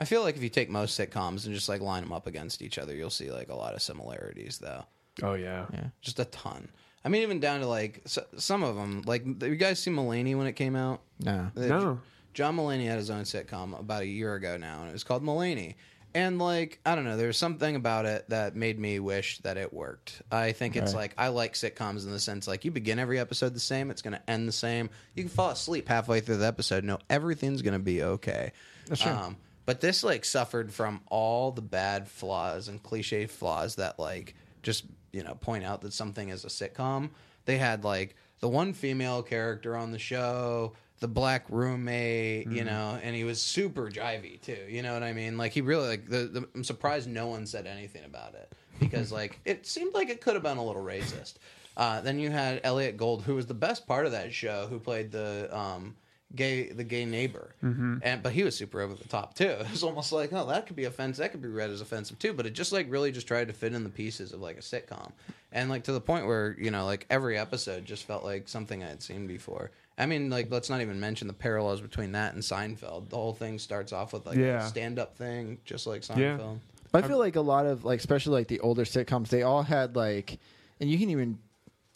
I 0.01 0.05
feel 0.07 0.23
like 0.23 0.37
if 0.37 0.43
you 0.43 0.49
take 0.49 0.71
most 0.71 0.99
sitcoms 0.99 1.45
and 1.45 1.55
just 1.55 1.69
like 1.69 1.83
line 1.83 2.03
them 2.03 2.13
up 2.13 2.27
against 2.27 2.63
each 2.63 2.79
other, 2.79 2.95
you'll 2.95 3.11
see 3.11 3.31
like 3.31 3.51
a 3.51 3.55
lot 3.55 3.75
of 3.75 3.83
similarities, 3.83 4.59
though. 4.59 4.85
Oh 5.23 5.35
yeah. 5.35 5.67
Yeah. 5.73 5.89
Just 6.01 6.19
a 6.21 6.25
ton. 6.27 6.69
I 7.05 7.09
mean, 7.09 7.23
even 7.23 7.41
down 7.41 7.61
to 7.61 7.67
like 7.67 8.01
s 8.07 8.19
some 8.39 8.63
of 8.63 8.77
them. 8.77 9.03
Like, 9.07 9.25
you 9.27 9.57
guys 9.57 9.79
see 9.79 9.91
Mulaney 9.91 10.37
when 10.37 10.47
it 10.47 10.53
came 10.55 10.77
out? 10.77 11.01
No. 11.19 11.51
The- 11.55 11.67
No. 11.69 12.01
John 12.33 12.57
Mulaney 12.57 12.87
had 12.87 12.97
his 12.97 13.11
own 13.11 13.25
sitcom 13.25 13.79
about 13.79 14.03
a 14.03 14.07
year 14.07 14.35
ago 14.37 14.57
now, 14.57 14.81
and 14.81 14.89
it 14.89 14.93
was 14.93 15.03
called 15.03 15.23
Mulaney. 15.25 15.75
And 16.15 16.39
like, 16.41 16.81
I 16.85 16.95
don't 16.95 17.05
know, 17.05 17.17
there's 17.17 17.39
something 17.39 17.77
about 17.77 18.05
it 18.07 18.29
that 18.31 18.57
made 18.57 18.79
me 18.79 18.99
wish 18.99 19.39
that 19.39 19.57
it 19.57 19.73
worked. 19.73 20.23
I 20.31 20.53
think 20.53 20.75
it's 20.77 20.93
Right. 20.93 21.01
like 21.03 21.15
I 21.19 21.29
like 21.29 21.55
sitcoms 21.55 22.05
in 22.05 22.11
the 22.13 22.19
sense 22.19 22.49
like 22.49 22.65
you 22.65 22.71
begin 22.71 22.99
every 22.99 23.19
episode 23.21 23.55
the 23.55 23.61
same, 23.61 23.91
it's 23.91 24.03
going 24.03 24.15
to 24.15 24.31
end 24.31 24.49
the 24.49 24.53
same. 24.53 24.91
You 25.15 25.23
can 25.23 25.31
fall 25.31 25.51
asleep 25.51 25.89
halfway 25.89 26.21
through 26.21 26.39
the 26.39 26.47
episode, 26.47 26.83
know 26.85 26.99
everything's 27.09 27.63
going 27.63 27.75
to 27.75 27.79
be 27.79 28.03
okay. 28.03 28.53
Sure. 28.95 29.13
Um, 29.13 29.37
but 29.67 29.81
this 29.81 30.03
like 30.03 30.25
suffered 30.25 30.73
from 30.73 31.01
all 31.11 31.53
the 31.53 31.63
bad 31.63 32.09
flaws 32.09 32.67
and 32.67 32.83
cliche 32.83 33.27
flaws 33.27 33.77
that 33.77 33.99
like 34.01 34.35
just 34.63 34.85
you 35.13 35.23
know 35.23 35.35
point 35.35 35.65
out 35.65 35.83
that 35.83 35.93
something 35.93 36.29
is 36.29 36.45
a 36.45 36.49
sitcom. 36.49 37.11
They 37.45 37.57
had 37.59 37.85
like 37.85 38.17
the 38.41 38.49
one 38.49 38.73
female 38.73 39.23
character 39.23 39.77
on 39.77 39.93
the 39.93 39.99
show, 40.01 40.73
the 41.01 41.09
black 41.09 41.45
roommate, 41.49 42.51
you 42.51 42.65
know, 42.65 42.99
and 43.03 43.17
he 43.17 43.25
was 43.25 43.41
super 43.41 43.91
jivey 43.91 44.41
too. 44.41 44.59
You 44.69 44.83
know 44.83 44.93
what 44.95 45.03
I 45.03 45.13
mean? 45.13 45.37
Like 45.39 45.53
he 45.53 45.61
really 45.61 45.89
like 45.89 46.09
the, 46.09 46.25
the 46.27 46.49
I'm 46.55 46.65
surprised 46.65 47.09
no 47.09 47.27
one 47.27 47.47
said 47.47 47.67
anything 47.67 48.05
about 48.05 48.35
it 48.35 48.53
because 48.79 49.11
like 49.21 49.41
it 49.45 49.67
seemed 49.67 49.95
like 49.95 50.11
it 50.11 50.21
could 50.21 50.35
have 50.35 50.43
been 50.43 50.59
a 50.59 50.65
little 50.65 50.83
racist. 50.85 51.35
Uh, 51.77 52.01
then 52.01 52.19
you 52.19 52.31
had 52.31 52.61
Elliott 52.65 52.97
Gould, 52.97 53.23
who 53.23 53.35
was 53.35 53.47
the 53.47 53.55
best 53.55 53.87
part 53.87 54.05
of 54.05 54.13
that 54.13 54.33
show, 54.35 54.67
who 54.69 54.79
played 54.79 55.11
the 55.13 55.49
um, 55.57 55.97
gay 56.37 56.71
the 56.71 56.85
gay 56.85 57.07
neighbor, 57.07 57.55
Mhm. 57.65 58.01
and 58.03 58.23
but 58.23 58.33
he 58.33 58.43
was 58.43 58.55
super 58.57 58.81
over 58.83 58.93
the 58.95 59.09
top 59.09 59.35
too. 59.35 59.45
It 59.61 59.71
was 59.71 59.83
almost 59.83 60.13
like, 60.13 60.33
oh, 60.35 60.47
that 60.49 60.67
could 60.67 60.77
be 60.77 60.85
offensive. 60.85 61.23
That 61.23 61.31
could 61.31 61.41
be 61.41 61.49
read 61.49 61.71
as 61.71 61.81
offensive 61.81 62.19
too. 62.19 62.35
But 62.35 62.45
it 62.45 62.51
just 62.51 62.73
like 62.73 62.91
really 62.91 63.11
just 63.13 63.27
tried 63.27 63.47
to 63.49 63.55
fit 63.55 63.73
in 63.73 63.85
the 63.85 63.89
pieces 63.91 64.33
of 64.33 64.41
like 64.43 64.59
a 64.59 64.61
sitcom, 64.61 65.13
and 65.53 65.71
like 65.71 65.85
to 65.85 65.93
the 65.93 66.01
point 66.01 66.27
where 66.27 66.55
you 66.59 66.71
know 66.71 66.85
like 66.85 67.07
every 67.09 67.39
episode 67.39 67.87
just 67.87 68.05
felt 68.05 68.25
like 68.25 68.49
something 68.49 68.85
I 68.85 68.89
had 68.89 69.03
seen 69.03 69.27
before. 69.27 69.71
I 70.01 70.07
mean, 70.07 70.31
like 70.31 70.51
let's 70.51 70.71
not 70.71 70.81
even 70.81 70.99
mention 70.99 71.29
the 71.29 71.35
parallels 71.35 71.81
between 71.81 72.13
that 72.13 72.35
and 72.35 72.43
Seinfeld. 72.43 73.11
The 73.11 73.17
whole 73.17 73.35
thing 73.35 73.59
starts 73.59 73.93
off 73.93 74.13
with 74.13 74.27
like 74.27 74.37
Yeah. 74.39 74.65
a 74.65 74.69
stand 74.69 74.99
up 74.99 75.17
thing, 75.17 75.59
just 75.65 75.87
like 75.87 76.09
Yeah. 76.09 76.39
Seinfeld. 76.39 76.59
But 76.93 77.05
I 77.05 77.09
feel 77.09 77.19
like 77.19 77.37
a 77.37 77.41
lot 77.41 77.67
of 77.67 77.85
like, 77.85 77.99
especially 78.01 78.33
like 78.33 78.49
the 78.49 78.61
older 78.61 78.85
sitcoms, 78.85 79.29
they 79.29 79.43
all 79.43 79.63
had 79.63 79.95
like, 79.95 80.39
and 80.81 80.91
you 80.91 80.99
can 80.99 81.11
even 81.11 81.39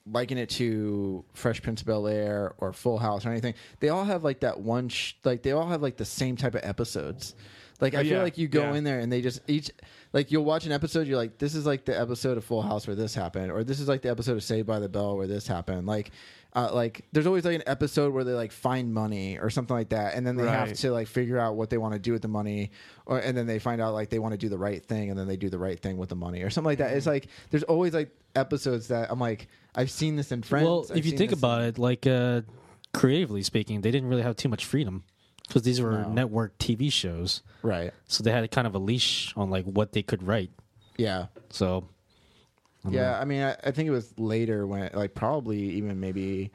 liken 0.06 0.36
it 0.38 0.50
to 0.50 1.24
Fresh 1.32 1.62
Prince 1.62 1.80
of 1.80 1.86
Bel 1.86 2.06
Air 2.06 2.52
or 2.58 2.72
Full 2.74 2.98
House 2.98 3.24
or 3.24 3.30
anything. 3.30 3.54
They 3.80 3.88
all 3.88 4.04
have 4.04 4.22
like 4.22 4.40
that 4.40 4.60
one, 4.60 4.88
sh- 4.90 5.14
like 5.24 5.42
they 5.42 5.52
all 5.52 5.66
have 5.66 5.82
like 5.82 5.96
the 5.96 6.04
same 6.04 6.36
type 6.36 6.54
of 6.54 6.60
episodes. 6.62 7.34
Like 7.80 7.94
I 7.94 7.98
Oh, 8.00 8.02
feel 8.02 8.12
yeah. 8.18 8.22
like 8.22 8.38
you 8.38 8.46
go 8.46 8.60
Yeah. 8.62 8.74
in 8.74 8.84
there 8.84 9.00
and 9.00 9.10
they 9.10 9.20
just 9.20 9.40
each 9.48 9.70
like 10.12 10.30
you'll 10.30 10.44
watch 10.44 10.64
an 10.66 10.70
episode. 10.72 11.08
You're 11.08 11.16
like, 11.16 11.38
this 11.38 11.54
is 11.56 11.66
like 11.66 11.86
the 11.86 11.98
episode 11.98 12.36
of 12.38 12.44
Full 12.44 12.62
House 12.62 12.86
where 12.86 12.94
this 12.94 13.14
happened, 13.16 13.50
or 13.50 13.64
this 13.64 13.80
is 13.80 13.88
like 13.88 14.02
the 14.02 14.10
episode 14.10 14.34
of 14.36 14.44
Saved 14.44 14.66
by 14.68 14.78
the 14.78 14.88
Bell 14.88 15.16
where 15.16 15.26
this 15.26 15.46
happened. 15.46 15.86
Like. 15.86 16.10
Uh, 16.56 16.70
like 16.72 17.04
there's 17.12 17.26
always 17.26 17.44
like 17.44 17.56
an 17.56 17.64
episode 17.66 18.14
where 18.14 18.22
they 18.22 18.32
like 18.32 18.52
find 18.52 18.94
money 18.94 19.36
or 19.40 19.50
something 19.50 19.74
like 19.74 19.88
that 19.88 20.14
and 20.14 20.24
then 20.24 20.36
they 20.36 20.44
have 20.46 20.72
to 20.72 20.92
like 20.92 21.08
figure 21.08 21.36
out 21.36 21.56
what 21.56 21.68
they 21.68 21.78
want 21.78 21.92
to 21.94 21.98
do 21.98 22.12
with 22.12 22.22
the 22.22 22.28
money 22.28 22.70
or 23.06 23.18
and 23.18 23.36
then 23.36 23.44
they 23.48 23.58
find 23.58 23.80
out 23.80 23.92
like 23.92 24.08
they 24.08 24.20
want 24.20 24.30
to 24.32 24.38
do 24.38 24.48
the 24.48 24.56
right 24.56 24.84
thing 24.86 25.10
and 25.10 25.18
then 25.18 25.26
they 25.26 25.36
do 25.36 25.50
the 25.50 25.58
right 25.58 25.80
thing 25.80 25.96
with 25.96 26.10
the 26.10 26.14
money 26.14 26.42
or 26.42 26.50
something 26.50 26.66
like 26.70 26.78
that 26.78 26.90
Mm-hmm. 26.90 26.96
it's 26.98 27.06
like 27.06 27.26
there's 27.50 27.64
always 27.64 27.92
like 27.92 28.10
episodes 28.36 28.86
that 28.86 29.10
i'm 29.10 29.18
like 29.18 29.48
i've 29.74 29.90
seen 29.90 30.14
this 30.14 30.30
in 30.30 30.42
friends 30.44 30.64
well, 30.64 30.86
I've 30.90 30.98
if 30.98 31.04
you 31.04 31.10
seen 31.10 31.18
think 31.18 31.30
this 31.30 31.40
about 31.40 31.62
it, 31.62 31.76
like 31.76 32.06
uh, 32.06 32.42
creatively 32.92 33.42
speaking, 33.42 33.80
they 33.80 33.90
didn't 33.90 34.08
really 34.08 34.22
have 34.22 34.36
too 34.36 34.48
much 34.48 34.64
freedom 34.64 35.02
because 35.48 35.62
these 35.62 35.80
were 35.80 36.02
No. 36.04 36.10
network 36.10 36.56
TV 36.58 36.92
shows, 36.92 37.42
right 37.62 37.92
so 38.06 38.22
they 38.22 38.30
had 38.30 38.44
a 38.44 38.48
kind 38.48 38.68
of 38.68 38.76
a 38.76 38.78
leash 38.78 39.32
on 39.36 39.50
like 39.50 39.64
what 39.64 39.90
they 39.90 40.02
could 40.04 40.22
write. 40.22 40.50
yeah 40.96 41.26
So, 41.50 41.88
I 42.84 42.90
yeah 42.90 43.12
know. 43.12 43.18
i 43.18 43.24
mean 43.24 43.42
I, 43.42 43.56
I 43.64 43.70
think 43.70 43.86
it 43.88 43.92
was 43.92 44.12
later 44.18 44.66
when 44.66 44.90
like 44.94 45.14
probably 45.14 45.58
even 45.58 46.00
maybe 46.00 46.50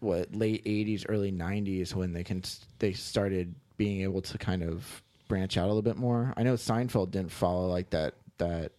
what 0.00 0.34
late 0.34 0.64
80s 0.64 1.04
early 1.08 1.32
90s 1.32 1.94
when 1.94 2.12
they 2.12 2.24
can 2.24 2.42
they 2.78 2.92
started 2.92 3.54
being 3.76 4.02
able 4.02 4.22
to 4.22 4.38
kind 4.38 4.62
of 4.62 5.02
branch 5.28 5.56
out 5.56 5.64
a 5.64 5.68
little 5.68 5.82
bit 5.82 5.96
more 5.96 6.32
i 6.36 6.42
know 6.42 6.54
seinfeld 6.54 7.10
didn't 7.10 7.32
follow 7.32 7.68
like 7.68 7.90
that 7.90 8.14
that 8.38 8.72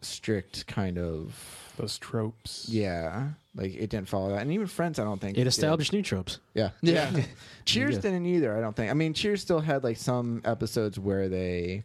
strict 0.00 0.66
kind 0.66 0.98
of 0.98 1.34
those 1.78 1.96
tropes 1.98 2.66
yeah 2.68 3.28
like 3.54 3.74
it 3.74 3.88
didn't 3.88 4.08
follow 4.08 4.30
that 4.30 4.42
and 4.42 4.52
even 4.52 4.66
friends 4.66 4.98
i 4.98 5.04
don't 5.04 5.20
think 5.20 5.36
it 5.36 5.40
did. 5.40 5.46
established 5.46 5.92
new 5.92 6.02
tropes. 6.02 6.38
yeah 6.54 6.70
yeah 6.82 7.10
cheers 7.64 7.94
Yeah. 7.94 8.00
didn't 8.02 8.26
either 8.26 8.56
i 8.56 8.60
don't 8.60 8.76
think 8.76 8.90
i 8.90 8.94
mean 8.94 9.14
cheers 9.14 9.40
still 9.40 9.60
had 9.60 9.82
like 9.82 9.96
some 9.96 10.42
episodes 10.44 10.98
where 10.98 11.28
they 11.28 11.84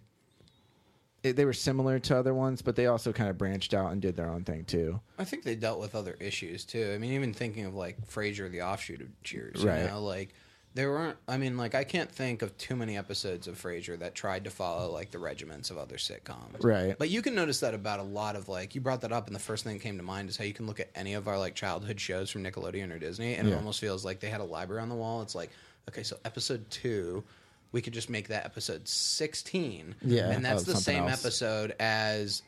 it, 1.24 1.36
they 1.36 1.46
were 1.46 1.54
similar 1.54 2.00
to 2.00 2.18
other 2.18 2.34
ones 2.34 2.62
but 2.62 2.76
they 2.76 2.86
also 2.88 3.12
kind 3.12 3.30
of 3.30 3.38
branched 3.38 3.74
out 3.74 3.92
and 3.92 4.02
did 4.02 4.16
their 4.16 4.28
own 4.30 4.44
thing 4.44 4.64
too 4.66 5.00
I 5.18 5.24
think 5.26 5.44
they 5.44 5.56
dealt 5.56 5.80
with 5.80 5.96
other 5.96 6.16
issues 6.20 6.64
too. 6.64 6.92
I 6.96 6.98
mean, 6.98 7.12
even 7.14 7.34
thinking 7.34 7.66
of 7.66 7.76
like 7.76 8.08
Frasier, 8.08 8.50
the 8.50 8.62
offshoot 8.62 9.02
of 9.02 9.08
Cheers, 9.24 9.66
Right. 9.66 9.82
you 9.82 9.88
know, 9.88 10.02
like 10.02 10.34
there 10.76 10.92
weren't. 10.92 11.18
I 11.28 11.38
mean, 11.38 11.58
like 11.58 11.74
I 11.76 11.84
can't 11.84 12.10
think 12.12 12.42
of 12.44 12.56
too 12.58 12.76
many 12.76 12.96
episodes 12.96 13.48
of 13.48 13.60
Frasier 13.62 13.98
that 14.00 14.14
tried 14.16 14.44
to 14.46 14.50
follow 14.52 14.92
like 14.94 15.10
the 15.12 15.18
regiments 15.20 15.72
of 15.72 15.78
other 15.80 15.98
sitcoms. 15.98 16.64
Right. 16.64 16.96
But 16.98 17.10
you 17.10 17.22
can 17.24 17.34
notice 17.36 17.60
that 17.62 17.74
about 17.74 18.00
a 18.00 18.04
lot 18.04 18.36
of 18.36 18.48
like 18.48 18.76
you 18.76 18.80
brought 18.82 19.02
that 19.02 19.12
up, 19.12 19.26
and 19.28 19.36
the 19.36 19.40
first 19.42 19.64
thing 19.66 19.74
that 19.78 19.84
came 19.84 19.98
to 19.98 20.04
mind 20.04 20.30
is 20.30 20.38
how 20.38 20.44
you 20.46 20.54
can 20.54 20.68
look 20.68 20.80
at 20.80 20.90
any 20.96 21.16
of 21.16 21.28
our 21.28 21.38
like 21.40 21.56
childhood 21.56 22.00
shows 22.00 22.30
from 22.30 22.44
Nickelodeon 22.44 22.92
or 22.94 23.00
Disney, 23.00 23.34
and 23.34 23.48
Yeah. 23.48 23.56
it 23.56 23.58
almost 23.58 23.80
feels 23.82 24.06
like 24.06 24.20
they 24.22 24.30
had 24.30 24.42
a 24.42 24.46
library 24.46 24.82
on 24.84 24.90
the 24.90 24.96
wall. 24.96 25.22
It's 25.24 25.36
like, 25.36 25.50
okay, 25.90 26.04
so 26.04 26.18
episode 26.24 26.70
two. 26.70 27.24
We 27.72 27.82
could 27.82 27.94
just 27.94 28.10
make 28.10 28.30
that 28.30 28.46
episode 28.46 28.88
16. 28.88 29.96
Yeah, 30.02 30.30
And 30.32 30.44
that's 30.44 30.64
the 30.64 30.76
same 30.76 31.04
else. 31.04 31.24
episode 31.24 31.76
as 31.80 32.42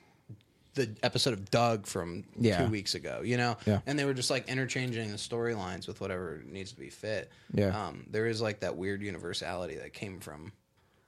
the 0.74 0.90
episode 1.04 1.34
of 1.34 1.52
Doug 1.52 1.86
from 1.86 2.24
Yeah. 2.40 2.64
two 2.66 2.72
weeks 2.72 2.96
ago, 2.96 3.22
you 3.24 3.36
know? 3.38 3.58
Yeah. 3.66 3.82
And 3.86 4.00
they 4.00 4.06
were 4.06 4.14
just 4.14 4.30
like 4.30 4.48
interchanging 4.48 5.12
the 5.12 5.18
storylines 5.18 5.86
with 5.88 6.00
whatever 6.00 6.42
needs 6.46 6.72
to 6.72 6.80
be 6.80 6.90
fit. 6.90 7.30
Yeah. 7.54 7.88
Um, 7.88 8.06
there 8.10 8.26
is 8.26 8.42
like 8.42 8.62
that 8.62 8.78
weird 8.78 9.02
universality 9.02 9.76
that 9.76 9.94
came 9.94 10.20
from 10.22 10.54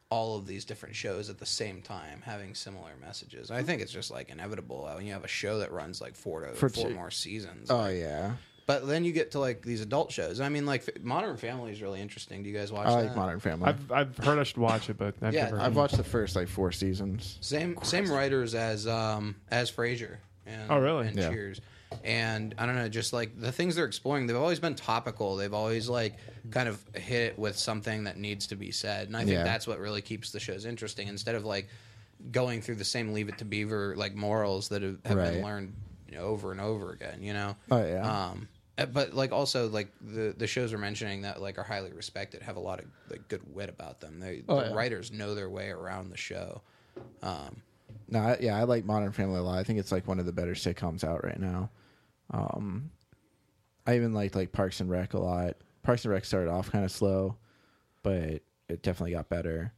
all 0.09 0.35
of 0.37 0.45
these 0.45 0.63
different 0.65 0.95
shows 0.95 1.29
at 1.29 1.39
the 1.39 1.45
same 1.45 1.81
time 1.81 2.21
having 2.23 2.53
similar 2.53 2.91
messages. 3.01 3.49
I 3.49 3.63
think 3.63 3.81
it's 3.81 3.91
just 3.91 4.11
like 4.11 4.29
inevitable 4.29 4.85
uh, 4.85 4.95
when 4.95 5.05
you 5.07 5.13
have 5.13 5.23
a 5.23 5.27
show 5.29 5.59
that 5.59 5.71
runs 5.71 6.01
like 6.01 6.15
four 6.15 6.41
to 6.41 6.53
For 6.53 6.69
four 6.69 6.89
two- 6.89 6.93
more 6.95 7.09
seasons. 7.09 7.71
oh 7.71 7.77
like- 7.77 7.97
yeah 7.97 8.33
But 8.65 8.87
then 8.87 9.03
you 9.03 9.11
get 9.11 9.31
to 9.31 9.39
like 9.39 9.61
these 9.61 9.81
adult 9.81 10.11
shows. 10.11 10.39
I 10.39 10.47
mean, 10.49 10.65
like 10.65 11.03
Modern 11.03 11.35
Family 11.37 11.71
is 11.71 11.81
really 11.81 11.99
interesting. 12.01 12.43
Do 12.43 12.49
you 12.49 12.55
guys 12.57 12.71
watch 12.71 12.87
i 12.87 13.01
that? 13.03 13.15
modern 13.15 13.39
family 13.39 13.67
I've 13.67 13.91
I've 13.91 14.17
heard 14.17 14.39
I 14.39 14.43
should 14.43 14.57
watch 14.57 14.89
it, 14.89 14.97
but 14.97 15.15
I've 15.21 15.33
Yeah, 15.33 15.45
never. 15.45 15.59
I've 15.59 15.75
watched 15.75 15.97
the 15.97 16.03
first 16.03 16.35
like 16.35 16.47
four 16.47 16.71
seasons. 16.71 17.37
Same 17.41 17.77
same 17.83 18.09
writers 18.11 18.55
as 18.55 18.87
um 18.87 19.35
as 19.51 19.69
Frasier 19.69 20.17
and 20.45 20.71
Oh, 20.71 20.77
really? 20.79 21.07
and 21.07 21.17
Yeah. 21.17 21.29
Cheers. 21.29 21.59
And 22.03 22.55
I 22.57 22.65
don't 22.65 22.75
know, 22.75 22.89
just 22.89 23.13
like 23.13 23.39
the 23.39 23.51
things 23.51 23.75
they're 23.75 23.85
exploring, 23.85 24.27
they've 24.27 24.35
always 24.35 24.59
been 24.59 24.75
topical. 24.75 25.35
They've 25.35 25.53
always 25.53 25.87
like 25.89 26.15
kind 26.51 26.67
of 26.69 26.81
hit 26.95 27.21
it 27.33 27.39
with 27.39 27.57
something 27.57 28.05
that 28.05 28.17
needs 28.17 28.47
to 28.47 28.55
be 28.55 28.71
said. 28.71 29.07
And 29.07 29.15
I 29.17 29.19
think 29.19 29.31
Yeah. 29.31 29.43
that's 29.43 29.67
what 29.67 29.79
really 29.79 30.01
keeps 30.01 30.31
the 30.31 30.39
shows 30.39 30.65
interesting 30.65 31.07
instead 31.07 31.35
of 31.35 31.45
like 31.45 31.67
going 32.31 32.61
through 32.61 32.75
the 32.75 32.85
same 32.85 33.11
leave 33.13 33.27
it 33.29 33.37
to 33.39 33.45
beaver 33.45 33.93
like 33.97 34.15
morals 34.15 34.69
that 34.69 34.81
have, 34.81 34.97
have 35.05 35.17
Right. 35.17 35.33
been 35.33 35.43
learned 35.43 35.73
over 36.17 36.51
and 36.51 36.61
over 36.61 36.91
again, 36.91 37.21
you 37.23 37.33
know. 37.33 37.55
Oh, 37.71 37.83
yeah. 37.85 38.29
Um 38.29 38.47
but 38.91 39.13
like 39.13 39.31
also 39.31 39.67
like 39.69 39.89
the 40.01 40.33
the 40.37 40.47
shows 40.47 40.71
we're 40.71 40.79
mentioning 40.79 41.21
that 41.21 41.41
like 41.41 41.57
are 41.57 41.63
highly 41.63 41.91
respected 41.93 42.41
have 42.41 42.55
a 42.55 42.59
lot 42.59 42.79
of 42.79 42.85
like 43.09 43.27
good 43.27 43.41
wit 43.53 43.69
about 43.69 43.99
them. 43.99 44.19
They 44.19 44.43
Oh, 44.49 44.59
the 44.61 44.67
yeah. 44.69 44.73
writers 44.73 45.11
know 45.11 45.35
their 45.35 45.49
way 45.49 45.69
around 45.69 46.09
the 46.09 46.17
show. 46.17 46.61
Um 47.21 47.61
No, 48.09 48.19
I, 48.19 48.37
yeah, 48.41 48.57
I 48.57 48.63
like 48.63 48.85
Modern 48.85 49.11
Family 49.11 49.39
a 49.39 49.43
lot. 49.43 49.57
I 49.59 49.63
think 49.63 49.79
it's 49.79 49.91
like 49.91 50.07
one 50.07 50.19
of 50.19 50.25
the 50.25 50.31
better 50.33 50.53
sitcoms 50.53 51.03
out 51.03 51.23
right 51.23 51.39
now. 51.39 51.69
Um, 52.31 52.89
I 53.85 53.95
even 53.95 54.13
liked 54.13 54.35
like 54.35 54.51
Parks 54.51 54.79
and 54.79 54.89
Rec 54.89 55.13
a 55.13 55.19
lot. 55.19 55.57
Parks 55.83 56.05
and 56.05 56.11
Rec 56.13 56.25
started 56.25 56.49
off 56.49 56.71
kind 56.71 56.85
of 56.85 56.91
slow, 56.91 57.37
but 58.01 58.41
it 58.69 58.81
definitely 58.81 59.11
got 59.11 59.29
better. 59.29 59.73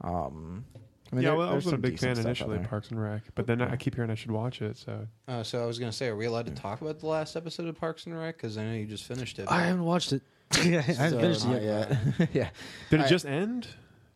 Um, 0.00 0.64
I 1.10 1.16
mean, 1.16 1.22
yeah, 1.24 1.30
there- 1.30 1.38
well, 1.38 1.48
I 1.50 1.54
wasn't 1.54 1.74
a 1.74 1.78
big 1.78 1.98
fan 1.98 2.18
initially 2.18 2.56
of. 2.58 2.64
Parks 2.64 2.90
and 2.90 3.02
Rec, 3.02 3.22
but 3.34 3.46
then 3.46 3.62
I 3.62 3.76
keep 3.76 3.94
hearing 3.94 4.10
I 4.10 4.14
should 4.14 4.30
watch 4.30 4.60
it. 4.62 4.76
So 4.76 5.06
Uh, 5.26 5.42
so 5.42 5.62
I 5.62 5.66
was 5.66 5.78
going 5.78 5.90
to 5.90 5.96
say, 5.96 6.08
are 6.08 6.16
we 6.16 6.26
allowed 6.26 6.46
to 6.46 6.52
talk 6.52 6.80
about 6.82 6.98
the 7.00 7.06
last 7.06 7.34
episode 7.36 7.66
of 7.66 7.76
Parks 7.78 8.06
and 8.06 8.18
Rec? 8.18 8.36
Because 8.36 8.58
I 8.58 8.64
know 8.64 8.74
you 8.74 8.86
just 8.86 9.04
finished 9.04 9.38
it. 9.38 9.46
I 9.50 9.62
haven't 9.62 9.84
watched 9.84 10.12
it. 10.12 10.22
I 10.52 10.58
haven't 10.58 11.20
finished 11.20 11.46
it 11.46 11.62
yet. 11.62 11.98
yet. 12.18 12.28
yeah, 12.34 12.48
did 12.90 13.00
it 13.00 13.04
I- 13.06 13.08
just 13.08 13.24
end? 13.26 13.68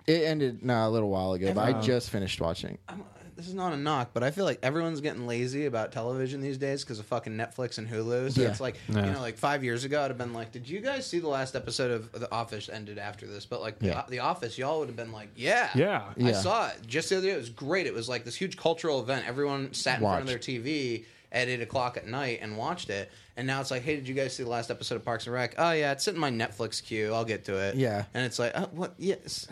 It 0.06 0.24
ended 0.24 0.64
no 0.64 0.88
a 0.88 0.90
little 0.90 1.10
while 1.10 1.32
ago, 1.32 1.54
but 1.54 1.62
I 1.62 1.80
just 1.80 2.10
finished 2.10 2.40
watching. 2.40 2.76
I'm, 2.88 3.04
this 3.36 3.48
is 3.48 3.54
not 3.54 3.72
a 3.72 3.76
knock, 3.76 4.10
but 4.12 4.22
I 4.22 4.30
feel 4.30 4.44
like 4.44 4.58
everyone's 4.62 5.00
getting 5.00 5.26
lazy 5.26 5.66
about 5.66 5.92
television 5.92 6.40
these 6.40 6.58
days 6.58 6.84
because 6.84 6.98
of 6.98 7.06
fucking 7.06 7.32
Netflix 7.34 7.78
and 7.78 7.88
Hulu. 7.88 8.32
So 8.32 8.42
Yeah. 8.42 8.48
it's 8.48 8.60
like, 8.60 8.76
Yeah. 8.88 9.06
you 9.06 9.12
know, 9.12 9.20
like 9.20 9.36
five 9.38 9.64
years 9.64 9.84
ago, 9.84 10.02
I'd 10.02 10.08
have 10.10 10.18
been 10.18 10.32
like, 10.32 10.52
did 10.52 10.68
you 10.68 10.80
guys 10.80 11.06
see 11.06 11.18
the 11.18 11.28
last 11.28 11.56
episode 11.56 11.90
of 11.90 12.12
The 12.12 12.30
Office 12.32 12.68
ended 12.68 12.98
after 12.98 13.26
this? 13.26 13.46
But 13.46 13.60
like, 13.60 13.76
Yeah. 13.80 14.02
the, 14.06 14.12
the 14.12 14.18
Office, 14.20 14.58
y'all 14.58 14.78
would 14.80 14.88
have 14.88 14.96
been 14.96 15.12
like, 15.12 15.28
yeah. 15.36 15.70
Yeah. 15.74 16.02
I 16.08 16.12
Yeah. 16.16 16.32
saw 16.32 16.68
it 16.68 16.76
just 16.86 17.08
the 17.10 17.18
other 17.18 17.26
day. 17.26 17.32
It 17.32 17.38
was 17.38 17.50
great. 17.50 17.86
It 17.86 17.94
was 17.94 18.08
like 18.08 18.24
this 18.24 18.36
huge 18.36 18.56
cultural 18.56 19.00
event. 19.00 19.26
Everyone 19.26 19.72
sat 19.74 19.96
in 19.96 20.02
front 20.02 20.20
of 20.20 20.26
their 20.26 20.36
Watched. 20.36 20.48
TV 20.48 21.04
at 21.32 21.48
eight 21.48 21.62
o'clock 21.62 21.96
at 21.96 22.06
night 22.06 22.40
and 22.42 22.58
watched 22.58 22.90
it. 22.90 23.10
And 23.38 23.46
now 23.46 23.62
it's 23.62 23.70
like, 23.70 23.80
hey, 23.82 23.96
did 23.96 24.06
you 24.06 24.14
guys 24.14 24.36
see 24.36 24.42
the 24.42 24.50
last 24.50 24.70
episode 24.70 24.96
of 24.96 25.04
Parks 25.06 25.24
and 25.26 25.32
Rec? 25.32 25.54
Oh 25.56 25.72
yeah, 25.72 25.92
it's 25.92 26.04
sitting 26.04 26.22
in 26.22 26.36
my 26.38 26.46
Netflix 26.46 26.82
queue. 26.82 27.14
I'll 27.14 27.24
get 27.24 27.46
to 27.46 27.56
it. 27.56 27.76
Yeah. 27.76 28.04
And 28.12 28.26
it's 28.26 28.38
like, 28.38 28.52
oh, 28.54 28.68
what? 28.72 28.92
Yes. 28.98 29.48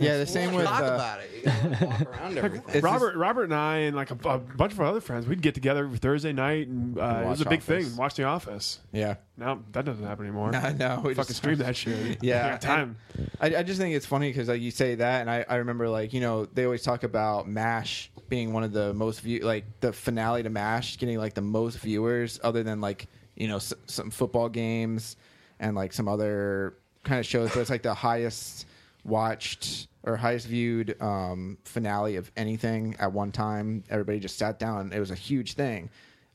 Yeah, 0.00 0.16
the 0.18 0.26
same 0.26 0.54
with 0.54 0.64
talk 0.66 0.82
uh, 0.82 0.84
about 0.86 1.20
it. 1.20 1.30
You 1.36 1.42
gotta 1.44 1.86
walk 1.86 2.00
around 2.02 2.38
everything. 2.38 2.62
It's 2.74 2.82
Robert, 2.82 3.16
Robert, 3.16 3.44
and 3.44 3.54
I, 3.54 3.76
and 3.78 3.94
like 3.94 4.10
a, 4.10 4.28
a 4.28 4.38
bunch 4.38 4.72
of 4.72 4.80
our 4.80 4.86
other 4.86 5.00
friends, 5.00 5.26
we'd 5.26 5.42
get 5.42 5.54
together 5.54 5.84
every 5.84 5.98
Thursday 5.98 6.32
night, 6.32 6.68
and 6.68 6.98
uh, 6.98 7.22
it 7.24 7.28
was 7.28 7.40
a 7.42 7.44
big 7.44 7.60
Office. 7.60 7.86
thing. 7.88 7.96
Watch 7.96 8.14
The 8.14 8.24
Office. 8.24 8.80
yeah. 8.92 9.16
Now 9.36 9.60
that 9.72 9.84
doesn't 9.84 10.04
happen 10.04 10.24
anymore. 10.26 10.50
No, 10.52 10.72
no, 10.72 11.00
we 11.04 11.14
fucking 11.14 11.28
just- 11.28 11.36
stream 11.36 11.58
that 11.58 11.76
shit. 11.76 12.18
Yeah, 12.22 12.54
I 12.54 12.56
time. 12.58 12.96
I, 13.40 13.56
I 13.56 13.62
just 13.62 13.78
think 13.80 13.94
it's 13.94 14.06
funny 14.06 14.30
because 14.30 14.48
like 14.48 14.60
you 14.62 14.70
say 14.70 14.94
that, 14.96 15.20
and 15.20 15.30
I, 15.30 15.44
I 15.48 15.56
remember 15.56 15.88
like 15.88 16.12
you 16.12 16.20
know 16.20 16.46
they 16.46 16.64
always 16.64 16.82
talk 16.82 17.02
about 17.04 17.48
Mash 17.48 18.10
being 18.28 18.52
one 18.52 18.62
of 18.64 18.72
the 18.72 18.94
most 18.94 19.20
view 19.20 19.40
like 19.40 19.64
the 19.80 19.92
finale 19.92 20.42
to 20.42 20.50
Mash 20.50 20.96
getting 20.98 21.18
like 21.18 21.34
the 21.34 21.40
most 21.42 21.78
viewers, 21.78 22.40
other 22.42 22.62
than 22.62 22.80
like 22.80 23.06
you 23.36 23.48
know 23.48 23.56
s- 23.56 23.74
some 23.86 24.10
football 24.10 24.48
games 24.48 25.16
and 25.58 25.76
like 25.76 25.92
some 25.92 26.08
other 26.08 26.74
kind 27.04 27.18
of 27.20 27.26
shows, 27.26 27.50
but 27.52 27.60
it's 27.60 27.70
like 27.70 27.82
the 27.82 27.92
highest 27.94 28.66
watched 29.04 29.88
or 30.02 30.16
highest 30.16 30.46
viewed 30.46 31.00
um, 31.02 31.58
finale 31.64 32.16
of 32.16 32.30
anything 32.36 32.96
at 32.98 33.12
one 33.12 33.32
time. 33.32 33.84
Everybody 33.90 34.18
just 34.20 34.38
sat 34.38 34.58
down. 34.58 34.92
It 34.92 34.98
was 35.00 35.10
a 35.10 35.14
huge 35.14 35.54
thing. 35.54 35.90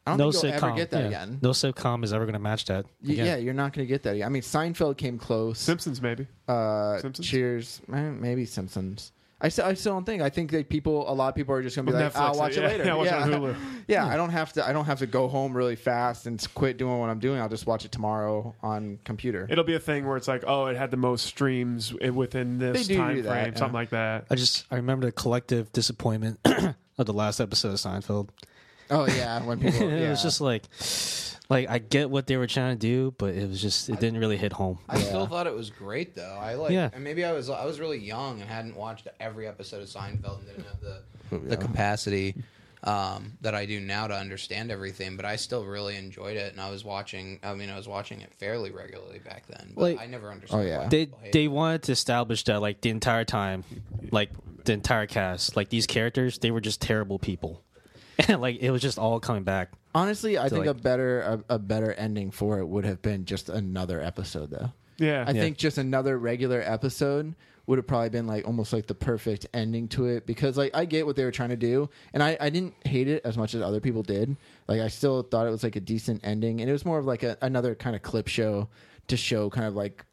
I 0.07 0.11
don't 0.11 0.17
No 0.19 0.31
think 0.31 0.43
you'll 0.43 0.53
sitcom. 0.53 0.67
ever 0.67 0.75
get 0.77 0.91
that 0.91 1.01
yeah. 1.01 1.23
again. 1.23 1.39
No 1.41 1.49
sitcom 1.49 2.03
is 2.03 2.13
ever 2.13 2.25
going 2.25 2.33
to 2.33 2.39
match 2.39 2.65
that. 2.65 2.85
Y- 3.03 3.13
again. 3.13 3.25
Yeah, 3.25 3.35
you're 3.37 3.55
not 3.55 3.73
going 3.73 3.87
to 3.87 3.91
get 3.91 4.03
that. 4.03 4.11
Again. 4.15 4.25
I 4.27 4.29
mean, 4.29 4.43
Seinfeld 4.43 4.97
came 4.97 5.17
close. 5.17 5.57
Simpsons 5.59 5.99
maybe. 6.01 6.27
Uh, 6.47 6.99
Simpsons? 6.99 7.27
Cheers, 7.27 7.81
eh, 7.91 7.99
maybe 8.11 8.45
Simpsons. 8.45 9.11
I 9.41 9.49
still, 9.49 9.65
I 9.65 9.73
still 9.73 9.93
don't 9.93 10.05
think. 10.05 10.21
I 10.21 10.29
think 10.29 10.51
that 10.51 10.69
people, 10.69 11.11
a 11.11 11.13
lot 11.13 11.27
of 11.27 11.35
people 11.35 11.53
are 11.53 11.61
just 11.61 11.75
gonna 11.75 11.85
be 11.85 11.91
With 11.91 12.01
like, 12.01 12.15
ah, 12.15 12.19
Netflix, 12.19 12.33
"I'll 12.33 12.39
watch 12.39 12.55
yeah, 12.55 12.63
it 12.63 12.67
later." 12.71 12.85
yeah, 12.85 12.95
watch 12.95 13.07
it 13.07 13.13
on 13.13 13.29
Hulu. 13.31 13.55
yeah, 13.87 14.07
I 14.07 14.15
don't 14.15 14.29
have 14.29 14.53
to. 14.53 14.65
I 14.65 14.71
don't 14.71 14.85
have 14.85 14.99
to 14.99 15.07
go 15.07 15.27
home 15.27 15.55
really 15.55 15.75
fast 15.75 16.25
and 16.25 16.45
quit 16.53 16.77
doing 16.77 16.99
what 16.99 17.09
I'm 17.09 17.19
doing. 17.19 17.41
I'll 17.41 17.49
just 17.49 17.67
watch 17.67 17.83
it 17.83 17.91
tomorrow 17.91 18.55
on 18.63 18.97
computer. 19.03 19.45
It'll 19.49 19.65
be 19.65 19.75
a 19.75 19.79
thing 19.79 20.07
where 20.07 20.15
it's 20.15 20.29
like, 20.29 20.45
oh, 20.47 20.67
it 20.67 20.77
had 20.77 20.89
the 20.89 20.97
most 20.97 21.25
streams 21.25 21.93
within 21.93 22.59
this 22.59 22.87
They 22.87 22.93
do 22.93 22.99
time 22.99 23.15
do 23.15 23.21
that, 23.23 23.29
frame, 23.29 23.53
yeah. 23.53 23.59
something 23.59 23.73
like 23.73 23.89
that. 23.89 24.27
I 24.29 24.35
just 24.35 24.65
I 24.71 24.77
remember 24.77 25.05
the 25.05 25.11
collective 25.11 25.71
disappointment 25.73 26.39
of 26.97 27.05
the 27.05 27.13
last 27.13 27.41
episode 27.41 27.69
of 27.69 27.75
Seinfeld. 27.75 28.29
Oh 28.89 29.05
yeah, 29.07 29.43
when 29.43 29.59
people, 29.59 29.81
it 29.89 30.01
yeah. 30.01 30.09
was 30.11 30.21
just 30.21 30.39
like, 30.39 30.63
like 31.49 31.69
I 31.69 31.77
get 31.79 32.09
what 32.09 32.27
they 32.27 32.37
were 32.37 32.47
trying 32.47 32.75
to 32.77 32.79
do, 32.79 33.13
but 33.17 33.35
it 33.35 33.47
was 33.49 33.61
just 33.61 33.89
it 33.89 33.99
didn't 33.99 34.19
really 34.19 34.37
hit 34.37 34.53
home. 34.53 34.79
I 34.89 34.99
still 34.99 35.27
thought 35.27 35.47
it 35.47 35.53
was 35.55 35.69
great 35.69 36.15
though. 36.15 36.37
I 36.39 36.55
like, 36.55 36.71
Yeah. 36.71 36.89
and 36.93 37.03
maybe 37.03 37.23
I 37.25 37.31
was 37.33 37.49
I 37.49 37.65
was 37.65 37.79
really 37.79 37.99
young 37.99 38.41
and 38.41 38.49
hadn't 38.49 38.75
watched 38.75 39.07
every 39.19 39.47
episode 39.47 39.81
of 39.81 39.87
Seinfeld 39.89 40.39
and 40.39 40.47
didn't 40.47 40.65
have 40.65 40.81
the 40.81 41.01
Oh, 41.31 41.37
the 41.39 41.57
capacity 41.57 42.35
um, 42.83 43.33
that 43.41 43.55
I 43.55 43.65
do 43.65 43.79
now 43.79 44.05
to 44.07 44.13
understand 44.15 44.69
everything. 44.71 45.15
But 45.15 45.25
I 45.25 45.37
still 45.37 45.65
really 45.65 45.95
enjoyed 45.95 46.37
it, 46.37 46.51
and 46.51 46.61
I 46.61 46.69
was 46.69 46.85
watching. 46.85 47.39
I 47.41 47.55
mean, 47.55 47.69
I 47.71 47.77
was 47.77 47.87
watching 47.87 48.21
it 48.21 48.31
fairly 48.35 48.69
regularly 48.71 49.19
back 49.19 49.47
then. 49.47 49.71
But 49.75 49.81
Like- 49.81 49.99
I 49.99 50.05
never 50.05 50.29
understood 50.31 50.59
Oh, 50.59 50.61
understood. 50.61 50.83
why 50.83 50.87
they 50.89 51.05
people 51.07 51.19
hate 51.23 51.31
they 51.33 51.43
it. 51.45 51.47
wanted 51.47 51.83
to 51.83 51.91
establish 51.93 52.43
that 52.43 52.61
like 52.61 52.81
the 52.81 52.89
entire 52.91 53.25
time, 53.25 53.63
like 54.11 54.29
the 54.65 54.73
entire 54.73 55.07
cast, 55.07 55.55
like 55.55 55.69
these 55.69 55.87
characters, 55.87 56.37
they 56.37 56.51
were 56.51 56.61
just 56.61 56.79
terrible 56.81 57.17
people, 57.17 57.63
and 58.27 58.41
like 58.45 58.57
it 58.59 58.71
was 58.71 58.81
just 58.81 58.97
all 58.97 59.19
coming 59.19 59.43
back. 59.43 59.71
Honestly, 59.93 60.37
I 60.37 60.49
think 60.49 60.65
like- 60.65 60.69
a 60.69 60.73
better 60.73 61.21
a, 61.21 61.55
a 61.55 61.59
better 61.59 61.93
ending 61.93 62.31
for 62.31 62.59
it 62.59 62.65
would 62.67 62.85
have 62.85 63.01
been 63.01 63.25
just 63.25 63.49
another 63.49 64.01
episode, 64.01 64.49
though. 64.51 64.71
Yeah. 64.97 65.25
I 65.27 65.31
Yeah. 65.31 65.41
think 65.41 65.57
just 65.57 65.77
another 65.77 66.17
regular 66.17 66.61
episode 66.65 67.35
would 67.67 67.77
have 67.79 67.87
probably 67.87 68.09
been 68.09 68.27
like 68.27 68.45
almost 68.45 68.71
like 68.71 68.85
the 68.85 68.93
perfect 68.93 69.47
ending 69.53 69.87
to 69.89 70.05
it 70.05 70.25
because 70.27 70.55
like 70.55 70.69
I 70.75 70.85
get 70.85 71.05
what 71.07 71.15
they 71.15 71.23
were 71.25 71.31
trying 71.31 71.49
to 71.49 71.55
do 71.57 71.89
and 72.13 72.21
I, 72.21 72.37
I 72.39 72.49
didn't 72.51 72.75
hate 72.85 73.07
it 73.07 73.23
as 73.25 73.37
much 73.37 73.55
as 73.55 73.61
other 73.63 73.79
people 73.79 74.03
did. 74.03 74.37
Like 74.67 74.81
I 74.81 74.87
still 74.87 75.23
thought 75.23 75.47
it 75.47 75.49
was 75.49 75.63
like 75.63 75.75
a 75.75 75.79
decent 75.81 76.21
ending 76.23 76.61
and 76.61 76.69
it 76.69 76.73
was 76.73 76.85
more 76.85 76.99
of 76.99 77.05
like 77.05 77.23
a, 77.23 77.37
another 77.41 77.73
kind 77.73 77.95
of 77.95 78.03
clip 78.03 78.27
show 78.27 78.69
to 79.07 79.17
show 79.17 79.49
kind 79.49 79.65
of 79.65 79.73
like 79.75 80.05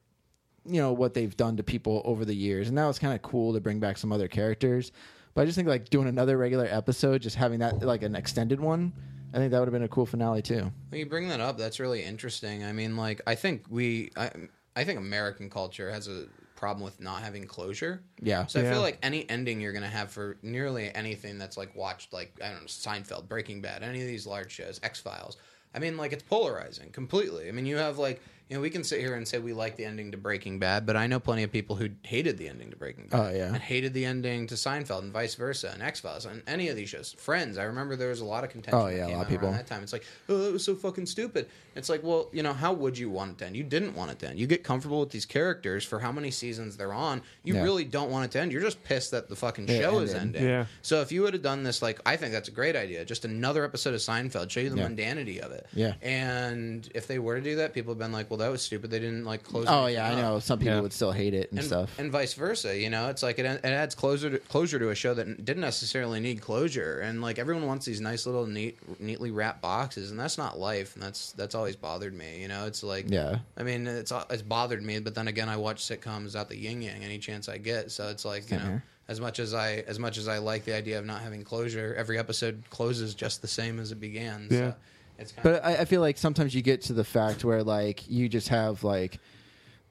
you 0.65 0.81
know 0.81 0.93
what 0.93 1.13
they've 1.13 1.37
done 1.37 1.57
to 1.59 1.63
people 1.63 2.01
over 2.07 2.25
the 2.25 2.35
years 2.35 2.69
and 2.69 2.79
that 2.79 2.87
was 2.87 2.99
kind 2.99 3.13
of 3.15 3.21
cool 3.21 3.53
to 3.53 3.61
bring 3.61 3.81
back 3.81 3.99
some 3.99 4.13
other 4.13 4.29
characters. 4.29 4.91
But 5.35 5.43
I 5.43 5.45
just 5.47 5.57
think 5.57 5.69
like 5.69 5.89
doing 5.91 6.09
another 6.09 6.37
regular 6.37 6.67
episode, 6.67 7.23
just 7.23 7.37
having 7.37 7.61
that 7.61 7.83
like 7.83 8.03
an 8.03 8.15
extended 8.15 8.61
one, 8.61 8.93
I 9.33 9.39
think 9.39 9.51
that 9.53 9.59
would 9.59 9.67
have 9.69 9.73
been 9.73 9.83
a 9.83 9.89
cool 9.89 10.07
finale 10.07 10.43
too. 10.43 10.71
When 10.91 10.99
you 10.99 11.07
bring 11.07 11.29
that 11.29 11.41
up, 11.41 11.57
that's 11.57 11.81
really 11.81 12.03
interesting. 12.03 12.65
I 12.65 12.73
mean, 12.73 12.97
like, 12.97 13.21
I 13.27 13.35
think 13.35 13.65
we, 13.71 14.11
I, 14.17 14.31
I 14.77 14.85
think 14.85 14.99
American 14.99 15.49
culture 15.49 15.91
has 15.91 16.07
a 16.07 16.27
problem 16.55 16.85
with 16.85 17.01
not 17.01 17.23
having 17.23 17.45
closure. 17.47 18.03
Yeah. 18.21 18.47
So 18.47 18.61
I 18.61 18.63
Yeah. 18.63 18.73
feel 18.73 18.83
like 18.83 18.99
any 19.03 19.29
ending 19.29 19.61
you're 19.61 19.73
gonna 19.73 19.89
have 19.89 20.11
for 20.11 20.37
nearly 20.43 20.95
anything 20.95 21.39
that's 21.39 21.57
like 21.57 21.75
watched, 21.75 22.13
like 22.13 22.39
I 22.45 22.49
don't 22.51 22.61
know, 22.61 22.67
Seinfeld, 22.67 23.27
Breaking 23.27 23.61
Bad, 23.63 23.83
any 23.83 24.01
of 24.03 24.07
these 24.07 24.27
large 24.27 24.53
shows, 24.53 24.79
X 24.83 25.01
Files. 25.01 25.39
I 25.75 25.79
mean, 25.79 25.97
like 25.97 26.13
it's 26.13 26.23
polarizing 26.23 26.91
completely. 26.91 27.49
I 27.49 27.53
mean, 27.53 27.65
you 27.67 27.77
have 27.79 27.97
like, 27.99 28.21
you 28.53 28.59
know, 28.59 28.61
we 28.63 28.69
can 28.69 28.85
sit 28.85 29.01
here 29.01 29.15
and 29.15 29.27
say 29.27 29.39
we 29.39 29.55
like 29.55 29.77
the 29.77 29.87
ending 29.87 30.13
to 30.13 30.19
Breaking 30.19 30.59
Bad, 30.59 30.85
but 30.85 30.95
I 30.95 31.07
know 31.07 31.19
plenty 31.19 31.43
of 31.43 31.51
people 31.51 31.75
who 31.75 31.89
hated 32.03 32.37
the 32.37 32.51
ending 32.51 32.69
to 32.69 32.77
Breaking 32.77 33.07
Bad. 33.07 33.19
Oh, 33.19 33.35
yeah. 33.35 33.47
And 33.47 33.57
hated 33.57 33.95
the 33.95 34.05
ending 34.05 34.47
to 34.49 34.57
Seinfeld 34.57 34.99
and 35.01 35.11
vice 35.11 35.37
versa, 35.37 35.71
and 35.73 35.83
X 35.83 36.01
Files, 36.01 36.27
and 36.27 36.43
any 36.47 36.69
of 36.69 36.77
these 36.77 36.91
shows. 36.91 37.15
Friends, 37.15 37.57
I 37.57 37.63
remember 37.65 37.97
there 37.97 38.11
was 38.11 38.21
a 38.21 38.27
lot 38.27 38.45
of 38.45 38.51
contention. 38.51 38.79
Oh, 38.79 38.89
that 38.89 38.95
yeah, 38.95 39.07
a 39.07 39.09
lot 39.09 39.13
of 39.13 39.15
out 39.15 39.21
around 39.23 39.31
people. 39.31 39.53
That 39.53 39.67
time, 39.67 39.83
it's 39.83 39.95
like, 39.95 40.05
oh, 40.29 40.37
that 40.37 40.53
was 40.53 40.63
so 40.65 40.75
fucking 40.75 41.07
stupid. 41.07 41.49
It's 41.75 41.89
like, 41.89 42.03
well, 42.03 42.29
you 42.31 42.43
know, 42.43 42.53
how 42.53 42.75
would 42.75 42.99
you 42.99 43.09
want 43.09 43.31
it 43.31 43.39
to 43.39 43.47
end? 43.47 43.57
You 43.57 43.65
didn't 43.65 43.95
want 43.95 44.11
it 44.11 44.19
to 44.19 44.29
end. 44.29 44.39
You 44.39 44.47
get 44.47 44.63
comfortable 44.63 45.01
with 45.01 45.09
these 45.09 45.25
characters 45.25 45.83
for 45.83 45.99
how 45.99 46.13
many 46.13 46.31
seasons 46.31 46.77
they're 46.77 46.93
on. 46.93 47.23
You 47.45 47.55
Yeah. 47.55 47.63
really 47.63 47.85
don't 47.85 48.11
want 48.11 48.27
it 48.27 48.33
to 48.33 48.41
end. 48.41 48.53
You're 48.53 48.61
just 48.61 48.85
pissed 48.85 49.13
that 49.13 49.31
the 49.31 49.37
fucking 49.37 49.67
It 49.71 49.81
show 49.81 50.01
is 50.01 50.13
ending. 50.13 50.45
Yeah. 50.45 50.67
So 50.83 51.01
if 51.01 51.11
you 51.11 51.23
would 51.23 51.33
have 51.33 51.43
done 51.43 51.63
this, 51.63 51.81
like, 51.81 51.99
I 52.05 52.17
think 52.17 52.33
that's 52.33 52.49
a 52.49 52.53
great 52.53 52.77
idea. 52.77 53.03
Just 53.07 53.25
another 53.25 53.65
episode 53.65 53.95
of 53.95 54.01
Seinfeld, 54.01 54.51
show 54.51 54.61
you 54.61 54.69
the 54.69 54.77
Yeah. 54.77 54.89
mundanity 54.89 55.39
of 55.39 55.53
it. 55.53 55.67
Yeah. 55.73 55.95
And 56.03 56.87
if 56.95 57.07
they 57.07 57.19
were 57.19 57.37
to 57.37 57.41
do 57.43 57.57
that, 57.57 57.73
people 57.73 57.95
have 57.95 57.99
been 57.99 58.13
like, 58.13 58.31
well, 58.31 58.37
that 58.43 58.51
was 58.51 58.63
stupid. 58.63 58.91
They 58.91 58.99
didn't 59.01 59.25
like 59.25 59.43
close. 59.43 59.67
Oh 59.69 59.85
anything 59.87 59.95
yeah, 59.95 60.09
I 60.09 60.13
up." 60.13 60.19
know 60.19 60.39
some 60.39 60.59
people 60.59 60.75
Yeah. 60.75 60.81
would 60.83 60.93
still 60.93 61.13
hate 61.13 61.35
it 61.35 61.51
and, 61.51 61.59
and, 61.59 61.67
stuff. 61.67 61.99
and 61.99 62.13
vice 62.13 62.35
versa. 62.35 62.77
You 62.77 62.91
know, 62.91 63.09
it's 63.09 63.23
like 63.23 63.39
it, 63.39 63.47
it 63.47 63.65
adds 63.65 63.95
closure 63.95 64.31
to, 64.31 64.39
closure 64.39 64.79
to 64.79 64.91
a 64.91 64.95
show 64.95 65.15
that 65.15 65.45
didn't 65.45 65.61
necessarily 65.63 66.21
need 66.21 66.41
closure, 66.41 67.01
and 67.01 67.23
like 67.23 67.39
everyone 67.39 67.67
wants 67.67 67.87
these 67.87 68.01
nice 68.01 68.27
little 68.27 68.47
neat, 68.47 68.79
neatly 69.01 69.31
wrapped 69.31 69.63
boxes, 69.63 70.11
and 70.11 70.21
that's 70.21 70.37
not 70.39 70.59
life, 70.59 70.95
and 70.95 71.03
that's 71.03 71.33
that's 71.33 71.55
always 71.55 71.77
bothered 71.77 72.15
me. 72.15 72.41
You 72.43 72.49
know, 72.49 72.67
it's 72.67 72.83
like 72.83 73.07
Yeah. 73.09 73.39
I 73.57 73.63
mean, 73.63 73.87
it's 73.87 74.13
it's 74.31 74.43
bothered 74.43 74.83
me, 74.83 75.01
but 75.01 75.15
then 75.15 75.29
again, 75.29 75.49
I 75.49 75.57
watch 75.57 75.83
sitcoms 75.83 76.37
out 76.37 76.49
the 76.49 76.57
yin 76.57 76.83
yang 76.83 77.03
any 77.03 77.19
chance 77.19 77.49
I 77.49 77.59
get, 77.59 77.91
so 77.91 78.09
it's 78.09 78.25
like 78.25 78.43
you 78.45 78.49
Same 78.49 78.59
know. 78.59 78.65
here. 78.67 78.85
As 79.09 79.21
much 79.21 79.41
as 79.41 79.53
I, 79.53 79.85
as 79.89 79.99
much 79.99 80.17
as 80.17 80.29
I 80.29 80.39
like 80.39 80.65
the 80.65 80.75
idea 80.75 80.99
of 80.99 81.05
not 81.05 81.21
having 81.23 81.43
closure, 81.43 81.93
every 81.99 82.19
episode 82.19 82.63
closes 82.71 83.15
just 83.15 83.43
the 83.43 83.49
same 83.49 83.81
as 83.81 83.91
it 83.91 84.01
began. 84.01 84.47
Yeah. 84.49 84.59
So 84.59 84.75
it's 85.23 85.33
kind 85.33 85.43
But 85.43 85.65
I, 85.65 85.79
I 85.79 85.85
feel 85.85 86.01
like 86.01 86.19
sometimes 86.19 86.55
you 86.55 86.63
get 86.63 86.83
to 86.83 86.93
the 86.93 87.05
fact 87.05 87.45
where 87.45 87.63
like 87.63 88.09
you 88.09 88.29
just 88.29 88.49
have 88.49 88.85
like, 88.85 89.19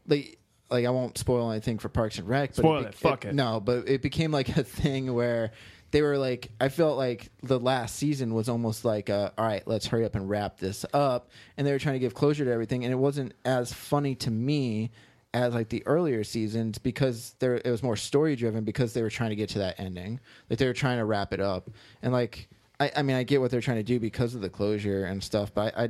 like, 0.08 0.38
like 0.70 0.86
I 0.86 0.90
won't 0.90 1.18
spoil 1.18 1.52
anything 1.52 1.80
for 1.80 1.90
Parks 1.90 2.18
and 2.18 2.28
Rec. 2.28 2.52
But 2.52 2.58
Spoil 2.58 2.82
be- 2.82 2.88
it, 2.88 2.94
fuck 2.94 3.26
it. 3.26 3.36
No, 3.36 3.60
but 3.60 3.88
it 3.90 4.02
became 4.02 4.32
like 4.32 4.50
a 4.58 4.64
thing 4.64 5.14
where 5.14 5.52
they 5.92 6.02
were 6.02 6.18
like, 6.18 6.50
I 6.60 6.70
felt 6.70 6.98
like 6.98 7.30
the 7.44 7.60
last 7.60 7.98
season 7.98 8.34
was 8.34 8.48
almost 8.48 8.86
like, 8.86 9.10
a, 9.10 9.34
all 9.38 9.46
right, 9.46 9.66
let's 9.68 9.86
hurry 9.86 10.06
up 10.06 10.16
and 10.16 10.30
wrap 10.30 10.58
this 10.58 10.86
up, 10.94 11.30
and 11.58 11.68
they 11.68 11.72
were 11.74 11.80
trying 11.80 11.96
to 11.96 12.00
give 12.00 12.14
closure 12.14 12.46
to 12.46 12.52
everything, 12.52 12.86
and 12.86 12.94
it 12.94 12.98
wasn't 12.98 13.34
as 13.44 13.74
funny 13.74 14.16
to 14.16 14.32
me 14.32 14.92
as 15.34 15.54
like 15.54 15.70
the 15.70 15.86
earlier 15.86 16.24
seasons 16.24 16.78
because 16.78 17.36
there 17.40 17.56
it 17.56 17.70
was 17.70 17.82
more 17.82 17.96
story 17.96 18.36
driven 18.36 18.64
because 18.64 18.94
they 18.94 19.02
were 19.02 19.10
trying 19.10 19.30
to 19.30 19.36
get 19.36 19.48
to 19.48 19.60
that 19.60 19.80
ending 19.80 20.20
like 20.50 20.60
they 20.60 20.68
were 20.68 20.74
trying 20.74 20.98
to 20.98 21.06
wrap 21.06 21.32
it 21.32 21.40
up 21.40 21.70
and 22.02 22.12
like 22.12 22.50
I, 22.82 22.92
I 22.98 23.02
mean 23.04 23.16
I 23.16 23.24
get 23.24 23.40
what 23.42 23.52
they're 23.52 23.62
trying 23.62 23.78
to 23.78 23.84
do 23.84 24.00
because 24.00 24.36
of 24.36 24.42
the 24.42 24.50
closure 24.50 25.06
and 25.06 25.24
stuff 25.24 25.54
but 25.54 25.74
I 25.78 25.84
I, 25.84 25.90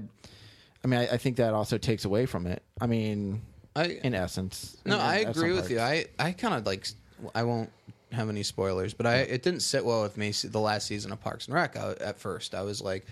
I 0.84 0.88
mean 0.88 1.00
I, 1.00 1.08
I 1.14 1.18
think 1.18 1.38
that 1.38 1.54
also 1.54 1.78
takes 1.78 2.06
away 2.06 2.26
from 2.26 2.46
it 2.48 2.62
I 2.80 2.88
mean 2.88 3.42
I, 3.76 4.00
in 4.04 4.14
essence 4.14 4.78
No, 4.86 4.96
in- 4.96 5.02
I 5.02 5.18
in- 5.22 5.28
agree 5.30 5.54
with 5.54 5.72
you. 5.72 5.80
I, 5.80 6.06
I 6.20 6.34
kind 6.34 6.54
of 6.56 6.66
like. 6.66 6.86
I 7.34 7.44
won't 7.44 7.70
have 8.12 8.28
any 8.30 8.44
spoilers, 8.44 8.94
but 8.94 9.06
I 9.06 9.18
it 9.20 9.44
didn't 9.44 9.62
sit 9.62 9.86
well 9.86 10.02
with 10.02 10.18
me 10.18 10.32
the 10.32 10.60
last 10.60 10.88
season 10.88 11.14
of 11.14 11.22
Parks 11.22 11.46
and 11.46 11.56
Rec. 11.56 11.78
I, 11.78 11.92
at 12.02 12.20
first, 12.20 12.54
I 12.54 12.64
was 12.64 12.82
like, 12.82 13.06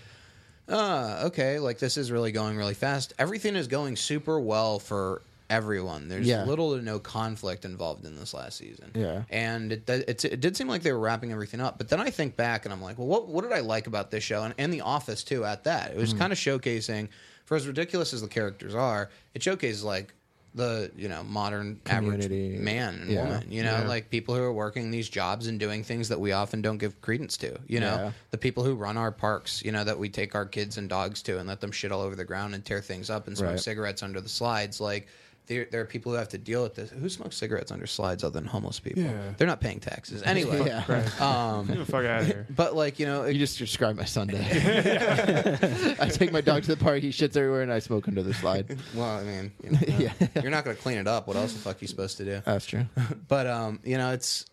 "Ah, 0.67 1.23
okay, 1.27 1.59
like 1.59 1.79
this 1.79 1.95
is 1.95 2.11
really 2.11 2.33
going 2.33 2.57
really 2.57 2.73
fast. 2.73 3.13
Everything 3.17 3.55
is 3.55 3.67
going 3.67 3.95
super 3.95 4.37
well 4.39 4.79
for 4.79 5.21
everyone. 5.49 6.07
There's 6.07 6.27
Yeah. 6.27 6.43
little 6.45 6.75
to 6.77 6.81
no 6.81 6.99
conflict 6.99 7.65
involved 7.65 8.05
in 8.05 8.15
this 8.15 8.33
last 8.33 8.57
season. 8.57 8.91
Yeah. 8.93 9.23
and 9.29 9.71
it, 9.71 9.89
it 9.89 10.25
it 10.25 10.39
did 10.39 10.55
seem 10.55 10.67
like 10.67 10.83
they 10.83 10.91
were 10.91 10.99
wrapping 10.99 11.31
everything 11.31 11.59
up. 11.61 11.77
But 11.77 11.89
then 11.89 11.99
I 11.99 12.09
think 12.09 12.35
back 12.35 12.65
and 12.65 12.73
I'm 12.73 12.81
like, 12.81 12.97
well, 12.97 13.07
what 13.07 13.27
what 13.27 13.43
did 13.43 13.53
I 13.53 13.59
like 13.61 13.87
about 13.87 14.11
this 14.11 14.23
show 14.23 14.43
and, 14.43 14.53
and 14.57 14.71
The 14.73 14.81
Office 14.81 15.23
too? 15.23 15.45
At 15.45 15.63
that, 15.63 15.91
it 15.91 15.97
was 15.97 16.13
Mm. 16.13 16.19
kind 16.19 16.33
of 16.33 16.39
showcasing. 16.39 17.09
For 17.45 17.55
as 17.57 17.65
ridiculous 17.65 18.13
as 18.13 18.21
the 18.21 18.27
characters 18.27 18.75
are, 18.75 19.09
it 19.33 19.41
showcases 19.41 19.83
like 19.83 20.13
the 20.55 20.91
you 20.97 21.07
know 21.07 21.23
modern 21.23 21.79
Community. 21.83 22.47
average 22.53 22.61
man 22.61 22.95
and 23.01 23.09
Yeah. 23.11 23.23
woman. 23.23 23.51
You 23.51 23.61
know, 23.63 23.79
Yeah. 23.81 23.87
like 23.87 24.09
people 24.09 24.35
who 24.35 24.41
are 24.41 24.53
working 24.53 24.89
these 24.91 25.07
jobs 25.09 25.45
and 25.47 25.59
doing 25.59 25.83
things 25.83 26.09
that 26.09 26.19
we 26.19 26.31
often 26.31 26.61
don't 26.63 26.79
give 26.79 26.99
credence 27.01 27.37
to. 27.37 27.59
You 27.67 27.79
know, 27.79 27.95
Yeah. 27.95 28.11
the 28.31 28.37
people 28.39 28.63
who 28.63 28.73
run 28.75 28.97
our 28.97 29.11
parks. 29.11 29.63
You 29.63 29.71
know, 29.71 29.83
that 29.83 29.97
we 29.99 30.09
take 30.09 30.33
our 30.35 30.45
kids 30.47 30.77
and 30.77 30.89
dogs 30.89 31.21
to 31.23 31.37
and 31.39 31.47
let 31.47 31.59
them 31.61 31.71
shit 31.71 31.91
all 31.91 32.01
over 32.01 32.15
the 32.15 32.25
ground 32.25 32.55
and 32.55 32.65
tear 32.65 32.81
things 32.81 33.09
up 33.11 33.27
and 33.27 33.37
smoke 33.37 33.51
Right. 33.51 33.59
cigarettes 33.59 34.01
under 34.03 34.21
the 34.21 34.29
slides. 34.29 34.79
Like 34.81 35.07
there, 35.49 35.67
there 35.69 35.81
are 35.81 35.85
people 35.85 36.13
who 36.13 36.17
have 36.17 36.29
to 36.29 36.37
deal 36.37 36.63
with 36.63 36.75
this. 36.75 36.89
Who 36.91 37.09
smokes 37.09 37.35
cigarettes 37.35 37.71
under 37.71 37.85
slides 37.85 38.23
other 38.23 38.39
than 38.39 38.45
homeless 38.47 38.79
people? 38.79 39.03
Yeah. 39.03 39.33
They're 39.37 39.47
not 39.47 39.59
paying 39.59 39.81
taxes 39.81 40.23
anyway. 40.23 40.65
Yeah. 40.65 40.83
Um, 41.19 41.67
Get 41.67 41.77
the 41.79 41.85
fuck 41.85 42.05
out 42.05 42.21
of 42.21 42.27
here. 42.27 42.45
but 42.55 42.75
like 42.75 42.97
you 42.99 43.05
know, 43.05 43.25
you 43.25 43.37
just 43.37 43.57
described 43.57 43.97
my 43.97 44.05
Sunday 44.05 44.39
I 45.99 46.07
take 46.09 46.31
my 46.31 46.41
dog 46.41 46.63
to 46.63 46.75
the 46.75 46.81
park 46.81 47.01
he 47.01 47.09
shits 47.09 47.35
everywhere 47.35 47.61
and 47.61 47.71
I 47.73 47.79
smoke 47.79 48.07
under 48.07 48.23
the 48.23 48.33
slide 48.33 48.77
well, 48.95 49.05
I 49.17 49.23
mean, 49.23 49.51
you 49.63 49.71
know, 49.71 49.79
Yeah. 49.97 50.13
you're 50.41 50.51
not 50.51 50.63
going 50.63 50.75
to 50.75 50.81
clean 50.81 50.97
it 50.97 51.07
up. 51.07 51.27
What 51.27 51.35
else 51.35 51.53
the 51.53 51.59
fuck 51.59 51.75
are 51.75 51.79
you 51.81 51.87
supposed 51.87 52.17
to 52.17 52.25
do? 52.25 52.41
that's 52.45 52.65
true 52.65 52.85
but 53.27 53.47
um, 53.47 53.79
you 53.83 53.97
know, 53.97 54.11
it's 54.13 54.45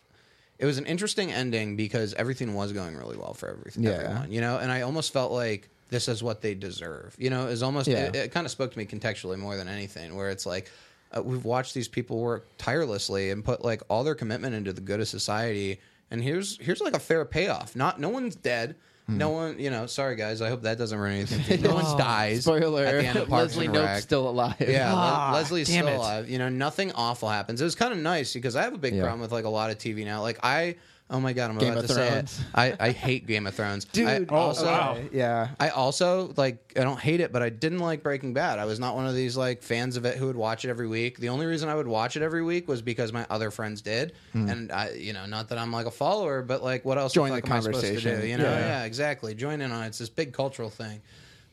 it 0.58 0.64
was 0.64 0.78
an 0.78 0.86
interesting 0.86 1.30
ending 1.32 1.76
because 1.76 2.14
everything 2.14 2.54
was 2.54 2.72
going 2.72 2.96
really 2.96 3.18
well 3.18 3.34
for 3.34 3.50
everything. 3.50 3.82
Yeah. 3.84 3.90
Everyone, 3.90 4.32
you 4.32 4.40
know, 4.40 4.56
and 4.56 4.72
I 4.72 4.80
almost 4.82 5.12
felt 5.12 5.30
like 5.30 5.68
this 5.90 6.08
is 6.08 6.22
what 6.22 6.40
they 6.40 6.54
deserve. 6.54 7.14
You 7.18 7.28
know, 7.28 7.48
is 7.48 7.62
almost 7.62 7.88
Yeah. 7.88 8.06
it, 8.06 8.16
it 8.16 8.32
kind 8.32 8.46
of 8.46 8.50
spoke 8.50 8.72
to 8.72 8.78
me 8.78 8.86
contextually 8.86 9.36
more 9.38 9.56
than 9.58 9.68
anything, 9.68 10.16
where 10.16 10.30
it's 10.30 10.46
like. 10.46 10.70
Uh, 11.16 11.22
we've 11.22 11.44
watched 11.44 11.74
these 11.74 11.88
people 11.88 12.18
work 12.20 12.46
tirelessly 12.58 13.30
and 13.30 13.44
put 13.44 13.64
like 13.64 13.82
all 13.88 14.04
their 14.04 14.14
commitment 14.14 14.54
into 14.54 14.72
the 14.72 14.80
good 14.80 15.00
of 15.00 15.08
society, 15.08 15.80
and 16.10 16.22
here's 16.22 16.58
here's 16.58 16.80
like 16.80 16.94
a 16.94 16.98
fair 16.98 17.24
payoff. 17.24 17.74
Not 17.76 17.98
no 18.00 18.08
one's 18.08 18.36
dead. 18.36 18.76
Hmm. 19.06 19.18
No 19.18 19.30
one, 19.30 19.58
you 19.60 19.70
know. 19.70 19.86
Sorry 19.86 20.16
guys, 20.16 20.42
I 20.42 20.48
hope 20.48 20.62
that 20.62 20.78
doesn't 20.78 20.98
ruin 20.98 21.12
anything. 21.12 21.40
for 21.42 21.54
you. 21.54 21.58
No 21.68 21.74
one 21.76 21.96
dies. 21.96 22.40
spoiler 22.42 22.84
at 22.84 23.00
the 23.00 23.06
end 23.06 23.18
of 23.18 23.28
Parks 23.28 23.52
Leslie 23.54 23.66
and 23.66 23.74
Nope's 23.74 23.86
Rec. 23.86 24.02
still 24.02 24.28
alive 24.28 24.56
Yeah, 24.60 24.92
Le- 24.92 24.98
Ah, 24.98 25.30
Leslie's 25.34 25.68
still 25.68 25.86
it. 25.86 25.94
alive. 25.94 26.28
You 26.28 26.38
know, 26.38 26.48
nothing 26.48 26.90
awful 26.92 27.28
happens. 27.28 27.60
It 27.60 27.64
was 27.64 27.76
kind 27.76 27.92
of 27.92 27.98
nice 28.00 28.34
because 28.34 28.56
I 28.56 28.62
have 28.62 28.74
a 28.74 28.78
big 28.78 28.94
Yeah. 28.94 29.02
problem 29.02 29.20
with 29.20 29.30
like 29.30 29.44
a 29.44 29.48
lot 29.48 29.70
of 29.70 29.78
TV 29.78 30.04
now. 30.04 30.22
Like 30.22 30.40
I, 30.42 30.74
Oh 31.08 31.20
my 31.20 31.32
god, 31.32 31.50
I'm 31.52 31.58
Game 31.58 31.70
about 31.72 31.84
of 31.84 31.88
to 31.90 31.94
say 31.94 32.08
it. 32.18 32.40
I, 32.52 32.74
I 32.80 32.90
hate 32.90 33.28
Game 33.28 33.46
of 33.46 33.54
Thrones. 33.54 33.84
Dude, 33.92 34.08
I 34.08 34.26
oh, 34.28 34.34
also, 34.34 34.66
wow. 34.66 34.98
Yeah. 35.12 35.50
I 35.60 35.68
also 35.68 36.32
like 36.36 36.72
I 36.76 36.80
don't 36.80 36.98
hate 36.98 37.20
it, 37.20 37.32
but 37.32 37.42
I 37.42 37.48
didn't 37.48 37.78
like 37.78 38.02
Breaking 38.02 38.34
Bad. 38.34 38.58
I 38.58 38.64
was 38.64 38.80
not 38.80 38.96
one 38.96 39.06
of 39.06 39.14
these 39.14 39.36
like 39.36 39.62
fans 39.62 39.96
of 39.96 40.04
it 40.04 40.16
who 40.16 40.26
would 40.26 40.34
watch 40.36 40.64
it 40.64 40.68
every 40.68 40.88
week. 40.88 41.18
The 41.18 41.28
only 41.28 41.46
reason 41.46 41.68
I 41.68 41.76
would 41.76 41.86
watch 41.86 42.16
it 42.16 42.22
every 42.22 42.42
week 42.42 42.66
was 42.66 42.82
because 42.82 43.12
my 43.12 43.24
other 43.30 43.52
friends 43.52 43.82
did, 43.82 44.14
Hmm. 44.32 44.48
and 44.48 44.72
I, 44.72 44.90
you 44.94 45.12
know, 45.12 45.26
not 45.26 45.48
that 45.50 45.58
I'm 45.58 45.70
like 45.70 45.86
a 45.86 45.92
follower, 45.92 46.42
but 46.42 46.64
like 46.64 46.84
what 46.84 46.98
else 46.98 47.12
Join 47.12 47.30
the 47.30 47.36
fuck 47.36 47.50
am 47.50 47.56
I 47.56 47.60
supposed 47.60 47.80
to 47.82 47.86
do? 47.92 47.92
conversation. 48.00 48.28
You 48.28 48.38
know, 48.38 48.44
Yeah. 48.44 48.58
yeah, 48.58 48.84
exactly. 48.84 49.34
Join 49.34 49.60
in 49.60 49.70
on 49.70 49.84
it. 49.84 49.88
It's 49.88 49.98
this 49.98 50.08
big 50.08 50.32
cultural 50.32 50.70
thing. 50.70 51.00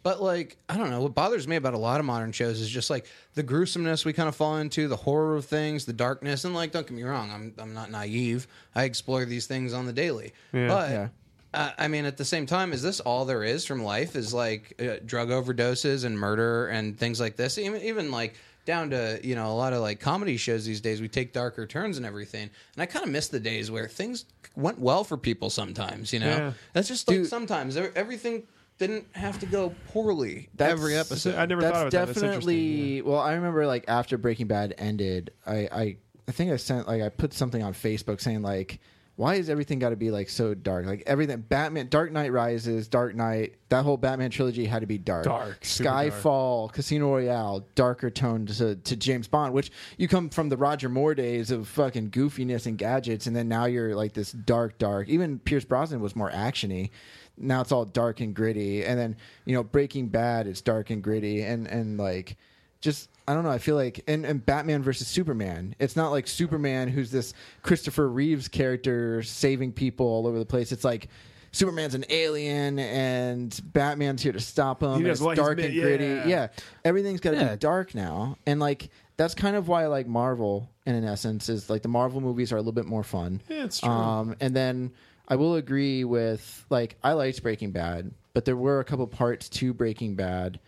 But 0.04 0.22
like, 0.22 0.58
I 0.68 0.76
don't 0.78 0.90
know. 0.90 1.02
What 1.02 1.16
bothers 1.16 1.48
me 1.48 1.56
about 1.56 1.74
a 1.74 1.78
lot 1.78 2.00
of 2.02 2.06
modern 2.06 2.34
shows 2.34 2.60
is 2.60 2.70
just 2.70 2.90
like 2.90 3.06
the 3.36 3.44
gruesomeness 3.44 4.04
we 4.04 4.12
kind 4.14 4.28
of 4.30 4.36
fall 4.36 4.58
into, 4.58 4.88
the 4.90 4.98
horror 4.98 5.38
of 5.38 5.46
things, 5.46 5.86
the 5.86 5.94
darkness, 5.94 6.44
and 6.44 6.54
like, 6.54 6.72
don't 6.74 6.86
get 6.86 6.94
me 6.96 7.04
wrong, 7.04 7.32
I'm 7.32 7.54
I'm 7.58 7.74
not 7.74 7.90
naive. 7.90 8.46
I 8.76 8.84
explore 8.84 9.24
these 9.26 9.48
things 9.48 9.74
on 9.74 9.86
the 9.86 9.94
daily. 9.94 10.34
Yeah. 10.52 10.68
But 10.68 10.90
Yeah. 10.92 11.08
uh, 11.54 11.72
I 11.78 11.88
mean, 11.88 12.04
at 12.06 12.18
the 12.18 12.26
same 12.26 12.46
time, 12.46 12.74
is 12.74 12.82
this 12.82 13.00
all 13.00 13.24
there 13.24 13.44
is 13.46 13.66
from 13.66 13.82
life? 13.84 14.16
Is 14.18 14.34
like 14.34 14.74
uh, 14.82 14.96
drug 15.06 15.30
overdoses 15.30 16.04
and 16.04 16.20
murder 16.20 16.68
and 16.68 16.98
things 17.00 17.20
like 17.22 17.38
this? 17.38 17.58
Even 17.58 17.82
even 17.82 18.12
like 18.12 18.36
down 18.66 18.90
to 18.90 19.20
you 19.24 19.36
know 19.36 19.48
a 19.52 19.56
lot 19.56 19.72
of 19.72 19.82
like 19.82 20.02
comedy 20.02 20.36
shows 20.36 20.66
these 20.66 20.82
days. 20.82 21.00
We 21.00 21.08
take 21.08 21.32
darker 21.32 21.66
turns 21.66 21.96
and 21.96 22.06
everything. 22.06 22.50
And 22.76 22.84
I 22.84 22.88
kind 22.88 23.06
of 23.06 23.12
miss 23.12 23.30
the 23.30 23.40
days 23.40 23.72
where 23.72 23.88
things 23.88 24.26
went 24.58 24.80
well 24.80 25.06
for 25.06 25.16
people. 25.16 25.50
Sometimes 25.50 26.12
you 26.12 26.20
know 26.20 26.28
Yeah. 26.28 26.54
that's 26.74 26.90
just 26.90 27.08
like 27.08 27.20
Dude. 27.20 27.28
sometimes 27.28 27.78
everything 27.78 28.44
didn't 28.80 29.06
have 29.14 29.40
to 29.40 29.46
go 29.46 29.74
poorly 29.90 30.50
That's- 30.56 30.78
every 30.78 30.96
episode. 30.96 31.36
I 31.36 31.46
never 31.46 31.62
That's 31.62 31.74
thought 31.76 31.86
of 31.88 31.92
that. 31.92 32.08
That's 32.08 32.20
definitely. 32.20 33.02
well, 33.02 33.20
I 33.20 33.34
remember 33.34 33.66
like 33.68 33.86
after 33.88 34.18
Breaking 34.18 34.48
Bad 34.48 34.74
ended, 34.78 35.32
I, 35.46 35.70
I 35.72 35.98
I 36.28 36.32
think 36.32 36.52
I 36.52 36.58
sent 36.58 36.88
like 36.88 37.02
I 37.02 37.10
put 37.10 37.34
something 37.34 37.62
on 37.62 37.74
Facebook 37.74 38.22
saying 38.22 38.42
like, 38.42 38.80
why 39.16 39.36
is 39.36 39.48
everything 39.50 39.78
got 39.78 39.90
to 39.90 39.96
be 39.96 40.10
like 40.10 40.28
so 40.30 40.54
dark? 40.56 40.86
Like 40.88 41.04
everything, 41.06 41.42
Batman, 41.42 41.88
Dark 41.90 42.12
Knight 42.12 42.32
Rises, 42.32 42.88
Dark 42.88 43.14
Knight, 43.14 43.56
that 43.70 43.84
whole 43.84 43.98
Batman 43.98 44.32
trilogy 44.32 44.66
had 44.66 44.80
to 44.82 44.88
be 44.88 44.98
dark. 44.98 45.26
Dark, 45.26 45.64
super 45.64 45.90
dark. 45.90 46.14
Skyfall, 46.14 46.72
Casino 46.74 47.12
Royale, 47.12 47.64
darker 47.76 48.10
tone 48.10 48.48
to, 48.48 48.76
to 48.76 48.96
James 48.96 49.28
Bond, 49.28 49.54
which 49.54 49.72
you 49.98 50.08
come 50.08 50.30
from 50.30 50.50
the 50.50 50.58
Roger 50.58 50.90
Moore 50.90 51.14
days 51.14 51.52
of 51.52 51.68
fucking 51.68 52.10
goofiness 52.10 52.66
and 52.66 52.78
gadgets, 52.78 53.28
and 53.28 53.36
then 53.36 53.48
now 53.48 53.66
you're 53.66 53.96
like 53.96 54.14
this 54.14 54.32
dark, 54.32 54.80
dark. 54.80 55.08
Even 55.10 55.38
Pierce 55.40 55.66
Brosnan 55.66 56.02
was 56.02 56.16
more 56.16 56.32
actiony. 56.32 56.90
Now 57.38 57.62
it's 57.62 57.72
all 57.72 57.86
dark 57.86 58.20
and 58.22 58.34
gritty, 58.36 58.86
and 58.86 59.00
then 59.00 59.16
you 59.46 59.56
know 59.56 59.64
Breaking 59.64 60.08
Bad, 60.08 60.48
it's 60.48 60.62
dark 60.62 60.90
and 60.90 61.02
gritty, 61.04 61.42
and 61.42 61.68
and 61.68 61.98
like 61.98 62.38
just 62.82 63.10
I 63.28 63.34
don't 63.34 63.44
know. 63.44 63.50
I 63.50 63.58
feel 63.58 63.76
like 63.76 64.02
and, 64.08 64.26
and 64.26 64.46
Batman 64.46 64.84
versus 64.84 65.08
Superman. 65.08 65.76
It's 65.80 65.96
not 65.96 66.12
like 66.12 66.28
Superman 66.28 66.90
who's 66.90 67.10
this 67.12 67.34
Christopher 67.62 68.08
Reeves 68.10 68.48
character 68.48 69.24
saving 69.24 69.72
people 69.74 70.06
all 70.06 70.28
over 70.28 70.38
the 70.38 70.46
place. 70.46 70.72
It's 70.72 70.84
like 70.84 71.08
Superman's 71.52 71.94
an 71.96 72.06
alien 72.10 72.80
and 72.80 73.60
Batman's 73.74 74.22
here 74.22 74.34
to 74.34 74.40
stop 74.40 74.82
him. 74.84 74.92
He 74.92 74.98
and 74.98 75.08
it's 75.08 75.20
dark 75.22 75.60
and 75.60 75.74
gritty. 75.74 76.06
yeah. 76.06 76.28
Yeah, 76.28 76.48
everything's 76.86 77.20
got 77.20 77.32
to 77.32 77.38
Yeah. 77.38 77.52
be 77.52 77.58
dark 77.58 77.96
now, 77.96 78.38
and 78.46 78.60
like 78.60 78.90
that's 79.18 79.34
kind 79.36 79.56
of 79.56 79.68
why 79.68 79.84
I 79.84 79.88
like 79.88 80.06
Marvel. 80.08 80.70
And 80.86 80.98
in 80.98 81.06
essence, 81.06 81.48
is 81.50 81.70
like 81.70 81.82
the 81.82 81.88
Marvel 81.88 82.20
movies 82.20 82.52
are 82.52 82.58
a 82.58 82.60
little 82.60 82.74
bit 82.74 82.86
more 82.86 83.04
fun. 83.04 83.42
Yeah, 83.48 83.64
it's 83.64 83.80
true. 83.80 83.90
Um, 83.90 84.36
and 84.42 84.54
then 84.54 84.92
I 85.28 85.36
will 85.36 85.56
agree 85.56 86.04
with 86.04 86.66
like 86.70 86.96
I 87.04 87.14
liked 87.14 87.42
Breaking 87.42 87.72
Bad, 87.72 88.12
but 88.34 88.46
there 88.46 88.58
were 88.58 88.80
a 88.80 88.84
couple 88.84 89.08
parts 89.08 89.50
to 89.50 89.74
Breaking 89.74 90.16
Bad 90.16 90.60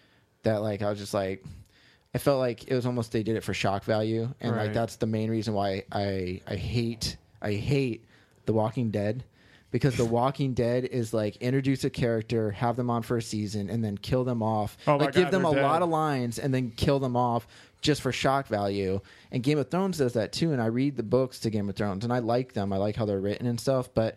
that 0.43 0.62
like 0.62 0.82
I 0.82 0.89
was 0.89 0.99
just 0.99 1.14
like 1.14 1.43
I 2.14 2.18
felt 2.18 2.39
like 2.39 2.70
it 2.70 2.74
was 2.74 2.86
almost 2.86 3.12
they 3.12 3.24
did 3.24 3.36
it 3.36 3.43
for 3.43 3.53
shock 3.53 3.84
value, 3.84 4.34
and 4.39 4.56
like 4.56 4.74
that's 4.74 4.95
the 4.95 5.06
main 5.06 5.30
reason 5.30 5.53
why 5.53 5.84
I 5.91 6.41
I 6.47 6.56
hate 6.56 7.18
I 7.41 7.53
hate 7.53 8.06
The 8.45 8.53
Walking 8.53 8.91
Dead 8.91 9.24
because 9.72 9.97
The 9.97 10.06
Walking 10.06 10.53
Dead 10.53 10.86
is 10.86 11.14
like 11.14 11.36
introduce 11.38 11.84
a 11.84 11.89
character, 11.89 12.51
have 12.51 12.78
them 12.78 12.89
on 12.89 13.03
for 13.03 13.18
a 13.18 13.22
season, 13.22 13.70
and 13.70 13.84
then 13.84 13.97
kill 13.97 14.24
them 14.24 14.41
off. 14.41 14.78
Oh 14.88 14.95
like 14.95 15.14
give 15.14 15.32
them 15.32 15.43
a 15.43 15.51
they're 15.51 15.64
lot 15.64 15.82
of 15.82 15.89
lines 15.89 16.39
and 16.39 16.53
then 16.53 16.72
kill 16.72 16.99
them 16.99 17.18
off 17.18 17.45
just 17.82 18.01
for 18.01 18.14
shock 18.14 18.47
value. 18.47 19.01
And 19.32 19.43
Game 19.43 19.58
of 19.60 19.70
Thrones 19.70 19.97
does 19.97 20.14
that 20.14 20.32
too. 20.32 20.53
And 20.53 20.62
I 20.62 20.68
read 20.68 20.95
the 20.95 21.03
books 21.03 21.39
to 21.41 21.49
Game 21.49 21.68
of 21.68 21.76
Thrones 21.76 22.06
and 22.06 22.14
I 22.14 22.20
like 22.20 22.53
them. 22.53 22.72
I 22.72 22.78
like 22.78 22.95
how 22.95 23.06
they're 23.06 23.20
written 23.20 23.47
and 23.47 23.60
stuff. 23.60 23.89
But 23.93 24.16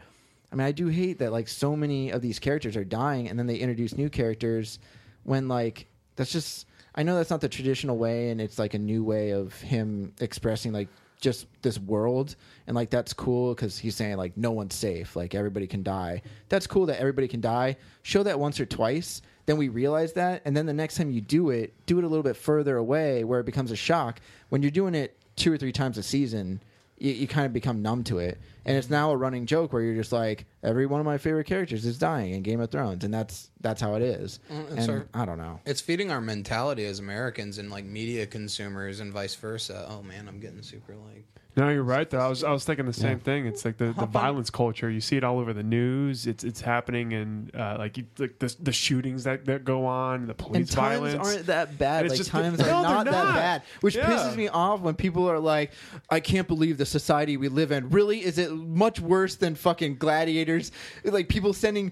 I 0.52 0.56
mean, 0.56 0.66
I 0.66 0.72
do 0.72 0.88
hate 0.88 1.18
that 1.18 1.32
like 1.32 1.48
so 1.48 1.76
many 1.76 2.10
of 2.10 2.22
these 2.22 2.38
characters 2.38 2.76
are 2.76 2.84
dying 2.84 3.28
and 3.28 3.38
then 3.38 3.46
they 3.46 3.56
introduce 3.56 3.96
new 3.96 4.08
characters 4.08 4.78
when 5.24 5.48
like 5.48 5.86
that's 6.16 6.32
just. 6.32 6.66
I 6.94 7.04
know 7.04 7.14
that's 7.14 7.30
not 7.30 7.40
the 7.40 7.48
traditional 7.48 7.96
way 7.96 8.30
and 8.30 8.40
it's 8.40 8.58
like 8.58 8.74
a 8.74 8.78
new 8.78 9.04
way 9.04 9.30
of 9.30 9.54
him 9.60 10.12
expressing 10.20 10.72
like 10.72 10.88
just 11.20 11.46
this 11.62 11.78
world 11.78 12.36
and 12.66 12.76
like 12.76 12.90
that's 12.90 13.12
cool 13.12 13.54
because 13.54 13.78
he's 13.78 13.96
saying 13.96 14.16
like 14.16 14.36
no 14.36 14.52
one's 14.52 14.74
safe 14.74 15.16
like 15.16 15.34
everybody 15.34 15.66
can 15.66 15.82
die 15.82 16.22
that's 16.48 16.66
cool 16.66 16.86
that 16.86 16.98
everybody 17.00 17.26
can 17.26 17.40
die 17.40 17.76
show 18.02 18.22
that 18.22 18.38
once 18.38 18.60
or 18.60 18.66
twice 18.66 19.20
then 19.46 19.56
we 19.56 19.68
realize 19.68 20.12
that 20.12 20.42
and 20.44 20.56
then 20.56 20.66
the 20.66 20.72
next 20.72 20.96
time 20.96 21.10
you 21.10 21.20
do 21.20 21.50
it 21.50 21.74
do 21.86 21.98
it 21.98 22.04
a 22.04 22.08
little 22.08 22.22
bit 22.22 22.36
further 22.36 22.76
away 22.76 23.24
where 23.24 23.40
it 23.40 23.46
becomes 23.46 23.70
a 23.70 23.76
shock 23.76 24.20
when 24.48 24.62
you're 24.62 24.70
doing 24.70 24.94
it 24.94 25.16
two 25.36 25.52
or 25.52 25.56
three 25.56 25.72
times 25.72 25.98
a 25.98 26.02
season 26.02 26.60
you, 27.00 27.12
you 27.12 27.26
kind 27.28 27.46
of 27.46 27.52
become 27.52 27.82
numb 27.82 28.02
to 28.04 28.18
it 28.18 28.38
and 28.64 28.76
it's 28.76 28.90
now 28.90 29.10
a 29.10 29.16
running 29.16 29.46
joke 29.46 29.72
where 29.72 29.82
you're 29.82 29.94
just 29.94 30.12
like 30.12 30.46
every 30.62 30.84
one 30.86 31.00
of 31.00 31.06
my 31.06 31.16
favorite 31.18 31.44
characters 31.46 31.86
is 31.86 31.98
dying 31.98 32.32
in 32.32 32.42
game 32.42 32.60
of 32.60 32.70
thrones 32.70 33.04
and 33.04 33.12
that's 33.14 33.50
that's 33.60 33.80
how 33.80 33.94
it 33.94 34.02
is 34.02 34.40
Mm, 34.52 34.78
and 34.90 35.08
i 35.14 35.24
don't 35.24 35.38
know 35.38 35.60
It's 35.64 35.80
feeding 35.80 36.10
our 36.10 36.20
mentality 36.20 36.84
as 36.84 36.98
Americans 36.98 37.58
and 37.58 37.70
like 37.70 37.84
media 37.84 38.26
consumers 38.26 39.00
and 39.00 39.12
vice 39.12 39.34
versa. 39.34 39.86
Oh 39.88 40.02
man, 40.02 40.28
I'm 40.28 40.40
getting 40.40 40.62
super 40.62 40.94
like. 40.96 41.24
No, 41.58 41.70
you're 41.70 41.82
right. 41.82 42.08
Though 42.08 42.20
I 42.20 42.28
was 42.28 42.44
I 42.44 42.52
was 42.52 42.64
thinking 42.64 42.86
the 42.86 42.92
same 42.92 43.18
Yeah. 43.18 43.24
thing. 43.24 43.46
It's 43.46 43.64
like 43.64 43.78
the, 43.78 43.86
the 43.92 44.06
violence 44.06 44.48
culture. 44.48 44.88
You 44.88 45.00
see 45.00 45.16
it 45.16 45.24
all 45.24 45.40
over 45.40 45.52
the 45.52 45.64
news. 45.64 46.26
It's 46.28 46.44
it's 46.44 46.60
happening, 46.60 47.12
and 47.14 47.54
uh, 47.54 47.74
like 47.78 47.96
you, 47.98 48.04
like 48.18 48.38
the 48.38 48.54
the 48.60 48.70
shootings 48.72 49.24
that, 49.24 49.44
that 49.46 49.64
go 49.64 49.84
on, 49.84 50.26
the 50.28 50.34
police 50.34 50.56
and 50.56 50.70
times 50.70 51.00
violence. 51.12 51.28
aren't 51.28 51.46
that 51.46 51.76
bad. 51.76 52.02
And 52.02 52.10
Like 52.10 52.18
just- 52.18 52.30
times 52.30 52.58
No, 52.60 52.64
are 52.66 52.82
not, 52.82 53.04
they're 53.06 53.12
that 53.12 53.34
bad, 53.34 53.62
which 53.80 53.96
Yeah. 53.96 54.06
pisses 54.08 54.36
me 54.36 54.46
off 54.48 54.80
when 54.82 54.94
people 54.94 55.28
are 55.28 55.40
like, 55.40 55.72
"I 56.08 56.20
can't 56.20 56.46
believe 56.46 56.78
the 56.78 56.86
society 56.86 57.36
we 57.36 57.48
live 57.48 57.72
in." 57.72 57.90
Really, 57.90 58.24
is 58.24 58.38
it 58.38 58.52
much 58.52 59.00
worse 59.00 59.34
than 59.34 59.56
fucking 59.56 59.96
gladiators? 59.96 60.70
Like 61.04 61.28
people 61.28 61.52
sending. 61.52 61.90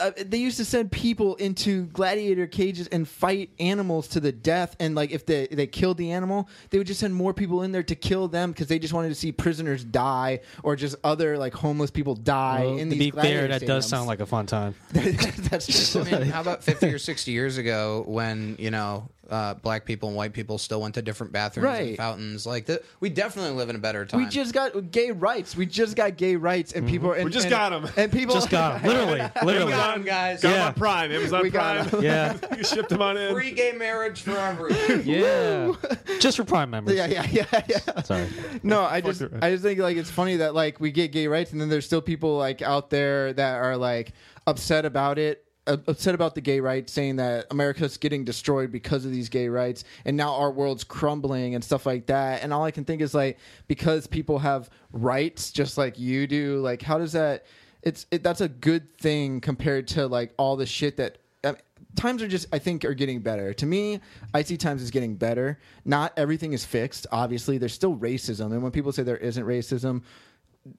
Uh, 0.00 0.10
they 0.26 0.38
used 0.38 0.56
to 0.56 0.64
send 0.64 0.90
people 0.90 1.36
into 1.36 1.84
gladiator 1.86 2.46
cages 2.48 2.88
and 2.88 3.08
fight 3.08 3.50
animals 3.60 4.08
to 4.08 4.18
the 4.20 4.32
death, 4.32 4.74
and 4.80 4.96
like 4.96 5.12
if 5.12 5.24
they 5.26 5.46
they 5.46 5.66
killed 5.68 5.96
the 5.96 6.10
animal, 6.10 6.48
they 6.70 6.78
would 6.78 6.88
just 6.88 6.98
send 6.98 7.14
more 7.14 7.32
people 7.32 7.62
in 7.62 7.70
there 7.70 7.84
to 7.84 7.94
kill 7.94 8.26
them 8.26 8.50
because 8.50 8.66
they 8.66 8.80
just 8.80 8.92
wanted 8.92 9.10
to 9.10 9.14
see 9.14 9.30
prisoners 9.30 9.84
die 9.84 10.40
or 10.64 10.74
just 10.74 10.96
other 11.04 11.38
like 11.38 11.54
homeless 11.54 11.90
people 11.92 12.16
die 12.16 12.62
Well, 12.64 12.78
in 12.78 12.90
to 12.90 12.96
these. 12.96 12.98
be 12.98 13.10
fair, 13.12 13.22
gladiator 13.46 13.48
that 13.60 13.66
does 13.66 13.86
stadiums. 13.86 13.90
sound 13.90 14.06
like 14.08 14.18
a 14.20 14.26
fun 14.26 14.46
time. 14.46 14.74
That's 14.92 15.92
true. 15.92 16.02
I 16.02 16.04
mean, 16.18 16.22
how 16.30 16.40
about 16.40 16.64
50 16.64 16.92
or 16.92 16.98
60 16.98 17.30
years 17.30 17.56
ago 17.56 18.02
when, 18.08 18.56
you 18.58 18.70
know, 18.72 19.08
uh, 19.30 19.54
black 19.54 19.84
people 19.84 20.08
and 20.08 20.16
white 20.16 20.32
people 20.32 20.58
still 20.58 20.80
went 20.80 20.94
to 20.96 21.02
different 21.02 21.32
bathrooms 21.32 21.64
Right. 21.64 21.88
and 21.88 21.96
fountains? 21.96 22.46
Like, 22.46 22.66
the, 22.66 22.82
we 23.00 23.08
definitely 23.10 23.52
live 23.52 23.70
in 23.70 23.76
a 23.76 23.78
better 23.78 24.04
time. 24.04 24.20
We 24.22 24.26
just 24.28 24.52
got 24.52 24.90
gay 24.90 25.10
rights. 25.12 25.56
We 25.56 25.66
just 25.66 25.96
got 25.96 26.16
gay 26.16 26.36
rights, 26.36 26.72
and 26.72 26.88
people. 26.88 27.12
And, 27.12 27.24
We 27.24 27.30
just 27.30 27.46
and- 27.46 27.50
got 27.50 27.72
'em. 27.72 27.88
And 27.96 28.10
people 28.12 28.34
Just 28.34 28.50
got 28.50 28.76
'em. 28.82 28.88
literally, 28.88 29.20
literally. 29.44 29.72
got 29.72 29.94
'em, 29.96 30.02
guys. 30.04 30.40
Got 30.42 30.48
'em 30.52 30.58
Yeah. 30.58 30.66
on 30.66 30.74
Prime. 30.74 31.12
Amazon 31.12 31.42
We 31.42 31.50
got 31.50 31.88
Prime. 31.88 31.98
'em. 31.98 32.04
Yeah, 32.10 32.36
you 32.56 32.64
shipped 32.64 32.88
them 32.90 33.02
on 33.02 33.16
in. 33.16 33.32
free 33.32 33.52
gay 33.52 33.72
marriage 33.72 34.22
for 34.22 34.36
everyone. 34.36 35.02
yeah. 35.06 35.72
Just 36.20 36.36
for 36.36 36.44
Prime 36.44 36.70
members. 36.70 36.94
Yeah, 36.96 37.06
yeah, 37.06 37.26
yeah, 37.30 37.62
yeah. 37.68 38.02
Sorry. 38.02 38.26
No, 38.62 38.82
I 38.82 39.00
just, 39.00 39.20
it. 39.22 39.32
I 39.40 39.50
just 39.50 39.62
think 39.62 39.78
like 39.78 39.96
it's 39.96 40.10
funny 40.10 40.36
that 40.36 40.54
like 40.54 40.80
we 40.80 40.90
get 40.90 41.12
gay 41.12 41.26
rights, 41.28 41.52
and 41.52 41.60
then 41.60 41.68
there's 41.68 41.86
still 41.86 42.00
people 42.02 42.36
like 42.36 42.62
out 42.62 42.90
there 42.90 43.32
that 43.32 43.54
are 43.56 43.76
like 43.76 44.12
upset 44.46 44.84
about 44.84 45.18
it. 45.18 45.44
Upset 45.72 46.14
about 46.14 46.34
the 46.34 46.40
gay 46.40 46.60
rights, 46.60 46.92
saying 46.92 47.16
that 47.16 47.46
America's 47.50 47.96
getting 47.96 48.24
destroyed 48.24 48.70
because 48.72 49.04
of 49.04 49.10
these 49.10 49.28
gay 49.28 49.48
rights, 49.48 49.84
and 50.04 50.16
now 50.16 50.34
our 50.34 50.50
world's 50.50 50.84
crumbling 50.84 51.54
and 51.54 51.62
stuff 51.62 51.86
like 51.86 52.06
that. 52.06 52.42
And 52.42 52.52
all 52.52 52.64
I 52.64 52.70
can 52.70 52.84
think 52.84 53.02
is 53.02 53.14
like, 53.14 53.38
because 53.68 54.06
people 54.06 54.38
have 54.38 54.68
rights 54.92 55.52
just 55.52 55.78
like 55.78 55.98
you 55.98 56.26
do, 56.26 56.60
like 56.60 56.82
how 56.82 56.98
does 56.98 57.12
that? 57.12 57.46
It's 57.82 58.06
it, 58.10 58.22
that's 58.22 58.40
a 58.40 58.48
good 58.48 58.96
thing 58.98 59.40
compared 59.40 59.86
to 59.88 60.06
like 60.06 60.32
all 60.36 60.56
the 60.56 60.66
shit 60.66 60.96
that 60.98 61.18
I 61.42 61.52
mean, 61.52 61.60
times 61.96 62.22
are 62.22 62.28
just 62.28 62.46
I 62.52 62.58
think 62.58 62.84
are 62.84 62.94
getting 62.94 63.20
better. 63.20 63.54
To 63.54 63.66
me, 63.66 64.00
I 64.34 64.42
see 64.42 64.56
times 64.56 64.82
is 64.82 64.90
getting 64.90 65.14
better. 65.16 65.58
Not 65.84 66.12
everything 66.16 66.52
is 66.52 66.64
fixed. 66.64 67.06
Obviously, 67.10 67.56
there's 67.58 67.72
still 67.74 67.96
racism, 67.96 68.52
and 68.52 68.62
when 68.62 68.72
people 68.72 68.92
say 68.92 69.02
there 69.02 69.16
isn't 69.16 69.44
racism, 69.46 70.02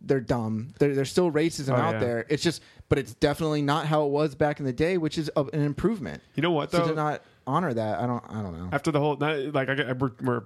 they're 0.02 0.20
dumb. 0.20 0.74
There, 0.80 0.94
there's 0.94 1.10
still 1.10 1.32
racism 1.32 1.74
Oh, 1.74 1.78
out 1.78 1.94
yeah. 1.96 2.00
there. 2.00 2.26
It's 2.30 2.44
just, 2.44 2.62
but 2.92 3.00
it's 3.00 3.14
definitely 3.14 3.62
not 3.62 3.86
how 3.86 4.04
it 4.06 4.10
was 4.10 4.36
back 4.36 4.60
in 4.60 4.66
the 4.66 4.74
day, 4.74 4.98
which 4.98 5.18
is 5.18 5.32
a, 5.38 5.46
an 5.46 5.62
improvement. 5.62 6.22
You 6.36 6.44
know 6.44 6.52
what 6.52 6.72
So 6.72 6.80
though? 6.80 6.88
to 6.90 6.94
not 6.94 7.22
honor 7.48 7.74
that, 7.74 8.02
I 8.02 8.06
don't, 8.06 8.22
I 8.28 8.42
don't 8.42 8.52
know. 8.52 8.68
after 8.74 8.92
the 8.92 9.00
whole 9.00 9.16
not, 9.16 9.38
like 9.54 9.70
I, 9.70 9.94
we're, 9.94 10.12
we're 10.22 10.44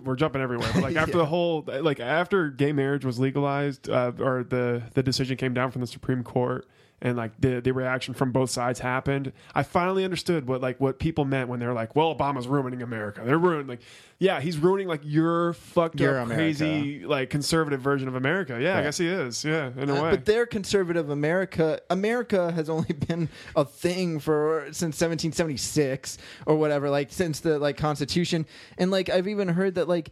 we're 0.00 0.14
jumping 0.16 0.42
everywhere 0.42 0.68
but 0.74 0.82
like 0.82 0.96
after 1.04 1.16
the 1.16 1.24
whole 1.24 1.64
like 1.80 1.98
after 1.98 2.50
gay 2.50 2.72
marriage 2.72 3.06
was 3.06 3.18
legalized 3.18 3.88
uh, 3.88 4.12
or 4.20 4.44
the 4.44 4.82
the 4.92 5.02
decision 5.02 5.38
came 5.38 5.54
down 5.54 5.70
from 5.70 5.80
the 5.80 5.86
supreme 5.86 6.22
court 6.22 6.66
and 7.06 7.16
like 7.16 7.30
the 7.40 7.60
the 7.60 7.72
reaction 7.72 8.12
from 8.14 8.32
both 8.32 8.50
sides 8.50 8.80
happened, 8.80 9.32
I 9.54 9.62
finally 9.62 10.04
understood 10.04 10.46
what 10.46 10.60
like 10.60 10.80
what 10.80 10.98
people 10.98 11.24
meant 11.24 11.48
when 11.48 11.60
they 11.60 11.66
were 11.66 11.72
like, 11.72 11.94
"Well, 11.96 12.14
Obama's 12.14 12.46
ruining 12.48 12.82
America. 12.82 13.22
They're 13.24 13.38
ruining 13.38 13.68
like, 13.68 13.80
yeah, 14.18 14.40
he's 14.40 14.58
ruining 14.58 14.88
like 14.88 15.00
your 15.04 15.52
fucked 15.54 16.00
Your 16.00 16.18
up, 16.18 16.26
America. 16.26 16.42
crazy 16.58 17.04
like 17.06 17.30
conservative 17.30 17.80
version 17.80 18.08
of 18.08 18.14
America. 18.16 18.58
Yeah, 18.60 18.72
I 18.72 18.74
Right. 18.76 18.82
guess 18.84 18.98
he 18.98 19.06
is. 19.08 19.44
Yeah, 19.44 19.70
in 19.78 19.88
a 19.88 19.94
Uh, 19.94 20.02
way. 20.02 20.10
But 20.10 20.24
their 20.24 20.46
conservative 20.46 21.08
America, 21.10 21.80
America 21.90 22.50
has 22.52 22.68
only 22.68 22.92
been 23.08 23.28
a 23.54 23.64
thing 23.64 24.18
for 24.18 24.64
since 24.72 24.96
1776 25.00 26.18
or 26.46 26.56
whatever, 26.56 26.90
like 26.90 27.12
since 27.12 27.40
the 27.40 27.58
like 27.58 27.76
Constitution. 27.76 28.46
And 28.78 28.90
like 28.90 29.08
I've 29.08 29.28
even 29.28 29.48
heard 29.48 29.76
that 29.76 29.88
like 29.88 30.10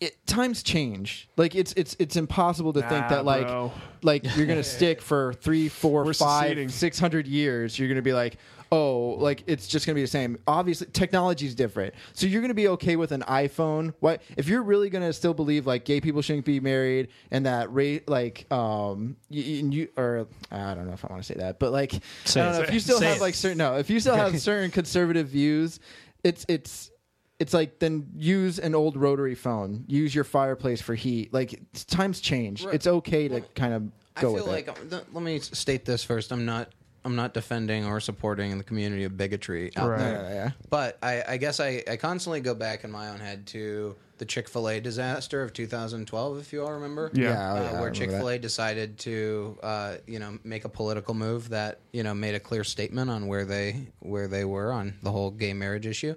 it, 0.00 0.26
times 0.26 0.62
change. 0.62 1.28
Like 1.36 1.54
it's 1.54 1.72
it's 1.74 1.96
it's 1.98 2.16
impossible 2.16 2.72
to 2.74 2.80
think 2.80 2.90
Nah, 3.02 3.08
that 3.08 3.24
like 3.24 3.46
bro. 3.46 3.72
like 4.02 4.36
you're 4.36 4.46
gonna 4.46 4.62
stick 4.78 5.00
for 5.00 5.32
three, 5.34 5.68
four, 5.68 6.04
We're 6.04 6.12
five, 6.14 6.70
six 6.72 6.98
hundred 6.98 7.26
years. 7.26 7.78
You're 7.78 7.88
gonna 7.88 8.02
be 8.02 8.12
like. 8.12 8.36
Oh, 8.72 9.10
like 9.20 9.44
it's 9.46 9.68
just 9.68 9.86
gonna 9.86 9.94
be 9.94 10.00
the 10.02 10.08
same. 10.08 10.38
Obviously, 10.48 10.88
technology's 10.88 11.54
different, 11.54 11.94
so 12.14 12.26
you're 12.26 12.42
gonna 12.42 12.52
be 12.52 12.66
okay 12.66 12.96
with 12.96 13.12
an 13.12 13.20
iPhone. 13.22 13.94
What 14.00 14.22
if 14.36 14.48
you're 14.48 14.64
really 14.64 14.90
gonna 14.90 15.12
still 15.12 15.34
believe 15.34 15.68
like 15.68 15.84
gay 15.84 16.00
people 16.00 16.20
shouldn't 16.20 16.46
be 16.46 16.58
married 16.58 17.06
and 17.30 17.46
that 17.46 17.72
rate 17.72 18.08
like 18.08 18.52
um 18.52 19.16
you, 19.30 19.42
you 19.70 19.88
or 19.96 20.26
I 20.50 20.74
don't 20.74 20.88
know 20.88 20.94
if 20.94 21.04
I 21.04 21.08
want 21.12 21.22
to 21.22 21.26
say 21.32 21.38
that, 21.38 21.60
but 21.60 21.70
like 21.70 21.92
Say 22.24 22.40
I 22.40 22.44
don't 22.46 22.54
it. 22.54 22.58
know 22.58 22.64
if 22.64 22.74
you 22.74 22.80
still 22.80 22.98
Say 22.98 23.06
have 23.06 23.18
it. 23.18 23.20
like 23.20 23.34
certain 23.36 23.58
no 23.58 23.76
if 23.76 23.88
you 23.88 24.00
still 24.00 24.16
have 24.16 24.36
certain 24.40 24.72
conservative 24.72 25.28
views, 25.28 25.78
it's 26.24 26.44
it's 26.48 26.90
it's 27.38 27.52
like 27.54 27.78
then 27.78 28.08
use 28.16 28.58
an 28.58 28.74
old 28.74 28.96
rotary 28.96 29.34
phone, 29.34 29.84
use 29.86 30.14
your 30.14 30.24
fireplace 30.24 30.80
for 30.80 30.94
heat. 30.94 31.32
Like 31.34 31.60
times 31.86 32.20
change. 32.20 32.64
Right. 32.64 32.74
It's 32.74 32.86
okay 32.86 33.28
to 33.28 33.40
kind 33.54 33.74
of 33.74 33.90
go 34.20 34.32
with 34.32 34.46
like 34.46 34.68
it. 34.68 34.78
um, 34.78 34.88
th- 34.90 35.02
let 35.12 35.22
me 35.22 35.38
state 35.40 35.84
this 35.84 36.02
first. 36.04 36.32
I'm 36.32 36.44
not 36.46 36.70
I'm 37.04 37.14
not 37.14 37.34
defending 37.34 37.84
or 37.86 38.00
supporting 38.00 38.56
the 38.58 38.64
community 38.64 39.04
of 39.04 39.16
bigotry 39.16 39.70
out 39.76 39.90
Right. 39.90 39.98
there. 39.98 40.12
Yeah, 40.12 40.28
yeah, 40.28 40.34
yeah. 40.46 40.50
But 40.70 40.98
I, 41.02 41.22
I 41.28 41.36
guess 41.36 41.60
I, 41.60 41.84
I 41.88 41.96
constantly 41.96 42.40
go 42.40 42.52
back 42.54 42.82
in 42.82 42.90
my 42.90 43.10
own 43.10 43.20
head 43.20 43.46
to 43.48 43.94
the 44.18 44.24
Chick 44.24 44.48
Fil 44.48 44.68
A 44.70 44.80
disaster 44.80 45.40
of 45.42 45.52
2012, 45.52 46.38
if 46.40 46.52
you 46.52 46.64
all 46.64 46.72
remember. 46.72 47.10
Yeah. 47.14 47.28
Yeah, 47.30 47.52
oh, 47.52 47.56
uh, 47.56 47.60
yeah, 47.74 47.80
where 47.80 47.90
Chick 47.92 48.10
Fil 48.10 48.28
A 48.28 48.38
decided 48.38 48.98
to 49.00 49.58
uh, 49.62 49.96
you 50.06 50.18
know 50.18 50.38
make 50.42 50.64
a 50.64 50.68
political 50.68 51.14
move 51.14 51.50
that 51.50 51.78
you 51.92 52.02
know 52.02 52.14
made 52.14 52.34
a 52.34 52.40
clear 52.40 52.64
statement 52.64 53.08
on 53.10 53.26
where 53.28 53.44
they 53.44 53.86
where 54.00 54.26
they 54.26 54.44
were 54.44 54.72
on 54.72 54.94
the 55.02 55.12
whole 55.12 55.30
gay 55.30 55.52
marriage 55.52 55.86
issue, 55.86 56.14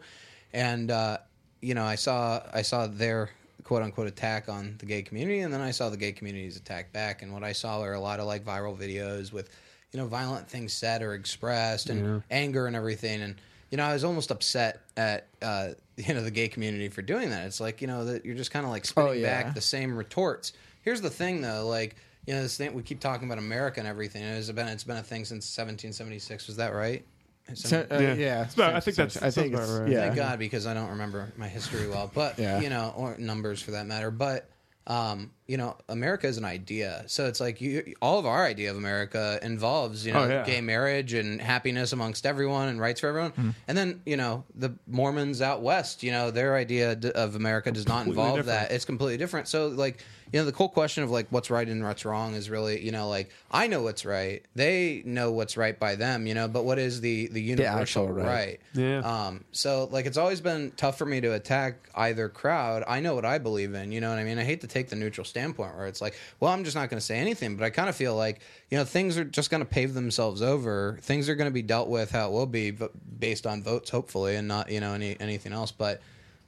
and 0.53 0.91
uh, 0.91 1.17
you 1.61 1.73
know 1.73 1.83
I 1.83 1.95
saw 1.95 2.41
I 2.53 2.61
saw 2.61 2.87
their 2.87 3.29
quote 3.63 3.81
unquote 3.83 4.07
attack 4.07 4.49
on 4.49 4.75
the 4.79 4.85
gay 4.85 5.01
community, 5.01 5.39
and 5.41 5.53
then 5.53 5.61
I 5.61 5.71
saw 5.71 5.89
the 5.89 5.97
gay 5.97 6.11
community's 6.11 6.57
attack 6.57 6.91
back, 6.93 7.21
and 7.21 7.31
what 7.33 7.43
I 7.43 7.51
saw 7.53 7.79
were 7.81 7.93
a 7.93 7.99
lot 7.99 8.19
of 8.19 8.25
like 8.25 8.43
viral 8.43 8.77
videos 8.77 9.31
with 9.31 9.49
you 9.91 9.99
know 9.99 10.07
violent 10.07 10.47
things 10.49 10.73
said 10.73 11.01
or 11.01 11.13
expressed 11.13 11.89
and 11.89 12.23
anger 12.31 12.67
and 12.67 12.75
everything, 12.75 13.21
and 13.21 13.35
you 13.69 13.77
know 13.77 13.83
I 13.85 13.93
was 13.93 14.03
almost 14.03 14.31
upset 14.31 14.81
at 14.97 15.27
uh, 15.41 15.69
you 15.97 16.13
know 16.13 16.23
the 16.23 16.31
gay 16.31 16.47
community 16.47 16.89
for 16.89 17.01
doing 17.01 17.29
that. 17.29 17.45
It's 17.45 17.59
like 17.59 17.81
you 17.81 17.87
know 17.87 18.05
that 18.05 18.25
you're 18.25 18.35
just 18.35 18.51
kind 18.51 18.65
of 18.65 18.71
like 18.71 18.85
spitting 18.85 19.09
Oh, 19.09 19.13
yeah. 19.13 19.43
back 19.43 19.53
the 19.55 19.61
same 19.61 19.95
retorts. 19.97 20.53
Here's 20.81 21.01
the 21.01 21.09
thing 21.09 21.41
though, 21.41 21.67
like 21.67 21.95
you 22.25 22.33
know 22.33 22.41
this 22.41 22.57
thing 22.57 22.73
we 22.73 22.83
keep 22.83 22.99
talking 22.99 23.27
about 23.27 23.37
America 23.37 23.79
and 23.79 23.87
everything. 23.87 24.23
It's 24.23 24.49
been 24.51 24.67
it's 24.67 24.83
been 24.83 24.97
a 24.97 25.03
thing 25.03 25.25
since 25.25 25.45
1776. 25.57 26.47
Was 26.47 26.55
that 26.57 26.73
right? 26.73 27.03
So, 27.55 27.85
uh, 27.89 27.99
Yeah. 27.99 28.13
yeah, 28.13 28.43
It's 28.43 28.57
I 28.59 28.79
think 28.79 28.97
that's- 28.97 29.17
I 29.17 29.29
think 29.31 29.53
sounds 29.55 29.61
it's 29.63 29.69
about 29.71 29.81
right. 29.83 29.91
yeah. 29.91 30.01
Thank 30.05 30.15
God, 30.15 30.39
because 30.39 30.65
I 30.67 30.73
don't 30.73 30.89
remember 30.89 31.31
my 31.37 31.47
history 31.47 31.87
well. 31.87 32.09
But 32.13 32.37
Yeah. 32.39 32.59
you 32.59 32.69
know, 32.69 32.93
or 32.95 33.15
numbers 33.17 33.61
for 33.61 33.71
that 33.71 33.85
matter. 33.85 34.11
But 34.11 34.49
um, 34.87 35.31
you 35.49 35.57
know, 35.57 35.75
America 35.89 36.27
is 36.27 36.37
an 36.37 36.45
idea. 36.45 37.03
So 37.07 37.25
it's 37.25 37.39
like 37.39 37.59
you, 37.59 37.95
all 38.03 38.19
of 38.19 38.25
our 38.27 38.45
idea 38.45 38.69
of 38.69 38.77
America 38.77 39.39
involves 39.41 40.05
you 40.05 40.13
know 40.13 40.19
Oh, 40.25 40.27
yeah. 40.29 40.45
gay 40.45 40.61
marriage 40.61 41.13
and 41.13 41.41
happiness 41.41 41.91
amongst 41.91 42.25
everyone 42.27 42.67
and 42.67 42.79
rights 42.79 42.99
for 42.99 43.07
everyone. 43.07 43.31
Hmm. 43.31 43.49
And 43.67 43.75
then 43.77 44.01
you 44.05 44.15
know 44.17 44.43
the 44.53 44.75
Mormons 44.87 45.41
out 45.41 45.61
west, 45.63 46.03
you 46.03 46.11
know, 46.11 46.29
their 46.29 46.55
idea 46.55 46.95
d- 46.95 47.11
of 47.11 47.35
America 47.35 47.71
does 47.71 47.87
not 47.87 48.05
involve 48.05 48.37
different. 48.37 48.69
that. 48.69 48.71
It's 48.75 48.85
completely 48.85 49.17
different. 49.17 49.47
So 49.47 49.67
like 49.69 50.03
you 50.31 50.39
know, 50.39 50.45
the 50.45 50.55
whole 50.55 50.69
question 50.69 51.03
of 51.03 51.09
like 51.09 51.25
what's 51.31 51.49
right 51.49 51.67
and 51.67 51.83
what's 51.83 52.05
wrong 52.05 52.35
is 52.35 52.51
really 52.51 52.79
you 52.85 52.91
know 52.91 53.09
like 53.09 53.31
I 53.49 53.65
know 53.65 53.81
what's 53.81 54.05
right, 54.05 54.43
they 54.53 55.01
know 55.03 55.31
what's 55.31 55.57
right 55.57 55.77
by 55.79 55.95
them, 55.95 56.27
you 56.27 56.35
know, 56.35 56.47
but 56.47 56.63
what 56.65 56.77
is 56.77 57.01
the 57.01 57.27
the 57.29 57.41
universal 57.41 57.79
actual 57.81 58.07
right. 58.09 58.25
right? 58.27 58.59
Yeah. 58.75 58.99
Um, 58.99 59.43
so 59.51 59.89
like 59.91 60.05
it's 60.05 60.17
always 60.17 60.41
been 60.41 60.71
tough 60.77 60.99
for 60.99 61.07
me 61.07 61.19
to 61.21 61.33
attack 61.33 61.89
either 61.95 62.29
crowd. 62.29 62.83
I 62.87 62.99
know 62.99 63.15
what 63.15 63.25
I 63.25 63.39
believe 63.39 63.73
in, 63.73 63.91
you 63.91 63.99
know 64.01 64.09
what 64.11 64.19
I 64.19 64.23
mean? 64.23 64.37
I 64.37 64.43
hate 64.43 64.61
to 64.61 64.67
take 64.67 64.89
the 64.89 64.95
neutral 64.95 65.25
standpoint 65.39 65.75
where 65.75 65.87
it's 65.87 66.01
like, 66.01 66.17
well, 66.39 66.51
I'm 66.51 66.63
just 66.63 66.75
not 66.75 66.89
going 66.89 66.99
to 66.99 67.05
say 67.05 67.17
anything, 67.17 67.55
but 67.55 67.63
I 67.63 67.69
kind 67.69 67.89
of 67.89 67.95
feel 67.95 68.15
like, 68.15 68.41
you 68.69 68.77
know, 68.77 68.83
things 68.83 69.17
are 69.17 69.23
just 69.23 69.49
going 69.49 69.61
to 69.61 69.69
pave 69.69 69.93
themselves 69.93 70.41
over. 70.41 70.99
Things 71.01 71.29
are 71.29 71.35
going 71.35 71.49
to 71.49 71.53
be 71.53 71.61
dealt 71.61 71.87
with 71.87 72.11
how 72.11 72.27
it 72.29 72.31
will 72.31 72.45
be 72.45 72.71
but 72.71 72.91
based 73.19 73.47
on 73.47 73.63
votes 73.63 73.89
hopefully 73.89 74.35
and 74.35 74.47
not, 74.47 74.71
you 74.71 74.79
know, 74.79 74.93
any 74.93 75.19
anything 75.19 75.53
else 75.53 75.71
but 75.71 76.01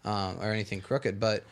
um, 0.03 0.38
or 0.41 0.51
anything 0.51 0.81
crooked, 0.81 1.19
but 1.19 1.43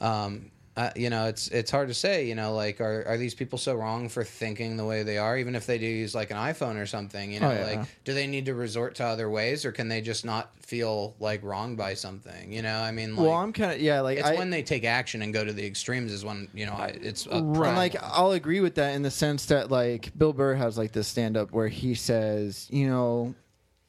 um, 0.00 0.50
uh, 0.76 0.90
you 0.94 1.08
know, 1.08 1.26
it's 1.26 1.48
it's 1.48 1.70
hard 1.70 1.88
to 1.88 1.94
say. 1.94 2.26
You 2.26 2.34
know, 2.34 2.52
like 2.54 2.80
are 2.82 3.04
are 3.06 3.16
these 3.16 3.34
people 3.34 3.58
so 3.58 3.74
wrong 3.74 4.08
for 4.10 4.22
thinking 4.24 4.76
the 4.76 4.84
way 4.84 5.02
they 5.02 5.16
are, 5.16 5.38
even 5.38 5.54
if 5.54 5.64
they 5.64 5.78
do 5.78 5.86
use 5.86 6.14
like 6.14 6.30
an 6.30 6.36
iPhone 6.36 6.76
or 6.76 6.84
something? 6.84 7.32
You 7.32 7.40
know, 7.40 7.50
Oh, 7.50 7.54
yeah. 7.54 7.64
like 7.64 8.04
do 8.04 8.12
they 8.12 8.26
need 8.26 8.44
to 8.46 8.54
resort 8.54 8.96
to 8.96 9.04
other 9.04 9.30
ways, 9.30 9.64
or 9.64 9.72
can 9.72 9.88
they 9.88 10.02
just 10.02 10.24
not 10.24 10.50
feel 10.60 11.14
like 11.18 11.42
wronged 11.42 11.78
by 11.78 11.94
something? 11.94 12.52
You 12.52 12.60
know, 12.60 12.78
I 12.78 12.92
mean, 12.92 13.16
like, 13.16 13.24
well, 13.26 13.34
I'm 13.36 13.54
kind 13.54 13.72
of 13.72 13.80
yeah, 13.80 14.00
like 14.00 14.18
it's 14.18 14.28
I, 14.28 14.34
when 14.34 14.50
they 14.50 14.62
take 14.62 14.84
action 14.84 15.22
and 15.22 15.32
go 15.32 15.44
to 15.44 15.52
the 15.52 15.64
extremes 15.66 16.12
is 16.12 16.24
when 16.26 16.48
you 16.52 16.66
know 16.66 16.74
I, 16.74 16.88
it's 16.88 17.24
And 17.24 17.56
like 17.56 17.96
I'll 18.02 18.32
agree 18.32 18.60
with 18.60 18.74
that 18.74 18.94
in 18.94 19.00
the 19.02 19.10
sense 19.10 19.46
that 19.46 19.70
like 19.70 20.12
Bill 20.18 20.34
Burr 20.34 20.54
has 20.56 20.76
like 20.76 20.92
this 20.92 21.08
stand 21.08 21.38
up 21.38 21.52
where 21.52 21.68
he 21.68 21.94
says, 21.94 22.68
you 22.70 22.86
know, 22.86 23.34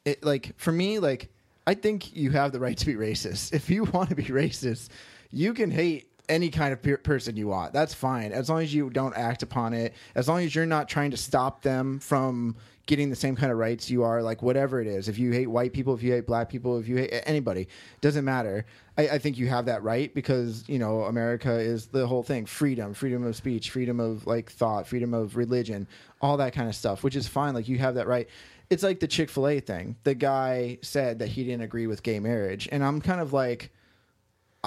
it 0.06 0.24
like 0.24 0.54
for 0.58 0.72
me 0.72 1.00
like 1.00 1.30
I 1.66 1.74
think 1.74 2.16
you 2.16 2.32
have 2.32 2.54
the 2.54 2.62
right 2.62 2.78
to 2.78 2.86
be 2.86 2.96
racist. 2.96 3.54
If 3.54 3.70
you 3.70 3.84
want 3.84 4.08
to 4.08 4.16
be 4.16 4.24
racist, 4.24 4.88
you 5.32 5.54
can 5.54 5.70
hate 5.70 6.10
any 6.30 6.50
kind 6.50 6.74
of 6.74 6.82
pe- 6.82 6.98
person 6.98 7.38
you 7.38 7.48
want. 7.48 7.74
That's 7.74 7.94
fine 7.94 8.32
as 8.32 8.50
long 8.50 8.62
as 8.62 8.74
you 8.74 8.90
don't 8.90 9.16
act 9.16 9.44
upon 9.44 9.74
it. 9.74 9.94
As 10.16 10.28
long 10.28 10.44
as 10.44 10.54
you're 10.54 10.66
not 10.66 10.90
trying 10.90 11.12
to 11.12 11.18
stop 11.18 11.62
them 11.62 12.00
from 12.00 12.56
getting 12.88 13.10
the 13.10 13.16
same 13.16 13.36
kind 13.36 13.52
of 13.52 13.58
rights 13.58 13.90
you 13.90 14.04
are, 14.04 14.24
like 14.24 14.42
whatever 14.42 14.82
it 14.82 14.88
is. 14.88 15.10
If 15.10 15.20
you 15.20 15.32
hate 15.32 15.48
white 15.48 15.74
people, 15.74 15.94
if 15.94 16.02
you 16.02 16.14
hate 16.14 16.26
black 16.26 16.50
people, 16.50 16.80
if 16.80 16.88
you 16.88 16.96
hate 16.98 17.12
anybody, 17.26 17.68
doesn't 18.02 18.26
matter. 18.26 18.66
I, 18.98 19.10
I 19.10 19.18
think 19.20 19.38
you 19.38 19.48
have 19.48 19.66
that 19.66 19.84
right 19.84 20.14
because 20.14 20.64
you 20.68 20.80
know 20.80 21.04
America 21.04 21.52
is 21.52 21.88
the 21.88 22.08
whole 22.08 22.24
thing: 22.24 22.46
freedom, 22.46 22.94
freedom 22.94 23.24
of 23.24 23.36
speech, 23.36 23.70
freedom 23.70 24.00
of 24.00 24.26
like 24.26 24.50
thought, 24.50 24.88
freedom 24.88 25.14
of 25.14 25.36
religion, 25.36 25.88
all 26.22 26.38
that 26.38 26.54
kind 26.54 26.68
of 26.68 26.76
stuff, 26.76 27.04
which 27.04 27.16
is 27.16 27.28
fine. 27.28 27.54
Like 27.54 27.68
you 27.68 27.78
have 27.78 27.96
that 27.96 28.08
right. 28.08 28.28
It's 28.70 28.84
like 28.84 29.00
the 29.00 29.08
Chick 29.08 29.30
Fil 29.30 29.48
A 29.48 29.60
thing. 29.60 29.96
The 30.04 30.16
guy 30.16 30.80
said 30.82 31.20
that 31.20 31.28
he 31.28 31.44
didn't 31.44 31.62
agree 31.62 31.88
with 31.88 32.04
gay 32.04 32.20
marriage, 32.20 32.68
and 32.72 32.84
I'm 32.84 33.02
kind 33.02 33.22
of 33.22 33.32
like, 33.34 33.72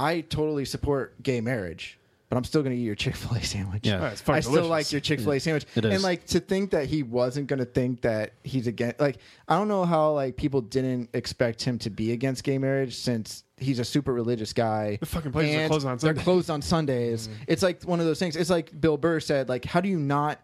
I 0.01 0.23
totally 0.23 0.65
support 0.65 1.23
gay 1.23 1.41
marriage. 1.41 1.99
But 2.31 2.37
I'm 2.37 2.45
still 2.45 2.63
going 2.63 2.77
to 2.77 2.81
eat 2.81 2.85
your 2.85 2.95
Chick 2.95 3.17
Fil 3.17 3.37
A 3.37 3.43
sandwich. 3.43 3.85
Yeah. 3.85 4.09
It's 4.11 4.21
fucking 4.21 4.37
I 4.37 4.41
still 4.41 4.53
delicious. 4.53 4.71
like 4.71 4.93
your 4.93 5.01
Chick 5.01 5.19
Fil 5.19 5.33
A 5.33 5.41
sandwich, 5.41 5.67
It 5.75 5.85
is. 5.85 5.95
and 5.95 6.03
like 6.03 6.27
to 6.27 6.39
think 6.39 6.71
that 6.71 6.87
he 6.87 7.03
wasn't 7.03 7.49
going 7.49 7.59
to 7.59 7.65
think 7.65 8.03
that 8.03 8.35
he's 8.45 8.69
against. 8.69 9.01
Like 9.01 9.19
I 9.49 9.57
don't 9.57 9.67
know 9.67 9.85
how 9.85 10.13
like 10.13 10.37
people 10.37 10.61
didn't 10.61 11.11
expect 11.13 11.61
him 11.63 11.77
to 11.81 11.91
be 11.91 12.13
against 12.13 12.45
gay 12.45 12.57
marriage 12.57 12.95
since 12.95 13.43
he's 13.57 13.81
a 13.81 13.85
super 13.85 14.13
religious 14.13 14.53
guy. 14.53 14.97
The 15.01 15.07
fucking 15.07 15.33
places 15.33 15.57
are 15.57 15.59
and 15.59 15.71
closed 15.71 15.87
on 15.87 15.99
They're 15.99 16.15
closed 16.15 16.51
on 16.51 16.63
Sundays. 16.63 17.27
Mm-hmm. 17.27 17.43
It's 17.49 17.63
like 17.65 17.83
one 17.83 17.99
of 17.99 18.07
those 18.07 18.21
things. 18.21 18.37
It's 18.37 18.51
like 18.51 18.81
Bill 18.81 18.97
Burr 18.97 19.19
said. 19.19 19.49
Like 19.49 19.65
how 19.65 19.81
do 19.81 19.89
you 19.89 19.99
not? 19.99 20.41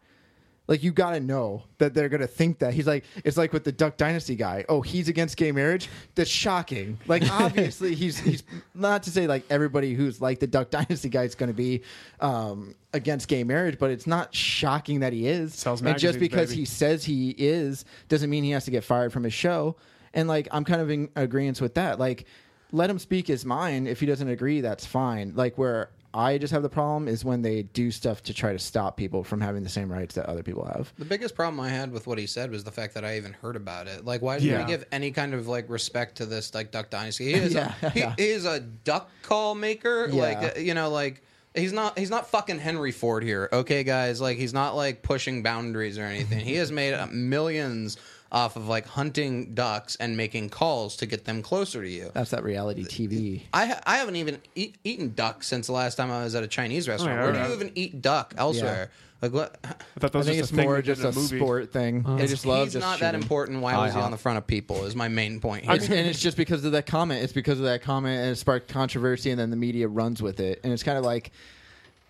Like 0.68 0.82
you 0.82 0.92
got 0.92 1.10
to 1.10 1.20
know 1.20 1.62
that 1.78 1.94
they're 1.94 2.08
to 2.08 2.26
think 2.26 2.58
that 2.58 2.74
he's 2.74 2.86
like 2.86 3.04
it's 3.24 3.36
like 3.36 3.52
with 3.52 3.64
the 3.64 3.72
Duck 3.72 3.96
Dynasty 3.96 4.34
guy. 4.34 4.64
Oh, 4.68 4.80
he's 4.80 5.08
against 5.08 5.36
gay 5.36 5.52
marriage. 5.52 5.88
That's 6.14 6.30
shocking. 6.30 6.98
Like 7.06 7.22
obviously 7.30 7.94
he's 7.94 8.18
he's 8.18 8.42
not 8.74 9.04
to 9.04 9.10
say 9.10 9.26
like 9.26 9.44
everybody 9.48 9.94
who's 9.94 10.20
like 10.20 10.40
the 10.40 10.46
Duck 10.46 10.70
Dynasty 10.76 11.08
guy 11.08 11.24
is 11.24 11.34
to 11.36 11.46
be 11.52 11.82
um, 12.20 12.74
against 12.92 13.28
gay 13.28 13.44
marriage, 13.44 13.78
but 13.78 13.90
it's 13.90 14.06
not 14.06 14.34
shocking 14.34 15.00
that 15.00 15.12
he 15.12 15.28
is. 15.28 15.54
Sells 15.54 15.82
and 15.82 15.98
just 15.98 16.18
because 16.18 16.50
baby. 16.50 16.60
he 16.60 16.64
says 16.64 17.04
he 17.04 17.30
is 17.30 17.84
doesn't 18.08 18.30
mean 18.30 18.42
he 18.42 18.50
has 18.50 18.64
to 18.64 18.70
get 18.70 18.84
fired 18.84 19.12
from 19.12 19.24
his 19.24 19.34
show. 19.34 19.76
And 20.14 20.28
like 20.28 20.48
I'm 20.50 20.64
kind 20.64 20.80
of 20.80 20.90
in 20.90 21.10
agreement 21.14 21.60
with 21.60 21.74
that. 21.74 21.98
Like 22.00 22.26
let 22.72 22.90
him 22.90 22.98
speak 22.98 23.28
his 23.28 23.44
mind. 23.44 23.86
If 23.86 24.00
he 24.00 24.06
doesn't 24.06 24.28
agree, 24.28 24.60
that's 24.60 24.84
fine. 24.84 25.32
Like 25.36 25.56
where 25.56 25.90
I 26.16 26.38
just 26.38 26.52
have 26.52 26.62
the 26.62 26.68
problem 26.70 27.08
is 27.08 27.24
when 27.24 27.42
they 27.42 27.62
do 27.62 27.90
stuff 27.90 28.22
to 28.24 28.32
try 28.34 28.52
to 28.52 28.58
stop 28.58 28.96
people 28.96 29.22
from 29.22 29.40
having 29.40 29.62
the 29.62 29.68
same 29.68 29.92
rights 29.92 30.14
that 30.14 30.26
other 30.26 30.42
people 30.42 30.64
have. 30.64 30.92
The 30.98 31.04
biggest 31.04 31.34
problem 31.34 31.60
I 31.60 31.68
had 31.68 31.92
with 31.92 32.06
what 32.06 32.16
he 32.18 32.26
said 32.26 32.50
was 32.50 32.64
the 32.64 32.70
fact 32.72 32.94
that 32.94 33.04
I 33.04 33.16
even 33.18 33.34
heard 33.34 33.54
about 33.56 33.86
it. 33.86 34.04
Like, 34.04 34.22
why 34.22 34.38
did 34.38 34.44
Yeah. 34.46 34.60
he 34.60 34.66
give 34.66 34.86
any 34.90 35.10
kind 35.10 35.34
of 35.34 35.46
like 35.46 35.68
respect 35.68 36.16
to 36.16 36.26
this 36.26 36.54
like 36.54 36.70
Duck 36.70 36.88
Dynasty? 36.90 37.26
He 37.26 37.34
is 37.34 37.52
Yeah, 37.54 37.74
a, 37.82 37.90
he, 37.90 38.00
yeah. 38.00 38.14
he 38.16 38.24
is 38.28 38.46
a 38.46 38.60
duck 38.60 39.10
call 39.22 39.54
maker. 39.54 40.08
Yeah. 40.10 40.22
Like, 40.22 40.58
you 40.58 40.72
know, 40.74 40.88
like 40.88 41.22
he's 41.54 41.72
not 41.72 41.98
he's 41.98 42.10
not 42.10 42.28
fucking 42.30 42.58
Henry 42.60 42.92
Ford 42.92 43.22
here. 43.22 43.48
Okay, 43.52 43.84
guys, 43.84 44.20
like 44.20 44.38
he's 44.38 44.54
not 44.54 44.74
like 44.74 45.02
pushing 45.02 45.42
boundaries 45.42 45.98
or 45.98 46.04
anything. 46.04 46.38
he 46.40 46.54
has 46.54 46.72
made 46.72 46.94
millions 47.12 47.98
off 48.36 48.54
of 48.54 48.68
like 48.68 48.86
hunting 48.86 49.54
ducks 49.54 49.96
and 49.96 50.14
making 50.14 50.50
calls 50.50 50.94
to 50.96 51.06
get 51.06 51.24
them 51.24 51.40
closer 51.42 51.80
to 51.82 51.88
you. 51.88 52.10
That's 52.12 52.30
that 52.32 52.44
reality 52.44 52.84
TV. 52.84 53.42
I 53.54 53.80
I 53.86 53.96
haven't 53.96 54.16
even 54.16 54.38
eat, 54.54 54.76
eaten 54.84 55.14
duck 55.14 55.42
since 55.42 55.68
the 55.68 55.72
last 55.72 55.94
time 55.94 56.10
I 56.10 56.22
was 56.22 56.34
at 56.34 56.42
a 56.44 56.46
Chinese 56.46 56.86
oh, 56.86 56.92
restaurant. 56.92 57.16
yeah, 57.18 57.24
Where 57.24 57.32
do 57.32 57.38
you 57.38 57.54
even 57.54 57.72
eat 57.74 58.02
duck 58.02 58.34
elsewhere? 58.36 58.90
Like 59.22 59.32
what? 59.32 59.58
I 59.64 59.68
thought 60.00 60.12
that 60.12 60.16
I 60.16 60.22
think 60.22 60.36
just 60.36 60.52
it's 60.52 60.58
a 60.58 60.62
more 60.62 60.82
just 60.82 61.00
in 61.00 61.06
a 61.06 61.12
sport 61.14 61.72
thing. 61.72 62.04
Uh, 62.04 62.10
they 62.16 62.24
It's- 62.24 62.30
just 62.30 62.44
love 62.44 62.66
he's 62.66 62.74
just 62.74 62.84
not 62.84 63.00
that 63.00 63.14
important. 63.14 63.62
Why 63.62 63.74
was 63.78 63.94
he 63.94 64.00
on 64.00 64.10
the 64.10 64.18
front 64.18 64.36
of 64.36 64.46
people? 64.46 64.84
Is 64.84 64.94
my 64.94 65.08
main 65.08 65.40
point. 65.40 65.64
Here. 65.64 65.72
and 65.72 66.06
it's 66.06 66.20
just 66.20 66.36
because 66.36 66.62
of 66.66 66.72
that 66.72 66.84
comment. 66.84 67.24
It's 67.24 67.32
because 67.32 67.58
of 67.58 67.64
that 67.64 67.80
comment, 67.80 68.20
and 68.20 68.32
it 68.32 68.36
sparked 68.36 68.68
controversy, 68.68 69.30
and 69.30 69.40
then 69.40 69.48
the 69.48 69.56
media 69.56 69.88
runs 69.88 70.20
with 70.20 70.40
it, 70.40 70.60
and 70.62 70.74
it's 70.74 70.82
kind 70.82 70.98
of 70.98 71.04
like, 71.04 71.30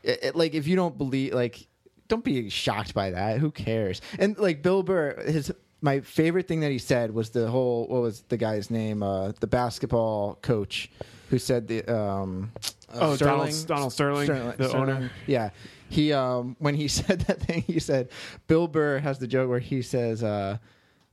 it, 0.02 0.18
it- 0.24 0.36
like 0.36 0.54
if 0.54 0.66
you 0.66 0.74
don't 0.74 0.98
believe, 0.98 1.32
like, 1.32 1.68
don't 2.08 2.24
be 2.24 2.50
shocked 2.50 2.94
by 2.94 3.10
that. 3.10 3.38
Who 3.38 3.52
cares? 3.52 4.00
And 4.18 4.36
like 4.38 4.62
Bill 4.62 4.82
Burr, 4.82 5.22
his 5.22 5.52
my 5.86 6.00
favorite 6.00 6.46
thing 6.48 6.60
that 6.60 6.70
he 6.70 6.78
said 6.78 7.14
was 7.14 7.30
the 7.30 7.48
whole 7.48 7.86
what 7.86 8.02
was 8.02 8.22
the 8.28 8.36
guy's 8.36 8.70
name? 8.70 9.02
Uh, 9.02 9.32
the 9.40 9.46
basketball 9.46 10.34
coach 10.42 10.90
who 11.30 11.38
said 11.38 11.66
the 11.68 11.80
um, 11.92 12.50
Oh, 12.94 13.16
Donald- 13.16 13.66
Donald 13.66 13.92
Sterling, 13.92 14.26
the 14.26 14.72
owner. 14.74 15.10
Yeah. 15.26 15.50
He 15.88 16.12
um 16.12 16.56
when 16.58 16.74
he 16.74 16.88
said 16.98 17.20
that 17.22 17.40
thing, 17.40 17.62
he 17.62 17.78
said 17.78 18.08
Bill 18.48 18.66
Burr 18.68 18.98
has 18.98 19.18
the 19.18 19.26
joke 19.26 19.48
where 19.48 19.58
he 19.60 19.82
says 19.82 20.22
uh 20.22 20.58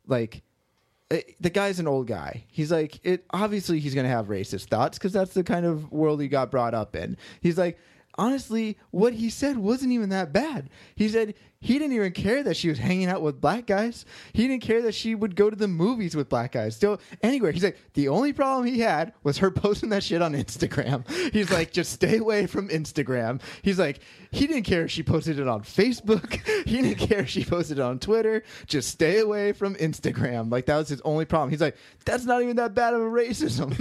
like 0.08 0.42
eh, 1.12 1.22
the 1.40 1.50
guy's 1.50 1.80
an 1.80 1.88
old 1.88 2.08
guy. 2.08 2.44
He's 2.48 2.72
like 2.72 3.00
it 3.04 3.26
obviously 3.30 3.80
he's 3.80 3.94
going 3.94 4.06
to 4.06 4.16
have 4.18 4.28
racist 4.28 4.66
thoughts 4.70 4.98
cuz 5.00 5.14
that's 5.14 5.34
the 5.34 5.44
kind 5.44 5.66
of 5.66 5.92
world 5.92 6.20
he 6.22 6.28
got 6.28 6.50
brought 6.52 6.74
up 6.74 6.96
in. 6.96 7.18
He's 7.42 7.58
like 7.58 7.78
honestly 8.18 8.78
what 8.92 9.14
he 9.14 9.30
said 9.30 9.58
wasn't 9.58 9.92
even 9.92 10.10
that 10.10 10.32
bad. 10.34 10.70
He 10.96 11.08
said 11.10 11.34
he 11.60 11.80
didn't 11.80 11.94
even 11.96 12.12
care 12.12 12.44
that 12.44 12.58
she 12.58 12.68
was 12.68 12.78
hanging 12.78 13.08
out 13.08 13.22
with 13.22 13.40
black 13.40 13.66
guys. 13.66 14.06
He 14.34 14.48
didn't 14.50 14.64
care 14.64 14.82
that 14.82 14.94
she 14.94 15.16
would 15.16 15.36
go 15.38 15.50
to 15.50 15.56
the 15.56 15.68
movies 15.70 16.14
with 16.14 16.28
black 16.28 16.52
guys. 16.52 16.76
Still 16.76 17.00
anywhere. 17.22 17.54
He's 17.54 17.64
like 17.64 17.78
the 17.94 18.10
only 18.10 18.34
problem 18.34 18.66
he 18.68 18.80
had 18.82 19.14
was 19.24 19.38
her 19.38 19.50
posting 19.52 19.90
that 19.90 20.04
shit 20.04 20.22
on 20.22 20.34
Instagram. 20.34 21.10
He's 21.32 21.50
like 21.52 21.72
just 21.72 21.92
stay 21.94 22.18
away 22.18 22.48
from 22.48 22.68
Instagram. 22.70 23.42
He's 23.62 23.80
like 23.80 24.00
he 24.32 24.46
didn't 24.48 24.64
care 24.64 24.84
if 24.84 24.92
she 24.92 25.04
posted 25.04 25.40
it 25.40 25.48
on 25.48 25.62
Facebook. 25.64 26.40
He 26.64 26.82
didn't 26.82 26.96
care 27.08 27.20
if 27.20 27.30
she 27.30 27.44
posted 27.44 27.78
it 27.78 27.82
on 27.82 28.00
Twitter. 28.00 28.42
Just 28.68 28.90
stay 28.90 29.20
away 29.20 29.52
from 29.52 29.76
Instagram. 29.76 30.50
Like 30.52 30.66
that 30.68 30.78
was 30.78 30.90
his 30.90 31.02
only 31.02 31.26
problem. 31.26 31.50
He's 31.50 31.60
like 31.62 31.76
that's 32.06 32.24
not 32.26 32.42
even 32.42 32.56
that 32.56 32.74
bad 32.74 32.94
of 32.94 33.02
a 33.02 33.06
racism. 33.06 33.74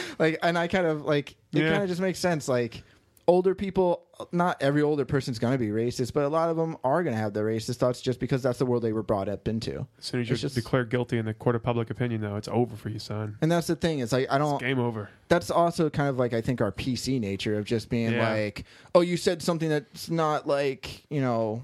like 0.18 0.38
and 0.42 0.58
I 0.58 0.66
kind 0.68 0.86
of 0.86 1.02
like 1.02 1.32
it 1.52 1.62
Yeah. 1.62 1.70
kind 1.70 1.82
of 1.82 1.88
just 1.88 2.00
makes 2.00 2.18
sense 2.18 2.48
like 2.48 2.82
older 3.28 3.54
people 3.54 4.02
not 4.32 4.60
every 4.60 4.82
older 4.82 5.04
person's 5.04 5.38
going 5.38 5.52
to 5.52 5.58
be 5.58 5.68
racist 5.68 6.12
but 6.12 6.24
a 6.24 6.28
lot 6.28 6.48
of 6.48 6.56
them 6.56 6.76
are 6.82 7.04
going 7.04 7.14
to 7.14 7.20
have 7.20 7.34
their 7.34 7.44
racist 7.44 7.76
thoughts 7.76 8.00
just 8.00 8.18
because 8.18 8.42
that's 8.42 8.58
the 8.58 8.66
world 8.66 8.82
they 8.82 8.92
were 8.92 9.02
brought 9.02 9.28
up 9.28 9.46
into 9.46 9.86
As 9.98 10.06
soon 10.06 10.22
as 10.22 10.28
you're 10.28 10.36
just- 10.38 10.54
declared 10.56 10.90
guilty 10.90 11.18
in 11.18 11.26
the 11.26 11.34
court 11.34 11.54
of 11.54 11.62
public 11.62 11.90
opinion, 11.90 12.22
though, 12.22 12.36
it's 12.36 12.48
over 12.48 12.74
for 12.74 12.88
you, 12.88 12.98
son. 12.98 13.36
and 13.42 13.52
that's 13.52 13.66
the 13.68 13.76
thing 13.76 14.00
it's 14.00 14.12
like 14.12 14.26
i 14.30 14.38
don't 14.38 14.58
Game 14.58 14.78
over. 14.80 15.10
that's 15.28 15.50
also 15.50 15.88
kind 15.90 16.08
of 16.08 16.18
like 16.18 16.32
i 16.32 16.40
think 16.40 16.60
our 16.60 16.72
pc 16.72 17.20
nature 17.20 17.58
of 17.58 17.64
just 17.66 17.88
being 17.90 18.12
Yeah. 18.14 18.28
like 18.28 18.64
oh 18.94 19.02
you 19.02 19.16
said 19.16 19.42
something 19.42 19.68
that's 19.68 20.10
not 20.10 20.48
like 20.48 21.04
you 21.10 21.20
know 21.20 21.62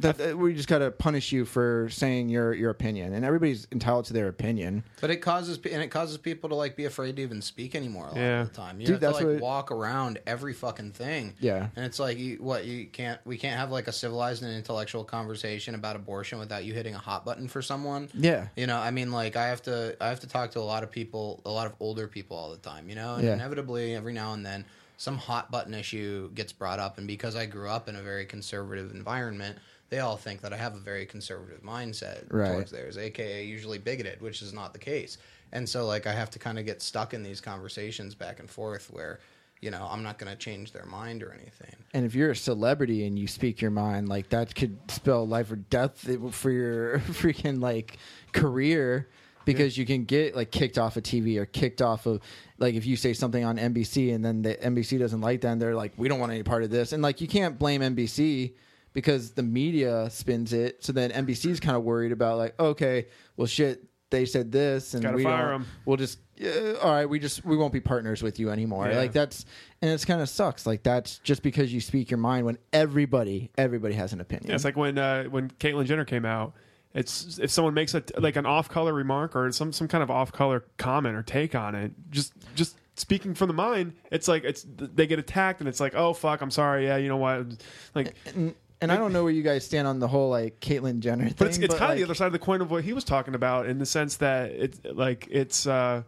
that, 0.00 0.18
that 0.18 0.38
we 0.38 0.54
just 0.54 0.68
got 0.68 0.78
to 0.78 0.90
punish 0.90 1.32
you 1.32 1.44
for 1.44 1.88
saying 1.90 2.28
your 2.28 2.52
your 2.52 2.70
opinion 2.70 3.12
and 3.14 3.24
everybody's 3.24 3.66
entitled 3.72 4.04
to 4.06 4.12
their 4.12 4.28
opinion 4.28 4.84
But 5.00 5.10
it 5.10 5.16
causes 5.18 5.58
and 5.70 5.82
it 5.82 5.88
causes 5.90 6.16
people 6.18 6.48
to 6.50 6.54
like 6.54 6.76
be 6.76 6.84
afraid 6.84 7.16
to 7.16 7.22
even 7.22 7.42
speak 7.42 7.74
anymore 7.74 8.06
a 8.06 8.08
lot 8.08 8.16
Yeah. 8.16 8.40
of 8.42 8.48
the 8.50 8.54
time. 8.56 8.80
You 8.80 8.86
Dude, 8.86 9.02
have 9.02 9.12
to 9.12 9.16
like 9.18 9.26
what- 9.26 9.40
walk 9.40 9.70
around 9.72 10.18
every 10.26 10.52
fucking 10.52 10.92
thing. 10.92 11.34
Yeah. 11.40 11.68
And 11.76 11.84
it's 11.84 11.98
like 11.98 12.18
you 12.18 12.36
what 12.36 12.64
you 12.64 12.86
can't 12.86 13.20
we 13.24 13.36
can't 13.38 13.58
have 13.58 13.70
like 13.70 13.88
a 13.88 13.92
civilized 13.92 14.42
and 14.42 14.52
intellectual 14.54 15.04
conversation 15.04 15.74
about 15.74 15.96
abortion 15.96 16.38
without 16.38 16.64
you 16.64 16.72
hitting 16.74 16.94
a 16.94 16.98
hot 16.98 17.24
button 17.24 17.48
for 17.48 17.62
someone. 17.62 18.08
Yeah. 18.14 18.48
You 18.56 18.66
know, 18.66 18.78
I 18.78 18.90
mean 18.90 19.12
like 19.12 19.36
I 19.36 19.48
have 19.48 19.62
to 19.62 19.96
I 20.00 20.08
have 20.08 20.20
to 20.20 20.26
talk 20.26 20.50
to 20.52 20.60
a 20.60 20.60
lot 20.60 20.82
of 20.82 20.90
people, 20.90 21.42
a 21.44 21.50
lot 21.50 21.66
of 21.66 21.74
older 21.80 22.06
people 22.08 22.36
all 22.36 22.50
the 22.50 22.58
time, 22.58 22.88
you 22.88 22.94
know? 22.94 23.14
And 23.16 23.24
Yeah. 23.24 23.34
inevitably 23.34 23.94
every 23.94 24.12
now 24.12 24.32
and 24.32 24.44
then 24.44 24.64
some 24.96 25.16
hot 25.16 25.50
button 25.50 25.72
issue 25.72 26.30
gets 26.34 26.52
brought 26.52 26.78
up 26.78 26.98
and 26.98 27.06
because 27.06 27.34
I 27.34 27.46
grew 27.46 27.70
up 27.70 27.88
in 27.88 27.96
a 27.96 28.02
very 28.02 28.26
conservative 28.26 28.92
environment, 28.94 29.56
they 29.90 29.98
all 29.98 30.16
think 30.16 30.40
that 30.40 30.52
I 30.52 30.56
have 30.56 30.74
a 30.74 30.78
very 30.80 31.04
conservative 31.04 31.62
mindset 31.62 32.24
Right. 32.30 32.52
towards 32.52 32.70
theirs, 32.70 32.96
aka 32.96 33.44
usually 33.44 33.78
bigoted, 33.78 34.20
which 34.22 34.40
is 34.42 34.52
not 34.52 34.72
the 34.72 34.78
case. 34.78 35.18
And 35.52 35.68
so 35.68 35.84
like 35.86 36.06
I 36.06 36.12
have 36.12 36.30
to 36.30 36.38
kind 36.38 36.58
of 36.58 36.64
get 36.64 36.80
stuck 36.80 37.12
in 37.12 37.22
these 37.22 37.40
conversations 37.40 38.14
back 38.14 38.38
and 38.38 38.48
forth 38.48 38.88
where, 38.92 39.18
you 39.60 39.70
know, 39.72 39.86
I'm 39.90 40.02
not 40.04 40.16
going 40.18 40.30
to 40.32 40.38
change 40.38 40.72
their 40.72 40.86
mind 40.86 41.22
or 41.24 41.32
anything. 41.32 41.74
and 41.92 42.06
if 42.06 42.14
you're 42.14 42.30
a 42.30 42.36
celebrity 42.36 43.04
and 43.06 43.18
you 43.18 43.26
speak 43.26 43.60
your 43.60 43.72
mind 43.72 44.08
like 44.08 44.28
that 44.30 44.54
could 44.54 44.78
spell 44.88 45.26
life 45.26 45.50
or 45.50 45.56
death 45.56 46.06
for 46.30 46.50
your 46.52 46.98
freaking 47.20 47.60
like 47.60 47.98
career 48.32 49.08
because 49.44 49.76
you 49.76 49.84
can 49.84 50.04
get 50.04 50.36
like 50.36 50.50
kicked 50.52 50.78
off 50.78 50.96
of 50.96 51.02
TV 51.02 51.36
or 51.36 51.46
kicked 51.46 51.82
off 51.82 52.06
of 52.06 52.20
like 52.58 52.74
if 52.76 52.86
you 52.86 52.94
say 52.94 53.12
something 53.12 53.44
on 53.44 53.56
NBC 53.58 54.14
and 54.14 54.24
then 54.24 54.42
the 54.42 54.54
NBC 54.54 54.98
doesn't 55.00 55.20
like 55.20 55.40
that 55.40 55.48
and 55.48 55.60
they're 55.60 55.74
like 55.74 55.92
we 55.96 56.08
don't 56.08 56.20
want 56.20 56.30
any 56.30 56.44
part 56.44 56.62
of 56.62 56.70
this 56.70 56.92
and 56.92 57.02
like 57.02 57.20
you 57.20 57.26
can't 57.26 57.58
blame 57.58 57.80
NBC 57.80 58.52
because 58.92 59.32
the 59.32 59.42
media 59.42 60.08
spins 60.10 60.52
it 60.52 60.84
so 60.84 60.92
then 60.92 61.10
NBC's 61.10 61.60
kind 61.60 61.76
of 61.76 61.82
worried 61.82 62.12
about 62.12 62.38
like 62.38 62.58
okay 62.60 63.06
well 63.36 63.46
shit 63.46 63.84
they 64.10 64.24
said 64.26 64.50
this 64.50 64.94
and 64.94 65.02
Gotta 65.04 65.16
we 65.16 65.22
fire 65.24 65.52
don't 65.52 65.62
'em. 65.62 65.66
we'll 65.84 65.96
just 65.96 66.18
yeah, 66.36 66.72
all 66.82 66.90
right 66.90 67.06
we 67.06 67.18
just 67.18 67.44
we 67.44 67.56
won't 67.56 67.72
be 67.72 67.80
partners 67.80 68.22
with 68.22 68.40
you 68.40 68.50
anymore 68.50 68.88
Yeah. 68.88 68.96
like 68.98 69.12
that's 69.12 69.44
and 69.82 69.90
it's 69.90 70.04
kind 70.04 70.20
of 70.20 70.28
sucks 70.28 70.66
like 70.66 70.82
that's 70.82 71.18
just 71.18 71.42
because 71.42 71.72
you 71.72 71.80
speak 71.80 72.10
your 72.10 72.18
mind 72.18 72.46
when 72.46 72.58
everybody 72.72 73.50
everybody 73.56 73.94
has 73.94 74.12
an 74.12 74.20
opinion 74.20 74.52
it's 74.54 74.64
like 74.64 74.76
when 74.76 74.98
uh, 74.98 75.24
when 75.24 75.50
Caitlyn 75.50 75.84
Jenner 75.86 76.04
came 76.04 76.24
out. 76.24 76.54
It's 76.92 77.38
if 77.38 77.52
someone 77.52 77.72
makes 77.72 77.94
a 77.94 78.02
like 78.18 78.34
an 78.34 78.46
off 78.46 78.68
color 78.68 78.92
remark 78.92 79.36
or 79.36 79.52
some 79.52 79.72
some 79.72 79.86
kind 79.86 80.02
of 80.02 80.10
off 80.10 80.32
color 80.32 80.64
comment 80.76 81.14
or 81.14 81.22
take 81.22 81.54
on 81.54 81.76
it, 81.76 81.92
just 82.10 82.32
just 82.56 82.76
speaking 82.96 83.32
from 83.32 83.46
the 83.46 83.54
mind, 83.54 83.92
it's 84.10 84.26
like 84.26 84.42
it's 84.42 84.66
they 84.68 85.06
get 85.06 85.20
attacked 85.20 85.60
and 85.60 85.68
it's 85.68 85.78
like 85.78 85.94
oh 85.94 86.12
fuck, 86.12 86.40
I'm 86.40 86.50
sorry, 86.50 86.86
yeah, 86.86 86.96
you 86.96 87.08
know 87.08 87.16
what, 87.18 87.46
like. 87.94 88.16
and, 88.34 88.56
and 88.82 88.90
I 88.90 88.96
don't 88.96 89.12
know 89.12 89.22
where 89.22 89.32
you 89.32 89.42
guys 89.42 89.64
stand 89.64 89.86
on 89.86 89.98
the 89.98 90.08
whole 90.08 90.30
like 90.30 90.60
Caitlyn 90.60 91.00
Jenner 91.00 91.24
thing 91.26 91.34
But 91.38 91.48
it's, 91.48 91.58
it's 91.58 91.74
kind 91.74 91.82
of 91.84 91.88
like, 91.90 91.98
the 91.98 92.04
other 92.04 92.14
side 92.14 92.26
of 92.26 92.32
the 92.32 92.38
coin 92.38 92.60
of 92.60 92.70
what 92.70 92.82
he 92.84 92.92
was 92.92 93.04
talking 93.04 93.34
about 93.34 93.66
in 93.66 93.78
the 93.78 93.86
sense 93.86 94.16
that 94.16 94.50
it's 94.52 94.80
like 94.84 95.28
it's 95.30 95.66
uh 95.66 96.02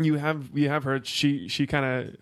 you 0.00 0.14
have 0.14 0.48
you 0.56 0.68
have 0.68 0.84
her 0.84 1.00
she 1.02 1.48
she 1.48 1.66
kind 1.66 1.84
of 2.08 2.16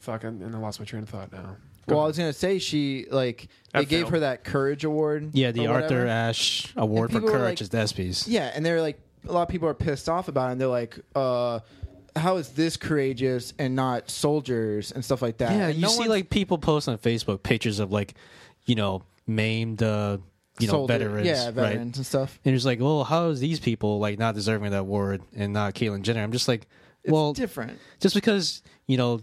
fucking 0.00 0.42
and 0.42 0.54
I 0.54 0.58
lost 0.58 0.78
my 0.80 0.86
train 0.86 1.02
of 1.02 1.08
thought 1.08 1.32
now. 1.32 1.56
well 1.86 2.00
I 2.00 2.06
was 2.06 2.18
gonna 2.18 2.32
say 2.32 2.58
she 2.58 3.06
like 3.10 3.48
they 3.72 3.80
I 3.80 3.84
gave 3.84 4.00
failed. 4.02 4.12
her 4.12 4.20
that 4.20 4.44
courage 4.44 4.84
award 4.84 5.30
Yeah, 5.32 5.50
the 5.52 5.66
Arthur 5.66 5.82
whatever. 6.00 6.06
Ashe 6.06 6.72
Award 6.76 7.12
for 7.12 7.20
Courage 7.20 7.42
like- 7.42 7.60
is 7.62 7.68
the 7.70 7.78
ESPYS. 7.78 8.24
Yeah, 8.28 8.50
and 8.54 8.64
they're 8.64 8.82
like 8.82 8.98
a 9.28 9.32
lot 9.32 9.42
of 9.42 9.48
people 9.48 9.68
are 9.68 9.74
pissed 9.74 10.08
off 10.08 10.28
about 10.28 10.48
it. 10.48 10.52
and 10.52 10.60
They're 10.60 10.68
like, 10.68 10.98
uh, 11.14 11.58
"How 12.14 12.36
is 12.36 12.50
this 12.50 12.76
courageous 12.76 13.52
and 13.58 13.74
not 13.74 14.08
soldiers 14.10 14.92
and 14.92 15.04
stuff 15.04 15.20
like 15.22 15.38
that?" 15.38 15.50
Yeah, 15.52 15.66
And 15.68 15.74
you 15.76 15.82
no 15.82 15.88
see 15.88 16.08
like 16.08 16.30
people 16.30 16.56
post 16.56 16.88
on 16.88 16.96
Facebook 16.98 17.42
pictures 17.42 17.78
of 17.80 17.90
like, 17.90 18.14
you 18.68 18.76
know, 18.76 19.02
maimed, 19.26 19.82
uh, 19.82 20.18
you 20.60 20.66
know, 20.68 20.72
Soldier- 20.72 20.98
veterans, 20.98 21.26
yeah, 21.26 21.46
right? 21.46 21.54
veterans 21.54 21.96
and 21.96 22.06
stuff. 22.06 22.38
And 22.44 22.54
it's 22.54 22.64
like, 22.64 22.78
well, 22.80 23.02
how 23.04 23.28
is 23.30 23.40
these 23.40 23.58
people 23.58 23.98
like 23.98 24.18
not 24.18 24.34
deserving 24.34 24.66
of 24.66 24.72
that 24.72 24.80
award 24.80 25.22
and 25.34 25.52
not 25.52 25.74
Caitlyn 25.74 26.02
Jenner? 26.02 26.22
I'm 26.22 26.32
just 26.32 26.46
like, 26.48 26.66
It's 27.02 27.12
well, 27.12 27.32
different. 27.32 27.78
Just 27.98 28.14
because 28.14 28.62
you 28.86 28.96
know 28.96 29.18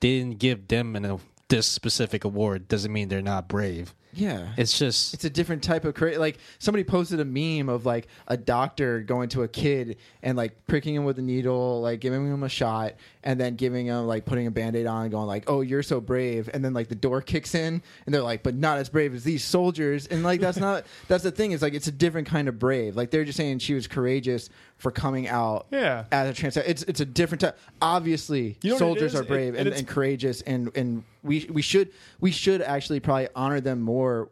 they 0.00 0.18
didn't 0.18 0.38
give 0.38 0.66
them 0.68 0.96
an, 0.96 1.04
a, 1.04 1.18
this 1.48 1.66
specific 1.66 2.24
award 2.24 2.68
doesn't 2.68 2.92
mean 2.92 3.08
they're 3.08 3.22
not 3.22 3.48
brave. 3.48 3.94
Yeah. 4.14 4.48
It's 4.56 4.78
just 4.78 5.14
it's 5.14 5.24
a 5.24 5.30
different 5.30 5.62
type 5.62 5.84
of 5.84 5.94
courage. 5.94 6.16
Like 6.18 6.38
somebody 6.58 6.82
posted 6.82 7.20
a 7.20 7.24
meme 7.24 7.68
of 7.68 7.84
like 7.84 8.08
a 8.26 8.36
doctor 8.36 9.00
going 9.00 9.28
to 9.30 9.42
a 9.42 9.48
kid 9.48 9.98
and 10.22 10.36
like 10.36 10.66
pricking 10.66 10.94
him 10.94 11.04
with 11.04 11.18
a 11.18 11.22
needle, 11.22 11.82
like 11.82 12.00
giving 12.00 12.26
him 12.26 12.42
a 12.42 12.48
shot, 12.48 12.94
and 13.24 13.38
then 13.40 13.56
giving 13.56 13.86
them 13.86 14.06
like 14.06 14.24
putting 14.24 14.46
a 14.46 14.50
band-aid 14.50 14.86
on 14.86 15.02
and 15.02 15.10
going 15.10 15.26
like, 15.26 15.44
"Oh, 15.48 15.60
you're 15.60 15.82
so 15.82 16.00
brave." 16.00 16.48
And 16.52 16.64
then 16.64 16.72
like 16.72 16.88
the 16.88 16.94
door 16.94 17.20
kicks 17.20 17.54
in 17.54 17.82
and 18.06 18.14
they're 18.14 18.22
like, 18.22 18.42
"But 18.42 18.54
not 18.54 18.78
as 18.78 18.88
brave 18.88 19.14
as 19.14 19.24
these 19.24 19.44
soldiers." 19.44 20.06
And 20.06 20.22
like 20.22 20.40
that's 20.40 20.58
not 20.58 20.84
that's 21.08 21.24
the 21.24 21.30
thing. 21.30 21.52
Is 21.52 21.62
like 21.62 21.74
it's 21.74 21.88
a 21.88 21.92
different 21.92 22.28
kind 22.28 22.48
of 22.48 22.58
brave. 22.58 22.96
Like 22.96 23.10
they're 23.10 23.24
just 23.24 23.36
saying 23.36 23.58
she 23.58 23.74
was 23.74 23.86
courageous 23.86 24.50
for 24.76 24.90
coming 24.92 25.26
out 25.28 25.66
Yeah. 25.72 26.04
as 26.12 26.30
a 26.30 26.32
trans. 26.32 26.56
It's 26.56 26.82
it's 26.84 27.00
a 27.00 27.04
different 27.06 27.40
type. 27.40 27.58
Obviously, 27.82 28.56
You 28.62 28.72
know 28.72 28.78
soldiers 28.78 29.14
are 29.14 29.24
brave 29.24 29.54
It- 29.54 29.58
and, 29.60 29.68
and 29.68 29.76
and 29.78 29.88
courageous, 29.88 30.40
and 30.42 30.70
and 30.76 31.02
we 31.22 31.46
we 31.50 31.62
should 31.62 31.90
we 32.20 32.30
should 32.30 32.62
actually 32.62 33.00
probably 33.00 33.28
honor 33.34 33.60
them 33.60 33.80
more 33.80 34.28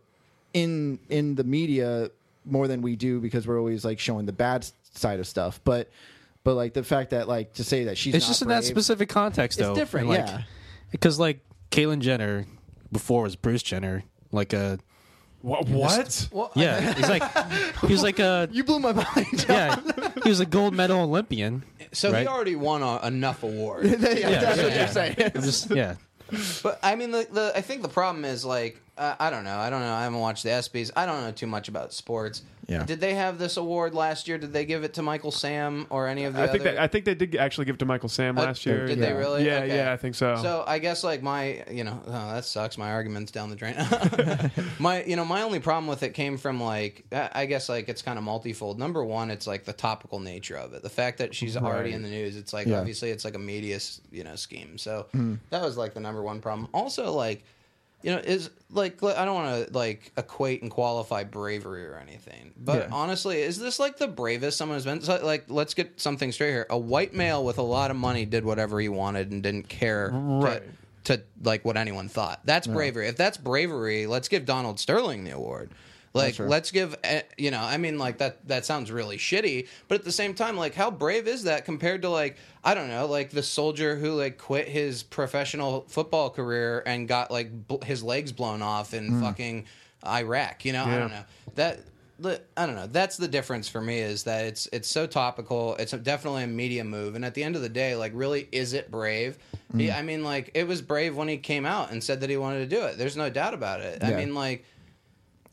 in 0.54 0.98
in 1.08 1.34
the 1.34 1.44
media 1.44 2.10
more 2.44 2.68
than 2.68 2.80
we 2.80 2.94
do 2.94 3.20
because 3.20 3.46
we're 3.46 3.58
always 3.58 3.84
like 3.84 3.98
showing 3.98 4.24
the 4.26 4.32
bad 4.32 4.64
side 4.94 5.18
of 5.18 5.26
stuff. 5.26 5.60
But 5.64 5.90
but 6.46 6.54
like 6.54 6.74
the 6.74 6.84
fact 6.84 7.10
that 7.10 7.26
like 7.26 7.54
to 7.54 7.64
say 7.64 7.84
that 7.84 7.98
she's 7.98 8.14
it's 8.14 8.24
not 8.24 8.28
just 8.28 8.42
in 8.42 8.48
that 8.48 8.60
brave- 8.60 8.66
specific 8.66 9.08
context 9.08 9.58
though. 9.58 9.70
It's 9.70 9.78
different, 9.80 10.06
like, 10.06 10.20
yeah. 10.20 10.42
Because 10.92 11.18
like 11.18 11.40
Caitlyn 11.72 11.98
Jenner 11.98 12.46
before 12.92 13.24
was 13.24 13.34
Bruce 13.34 13.64
Jenner, 13.64 14.04
like 14.30 14.52
a 14.52 14.78
What? 15.42 16.28
What? 16.30 16.56
yeah, 16.56 16.94
he's 16.94 17.08
like 17.08 17.24
he 17.80 17.88
was 17.88 18.04
like 18.04 18.20
a 18.20 18.48
you 18.52 18.62
blew 18.62 18.78
my 18.78 18.92
mind. 18.92 19.44
yeah, 19.48 19.80
he 20.22 20.28
was 20.28 20.38
a 20.38 20.46
gold 20.46 20.72
medal 20.72 21.00
Olympian. 21.00 21.64
So 21.90 22.12
right? 22.12 22.20
he 22.20 22.28
already 22.28 22.54
won 22.54 22.80
a, 22.84 23.04
enough 23.04 23.42
awards. 23.42 23.90
yeah, 23.90 23.96
that's 23.98 24.62
what 24.62 24.72
you're 24.72 24.86
saying. 24.86 25.16
Just 25.34 25.74
yeah. 25.74 25.96
But 26.62 26.78
I 26.80 26.94
mean, 26.94 27.10
the, 27.10 27.26
the 27.28 27.52
I 27.56 27.60
think 27.60 27.82
the 27.82 27.88
problem 27.88 28.24
is 28.24 28.44
like 28.44 28.80
uh, 28.96 29.16
I 29.18 29.30
don't 29.30 29.42
know. 29.42 29.58
I 29.58 29.68
don't 29.68 29.80
know. 29.80 29.92
I 29.92 30.04
haven't 30.04 30.20
watched 30.20 30.44
the 30.44 30.50
ESPYS. 30.50 30.92
I 30.96 31.06
don't 31.06 31.22
know 31.22 31.32
too 31.32 31.46
much 31.48 31.68
about 31.68 31.92
sports. 31.92 32.42
Yeah. 32.68 32.84
Did 32.84 33.00
they 33.00 33.14
have 33.14 33.38
this 33.38 33.56
award 33.56 33.94
last 33.94 34.26
year? 34.26 34.38
Did 34.38 34.52
they 34.52 34.64
give 34.64 34.82
it 34.82 34.94
to 34.94 35.02
Michael 35.02 35.30
Sam 35.30 35.86
or 35.88 36.08
any 36.08 36.24
of 36.24 36.34
the 36.34 36.42
I 36.42 36.46
think 36.48 36.62
other? 36.62 36.72
that, 36.72 36.80
I 36.82 36.88
think 36.88 37.04
they 37.04 37.14
did 37.14 37.36
actually 37.36 37.64
give 37.66 37.76
it 37.76 37.78
to 37.78 37.84
Michael 37.84 38.08
Sam 38.08 38.36
Uh, 38.36 38.42
last 38.42 38.66
year. 38.66 38.86
Did 38.86 38.98
they 38.98 39.12
really? 39.12 39.46
Yeah, 39.46 39.58
Okay. 39.60 39.76
yeah, 39.76 39.92
I 39.92 39.96
think 39.96 40.16
so. 40.16 40.34
So 40.42 40.64
I 40.66 40.80
guess 40.80 41.04
like 41.04 41.22
my, 41.22 41.62
you 41.70 41.84
know, 41.84 42.02
oh, 42.06 42.10
that 42.34 42.44
sucks. 42.44 42.76
My 42.76 42.90
argument's 42.90 43.30
down 43.30 43.50
the 43.50 43.56
drain. 43.56 43.76
my, 44.78 45.04
you 45.04 45.16
know, 45.16 45.24
my 45.24 45.42
only 45.42 45.60
problem 45.60 45.86
with 45.86 46.02
it 46.02 46.14
came 46.14 46.36
from 46.38 46.60
like, 46.60 47.04
I 47.12 47.46
guess 47.46 47.68
like 47.68 47.88
it's 47.88 48.02
kind 48.02 48.18
of 48.18 48.24
multifold. 48.24 48.78
Number 48.78 49.04
one, 49.04 49.30
it's 49.30 49.46
like 49.46 49.64
the 49.64 49.72
topical 49.72 50.18
nature 50.18 50.56
of 50.56 50.72
it. 50.74 50.82
The 50.82 50.90
fact 50.90 51.18
that 51.18 51.34
she's 51.34 51.56
already 51.56 51.92
in 51.92 52.02
the 52.02 52.08
news. 52.08 52.36
It's 52.36 52.52
like 52.52 52.66
Yeah. 52.66 52.78
obviously 52.80 53.10
it's 53.10 53.24
like 53.24 53.34
a 53.34 53.38
media, 53.38 53.78
you 54.10 54.24
know, 54.24 54.34
scheme. 54.36 54.76
So 54.78 55.06
Mhm. 55.14 55.38
that 55.50 55.62
was 55.62 55.76
like 55.76 55.94
the 55.94 56.00
number 56.00 56.22
one 56.22 56.40
problem. 56.40 56.68
Also, 56.74 57.12
like, 57.12 57.44
you 58.06 58.12
know, 58.12 58.18
is 58.18 58.50
like 58.70 59.02
I 59.02 59.24
don't 59.24 59.34
want 59.34 59.66
to 59.66 59.72
like 59.76 60.12
equate 60.16 60.62
and 60.62 60.70
qualify 60.70 61.24
bravery 61.24 61.84
or 61.86 61.96
anything, 61.98 62.52
but 62.56 62.82
Yeah. 62.82 62.88
honestly, 62.92 63.42
is 63.42 63.58
this 63.58 63.80
like 63.80 63.96
the 63.98 64.06
bravest 64.06 64.56
someone 64.56 64.76
has 64.76 64.84
been? 64.84 65.00
So, 65.00 65.18
like, 65.24 65.46
let's 65.48 65.74
get 65.74 66.00
something 66.00 66.30
straight 66.30 66.50
here. 66.52 66.66
A 66.70 66.78
white 66.78 67.14
male 67.14 67.44
with 67.44 67.58
a 67.58 67.62
lot 67.62 67.90
of 67.90 67.96
money 67.96 68.24
did 68.24 68.44
whatever 68.44 68.78
he 68.78 68.88
wanted 68.88 69.32
and 69.32 69.42
didn't 69.42 69.68
care 69.68 70.10
Right. 70.12 70.62
to, 71.04 71.16
to 71.16 71.22
like 71.42 71.64
what 71.64 71.76
anyone 71.76 72.08
thought. 72.08 72.42
That's 72.44 72.68
Yeah. 72.68 72.74
bravery. 72.74 73.08
If 73.08 73.16
that's 73.16 73.38
bravery, 73.38 74.06
let's 74.06 74.28
give 74.28 74.44
Donald 74.44 74.78
Sterling 74.78 75.24
the 75.24 75.32
award. 75.32 75.70
Like, 76.16 76.38
right. 76.38 76.48
let's 76.48 76.70
give 76.70 76.96
eh, 77.04 77.22
you 77.38 77.50
know. 77.50 77.60
I 77.60 77.76
mean, 77.76 77.98
like 77.98 78.18
that. 78.18 78.46
That 78.48 78.64
sounds 78.66 78.90
really 78.90 79.16
shitty, 79.18 79.68
but 79.88 79.98
at 79.98 80.04
the 80.04 80.12
same 80.12 80.34
time, 80.34 80.56
like, 80.56 80.74
how 80.74 80.90
brave 80.90 81.28
is 81.28 81.44
that 81.44 81.64
compared 81.64 82.02
to 82.02 82.08
like 82.08 82.36
I 82.64 82.74
don't 82.74 82.88
know, 82.88 83.06
like 83.06 83.30
the 83.30 83.42
soldier 83.42 83.96
who 83.96 84.12
like 84.12 84.38
quit 84.38 84.66
his 84.68 85.02
professional 85.02 85.84
football 85.88 86.30
career 86.30 86.82
and 86.86 87.06
got 87.06 87.30
like 87.30 87.68
bl- 87.68 87.84
his 87.84 88.02
legs 88.02 88.32
blown 88.32 88.62
off 88.62 88.94
in 88.94 89.10
Mm. 89.10 89.20
fucking 89.20 89.66
Iraq. 90.04 90.64
You 90.64 90.72
know, 90.72 90.84
I 90.84 90.98
don't 90.98 91.10
know 91.10 91.24
that. 91.56 91.80
the- 92.18 92.40
I 92.56 92.64
don't 92.64 92.76
know. 92.76 92.86
That's 92.86 93.18
the 93.18 93.28
difference 93.28 93.68
for 93.68 93.80
me 93.82 93.98
is 93.98 94.24
that 94.24 94.46
it's 94.46 94.66
it's 94.72 94.88
so 94.88 95.06
topical. 95.06 95.76
It's 95.76 95.92
definitely 95.92 96.44
a 96.44 96.46
media 96.46 96.82
move, 96.82 97.14
and 97.14 97.24
at 97.26 97.34
the 97.34 97.44
end 97.44 97.56
of 97.56 97.62
the 97.62 97.68
day, 97.68 97.94
like, 97.94 98.12
really, 98.14 98.48
is 98.52 98.72
it 98.72 98.90
brave? 98.90 99.36
Mm. 99.74 99.94
I 99.94 100.00
mean, 100.02 100.24
like, 100.24 100.50
it 100.54 100.66
was 100.66 100.80
brave 100.80 101.14
when 101.16 101.28
he 101.28 101.36
came 101.36 101.66
out 101.66 101.90
and 101.90 102.02
said 102.02 102.20
that 102.22 102.30
he 102.30 102.36
wanted 102.38 102.60
to 102.70 102.74
do 102.76 102.84
it. 102.86 102.96
There's 102.96 103.16
no 103.18 103.28
doubt 103.28 103.52
about 103.52 103.80
it. 103.80 104.02
I 104.02 104.14
mean, 104.14 104.34
like, 104.34 104.64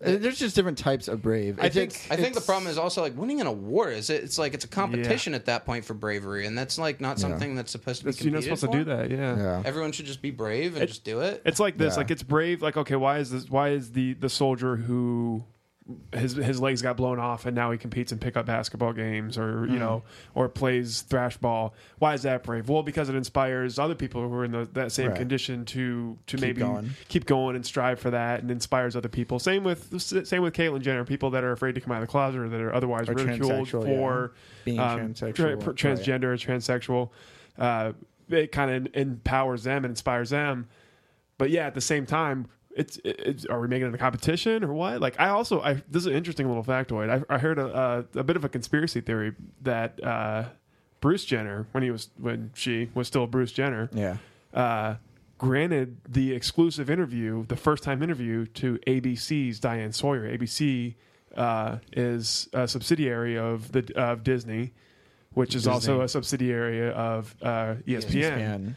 Uh, 0.05 0.17
there's 0.17 0.39
just 0.39 0.55
different 0.55 0.77
types 0.77 1.07
of 1.07 1.21
brave. 1.21 1.57
I 1.61 1.69
think 1.69 1.99
I 2.09 2.15
think 2.15 2.33
the 2.35 2.41
problem 2.41 2.69
is 2.69 2.77
also 2.77 3.01
like 3.01 3.17
winning 3.17 3.41
an 3.41 3.47
award. 3.47 3.93
Is 3.93 4.09
it? 4.09 4.23
It's 4.23 4.37
like 4.37 4.53
it's 4.53 4.65
a 4.65 4.67
competition 4.67 5.33
at 5.33 5.45
that 5.45 5.65
point 5.65 5.85
for 5.85 5.93
bravery, 5.93 6.45
and 6.45 6.57
that's 6.57 6.77
like 6.77 6.99
not 7.01 7.17
Yeah. 7.17 7.21
something 7.21 7.55
that's 7.55 7.71
supposed 7.71 7.99
to 7.99 8.05
be. 8.05 8.11
That's- 8.11 8.23
you're 8.23 8.33
not 8.33 8.39
competed 8.43 8.59
supposed 8.59 8.73
to 8.73 8.77
do 8.79 8.83
that. 8.85 9.11
Yeah. 9.11 9.37
Yeah. 9.37 9.63
Everyone 9.65 9.91
should 9.91 10.05
just 10.05 10.21
be 10.21 10.31
brave 10.31 10.73
and 10.75 10.83
It- 10.83 10.87
just 10.87 11.03
do 11.03 11.21
it. 11.21 11.41
It's 11.45 11.59
like 11.59 11.77
this. 11.77 11.93
Yeah. 11.93 11.97
Like 11.97 12.11
it's 12.11 12.23
brave. 12.23 12.61
Like 12.61 12.77
okay, 12.77 12.95
why 12.95 13.19
is 13.19 13.31
this? 13.31 13.49
Why 13.49 13.69
is 13.69 13.91
the 13.91 14.13
the 14.13 14.29
soldier 14.29 14.75
who 14.75 15.43
his 16.13 16.33
his 16.33 16.61
legs 16.61 16.81
got 16.81 16.95
blown 16.95 17.19
off 17.19 17.45
and 17.45 17.53
now 17.53 17.69
he 17.71 17.77
competes 17.77 18.11
in 18.13 18.17
pickup 18.19 18.45
basketball 18.45 18.93
games 18.93 19.37
or 19.37 19.65
you 19.67 19.77
know 19.77 20.03
or 20.33 20.47
plays 20.47 21.01
thrash 21.01 21.35
ball? 21.37 21.73
Why 21.99 22.13
is 22.13 22.21
that 22.23 22.43
brave? 22.43 22.69
Well, 22.69 22.83
because 22.83 23.09
it 23.09 23.15
inspires 23.15 23.77
other 23.77 23.95
people 23.95 24.27
who 24.27 24.33
are 24.33 24.45
in 24.45 24.51
the, 24.51 24.69
that 24.73 24.91
same 24.91 25.09
Right. 25.09 25.17
condition 25.17 25.65
to 25.65 26.17
to 26.27 26.37
Keep 26.37 26.41
maybe 26.41 26.59
going. 26.61 26.89
keep 27.09 27.25
going 27.25 27.55
and 27.57 27.65
strive 27.65 27.99
for 27.99 28.11
that 28.11 28.41
and 28.41 28.49
inspires 28.49 28.95
other 28.95 29.09
people. 29.09 29.39
Same 29.39 29.63
with 29.63 30.01
same 30.01 30.41
with 30.41 30.53
Caitlyn 30.53 30.81
Jenner. 30.81 31.03
People 31.03 31.31
that 31.31 31.43
are 31.43 31.51
afraid 31.51 31.75
to 31.75 31.81
come 31.81 31.91
out 31.91 32.01
of 32.01 32.07
the 32.07 32.11
closet 32.11 32.39
or 32.39 32.49
that 32.49 32.61
are 32.61 32.73
otherwise 32.73 33.09
Or 33.09 33.13
ridiculed 33.15 33.69
for 33.69 34.31
yeah. 34.35 34.63
Being 34.65 34.79
um, 34.79 34.99
transsexual, 35.13 35.33
tra- 35.61 35.73
transgender, 35.73 36.23
or 36.23 36.37
transsexual. 36.37 37.09
Uh, 37.57 37.91
it 38.29 38.53
kind 38.53 38.71
of 38.87 38.95
empowers 38.95 39.63
them 39.63 39.83
and 39.83 39.91
inspires 39.91 40.29
them 40.29 40.67
but 41.39 41.49
yeah, 41.49 41.65
at 41.65 41.73
the 41.73 41.81
same 41.81 42.05
time, 42.05 42.47
it's, 42.75 42.99
it's 43.03 43.45
are 43.45 43.59
we 43.59 43.67
making 43.67 43.87
it 43.87 43.93
a 43.93 43.97
competition 43.97 44.63
or 44.63 44.73
what? 44.73 45.01
Like 45.01 45.19
I 45.19 45.29
also 45.29 45.61
I 45.61 45.73
this 45.89 46.01
is 46.03 46.05
an 46.07 46.13
interesting 46.13 46.47
little 46.47 46.63
factoid. 46.63 47.09
I, 47.09 47.33
I 47.33 47.37
heard 47.37 47.57
a, 47.59 48.05
a 48.15 48.19
a 48.19 48.23
bit 48.23 48.35
of 48.35 48.43
a 48.43 48.49
conspiracy 48.49 49.01
theory 49.01 49.33
that 49.61 50.03
uh, 50.03 50.45
Bruce 51.01 51.25
Jenner 51.25 51.67
when 51.71 51.83
he 51.83 51.91
was 51.91 52.09
when 52.17 52.51
she 52.53 52.89
was 52.93 53.07
still 53.07 53.27
Bruce 53.27 53.51
Jenner, 53.51 53.89
Yeah. 53.93 54.17
uh, 54.53 54.95
granted 55.37 55.97
the 56.07 56.33
exclusive 56.33 56.89
interview, 56.89 57.45
the 57.47 57.55
first 57.57 57.83
time 57.83 58.01
interview 58.01 58.45
to 58.47 58.79
ABC's 58.87 59.59
Diane 59.59 59.91
Sawyer. 59.91 60.23
ABC 60.37 60.95
uh, 61.35 61.77
is 61.91 62.47
a 62.53 62.67
subsidiary 62.67 63.37
of 63.37 63.71
the 63.71 63.91
of 63.95 64.23
Disney, 64.23 64.71
which 65.33 65.53
is 65.55 65.67
also 65.67 66.01
a 66.01 66.07
subsidiary 66.07 66.91
of 66.91 67.35
uh, 67.41 67.75
ESPN. 67.87 68.75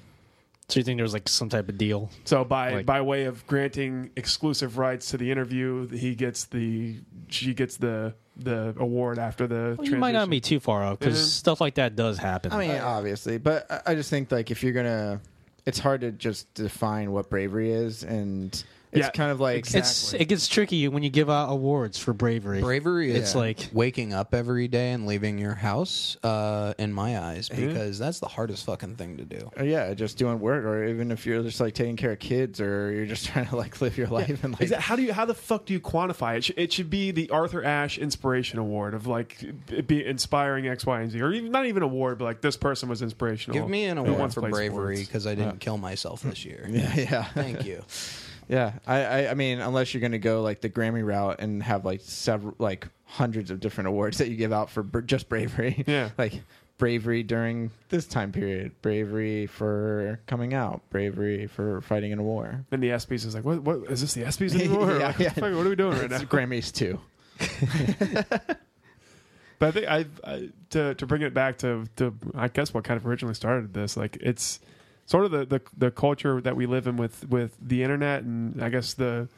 So 0.69 0.81
you 0.81 0.85
think 0.85 0.99
there 0.99 1.05
was 1.05 1.13
like 1.13 1.29
some 1.29 1.49
type 1.49 1.69
of 1.69 1.79
deal? 1.79 2.11
So 2.25 2.45
by 2.45 2.73
Like- 2.75 2.87
by 2.87 3.01
way 3.01 3.25
of 3.25 3.47
granting 3.47 4.11
exclusive 4.17 4.79
rights 4.79 5.11
to 5.11 5.17
the 5.17 5.31
interview, 5.31 5.89
he 5.89 6.15
gets 6.15 6.45
the 6.45 6.97
she 7.29 7.55
gets 7.55 7.77
the 7.77 8.15
the 8.37 8.75
award 8.79 9.19
after 9.19 9.47
the. 9.47 9.77
Well, 9.79 9.87
you 9.89 9.97
might 9.97 10.13
not 10.13 10.29
be 10.29 10.41
too 10.41 10.61
far 10.61 10.83
off 10.85 10.99
because 10.99 11.19
Mhm. 11.19 11.25
stuff 11.25 11.61
like 11.61 11.77
that 11.77 11.97
does 11.97 12.19
happen. 12.19 12.53
I 12.53 12.59
mean, 12.59 12.71
obviously, 12.73 13.39
but 13.39 13.71
I- 13.71 13.93
I 13.93 13.95
just 13.95 14.11
think 14.11 14.31
like 14.31 14.51
if 14.51 14.63
you're 14.63 14.73
gonna, 14.75 15.21
it's 15.65 15.79
hard 15.79 16.01
to 16.03 16.11
just 16.13 16.53
define 16.55 17.13
what 17.13 17.31
bravery 17.31 17.71
is, 17.73 18.03
and 18.03 18.63
it's 18.97 19.07
Yeah, 19.07 19.11
kind 19.11 19.31
of 19.31 19.41
like 19.41 19.73
it's 19.75 20.13
it 20.15 20.25
gets 20.27 20.49
tricky 20.49 20.89
when 20.89 21.03
you 21.03 21.11
give 21.11 21.29
out 21.31 21.51
awards 21.51 21.99
for 21.99 22.13
bravery. 22.13 22.61
Bravery 22.61 23.13
It's 23.13 23.35
like 23.35 23.69
waking 23.73 24.13
up 24.13 24.35
every 24.35 24.69
day 24.69 24.93
and 24.93 25.07
leaving 25.07 25.39
your 25.39 25.55
house. 25.55 26.17
Uh, 26.23 26.75
in 26.79 26.93
my 26.93 27.19
eyes, 27.19 27.49
Mm-hmm. 27.49 27.67
because 27.69 27.99
that's 27.99 28.21
the 28.21 28.29
hardest 28.29 28.65
fucking 28.67 28.97
thing 28.97 29.19
to 29.19 29.25
do. 29.25 29.51
Uh, 29.59 29.63
yeah, 29.65 29.93
just 29.95 30.19
doing 30.19 30.41
work, 30.41 30.65
or 30.65 30.85
even 30.85 31.11
if 31.13 31.27
you're 31.27 31.43
just 31.43 31.61
like 31.61 31.75
taking 31.75 31.97
care 31.97 32.13
of 32.13 32.19
kids, 32.19 32.61
or 32.61 32.91
you're 32.93 33.07
just 33.07 33.27
trying 33.33 33.47
to 33.47 33.57
like 33.57 33.81
live 33.81 33.97
your 33.99 34.07
life 34.09 34.43
and 34.43 34.55
like 34.55 34.63
Is 34.63 34.71
that, 34.71 34.81
how 34.81 34.97
do 34.97 35.03
you 35.03 35.13
how 35.13 35.25
the 35.25 35.35
fuck 35.35 35.67
do 35.67 35.73
you 35.73 35.81
quantify 35.81 36.39
it? 36.39 36.45
Sh- 36.45 36.51
It 36.57 36.73
should 36.73 36.91
be 36.91 37.11
the 37.11 37.31
Arthur 37.31 37.63
Ashe 37.63 37.99
Inspiration 37.99 38.59
Award 38.59 38.95
of 38.95 39.07
like 39.07 39.43
it 39.71 39.87
be 39.87 40.05
inspiring 40.05 40.67
X, 40.69 40.87
Y, 40.87 41.01
and 41.01 41.11
Z, 41.11 41.21
or 41.21 41.33
even, 41.33 41.51
not 41.51 41.67
even 41.67 41.83
award, 41.83 42.19
but 42.19 42.25
like 42.25 42.41
this 42.41 42.57
person 42.57 42.89
was 42.89 43.03
inspirational. 43.03 43.61
Give 43.61 43.69
me 43.69 43.85
an 43.85 43.97
Who 43.99 44.05
award 44.05 44.19
once 44.21 44.35
for 44.35 44.41
played 44.41 44.53
bravery 44.53 44.97
sports. 44.97 45.09
because 45.09 45.27
I 45.27 45.35
didn't 45.35 45.61
kill 45.61 45.79
myself 45.79 46.23
this 46.23 46.45
year. 46.45 46.67
yeah, 46.71 46.95
yeah. 46.97 47.25
Thank 47.25 47.65
you. 47.65 47.83
Yeah, 48.49 48.73
I, 48.87 49.05
I, 49.05 49.31
I 49.31 49.35
mean, 49.35 49.59
unless 49.61 49.93
you're 49.93 50.01
going 50.01 50.13
to 50.13 50.19
go 50.19 50.43
like 50.43 50.61
the 50.61 50.71
Grammy 50.71 51.05
route 51.05 51.41
and 51.41 51.63
have 51.63 51.85
like 51.85 52.01
several, 52.03 52.55
like 52.59 52.87
hundreds 53.05 53.51
of 53.51 53.59
different 53.61 53.89
awards 53.89 54.19
that 54.19 54.29
you 54.29 54.37
give 54.37 54.53
out 54.53 54.71
for 54.71 54.83
br- 54.83 55.01
just 55.01 55.29
bravery. 55.29 55.83
Yeah. 55.87 56.11
like 56.17 56.43
bravery 56.79 57.23
during 57.23 57.71
this 57.89 58.07
time 58.07 58.31
period, 58.33 58.71
bravery 58.83 59.47
for 59.47 60.21
coming 60.27 60.55
out, 60.55 60.83
bravery 60.91 61.47
for 61.47 61.81
fighting 61.81 62.13
in 62.13 62.19
a 62.19 62.23
war. 62.23 62.65
Then 62.71 62.81
the 62.81 62.91
ESPYS 62.91 63.25
is 63.27 63.35
like, 63.35 63.45
what? 63.45 63.63
What 63.63 63.91
is 63.91 64.01
this? 64.03 64.15
The 64.15 64.23
ESPYS 64.23 64.55
anymore? 64.61 64.91
Or 64.93 64.99
Yeah, 65.01 65.07
what, 65.13 65.21
yeah. 65.21 65.29
the 65.31 65.41
fuck- 65.41 65.55
what 65.57 65.67
are 65.67 65.69
we 65.71 65.75
doing 65.77 65.93
right 65.99 66.13
It's 66.13 66.21
now? 66.23 66.29
Grammys 66.29 66.73
too. 66.73 67.01
But 69.59 69.69
I 69.69 69.71
think 69.71 69.87
I, 69.89 70.05
I 70.23 70.49
to 70.71 70.95
to 70.97 71.07
bring 71.07 71.23
it 71.23 71.33
back 71.33 71.57
to 71.59 71.87
to 71.97 72.15
I 72.35 72.49
guess 72.49 72.75
what 72.75 72.85
kind 72.85 72.99
of 73.01 73.07
originally 73.07 73.35
started 73.35 73.73
this 73.73 73.97
like 73.97 74.17
it's 74.21 74.61
sort 75.07 75.25
of 75.25 75.31
the, 75.31 75.47
the 75.47 75.61
the 75.77 75.91
culture 75.91 76.41
that 76.43 76.55
we 76.57 76.67
live 76.67 76.87
in 76.87 76.97
with 76.97 77.29
with 77.29 77.57
the 77.61 77.83
internet 77.83 78.23
and 78.23 78.63
I 78.63 78.69
guess 78.69 78.95
the 78.95 79.29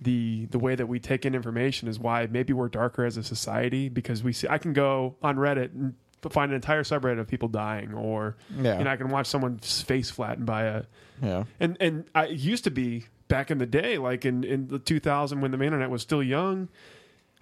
the 0.00 0.46
the 0.46 0.58
way 0.58 0.74
that 0.74 0.86
we 0.86 0.98
take 0.98 1.24
in 1.24 1.34
information 1.34 1.88
is 1.88 1.98
why 1.98 2.26
maybe 2.30 2.52
we're 2.52 2.68
darker 2.68 3.04
as 3.04 3.16
a 3.16 3.22
society 3.22 3.88
because 3.88 4.22
we 4.22 4.32
see 4.32 4.46
I 4.48 4.58
can 4.58 4.72
go 4.72 5.14
on 5.22 5.36
Reddit 5.36 5.72
and 5.72 5.94
find 6.30 6.50
an 6.50 6.56
entire 6.56 6.82
subreddit 6.82 7.20
of 7.20 7.28
people 7.28 7.48
dying 7.48 7.92
or 7.94 8.36
Yeah. 8.58 8.78
you 8.78 8.84
know 8.84 8.90
I 8.90 8.96
can 8.96 9.08
watch 9.08 9.26
someone's 9.26 9.82
face 9.82 10.10
flattened 10.10 10.46
by 10.46 10.64
a 10.64 10.82
Yeah. 11.22 11.44
and 11.60 11.76
and 11.80 12.04
I 12.14 12.26
it 12.26 12.38
used 12.38 12.64
to 12.64 12.70
be 12.70 13.04
back 13.28 13.50
in 13.50 13.58
the 13.58 13.66
day, 13.66 13.96
like 13.98 14.24
in 14.26 14.42
in 14.44 14.68
the 14.68 14.78
2000 14.78 15.40
when 15.40 15.50
the 15.50 15.62
internet 15.62 15.90
was 15.90 16.02
still 16.02 16.22
young. 16.22 16.68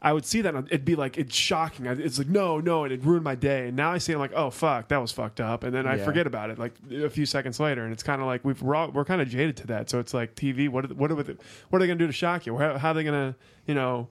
I 0.04 0.12
would 0.12 0.24
see 0.26 0.40
that 0.40 0.52
and 0.52 0.66
it'd 0.66 0.84
be 0.84 0.96
like 0.96 1.16
it's 1.16 1.34
shocking. 1.34 1.86
It's 1.86 2.18
like 2.18 2.28
no, 2.28 2.58
no, 2.58 2.82
and 2.82 2.92
it 2.92 3.04
ruined 3.04 3.22
my 3.22 3.36
day. 3.36 3.68
And 3.68 3.76
now 3.76 3.92
I 3.92 3.98
see, 3.98 4.12
I'm 4.12 4.18
like, 4.18 4.32
oh 4.34 4.50
fuck, 4.50 4.88
that 4.88 5.00
was 5.00 5.12
fucked 5.12 5.40
up, 5.40 5.62
and 5.62 5.72
then 5.72 5.86
I 5.86 5.96
Yeah. 5.96 6.04
forget 6.04 6.26
about 6.26 6.50
it 6.50 6.58
like 6.58 6.74
a 6.90 7.08
few 7.08 7.24
seconds 7.24 7.60
later. 7.60 7.84
And 7.84 7.92
it's 7.92 8.02
kind 8.02 8.20
of 8.20 8.26
like 8.26 8.44
we've 8.44 8.60
we're, 8.60 8.74
all, 8.74 8.90
we're 8.90 9.04
kind 9.04 9.22
of 9.22 9.28
jaded 9.28 9.56
to 9.58 9.66
that. 9.68 9.88
So 9.88 10.00
it's 10.00 10.12
like 10.12 10.34
TV. 10.34 10.68
What 10.68 10.86
are, 10.90 10.94
what 10.94 11.12
are 11.12 11.22
they, 11.22 11.34
what 11.70 11.76
are 11.76 11.80
they 11.80 11.86
gonna 11.86 11.98
do 12.00 12.08
to 12.08 12.12
shock 12.12 12.46
you? 12.46 12.58
How, 12.58 12.76
how 12.78 12.90
are 12.90 12.94
they 12.94 13.04
gonna 13.04 13.36
you 13.66 13.74
know 13.74 14.08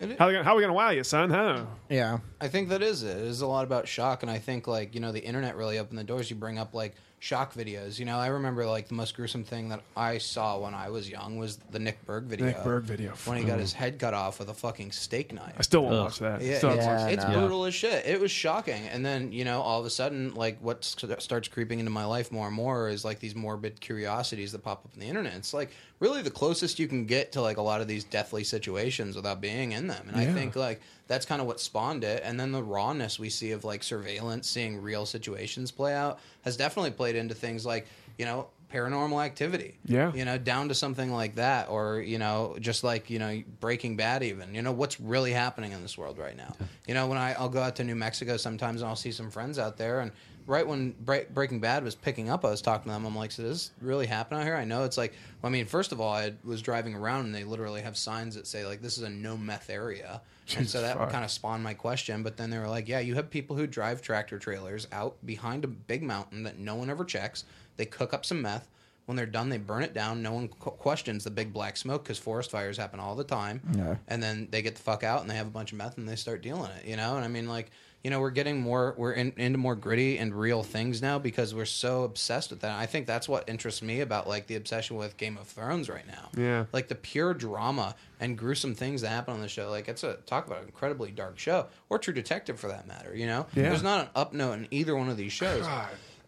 how 0.00 0.06
are, 0.06 0.08
they 0.08 0.16
gonna, 0.32 0.42
how 0.42 0.52
are 0.54 0.56
we 0.56 0.62
gonna 0.62 0.72
wow 0.74 0.90
you, 0.90 1.04
son? 1.04 1.30
Huh? 1.30 1.64
Yeah. 1.88 2.18
I 2.40 2.48
think 2.48 2.68
that 2.70 2.82
is 2.82 3.04
it. 3.04 3.16
It 3.16 3.22
is 3.24 3.40
a 3.40 3.46
lot 3.46 3.62
about 3.64 3.86
shock, 3.86 4.22
and 4.24 4.30
I 4.30 4.38
think 4.40 4.66
like 4.66 4.96
you 4.96 5.00
know 5.00 5.12
the 5.12 5.22
internet 5.24 5.54
really 5.56 5.78
opened 5.78 5.98
the 6.00 6.04
doors. 6.04 6.28
You 6.28 6.34
bring 6.34 6.58
up 6.58 6.74
like 6.74 6.96
shock 7.24 7.54
videos. 7.54 7.98
You 7.98 8.04
know, 8.04 8.18
I 8.18 8.26
remember 8.26 8.66
like 8.66 8.88
the 8.88 8.94
most 8.94 9.16
gruesome 9.16 9.44
thing 9.44 9.70
that 9.70 9.80
I 9.96 10.18
saw 10.18 10.58
when 10.58 10.74
I 10.74 10.90
was 10.90 11.08
young 11.08 11.38
was 11.38 11.56
the 11.70 11.78
Nick 11.78 12.04
Berg 12.04 12.24
video. 12.24 12.44
Nick 12.44 12.62
Berg 12.62 12.84
video. 12.84 13.14
when 13.24 13.38
he 13.38 13.44
got 13.44 13.56
mm. 13.56 13.62
his 13.62 13.72
head 13.72 13.98
cut 13.98 14.12
off 14.12 14.38
with 14.38 14.50
a 14.50 14.54
fucking 14.54 14.92
steak 14.92 15.32
knife. 15.32 15.54
I 15.56 15.62
still 15.62 15.84
won't 15.84 15.94
Ugh. 15.94 16.04
watch 16.04 16.18
that. 16.18 16.42
Yeah, 16.42 16.58
Still 16.58 16.72
it's, 16.72 16.84
haven't 16.84 17.00
watched 17.00 17.14
it's 17.14 17.24
that. 17.24 17.32
no. 17.32 17.38
brutal 17.38 17.64
as 17.64 17.74
shit. 17.74 18.04
It 18.04 18.20
was 18.20 18.30
shocking, 18.30 18.86
and 18.88 19.06
then 19.06 19.32
you 19.32 19.46
know, 19.46 19.62
all 19.62 19.80
of 19.80 19.86
a 19.86 19.90
sudden, 19.90 20.34
like 20.34 20.58
what 20.60 20.84
st- 20.84 21.22
starts 21.22 21.48
creeping 21.48 21.78
into 21.78 21.90
my 21.90 22.04
life 22.04 22.30
more 22.30 22.46
and 22.46 22.54
more 22.54 22.90
is 22.90 23.06
like 23.06 23.20
these 23.20 23.34
morbid 23.34 23.80
curiosities 23.80 24.52
that 24.52 24.62
pop 24.62 24.84
up 24.84 24.90
on 24.92 25.00
the 25.00 25.06
internet. 25.06 25.34
It's 25.36 25.54
like 25.54 25.70
really 26.04 26.20
the 26.20 26.30
closest 26.30 26.78
you 26.78 26.86
can 26.86 27.06
get 27.06 27.32
to 27.32 27.40
like 27.40 27.56
a 27.56 27.62
lot 27.62 27.80
of 27.80 27.88
these 27.88 28.04
deathly 28.04 28.44
situations 28.44 29.16
without 29.16 29.40
being 29.40 29.72
in 29.72 29.86
them, 29.86 30.06
and 30.06 30.16
I 30.16 30.26
think 30.26 30.54
like 30.54 30.80
that's 31.08 31.24
kind 31.24 31.40
of 31.40 31.46
what 31.46 31.60
spawned 31.60 32.04
it. 32.04 32.22
And 32.24 32.38
then 32.38 32.52
the 32.52 32.62
rawness 32.62 33.18
we 33.18 33.30
see 33.30 33.52
of 33.52 33.64
like 33.64 33.82
surveillance, 33.82 34.48
seeing 34.48 34.82
real 34.82 35.06
situations 35.06 35.70
play 35.70 35.94
out, 35.94 36.20
has 36.42 36.58
definitely 36.58 36.90
played 36.90 37.16
into 37.16 37.34
things 37.34 37.64
like 37.64 37.86
you 38.18 38.26
know 38.26 38.48
paranormal 38.72 39.24
activity. 39.24 39.76
Yeah. 39.86 40.12
You 40.12 40.24
know, 40.24 40.36
down 40.36 40.68
to 40.68 40.74
something 40.74 41.12
like 41.12 41.36
that, 41.36 41.68
or, 41.68 42.00
you 42.00 42.18
know, 42.18 42.56
just 42.58 42.82
like, 42.82 43.08
you 43.08 43.20
know, 43.20 43.40
Breaking 43.60 43.96
Bad, 43.96 44.24
even. 44.24 44.52
You 44.52 44.62
know, 44.62 44.72
what's 44.72 45.00
really 45.00 45.32
happening 45.32 45.70
in 45.70 45.80
this 45.80 45.96
world 45.96 46.18
right 46.18 46.36
now? 46.36 46.56
You 46.88 46.94
know, 46.94 47.06
when 47.06 47.16
I, 47.16 47.34
I'll 47.34 47.48
go 47.48 47.62
out 47.62 47.76
to 47.76 47.84
New 47.84 47.94
Mexico 47.94 48.36
sometimes 48.36 48.80
and 48.80 48.88
I'll 48.88 48.96
see 48.96 49.12
some 49.12 49.30
friends 49.30 49.60
out 49.60 49.76
there, 49.76 50.00
and 50.00 50.10
right 50.46 50.66
when 50.66 50.94
Bre- 51.00 51.28
Breaking 51.32 51.60
Bad 51.60 51.84
was 51.84 51.94
picking 51.94 52.28
up, 52.28 52.44
I 52.44 52.50
was 52.50 52.62
talking 52.62 52.84
to 52.84 52.90
them. 52.90 53.04
I'm 53.06 53.16
like, 53.16 53.32
so 53.32 53.42
does 53.42 53.52
this 53.52 53.70
really 53.80 54.06
happen 54.06 54.38
out 54.38 54.44
here? 54.44 54.56
I 54.56 54.64
know 54.64 54.84
it's 54.84 54.98
like, 54.98 55.12
well, 55.40 55.50
I 55.50 55.52
mean, 55.52 55.66
first 55.66 55.92
of 55.92 56.00
all, 56.00 56.12
I 56.12 56.34
was 56.44 56.62
driving 56.62 56.94
around 56.94 57.26
and 57.26 57.34
they 57.34 57.44
literally 57.44 57.82
have 57.82 57.96
signs 57.96 58.34
that 58.34 58.46
say, 58.46 58.66
like, 58.66 58.82
this 58.82 58.98
is 58.98 59.04
a 59.04 59.10
no 59.10 59.36
meth 59.36 59.70
area. 59.70 60.20
And 60.56 60.68
so 60.68 60.82
that 60.82 60.98
kind 61.10 61.24
of 61.24 61.30
spawned 61.30 61.62
my 61.62 61.72
question. 61.72 62.22
But 62.22 62.36
then 62.36 62.50
they 62.50 62.58
were 62.58 62.68
like, 62.68 62.86
yeah, 62.88 62.98
you 62.98 63.14
have 63.14 63.30
people 63.30 63.56
who 63.56 63.66
drive 63.66 64.02
tractor 64.02 64.38
trailers 64.38 64.86
out 64.92 65.16
behind 65.24 65.64
a 65.64 65.68
big 65.68 66.02
mountain 66.02 66.42
that 66.42 66.58
no 66.58 66.74
one 66.74 66.90
ever 66.90 67.04
checks. 67.04 67.44
They 67.78 67.86
cook 67.86 68.12
up 68.12 68.26
some 68.26 68.42
meth. 68.42 68.68
When 69.06 69.16
they're 69.16 69.26
done, 69.26 69.50
they 69.50 69.58
burn 69.58 69.82
it 69.82 69.92
down. 69.92 70.22
No 70.22 70.32
one 70.32 70.48
qu- 70.48 70.70
questions 70.70 71.24
the 71.24 71.30
big 71.30 71.52
black 71.52 71.76
smoke 71.76 72.04
because 72.04 72.18
forest 72.18 72.50
fires 72.50 72.78
happen 72.78 73.00
all 73.00 73.14
the 73.14 73.24
time. 73.24 73.60
Yeah. 73.74 73.96
And 74.08 74.22
then 74.22 74.48
they 74.50 74.62
get 74.62 74.76
the 74.76 74.82
fuck 74.82 75.02
out 75.02 75.20
and 75.20 75.30
they 75.30 75.34
have 75.34 75.46
a 75.46 75.50
bunch 75.50 75.72
of 75.72 75.78
meth 75.78 75.98
and 75.98 76.08
they 76.08 76.16
start 76.16 76.42
dealing 76.42 76.70
it, 76.72 76.86
you 76.86 76.96
know? 76.96 77.16
And 77.16 77.24
I 77.24 77.28
mean, 77.28 77.46
like, 77.48 77.70
you 78.04 78.10
know, 78.10 78.20
we're 78.20 78.30
getting 78.30 78.60
more, 78.60 78.94
we're 78.98 79.12
in, 79.14 79.32
into 79.38 79.58
more 79.58 79.74
gritty 79.74 80.18
and 80.18 80.34
real 80.38 80.62
things 80.62 81.00
now 81.00 81.18
because 81.18 81.54
we're 81.54 81.64
so 81.64 82.04
obsessed 82.04 82.50
with 82.50 82.60
that. 82.60 82.78
I 82.78 82.84
think 82.84 83.06
that's 83.06 83.26
what 83.28 83.48
interests 83.48 83.80
me 83.80 84.00
about, 84.02 84.28
like, 84.28 84.46
the 84.46 84.56
obsession 84.56 84.96
with 84.96 85.16
Game 85.16 85.38
of 85.38 85.46
Thrones 85.48 85.88
right 85.88 86.06
now 86.06 86.28
Yeah. 86.36 86.66
like 86.72 86.88
the 86.88 86.94
pure 86.94 87.32
drama 87.32 87.94
and 88.20 88.36
gruesome 88.36 88.74
things 88.74 89.00
that 89.00 89.08
happen 89.08 89.32
on 89.32 89.40
the 89.40 89.48
show. 89.48 89.70
Like 89.70 89.88
it's 89.88 90.04
a 90.04 90.14
talk 90.26 90.46
about 90.46 90.60
an 90.60 90.66
incredibly 90.66 91.10
dark 91.10 91.38
show, 91.38 91.66
or 91.88 91.98
True 91.98 92.12
Detective 92.14 92.60
for 92.60 92.68
that 92.68 92.86
matter. 92.86 93.16
You 93.16 93.26
know, 93.26 93.46
Yeah. 93.54 93.70
there's 93.70 93.82
not 93.82 94.02
an 94.04 94.10
up 94.14 94.32
note 94.34 94.52
in 94.52 94.68
either 94.70 94.94
one 94.94 95.08
of 95.08 95.16
these 95.16 95.32
shows. 95.32 95.64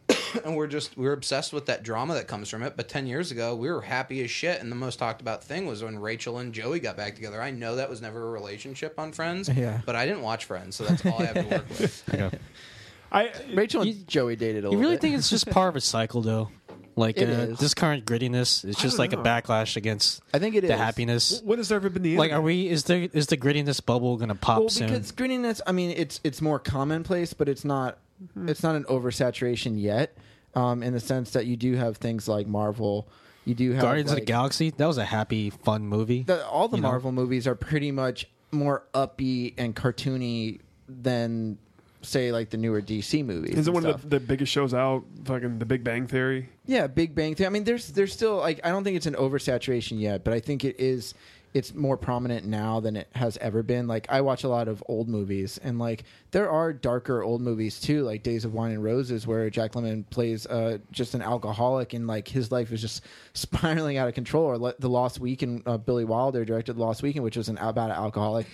and 0.44 0.56
we're 0.56 0.66
just 0.66 0.96
we're 0.96 1.12
obsessed 1.12 1.52
with 1.52 1.66
that 1.66 1.82
drama 1.82 2.14
that 2.14 2.28
comes 2.28 2.48
from 2.48 2.62
it. 2.62 2.76
But 2.76 2.88
ten 2.88 3.06
years 3.06 3.30
ago, 3.30 3.54
we 3.56 3.68
were 3.70 3.80
happy 3.80 4.22
as 4.22 4.30
shit, 4.30 4.60
and 4.60 4.70
the 4.70 4.76
most 4.76 4.98
talked 4.98 5.20
about 5.20 5.42
thing 5.42 5.66
was 5.66 5.82
when 5.82 5.98
Rachel 5.98 6.38
and 6.38 6.52
Joey 6.52 6.78
got 6.80 6.96
back 6.96 7.14
together. 7.14 7.40
I 7.42 7.50
know 7.50 7.76
that 7.76 7.90
was 7.90 8.00
never 8.00 8.28
a 8.28 8.30
relationship 8.30 8.98
on 8.98 9.12
Friends, 9.12 9.48
Yeah. 9.48 9.80
but 9.84 9.96
I 9.96 10.06
didn't 10.06 10.22
watch 10.22 10.44
Friends, 10.44 10.76
so 10.76 10.84
that's 10.84 11.04
all 11.06 11.20
I 11.20 11.26
have 11.26 11.34
to 11.34 11.42
work 11.56 11.68
with. 11.68 12.40
I 13.12 13.32
Rachel 13.54 13.82
and 13.82 14.06
Joey 14.08 14.36
dated 14.36 14.64
a 14.64 14.70
You 14.70 14.78
really 14.78 14.94
bit. 14.94 15.00
think 15.02 15.16
it's 15.16 15.30
just 15.30 15.48
part 15.50 15.68
of 15.70 15.76
a 15.76 15.80
cycle, 15.80 16.22
though? 16.22 16.50
Like 16.98 17.20
uh, 17.20 17.48
this 17.60 17.74
current 17.74 18.06
grittiness 18.06 18.64
is 18.64 18.74
just 18.76 18.98
like 18.98 19.12
know. 19.12 19.20
a 19.20 19.22
backlash 19.22 19.76
against 19.76 20.22
I 20.32 20.38
think 20.38 20.54
it 20.54 20.62
the 20.62 20.72
is. 20.72 20.78
happiness. 20.78 21.42
when 21.44 21.58
has 21.58 21.68
there 21.68 21.76
ever 21.76 21.90
been 21.90 22.02
the 22.02 22.16
Like, 22.16 22.30
internet? 22.30 22.38
are 22.40 22.42
we? 22.42 22.68
Is 22.70 22.84
there 22.84 23.06
is 23.12 23.26
the 23.26 23.36
grittiness 23.36 23.84
bubble 23.84 24.16
gonna 24.16 24.34
pop 24.34 24.60
well, 24.60 24.68
soon? 24.70 24.86
because 24.88 25.12
grittiness. 25.12 25.60
I 25.66 25.72
mean, 25.72 25.90
it's 25.90 26.20
it's 26.24 26.40
more 26.40 26.58
commonplace, 26.58 27.34
but 27.34 27.50
it's 27.50 27.66
not 27.66 27.98
it's 28.46 28.62
not 28.62 28.76
an 28.76 28.84
oversaturation 28.84 29.80
yet. 29.80 30.16
Um, 30.54 30.82
in 30.82 30.94
the 30.94 31.00
sense 31.00 31.32
that 31.32 31.44
you 31.44 31.54
do 31.56 31.74
have 31.74 31.98
things 31.98 32.28
like 32.28 32.46
Marvel, 32.46 33.06
you 33.44 33.54
do 33.54 33.72
have 33.72 33.82
Guardians 33.82 34.10
of 34.10 34.16
the 34.16 34.24
Galaxy. 34.24 34.70
That 34.70 34.86
was 34.86 34.96
a 34.96 35.04
happy, 35.04 35.50
fun 35.50 35.86
movie. 35.86 36.22
the, 36.22 36.46
all 36.46 36.68
the 36.68 36.78
you 36.78 36.82
know? 36.82 36.88
Marvel 36.88 37.12
movies 37.12 37.46
are 37.46 37.54
pretty 37.54 37.92
much 37.92 38.26
more 38.52 38.84
upbeat 38.94 39.54
and 39.58 39.76
cartoony 39.76 40.60
than 40.88 41.58
say 42.02 42.32
like 42.32 42.50
the 42.50 42.56
newer 42.56 42.80
DC 42.80 43.24
movies. 43.24 43.56
Is 43.56 43.68
it 43.68 43.72
one 43.72 43.82
stuff. 43.82 43.96
of 43.96 44.02
the, 44.02 44.18
the 44.18 44.20
biggest 44.20 44.52
shows 44.52 44.72
out? 44.72 45.04
Fucking 45.24 45.58
The 45.58 45.66
Big 45.66 45.84
Bang 45.84 46.06
Theory. 46.06 46.48
Yeah, 46.64 46.86
Big 46.86 47.14
Bang 47.14 47.34
Theory. 47.34 47.46
I 47.46 47.50
mean, 47.50 47.64
there's 47.64 47.88
there's 47.88 48.12
still 48.12 48.36
like 48.36 48.60
I 48.64 48.70
don't 48.70 48.84
think 48.84 48.96
it's 48.96 49.06
an 49.06 49.14
oversaturation 49.14 50.00
yet, 50.00 50.24
but 50.24 50.32
I 50.32 50.40
think 50.40 50.64
it 50.64 50.78
is. 50.78 51.14
It's 51.56 51.72
more 51.72 51.96
prominent 51.96 52.44
now 52.44 52.80
than 52.80 52.96
it 52.96 53.08
has 53.14 53.38
ever 53.38 53.62
been. 53.62 53.88
Like 53.88 54.06
I 54.10 54.20
watch 54.20 54.44
a 54.44 54.48
lot 54.48 54.68
of 54.68 54.84
old 54.88 55.08
movies, 55.08 55.58
and 55.64 55.78
like 55.78 56.04
there 56.30 56.50
are 56.50 56.70
darker 56.70 57.22
old 57.22 57.40
movies 57.40 57.80
too, 57.80 58.02
like 58.02 58.22
Days 58.22 58.44
of 58.44 58.52
Wine 58.52 58.72
and 58.72 58.84
Roses, 58.84 59.26
where 59.26 59.48
Jack 59.48 59.72
Lemmon 59.72 60.04
plays 60.10 60.46
uh, 60.46 60.76
just 60.92 61.14
an 61.14 61.22
alcoholic, 61.22 61.94
and 61.94 62.06
like 62.06 62.28
his 62.28 62.52
life 62.52 62.72
is 62.72 62.82
just 62.82 63.04
spiraling 63.32 63.96
out 63.96 64.06
of 64.06 64.12
control. 64.12 64.44
Or 64.44 64.74
The 64.78 64.90
Lost 64.90 65.18
Weekend, 65.18 65.62
uh, 65.64 65.78
Billy 65.78 66.04
Wilder 66.04 66.44
directed 66.44 66.74
The 66.74 66.82
Lost 66.82 67.02
Weekend, 67.02 67.24
which 67.24 67.38
was 67.38 67.48
an 67.48 67.56
about 67.56 67.88
an 67.88 67.96
alcoholic. 67.96 68.46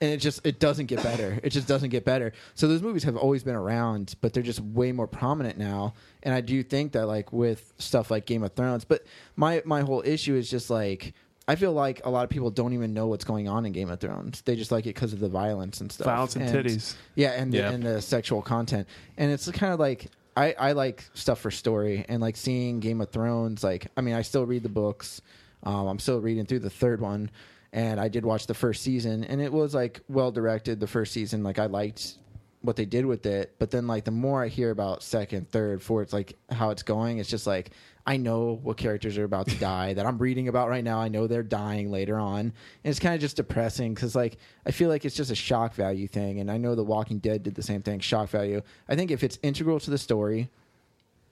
And 0.00 0.10
it 0.10 0.18
just 0.18 0.46
it 0.46 0.58
doesn't 0.58 0.86
get 0.86 1.02
better. 1.02 1.38
It 1.42 1.50
just 1.50 1.68
doesn't 1.68 1.90
get 1.90 2.06
better. 2.06 2.32
So 2.54 2.68
those 2.68 2.80
movies 2.80 3.04
have 3.04 3.18
always 3.18 3.42
been 3.42 3.54
around, 3.54 4.14
but 4.22 4.32
they're 4.32 4.42
just 4.42 4.60
way 4.60 4.92
more 4.92 5.06
prominent 5.06 5.58
now. 5.58 5.92
And 6.22 6.34
I 6.34 6.40
do 6.40 6.62
think 6.62 6.92
that 6.92 7.06
like 7.06 7.34
with 7.34 7.74
stuff 7.78 8.10
like 8.10 8.24
Game 8.24 8.42
of 8.42 8.54
Thrones, 8.54 8.86
but 8.86 9.04
my 9.36 9.62
my 9.66 9.82
whole 9.82 10.02
issue 10.06 10.34
is 10.34 10.50
just 10.50 10.70
like 10.70 11.12
I 11.48 11.54
feel 11.54 11.72
like 11.72 12.04
a 12.04 12.10
lot 12.10 12.24
of 12.24 12.30
people 12.30 12.50
don't 12.50 12.72
even 12.72 12.92
know 12.92 13.06
what's 13.06 13.24
going 13.24 13.48
on 13.48 13.66
in 13.66 13.72
Game 13.72 13.88
of 13.88 14.00
Thrones. 14.00 14.42
They 14.42 14.56
just 14.56 14.72
like 14.72 14.86
it 14.86 14.94
because 14.94 15.12
of 15.12 15.20
the 15.20 15.28
violence 15.28 15.80
and 15.80 15.92
stuff. 15.92 16.06
Violence 16.06 16.34
and 16.34 16.48
titties. 16.48 16.94
Yeah, 17.14 17.30
and 17.30 17.54
Yeah. 17.54 17.68
The, 17.68 17.74
and 17.74 17.82
the 17.84 18.02
sexual 18.02 18.42
content. 18.42 18.88
And 19.16 19.30
it's 19.30 19.48
kind 19.52 19.72
of 19.72 19.78
like 19.78 20.08
I 20.36 20.54
I 20.58 20.72
like 20.72 21.04
stuff 21.14 21.40
for 21.40 21.50
story 21.50 22.04
and 22.08 22.20
like 22.20 22.36
seeing 22.36 22.80
Game 22.80 23.00
of 23.00 23.10
Thrones. 23.10 23.62
Like 23.62 23.86
I 23.96 24.00
mean, 24.00 24.14
I 24.14 24.22
still 24.22 24.44
read 24.44 24.64
the 24.64 24.68
books. 24.68 25.20
Um, 25.62 25.86
I'm 25.86 25.98
still 25.98 26.20
reading 26.20 26.46
through 26.46 26.60
the 26.60 26.70
third 26.70 27.00
one, 27.00 27.30
and 27.72 28.00
I 28.00 28.08
did 28.08 28.24
watch 28.24 28.46
the 28.46 28.54
first 28.54 28.82
season, 28.82 29.24
and 29.24 29.40
it 29.40 29.52
was 29.52 29.74
like 29.74 30.00
well 30.08 30.32
directed. 30.32 30.80
The 30.80 30.86
first 30.86 31.12
season, 31.12 31.42
like 31.42 31.58
I 31.58 31.66
liked 31.66 32.18
what 32.66 32.76
they 32.76 32.84
did 32.84 33.06
with 33.06 33.24
it, 33.26 33.54
but 33.58 33.70
then 33.70 33.86
like 33.86 34.04
the 34.04 34.10
more 34.10 34.42
I 34.42 34.48
hear 34.48 34.70
about 34.70 35.02
second, 35.02 35.48
third, 35.50 35.82
fourth, 35.82 36.12
like 36.12 36.36
how 36.50 36.70
it's 36.70 36.82
going, 36.82 37.18
it's 37.18 37.30
just 37.30 37.46
like 37.46 37.70
I 38.06 38.16
know 38.16 38.60
what 38.62 38.76
characters 38.76 39.18
are 39.18 39.24
about 39.24 39.48
to 39.48 39.56
die 39.58 39.94
that 39.94 40.06
I'm 40.06 40.18
reading 40.18 40.48
about 40.48 40.68
right 40.68 40.84
now. 40.84 40.98
I 40.98 41.08
know 41.08 41.26
they're 41.26 41.42
dying 41.42 41.90
later 41.90 42.18
on, 42.18 42.40
and 42.40 42.52
it's 42.84 42.98
kind 42.98 43.14
of 43.14 43.20
just 43.20 43.36
depressing 43.36 43.94
because 43.94 44.14
like 44.14 44.36
I 44.66 44.70
feel 44.70 44.88
like 44.88 45.04
it's 45.04 45.16
just 45.16 45.30
a 45.30 45.34
shock 45.34 45.74
value 45.74 46.06
thing, 46.08 46.40
and 46.40 46.50
I 46.50 46.58
know 46.58 46.74
The 46.74 46.84
Walking 46.84 47.18
Dead 47.18 47.42
did 47.42 47.54
the 47.54 47.62
same 47.62 47.82
thing, 47.82 48.00
shock 48.00 48.28
value. 48.28 48.62
I 48.88 48.96
think 48.96 49.10
if 49.10 49.22
it's 49.22 49.38
integral 49.42 49.80
to 49.80 49.90
the 49.90 49.98
story, 49.98 50.50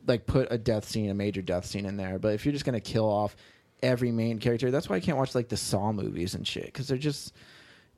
like 0.06 0.26
put 0.26 0.48
a 0.50 0.58
death 0.58 0.88
scene, 0.88 1.10
a 1.10 1.14
major 1.14 1.42
death 1.42 1.66
scene 1.66 1.86
in 1.86 1.96
there. 1.96 2.18
But 2.18 2.34
if 2.34 2.44
you're 2.44 2.52
just 2.52 2.64
gonna 2.64 2.80
kill 2.80 3.08
off 3.08 3.36
every 3.82 4.12
main 4.12 4.38
character, 4.38 4.70
that's 4.70 4.88
why 4.88 4.96
I 4.96 5.00
can't 5.00 5.18
watch 5.18 5.34
like 5.34 5.48
the 5.48 5.56
Saw 5.56 5.92
movies 5.92 6.34
and 6.34 6.46
shit 6.46 6.66
because 6.66 6.88
they're 6.88 6.98
just 6.98 7.34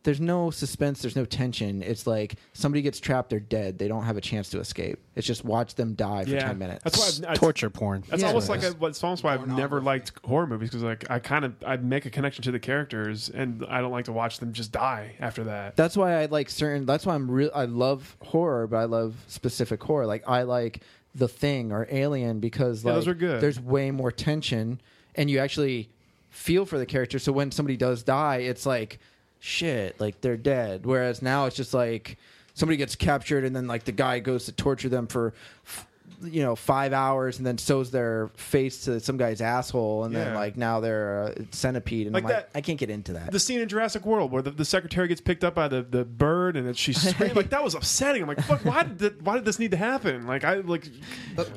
there's 0.07 0.21
no 0.21 0.51
suspense, 0.53 1.03
there's 1.03 1.17
no 1.17 1.25
tension. 1.25 1.83
It's 1.83 2.07
like 2.07 2.37
somebody 2.53 2.81
gets 2.81 3.01
trapped, 3.01 3.29
they're 3.29 3.41
dead. 3.41 3.77
They 3.77 3.89
don't 3.89 4.05
have 4.05 4.17
a 4.17 4.21
chance 4.21 4.49
to 4.51 4.61
escape. 4.61 5.01
It's 5.17 5.27
just 5.27 5.45
watch 5.45 5.75
them 5.75 5.95
die 5.95 6.25
for 6.25 6.31
Yeah. 6.31 6.47
ten 6.47 6.59
minutes. 6.59 6.85
That's 6.85 6.97
why 7.21 7.27
I've, 7.29 7.33
I, 7.33 7.35
Torture 7.35 7.69
porn. 7.71 8.05
That's 8.09 8.23
Yeah. 8.23 8.29
almost 8.29 8.49
like 8.49 8.63
a, 8.63 8.71
what's 8.79 9.03
almost 9.03 9.25
why 9.25 9.35
I've 9.35 9.49
never 9.49 9.81
liked 9.81 10.13
horror 10.25 10.47
movies 10.47 10.71
because 10.71 10.85
like 10.85 11.11
I 11.11 11.19
kind 11.19 11.45
of 11.45 11.55
I 11.67 11.77
make 11.77 12.07
a 12.07 12.11
connection 12.11 12.45
to 12.45 12.53
the 12.53 12.61
characters 12.61 13.29
and 13.29 13.67
I 13.69 13.81
don't 13.81 13.91
like 13.91 14.05
to 14.05 14.13
watch 14.13 14.39
them 14.39 14.53
just 14.53 14.71
die 14.73 15.17
after 15.19 15.43
that. 15.45 15.75
That's 15.77 15.97
why 15.97 16.15
I 16.23 16.27
like 16.27 16.51
certain. 16.51 16.87
That's 16.87 17.05
why 17.05 17.15
I'm 17.17 17.29
real. 17.29 17.51
I 17.53 17.65
love 17.65 18.17
horror, 18.23 18.69
but 18.69 18.77
I 18.77 18.85
love 18.85 19.17
specific 19.27 19.83
horror. 19.83 20.07
Like 20.07 20.23
I 20.29 20.43
like 20.45 20.83
The 21.17 21.27
Thing 21.29 21.73
or 21.73 21.89
Alien 21.91 22.39
because 22.39 22.85
Yeah, 22.85 22.91
like 22.93 22.97
those 22.99 23.09
are 23.09 23.15
good. 23.15 23.41
there's 23.41 23.59
way 23.61 23.91
more 23.91 24.13
tension, 24.13 24.81
and 25.17 25.29
you 25.29 25.41
actually 25.41 25.89
feel 26.31 26.65
for 26.65 26.79
the 26.79 26.87
character. 26.87 27.19
So 27.19 27.33
when 27.33 27.51
somebody 27.51 27.77
does 27.77 28.05
die, 28.05 28.37
it's 28.37 28.65
like 28.67 29.01
shit, 29.47 29.99
like 30.01 30.21
they're 30.21 30.37
dead. 30.37 30.85
Whereas 30.85 31.23
now 31.23 31.47
it's 31.47 31.57
just 31.57 31.73
like 31.73 32.19
somebody 32.55 32.77
gets 32.77 32.97
captured, 32.97 33.45
and 33.45 33.55
then 33.55 33.67
like 33.67 33.85
the 33.85 33.93
guy 33.93 34.19
goes 34.19 34.47
to 34.47 34.53
torture 34.53 34.89
them 34.89 35.07
for. 35.07 35.33
f- 35.65 35.87
You 36.23 36.43
know, 36.43 36.57
five 36.57 36.93
hours, 36.93 37.39
and 37.39 37.47
then 37.47 37.59
sews 37.59 37.91
their 37.91 38.31
face 38.37 38.85
to 38.85 39.01
some 39.01 39.17
guy's 39.19 39.41
asshole, 39.43 40.05
and 40.05 40.15
then 40.17 40.29
Yeah. 40.29 40.35
like 40.39 40.57
now 40.57 40.81
they're 40.81 41.23
a 41.25 41.35
centipede, 41.53 42.07
and 42.07 42.15
Like 42.15 42.25
I'm 42.25 42.31
like, 42.31 42.37
that- 42.53 42.59
I 42.59 42.61
can't 42.63 42.79
get 42.79 42.89
into 42.91 43.13
that. 43.13 43.33
the 43.33 43.39
scene 43.39 43.61
in 43.61 43.69
Jurassic 43.69 44.07
World 44.07 44.33
where 44.33 44.41
the, 44.43 44.51
the 44.51 44.65
secretary 44.65 45.09
gets 45.09 45.21
picked 45.21 45.45
up 45.45 45.55
by 45.55 45.69
the, 45.69 45.83
the 45.83 46.05
bird 46.05 46.57
and 46.57 46.67
then 46.67 46.75
she's 46.75 47.01
screaming 47.11 47.37
like 47.37 47.51
that 47.51 47.63
was 47.63 47.75
upsetting. 47.75 48.23
I'm 48.23 48.29
like, 48.29 48.41
fuck, 48.43 48.65
why 48.65 48.85
did 48.85 48.99
th- 48.99 49.15
why 49.23 49.35
did 49.35 49.45
this 49.45 49.59
need 49.59 49.73
to 49.73 49.77
happen? 49.77 50.27
Like 50.27 50.45
I 50.45 50.55
like, 50.57 50.87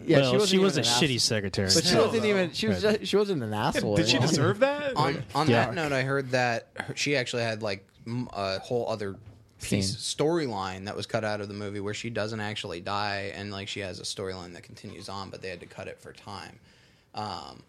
yeah, 0.05 0.19
well, 0.19 0.31
she, 0.31 0.37
wasn't 0.37 0.61
was 0.63 0.77
a 0.77 0.81
even 0.81 0.91
an 0.91 1.09
shitty 1.09 1.15
ass- 1.15 1.23
secretary. 1.23 1.69
But 1.73 1.83
she 1.85 1.95
No, 1.95 2.03
wasn't 2.05 2.23
though. 2.23 2.27
even. 2.29 2.51
She 2.53 2.67
was. 2.67 2.81
Just, 2.81 3.05
she 3.07 3.15
wasn't 3.17 3.43
an 3.43 3.53
asshole. 3.53 3.95
did 3.95 4.09
she 4.09 4.17
all. 4.17 4.27
deserve 4.27 4.59
that? 4.59 4.95
on 4.97 5.23
on 5.35 5.49
Yeah. 5.49 5.65
that 5.67 5.73
note, 5.75 5.91
I 5.93 6.01
heard 6.03 6.31
that 6.31 6.67
her- 6.75 6.95
she 6.95 7.15
actually 7.15 7.43
had 7.43 7.61
like 7.63 7.87
m- 8.05 8.27
a 8.33 8.59
whole 8.59 8.87
other 8.89 9.15
piece 9.61 9.95
storyline 9.95 10.85
that 10.85 10.95
was 10.95 11.05
cut 11.05 11.23
out 11.23 11.41
of 11.41 11.47
the 11.47 11.53
movie 11.53 11.79
where 11.79 11.93
she 11.93 12.09
doesn't 12.09 12.39
actually 12.39 12.79
die, 12.79 13.31
and 13.35 13.51
like 13.51 13.67
she 13.67 13.79
has 13.81 13.99
a 13.99 14.03
storyline 14.03 14.53
that 14.53 14.63
continues 14.63 15.09
on, 15.09 15.29
but 15.29 15.41
they 15.41 15.49
had 15.49 15.59
to 15.59 15.65
cut 15.65 15.87
it 15.87 15.99
for 15.99 16.13
time. 16.13 16.59
Um, 17.15 17.61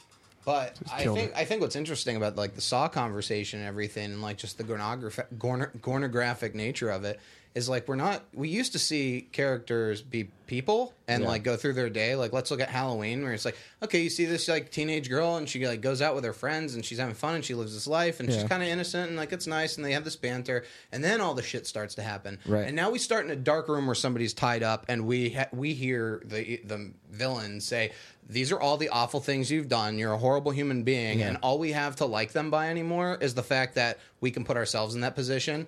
but 0.45 0.77
I 0.93 1.05
think 1.05 1.31
it. 1.31 1.33
I 1.37 1.45
think 1.45 1.61
what's 1.61 1.77
interesting 1.77 2.17
about 2.17 2.37
like 2.37 2.55
the 2.55 2.61
Saw 2.61 2.89
conversation 2.89 3.61
and 3.61 3.69
everything, 3.69 4.07
and 4.07 4.23
like 4.23 4.39
just 4.39 4.59
the 4.59 4.65
pornographic, 4.65 5.39
gorn- 5.39 5.71
pornographic 5.83 6.55
nature 6.55 6.91
of 6.91 7.05
it, 7.05 7.21
is 7.55 7.69
like 7.69 7.89
we're 7.89 7.97
not. 7.97 8.23
We 8.33 8.49
used 8.49 8.73
to 8.73 8.79
see 8.79 9.29
characters 9.33 10.03
be 10.03 10.31
people 10.47 10.95
and 11.09 11.23
Yeah. 11.23 11.29
like 11.29 11.43
go 11.45 11.57
through 11.57 11.73
their 11.75 11.91
day. 11.91 12.15
Like 12.15 12.33
let's 12.33 12.51
look 12.51 12.61
at 12.61 12.69
Halloween, 12.69 13.23
where 13.23 13.33
it's 13.33 13.45
like, 13.45 13.57
okay, 13.83 14.01
you 14.03 14.11
see 14.11 14.25
this 14.25 14.47
like 14.49 14.71
teenage 14.71 15.09
girl, 15.09 15.37
and 15.37 15.49
she 15.49 15.67
like 15.67 15.81
goes 15.81 16.01
out 16.01 16.15
with 16.15 16.23
her 16.25 16.33
friends, 16.33 16.75
and 16.75 16.85
she's 16.85 16.99
having 16.99 17.15
fun, 17.15 17.35
and 17.37 17.45
she 17.45 17.55
lives 17.55 17.75
this 17.75 17.87
life, 17.89 18.21
and 18.21 18.33
she's 18.33 18.45
kind 18.45 18.63
of 18.63 18.69
innocent, 18.69 19.09
and 19.09 19.17
like 19.17 19.33
it's 19.33 19.47
nice, 19.49 19.77
and 19.77 19.85
they 19.85 19.93
have 19.93 20.05
this 20.05 20.17
banter, 20.17 20.65
and 20.93 21.03
then 21.03 21.21
all 21.21 21.35
the 21.35 21.43
shit 21.43 21.67
starts 21.67 21.97
to 21.97 22.03
happen. 22.03 22.39
Right. 22.47 22.67
And 22.69 22.77
now 22.77 22.91
we 22.91 22.99
start 23.01 23.25
in 23.25 23.31
a 23.33 23.37
dark 23.37 23.69
room 23.69 23.87
where 23.87 23.95
somebody's 23.97 24.33
tied 24.35 24.63
up, 24.63 24.87
and 24.89 25.07
we 25.07 25.31
ha- 25.31 25.49
we 25.53 25.75
hear 25.75 26.23
the 26.25 26.61
the 26.65 26.93
villain 27.11 27.61
say. 27.61 27.93
These 28.29 28.53
are 28.53 28.61
all 28.61 28.77
the 28.77 28.91
awful 28.91 29.19
things 29.19 29.51
you've 29.51 29.67
done. 29.69 29.99
You're 29.99 30.13
a 30.13 30.19
horrible 30.19 30.53
human 30.53 30.85
being, 30.85 31.19
Yeah. 31.19 31.31
and 31.31 31.39
all 31.43 31.59
we 31.59 31.73
have 31.73 31.97
to 31.97 32.05
like 32.07 32.31
them 32.31 32.49
by 32.49 32.69
anymore 32.69 33.19
is 33.21 33.35
the 33.35 33.43
fact 33.43 33.75
that 33.75 33.99
we 34.21 34.31
can 34.31 34.45
put 34.45 34.57
ourselves 34.57 34.95
in 34.95 35.01
that 35.01 35.17
position. 35.17 35.67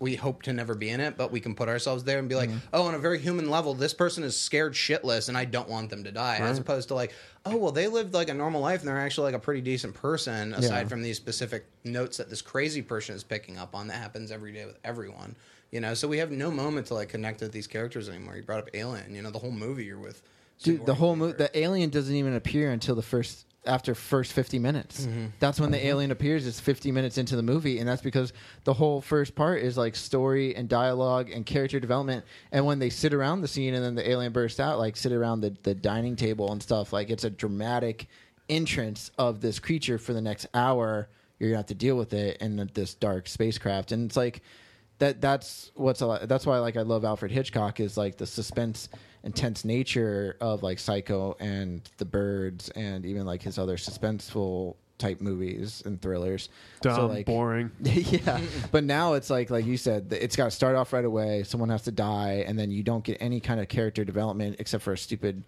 We 0.00 0.14
hope 0.16 0.42
to 0.42 0.52
never 0.52 0.74
be 0.74 0.88
in 0.90 1.00
it, 1.00 1.16
but 1.16 1.30
we 1.30 1.40
can 1.40 1.54
put 1.54 1.68
ourselves 1.68 2.04
there 2.04 2.18
and 2.18 2.28
be 2.28 2.34
like, 2.34 2.50
Mm-hmm. 2.50 2.58
oh, 2.72 2.82
on 2.86 2.94
a 2.94 2.98
very 2.98 3.18
human 3.18 3.50
level, 3.50 3.74
this 3.74 3.94
person 3.94 4.24
is 4.24 4.36
scared 4.36 4.72
shitless, 4.74 5.28
and 5.28 5.36
I 5.36 5.44
don't 5.44 5.68
want 5.68 5.90
them 5.90 6.04
to 6.04 6.12
die, 6.12 6.38
as 6.38 6.58
opposed 6.58 6.88
to 6.88 6.94
like, 6.94 7.12
oh, 7.46 7.56
well, 7.56 7.72
they 7.72 7.86
lived 7.88 8.14
like 8.14 8.28
a 8.28 8.34
normal 8.34 8.60
life, 8.60 8.80
and 8.80 8.88
they're 8.88 8.98
actually 8.98 9.24
like 9.32 9.34
a 9.34 9.44
pretty 9.44 9.60
decent 9.60 9.94
person, 9.94 10.54
aside 10.54 10.82
Yeah. 10.82 10.88
from 10.88 11.02
these 11.02 11.16
specific 11.16 11.66
notes 11.84 12.16
that 12.16 12.30
this 12.30 12.42
crazy 12.42 12.82
person 12.82 13.14
is 13.14 13.22
picking 13.24 13.58
up 13.58 13.74
on 13.74 13.86
that 13.88 13.94
happens 13.96 14.30
every 14.30 14.52
day 14.52 14.64
with 14.64 14.78
everyone. 14.84 15.36
You 15.70 15.80
know, 15.80 15.94
so 15.94 16.06
we 16.06 16.18
have 16.18 16.30
no 16.30 16.50
moment 16.50 16.86
to 16.88 16.94
like 16.94 17.08
connect 17.08 17.40
with 17.40 17.50
these 17.52 17.66
characters 17.66 18.08
anymore. 18.08 18.36
You 18.36 18.42
brought 18.42 18.60
up 18.60 18.70
Alien, 18.74 19.14
you 19.14 19.22
know, 19.22 19.30
the 19.30 19.40
whole 19.40 19.50
movie 19.50 19.84
you're 19.84 19.98
with. 19.98 20.22
Dude, 20.62 20.86
the 20.86 20.94
whole 20.94 21.16
movie, 21.16 21.32
the 21.36 21.50
alien 21.58 21.90
doesn't 21.90 22.14
even 22.14 22.34
appear 22.34 22.70
until 22.70 22.94
the 22.94 23.02
first 23.02 23.44
after 23.66 23.94
first 23.94 24.32
50 24.32 24.58
minutes. 24.58 25.06
Mhm. 25.06 25.30
That's 25.40 25.58
when 25.60 25.70
the 25.70 25.86
alien 25.86 26.10
appears. 26.10 26.46
It's 26.46 26.60
50 26.60 26.92
minutes 26.92 27.18
into 27.18 27.36
the 27.36 27.42
movie, 27.42 27.78
and 27.78 27.88
that's 27.88 28.02
because 28.02 28.32
the 28.64 28.74
whole 28.74 29.00
first 29.00 29.34
part 29.34 29.62
is 29.62 29.76
like 29.76 29.96
story 29.96 30.54
and 30.54 30.68
dialogue 30.68 31.30
and 31.30 31.46
character 31.46 31.80
development. 31.80 32.24
And 32.52 32.66
when 32.66 32.78
they 32.78 32.90
sit 32.90 33.14
around 33.14 33.40
the 33.40 33.48
scene 33.48 33.74
and 33.74 33.84
then 33.84 33.94
the 33.94 34.08
alien 34.08 34.32
bursts 34.32 34.60
out, 34.60 34.78
like 34.78 34.96
sit 34.96 35.12
around 35.12 35.40
the, 35.40 35.56
the 35.62 35.74
dining 35.74 36.16
table 36.16 36.52
and 36.52 36.62
stuff, 36.62 36.92
like 36.92 37.10
it's 37.10 37.24
a 37.24 37.30
dramatic 37.30 38.06
entrance 38.48 39.10
of 39.18 39.40
this 39.40 39.58
creature 39.58 39.98
for 39.98 40.12
the 40.12 40.20
next 40.20 40.46
hour. 40.54 41.08
You're 41.38 41.50
gonna 41.50 41.58
have 41.58 41.66
to 41.66 41.74
deal 41.74 41.96
with 41.96 42.12
it 42.12 42.36
in 42.40 42.70
this 42.74 42.94
dark 42.94 43.26
spacecraft, 43.28 43.92
and 43.92 44.06
it's 44.06 44.16
like 44.16 44.42
that 44.98 45.20
that's 45.20 45.70
what's 45.74 46.00
a 46.00 46.06
lot, 46.06 46.28
that's 46.28 46.46
why 46.46 46.58
like 46.58 46.76
I 46.76 46.82
love 46.82 47.04
Alfred 47.04 47.32
Hitchcock 47.32 47.80
is 47.80 47.96
like 47.96 48.16
the 48.16 48.26
suspense 48.26 48.88
intense 49.24 49.64
nature 49.64 50.36
of 50.40 50.62
like 50.62 50.78
Psycho 50.78 51.36
and 51.40 51.88
The 51.96 52.04
Birds 52.04 52.68
and 52.70 53.04
even 53.06 53.24
like 53.24 53.42
his 53.42 53.58
other 53.58 53.76
suspenseful 53.76 54.76
type 54.98 55.20
movies 55.20 55.82
and 55.84 56.00
thrillers. 56.00 56.48
Dumb, 56.80 57.08
like 57.08 57.26
boring. 57.26 57.70
yeah, 57.80 58.40
but 58.70 58.84
now 58.84 59.14
it's 59.14 59.30
like 59.30 59.50
like 59.50 59.66
you 59.66 59.76
said, 59.76 60.12
it's 60.12 60.36
got 60.36 60.44
to 60.44 60.50
start 60.50 60.76
off 60.76 60.92
right 60.92 61.04
away. 61.04 61.42
Someone 61.42 61.70
has 61.70 61.82
to 61.82 61.92
die, 61.92 62.44
and 62.46 62.58
then 62.58 62.70
you 62.70 62.82
don't 62.82 63.04
get 63.04 63.16
any 63.20 63.40
kind 63.40 63.60
of 63.60 63.68
character 63.68 64.04
development 64.04 64.56
except 64.58 64.84
for 64.84 64.92
a 64.92 64.98
stupid, 64.98 65.42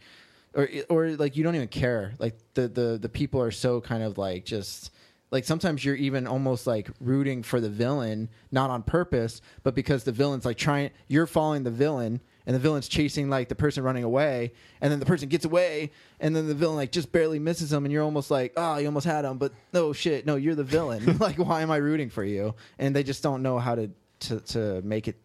or 0.54 0.68
or 0.88 1.10
like 1.10 1.36
you 1.36 1.44
don't 1.44 1.54
even 1.54 1.68
care. 1.68 2.14
Like 2.18 2.36
the 2.54 2.68
the 2.68 2.98
the 3.00 3.08
people 3.08 3.40
are 3.40 3.50
so 3.52 3.80
kind 3.80 4.02
of 4.02 4.18
like 4.18 4.44
just 4.44 4.92
like 5.30 5.44
sometimes 5.44 5.84
you're 5.84 5.96
even 5.96 6.26
almost 6.26 6.66
like 6.66 6.88
rooting 7.00 7.42
for 7.42 7.60
the 7.60 7.68
villain, 7.68 8.28
not 8.52 8.70
on 8.70 8.82
purpose, 8.82 9.40
but 9.62 9.74
because 9.74 10.04
the 10.04 10.12
villain's 10.12 10.44
like 10.44 10.56
trying. 10.56 10.90
You're 11.08 11.26
following 11.26 11.64
the 11.64 11.70
villain. 11.70 12.20
And 12.48 12.54
the 12.54 12.60
villain's 12.60 12.86
chasing 12.86 13.28
like 13.28 13.48
the 13.48 13.56
person 13.56 13.82
running 13.82 14.04
away, 14.04 14.52
and 14.80 14.92
then 14.92 15.00
the 15.00 15.04
person 15.04 15.28
gets 15.28 15.44
away, 15.44 15.90
and 16.20 16.36
then 16.36 16.46
the 16.46 16.54
villain 16.54 16.76
like 16.76 16.92
just 16.92 17.10
barely 17.10 17.40
misses 17.40 17.72
him, 17.72 17.84
and 17.84 17.90
you're 17.92 18.04
almost 18.04 18.30
like, 18.30 18.52
oh, 18.56 18.78
you 18.78 18.86
almost 18.86 19.04
had 19.04 19.24
him, 19.24 19.36
but 19.38 19.50
no 19.72 19.92
shit, 19.92 20.26
no, 20.26 20.36
you're 20.36 20.54
the 20.54 20.62
villain. 20.62 21.18
like, 21.18 21.38
why 21.38 21.62
am 21.62 21.72
I 21.72 21.78
rooting 21.78 22.08
for 22.08 22.22
you? 22.22 22.54
And 22.78 22.94
they 22.94 23.02
just 23.02 23.20
don't 23.20 23.42
know 23.42 23.58
how 23.58 23.74
to 23.74 23.90
to 24.20 24.38
to 24.38 24.80
make 24.82 25.08
it. 25.08 25.16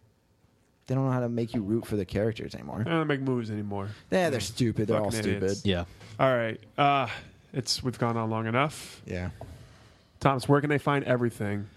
They 0.87 0.95
don't 0.95 1.05
know 1.05 1.11
how 1.11 1.19
to 1.19 1.29
make 1.29 1.53
you 1.53 1.61
root 1.61 1.85
for 1.85 1.95
the 1.95 2.05
characters 2.05 2.55
anymore. 2.55 2.79
They 2.83 2.89
don't 2.89 3.05
make 3.05 3.21
movies 3.21 3.51
anymore. 3.51 3.89
Yeah, 4.09 4.31
they're 4.31 4.39
stupid. 4.39 4.87
They're 4.87 4.97
all 4.97 5.11
Fucking 5.11 5.21
stupid. 5.21 5.43
idiots. 5.43 5.63
Yeah. 5.63 5.83
All 6.19 6.35
right. 6.35 6.59
Uh, 6.75 7.05
it's 7.53 7.83
we've 7.83 7.99
gone 7.99 8.17
on 8.17 8.31
long 8.31 8.47
enough. 8.47 8.99
Yeah. 9.05 9.29
Thomas, 10.21 10.47
where 10.47 10.61
can 10.61 10.69
they 10.69 10.77
find 10.77 11.03
everything? 11.03 11.67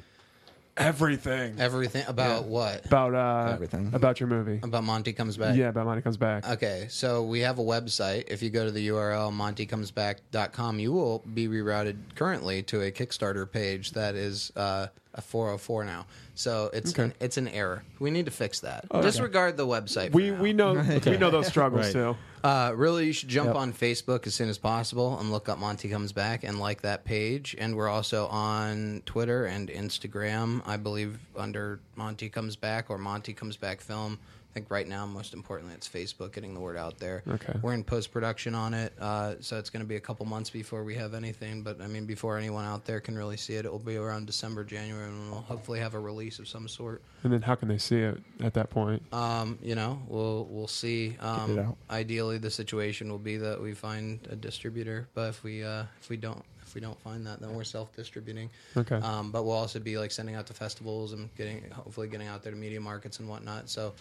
Everything. 0.76 1.54
Everything 1.58 2.04
about 2.08 2.42
Yeah. 2.44 2.48
what? 2.50 2.86
About 2.86 3.14
uh, 3.14 3.52
Everything. 3.52 3.90
About 3.94 4.18
your 4.20 4.28
movie. 4.28 4.60
About 4.62 4.82
Monty 4.84 5.12
Comes 5.12 5.36
Back? 5.36 5.56
Yeah, 5.56 5.68
about 5.68 5.86
Monty 5.86 6.02
Comes 6.02 6.16
Back. 6.16 6.48
Okay, 6.48 6.86
so 6.90 7.22
we 7.22 7.40
have 7.40 7.58
a 7.58 7.62
website. 7.62 8.24
If 8.28 8.42
you 8.42 8.50
go 8.50 8.64
to 8.64 8.70
the 8.72 8.88
URL 8.88 9.32
montycomesback.com, 9.32 10.78
you 10.80 10.92
will 10.92 11.20
be 11.32 11.46
rerouted 11.48 11.96
currently 12.16 12.62
to 12.64 12.82
a 12.82 12.90
Kickstarter 12.90 13.50
page 13.50 13.92
that 13.92 14.14
is 14.16 14.52
uh, 14.56 14.88
a 15.14 15.20
404 15.22 15.84
now. 15.84 16.06
So 16.36 16.68
it's 16.72 16.90
Okay. 16.92 17.04
an, 17.04 17.14
it's 17.20 17.36
an 17.36 17.46
error. 17.48 17.84
We 18.00 18.10
need 18.10 18.24
to 18.24 18.30
fix 18.32 18.60
that. 18.60 18.86
Okay. 18.90 19.02
Disregard 19.02 19.56
the 19.56 19.66
website. 19.66 20.10
for 20.10 20.16
We 20.16 20.30
now. 20.30 20.42
we 20.42 20.52
know 20.52 20.72
we 21.06 21.16
know 21.16 21.30
those 21.30 21.46
struggles 21.46 21.86
Right. 21.86 21.92
too. 21.92 22.16
Uh, 22.42 22.72
really, 22.74 23.06
you 23.06 23.12
should 23.12 23.28
jump 23.28 23.46
Yep. 23.48 23.56
on 23.56 23.72
Facebook 23.72 24.26
as 24.26 24.34
soon 24.34 24.48
as 24.50 24.58
possible 24.58 25.18
and 25.18 25.30
look 25.30 25.48
up 25.48 25.58
Monty 25.58 25.88
Comes 25.88 26.12
Back 26.12 26.44
and 26.44 26.58
like 26.60 26.82
that 26.82 27.04
page. 27.04 27.54
And 27.58 27.74
we're 27.76 27.88
also 27.88 28.26
on 28.26 29.02
Twitter 29.06 29.46
and 29.46 29.68
Instagram, 29.70 30.60
I 30.66 30.76
believe, 30.76 31.18
under 31.36 31.80
Monty 31.96 32.28
Comes 32.28 32.56
Back 32.56 32.90
or 32.90 32.98
Monty 32.98 33.32
Comes 33.32 33.56
Back 33.56 33.80
Film. 33.80 34.18
I 34.54 34.58
think 34.60 34.70
right 34.70 34.86
now, 34.86 35.04
most 35.04 35.34
importantly, 35.34 35.74
it's 35.74 35.88
Facebook 35.88 36.32
getting 36.32 36.54
the 36.54 36.60
word 36.60 36.76
out 36.76 36.96
there. 37.00 37.24
Okay. 37.26 37.54
We're 37.60 37.72
in 37.72 37.82
post 37.82 38.12
production 38.12 38.54
on 38.54 38.72
it, 38.72 38.92
uh, 39.00 39.34
so 39.40 39.58
it's 39.58 39.68
going 39.68 39.82
to 39.82 39.88
be 39.88 39.96
a 39.96 40.00
couple 40.00 40.24
months 40.26 40.48
before 40.48 40.84
we 40.84 40.94
have 40.94 41.12
anything. 41.12 41.64
But 41.64 41.80
I 41.80 41.88
mean, 41.88 42.06
before 42.06 42.38
anyone 42.38 42.64
out 42.64 42.84
there 42.84 43.00
can 43.00 43.18
really 43.18 43.36
see 43.36 43.54
it, 43.54 43.64
it 43.64 43.72
will 43.72 43.80
be 43.80 43.96
around 43.96 44.28
December, 44.28 44.62
January, 44.62 45.08
and 45.08 45.28
we'll 45.28 45.40
hopefully 45.40 45.80
have 45.80 45.94
a 45.94 45.98
release 45.98 46.38
of 46.38 46.46
some 46.46 46.68
sort. 46.68 47.02
And 47.24 47.32
then 47.32 47.42
how 47.42 47.56
can 47.56 47.66
they 47.66 47.78
see 47.78 47.98
it 47.98 48.22
at 48.44 48.54
that 48.54 48.70
point? 48.70 49.02
Um, 49.12 49.58
you 49.60 49.74
know, 49.74 50.00
we'll 50.06 50.46
we'll 50.48 50.68
see. 50.68 51.16
Um, 51.18 51.74
ideally, 51.90 52.38
the 52.38 52.50
situation 52.50 53.10
will 53.10 53.18
be 53.18 53.36
that 53.38 53.60
we 53.60 53.74
find 53.74 54.20
a 54.30 54.36
distributor, 54.36 55.08
but 55.14 55.30
if 55.30 55.42
we 55.42 55.64
uh, 55.64 55.82
if 56.00 56.08
we 56.08 56.16
don't 56.16 56.44
if 56.64 56.74
we 56.74 56.80
don't 56.80 57.00
find 57.00 57.26
that, 57.26 57.40
then 57.40 57.54
we're 57.54 57.64
self 57.64 57.94
distributing. 57.94 58.50
Okay. 58.76 58.96
Um, 58.96 59.30
but 59.30 59.44
we'll 59.44 59.56
also 59.56 59.78
be 59.78 59.98
like 59.98 60.10
sending 60.10 60.34
out 60.34 60.46
to 60.46 60.54
festivals 60.54 61.12
and 61.12 61.32
getting 61.36 61.62
hopefully 61.70 62.08
getting 62.08 62.26
out 62.26 62.42
there 62.42 62.52
to 62.52 62.58
media 62.58 62.80
markets 62.80 63.20
and 63.20 63.28
whatnot. 63.28 63.68
So, 63.68 63.92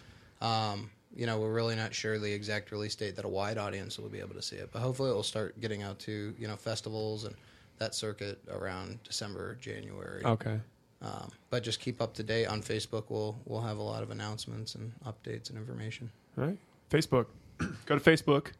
um, 0.43 0.91
you 1.15 1.25
know, 1.25 1.39
we're 1.39 1.53
really 1.53 1.75
not 1.75 1.93
sure 1.93 2.19
the 2.19 2.31
exact 2.31 2.71
release 2.71 2.95
date 2.95 3.15
that 3.15 3.25
a 3.25 3.29
wide 3.29 3.57
audience 3.57 3.97
will 3.97 4.09
be 4.09 4.19
able 4.19 4.35
to 4.35 4.41
see 4.41 4.57
it, 4.57 4.69
but 4.71 4.81
hopefully 4.81 5.09
it 5.09 5.13
will 5.13 5.23
start 5.23 5.59
getting 5.61 5.83
out 5.83 5.99
to 5.99 6.33
you 6.37 6.47
know 6.47 6.55
festivals 6.55 7.23
and 7.23 7.35
that 7.79 7.95
circuit 7.95 8.39
around 8.49 9.01
December, 9.03 9.55
January. 9.55 10.23
Okay. 10.23 10.59
Um, 11.01 11.31
but 11.49 11.63
just 11.63 11.79
keep 11.79 12.01
up 12.01 12.13
to 12.15 12.23
date 12.23 12.45
on 12.45 12.61
Facebook. 12.61 13.05
We'll 13.09 13.37
we'll 13.45 13.61
have 13.61 13.77
a 13.77 13.83
lot 13.83 14.03
of 14.03 14.11
announcements 14.11 14.75
and 14.75 14.91
updates 15.05 15.49
and 15.49 15.57
information. 15.57 16.11
All 16.37 16.45
right. 16.45 16.57
Facebook. 16.89 17.27
Go 17.85 17.97
to 17.97 18.11
Facebook. 18.11 18.51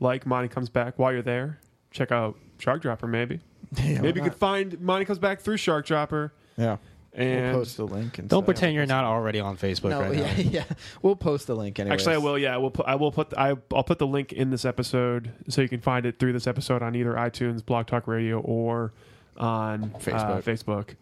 Like 0.00 0.26
Monty 0.26 0.48
Comes 0.48 0.68
Back. 0.68 0.98
While 0.98 1.12
you're 1.12 1.22
there, 1.22 1.58
check 1.90 2.12
out 2.12 2.36
Shark 2.58 2.82
Dropper. 2.82 3.08
Maybe. 3.08 3.40
Yeah, 3.76 4.00
maybe 4.00 4.20
you 4.20 4.24
not? 4.24 4.30
could 4.30 4.38
find 4.38 4.80
Monty 4.80 5.04
Comes 5.04 5.18
Back 5.18 5.40
through 5.40 5.56
Shark 5.56 5.84
Dropper. 5.86 6.32
Yeah. 6.56 6.76
And 7.18 7.52
we'll 7.52 7.60
post 7.60 7.76
the 7.76 7.86
link. 7.86 8.18
And 8.18 8.28
Don't 8.28 8.38
stuff. 8.38 8.44
pretend 8.46 8.74
you're 8.74 8.86
not 8.86 9.04
already 9.04 9.40
on 9.40 9.56
Facebook 9.56 9.90
No, 9.90 10.00
right 10.00 10.16
yeah, 10.16 10.24
now. 10.24 10.34
yeah. 10.50 10.64
We'll 11.02 11.16
post 11.16 11.46
the 11.46 11.56
link 11.56 11.78
anyway. 11.78 11.94
Actually, 11.94 12.14
I 12.14 12.18
will. 12.18 12.38
Yeah, 12.38 12.54
I 12.54 12.58
will. 12.58 12.70
Put, 12.70 12.86
I 12.86 12.94
will 12.94 13.12
put. 13.12 13.34
I, 13.36 13.56
I'll 13.74 13.84
put 13.84 13.98
the 13.98 14.06
link 14.06 14.32
in 14.32 14.50
this 14.50 14.64
episode, 14.64 15.32
so 15.48 15.60
you 15.60 15.68
can 15.68 15.80
find 15.80 16.06
it 16.06 16.18
through 16.18 16.32
this 16.32 16.46
episode 16.46 16.82
on 16.82 16.94
either 16.94 17.14
iTunes, 17.14 17.64
Blog 17.64 17.86
Talk 17.86 18.06
Radio, 18.06 18.40
or 18.40 18.92
on 19.36 19.92
uh, 19.94 19.98
Facebook. 19.98 20.42
Facebook. 20.42 20.94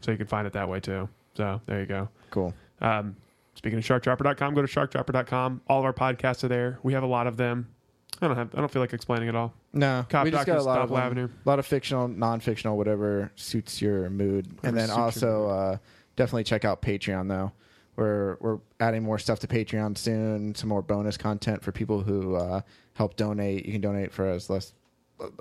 So 0.00 0.10
you 0.10 0.18
can 0.18 0.26
find 0.26 0.46
it 0.46 0.52
that 0.52 0.68
way 0.68 0.80
too. 0.80 1.08
So 1.34 1.60
there 1.66 1.80
you 1.80 1.86
go. 1.86 2.08
Cool. 2.30 2.52
Um, 2.80 3.16
speaking 3.54 3.78
of 3.78 3.84
sharkdropper.com, 3.84 4.54
go 4.54 4.62
to 4.62 4.68
sharkdropper.com. 4.68 5.62
All 5.68 5.78
of 5.78 5.84
our 5.84 5.92
podcasts 5.92 6.44
are 6.44 6.48
there. 6.48 6.78
We 6.82 6.92
have 6.92 7.02
a 7.02 7.06
lot 7.06 7.26
of 7.26 7.36
them. 7.36 7.68
I 8.22 8.28
don't 8.28 8.36
have. 8.36 8.54
I 8.54 8.58
don't 8.60 8.70
feel 8.70 8.80
like 8.82 8.92
explaining 8.92 9.28
it 9.28 9.34
all. 9.36 9.52
No, 9.72 10.06
Cop 10.08 10.24
we 10.24 10.30
just 10.30 10.46
got 10.46 10.52
a 10.52 10.56
Doctors, 10.56 10.66
lot 10.66 10.78
of 10.80 10.88
them. 10.90 10.98
Avenue. 10.98 11.28
a 11.44 11.48
lot 11.48 11.58
of 11.58 11.66
fictional, 11.66 12.08
non-fictional, 12.08 12.76
whatever 12.76 13.30
suits 13.36 13.82
your 13.82 14.08
mood. 14.10 14.46
and 14.62 14.76
then 14.76 14.86
suits 14.88 14.96
your 14.96 15.04
also 15.04 15.48
uh, 15.48 15.76
definitely 16.16 16.44
check 16.44 16.64
out 16.64 16.80
Patreon 16.82 17.28
though. 17.28 17.52
We're 17.96 18.36
we're 18.40 18.58
adding 18.80 19.02
more 19.02 19.18
stuff 19.18 19.40
to 19.40 19.46
Patreon 19.46 19.98
soon. 19.98 20.54
Some 20.54 20.68
more 20.70 20.82
bonus 20.82 21.16
content 21.18 21.62
for 21.62 21.72
people 21.72 22.00
who 22.00 22.36
uh, 22.36 22.60
help 22.94 23.16
donate. 23.16 23.66
You 23.66 23.72
can 23.72 23.80
donate 23.82 24.12
for 24.12 24.26
as 24.28 24.48
less 24.48 24.72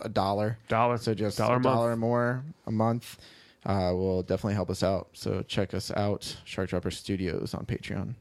a 0.02 0.10
dollar. 0.10 0.58
Dollar. 0.68 0.98
So 0.98 1.14
just 1.14 1.38
Dollar 1.38 1.54
a 1.54 1.58
a 1.58 1.60
month. 1.60 1.76
dollar 1.76 1.96
more 1.96 2.44
a 2.68 2.72
month 2.72 3.18
uh, 3.66 3.92
will 3.94 4.22
definitely 4.24 4.56
help 4.56 4.70
us 4.70 4.84
out. 4.84 5.08
So 5.14 5.44
check 5.44 5.74
us 5.74 5.92
out, 5.92 6.36
Shark 6.44 6.70
Dropper 6.70 6.92
Studios 6.92 7.54
on 7.54 7.66
Patreon. 7.66 8.16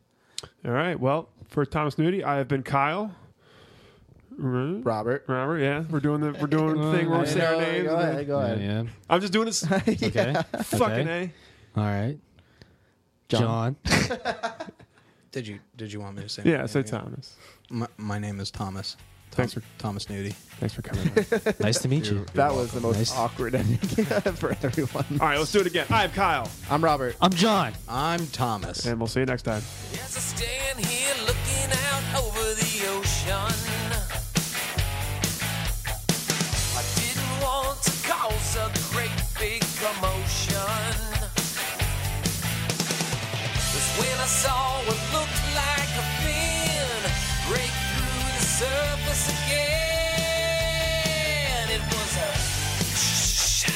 All 0.65 0.71
right. 0.71 0.99
Well, 0.99 1.29
for 1.49 1.65
Thomas 1.67 1.97
Nudi, 1.97 2.23
I 2.23 2.37
have 2.37 2.47
been 2.49 2.63
Kyle. 2.63 3.15
Right? 4.43 4.83
Robert. 4.85 5.25
Robert, 5.29 5.59
yeah, 5.59 5.85
we're 5.91 6.01
doing 6.01 6.21
the 6.23 6.33
we're 6.41 6.47
doing 6.47 6.81
the 6.81 6.93
thing 6.97 7.11
where 7.11 7.21
we 7.21 7.27
say 7.27 7.45
our 7.45 7.57
names. 7.61 7.87
Go 7.89 7.97
ahead. 7.97 8.27
Go 8.27 8.39
ahead. 8.41 8.61
Yeah. 8.61 8.85
I'm 9.09 9.21
just 9.21 9.33
doing 9.33 9.47
this. 9.47 9.65
Okay. 9.71 10.35
Fucking 10.63 11.09
a. 11.09 11.33
All 11.77 11.85
right. 11.85 12.17
John. 13.29 13.77
John. 13.85 14.11
Did 15.31 15.47
you 15.47 15.61
Did 15.77 15.93
you 15.93 16.01
want 16.01 16.17
me 16.17 16.23
to 16.23 16.29
say? 16.29 16.43
Yeah, 16.45 16.63
my 16.63 16.67
say 16.67 16.81
again? 16.81 16.91
Thomas. 17.01 17.37
My, 17.71 17.87
my 17.99 18.19
name 18.19 18.41
is 18.41 18.51
Thomas. 18.51 18.97
Thanks 19.33 19.53
for 19.55 19.63
Thomas 19.79 20.07
Nudi. 20.07 20.33
thanks 20.59 20.75
for 20.75 20.83
coming. 20.83 21.09
nice 21.61 21.79
to 21.83 21.89
meet 21.89 22.11
you. 22.11 22.27
That 22.35 22.53
was 22.53 22.73
the 22.73 22.81
most 22.81 22.97
Nice. 22.97 23.17
awkward 23.17 23.55
ending 23.55 23.79
for 23.79 24.57
everyone. 24.63 25.05
All 25.21 25.29
right, 25.29 25.39
let's 25.39 25.53
do 25.53 25.61
it 25.61 25.67
again. 25.69 25.87
I'm 25.89 26.11
Kyle, 26.11 26.51
I'm 26.69 26.83
Robert. 26.83 27.15
I'm 27.21 27.31
John. 27.31 27.73
I'm 27.89 28.27
Thomas. 28.29 28.87
and 28.87 28.99
we'll 28.99 29.07
see 29.07 29.21
you 29.21 29.27
next 29.27 29.43
time. 29.43 29.63
As 29.93 30.17
I 30.17 30.21
stand 30.21 30.81
here 30.85 31.15
looking 31.27 31.71
out 31.71 32.25
over 32.25 32.55
the 32.55 32.87
ocean, 32.89 33.70
was 38.51 38.57
a 38.57 38.71
great 38.93 39.11
big 39.39 39.63
commotion. 39.81 40.55
Was 43.75 43.89
when 43.99 44.19
I 44.19 44.27
saw 44.27 44.81
what 44.87 44.99
looked 45.13 45.43
like 45.55 45.91
a 45.97 46.05
fin 46.21 47.01
break 47.49 47.75
through 47.95 48.23
the 48.39 48.45
surface 48.61 49.25
again. 49.29 49.71
It 51.71 51.83
was 51.93 52.17
a 52.17 52.31
sh- 52.97 53.71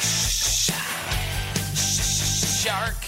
sh- 0.00 0.72
sh- 1.74 2.46
shark. 2.62 3.00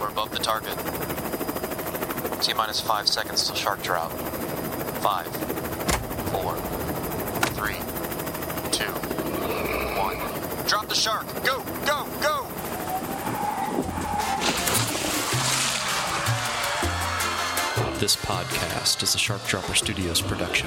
We're 0.00 0.08
above 0.08 0.30
the 0.30 0.38
target. 0.38 1.21
T 2.42 2.52
minus 2.54 2.80
five 2.80 3.06
seconds 3.06 3.46
till 3.46 3.54
shark 3.54 3.80
drop. 3.84 4.10
Five, 5.00 5.28
four, 6.32 6.56
three, 7.54 7.76
two, 8.72 8.90
one. 9.96 10.16
Drop 10.66 10.88
the 10.88 10.94
shark! 10.96 11.24
Go, 11.44 11.62
go, 11.86 12.04
go! 12.20 12.48
This 18.00 18.16
podcast 18.16 19.04
is 19.04 19.14
a 19.14 19.18
Shark 19.18 19.46
Dropper 19.46 19.74
Studios 19.76 20.20
production. 20.20 20.66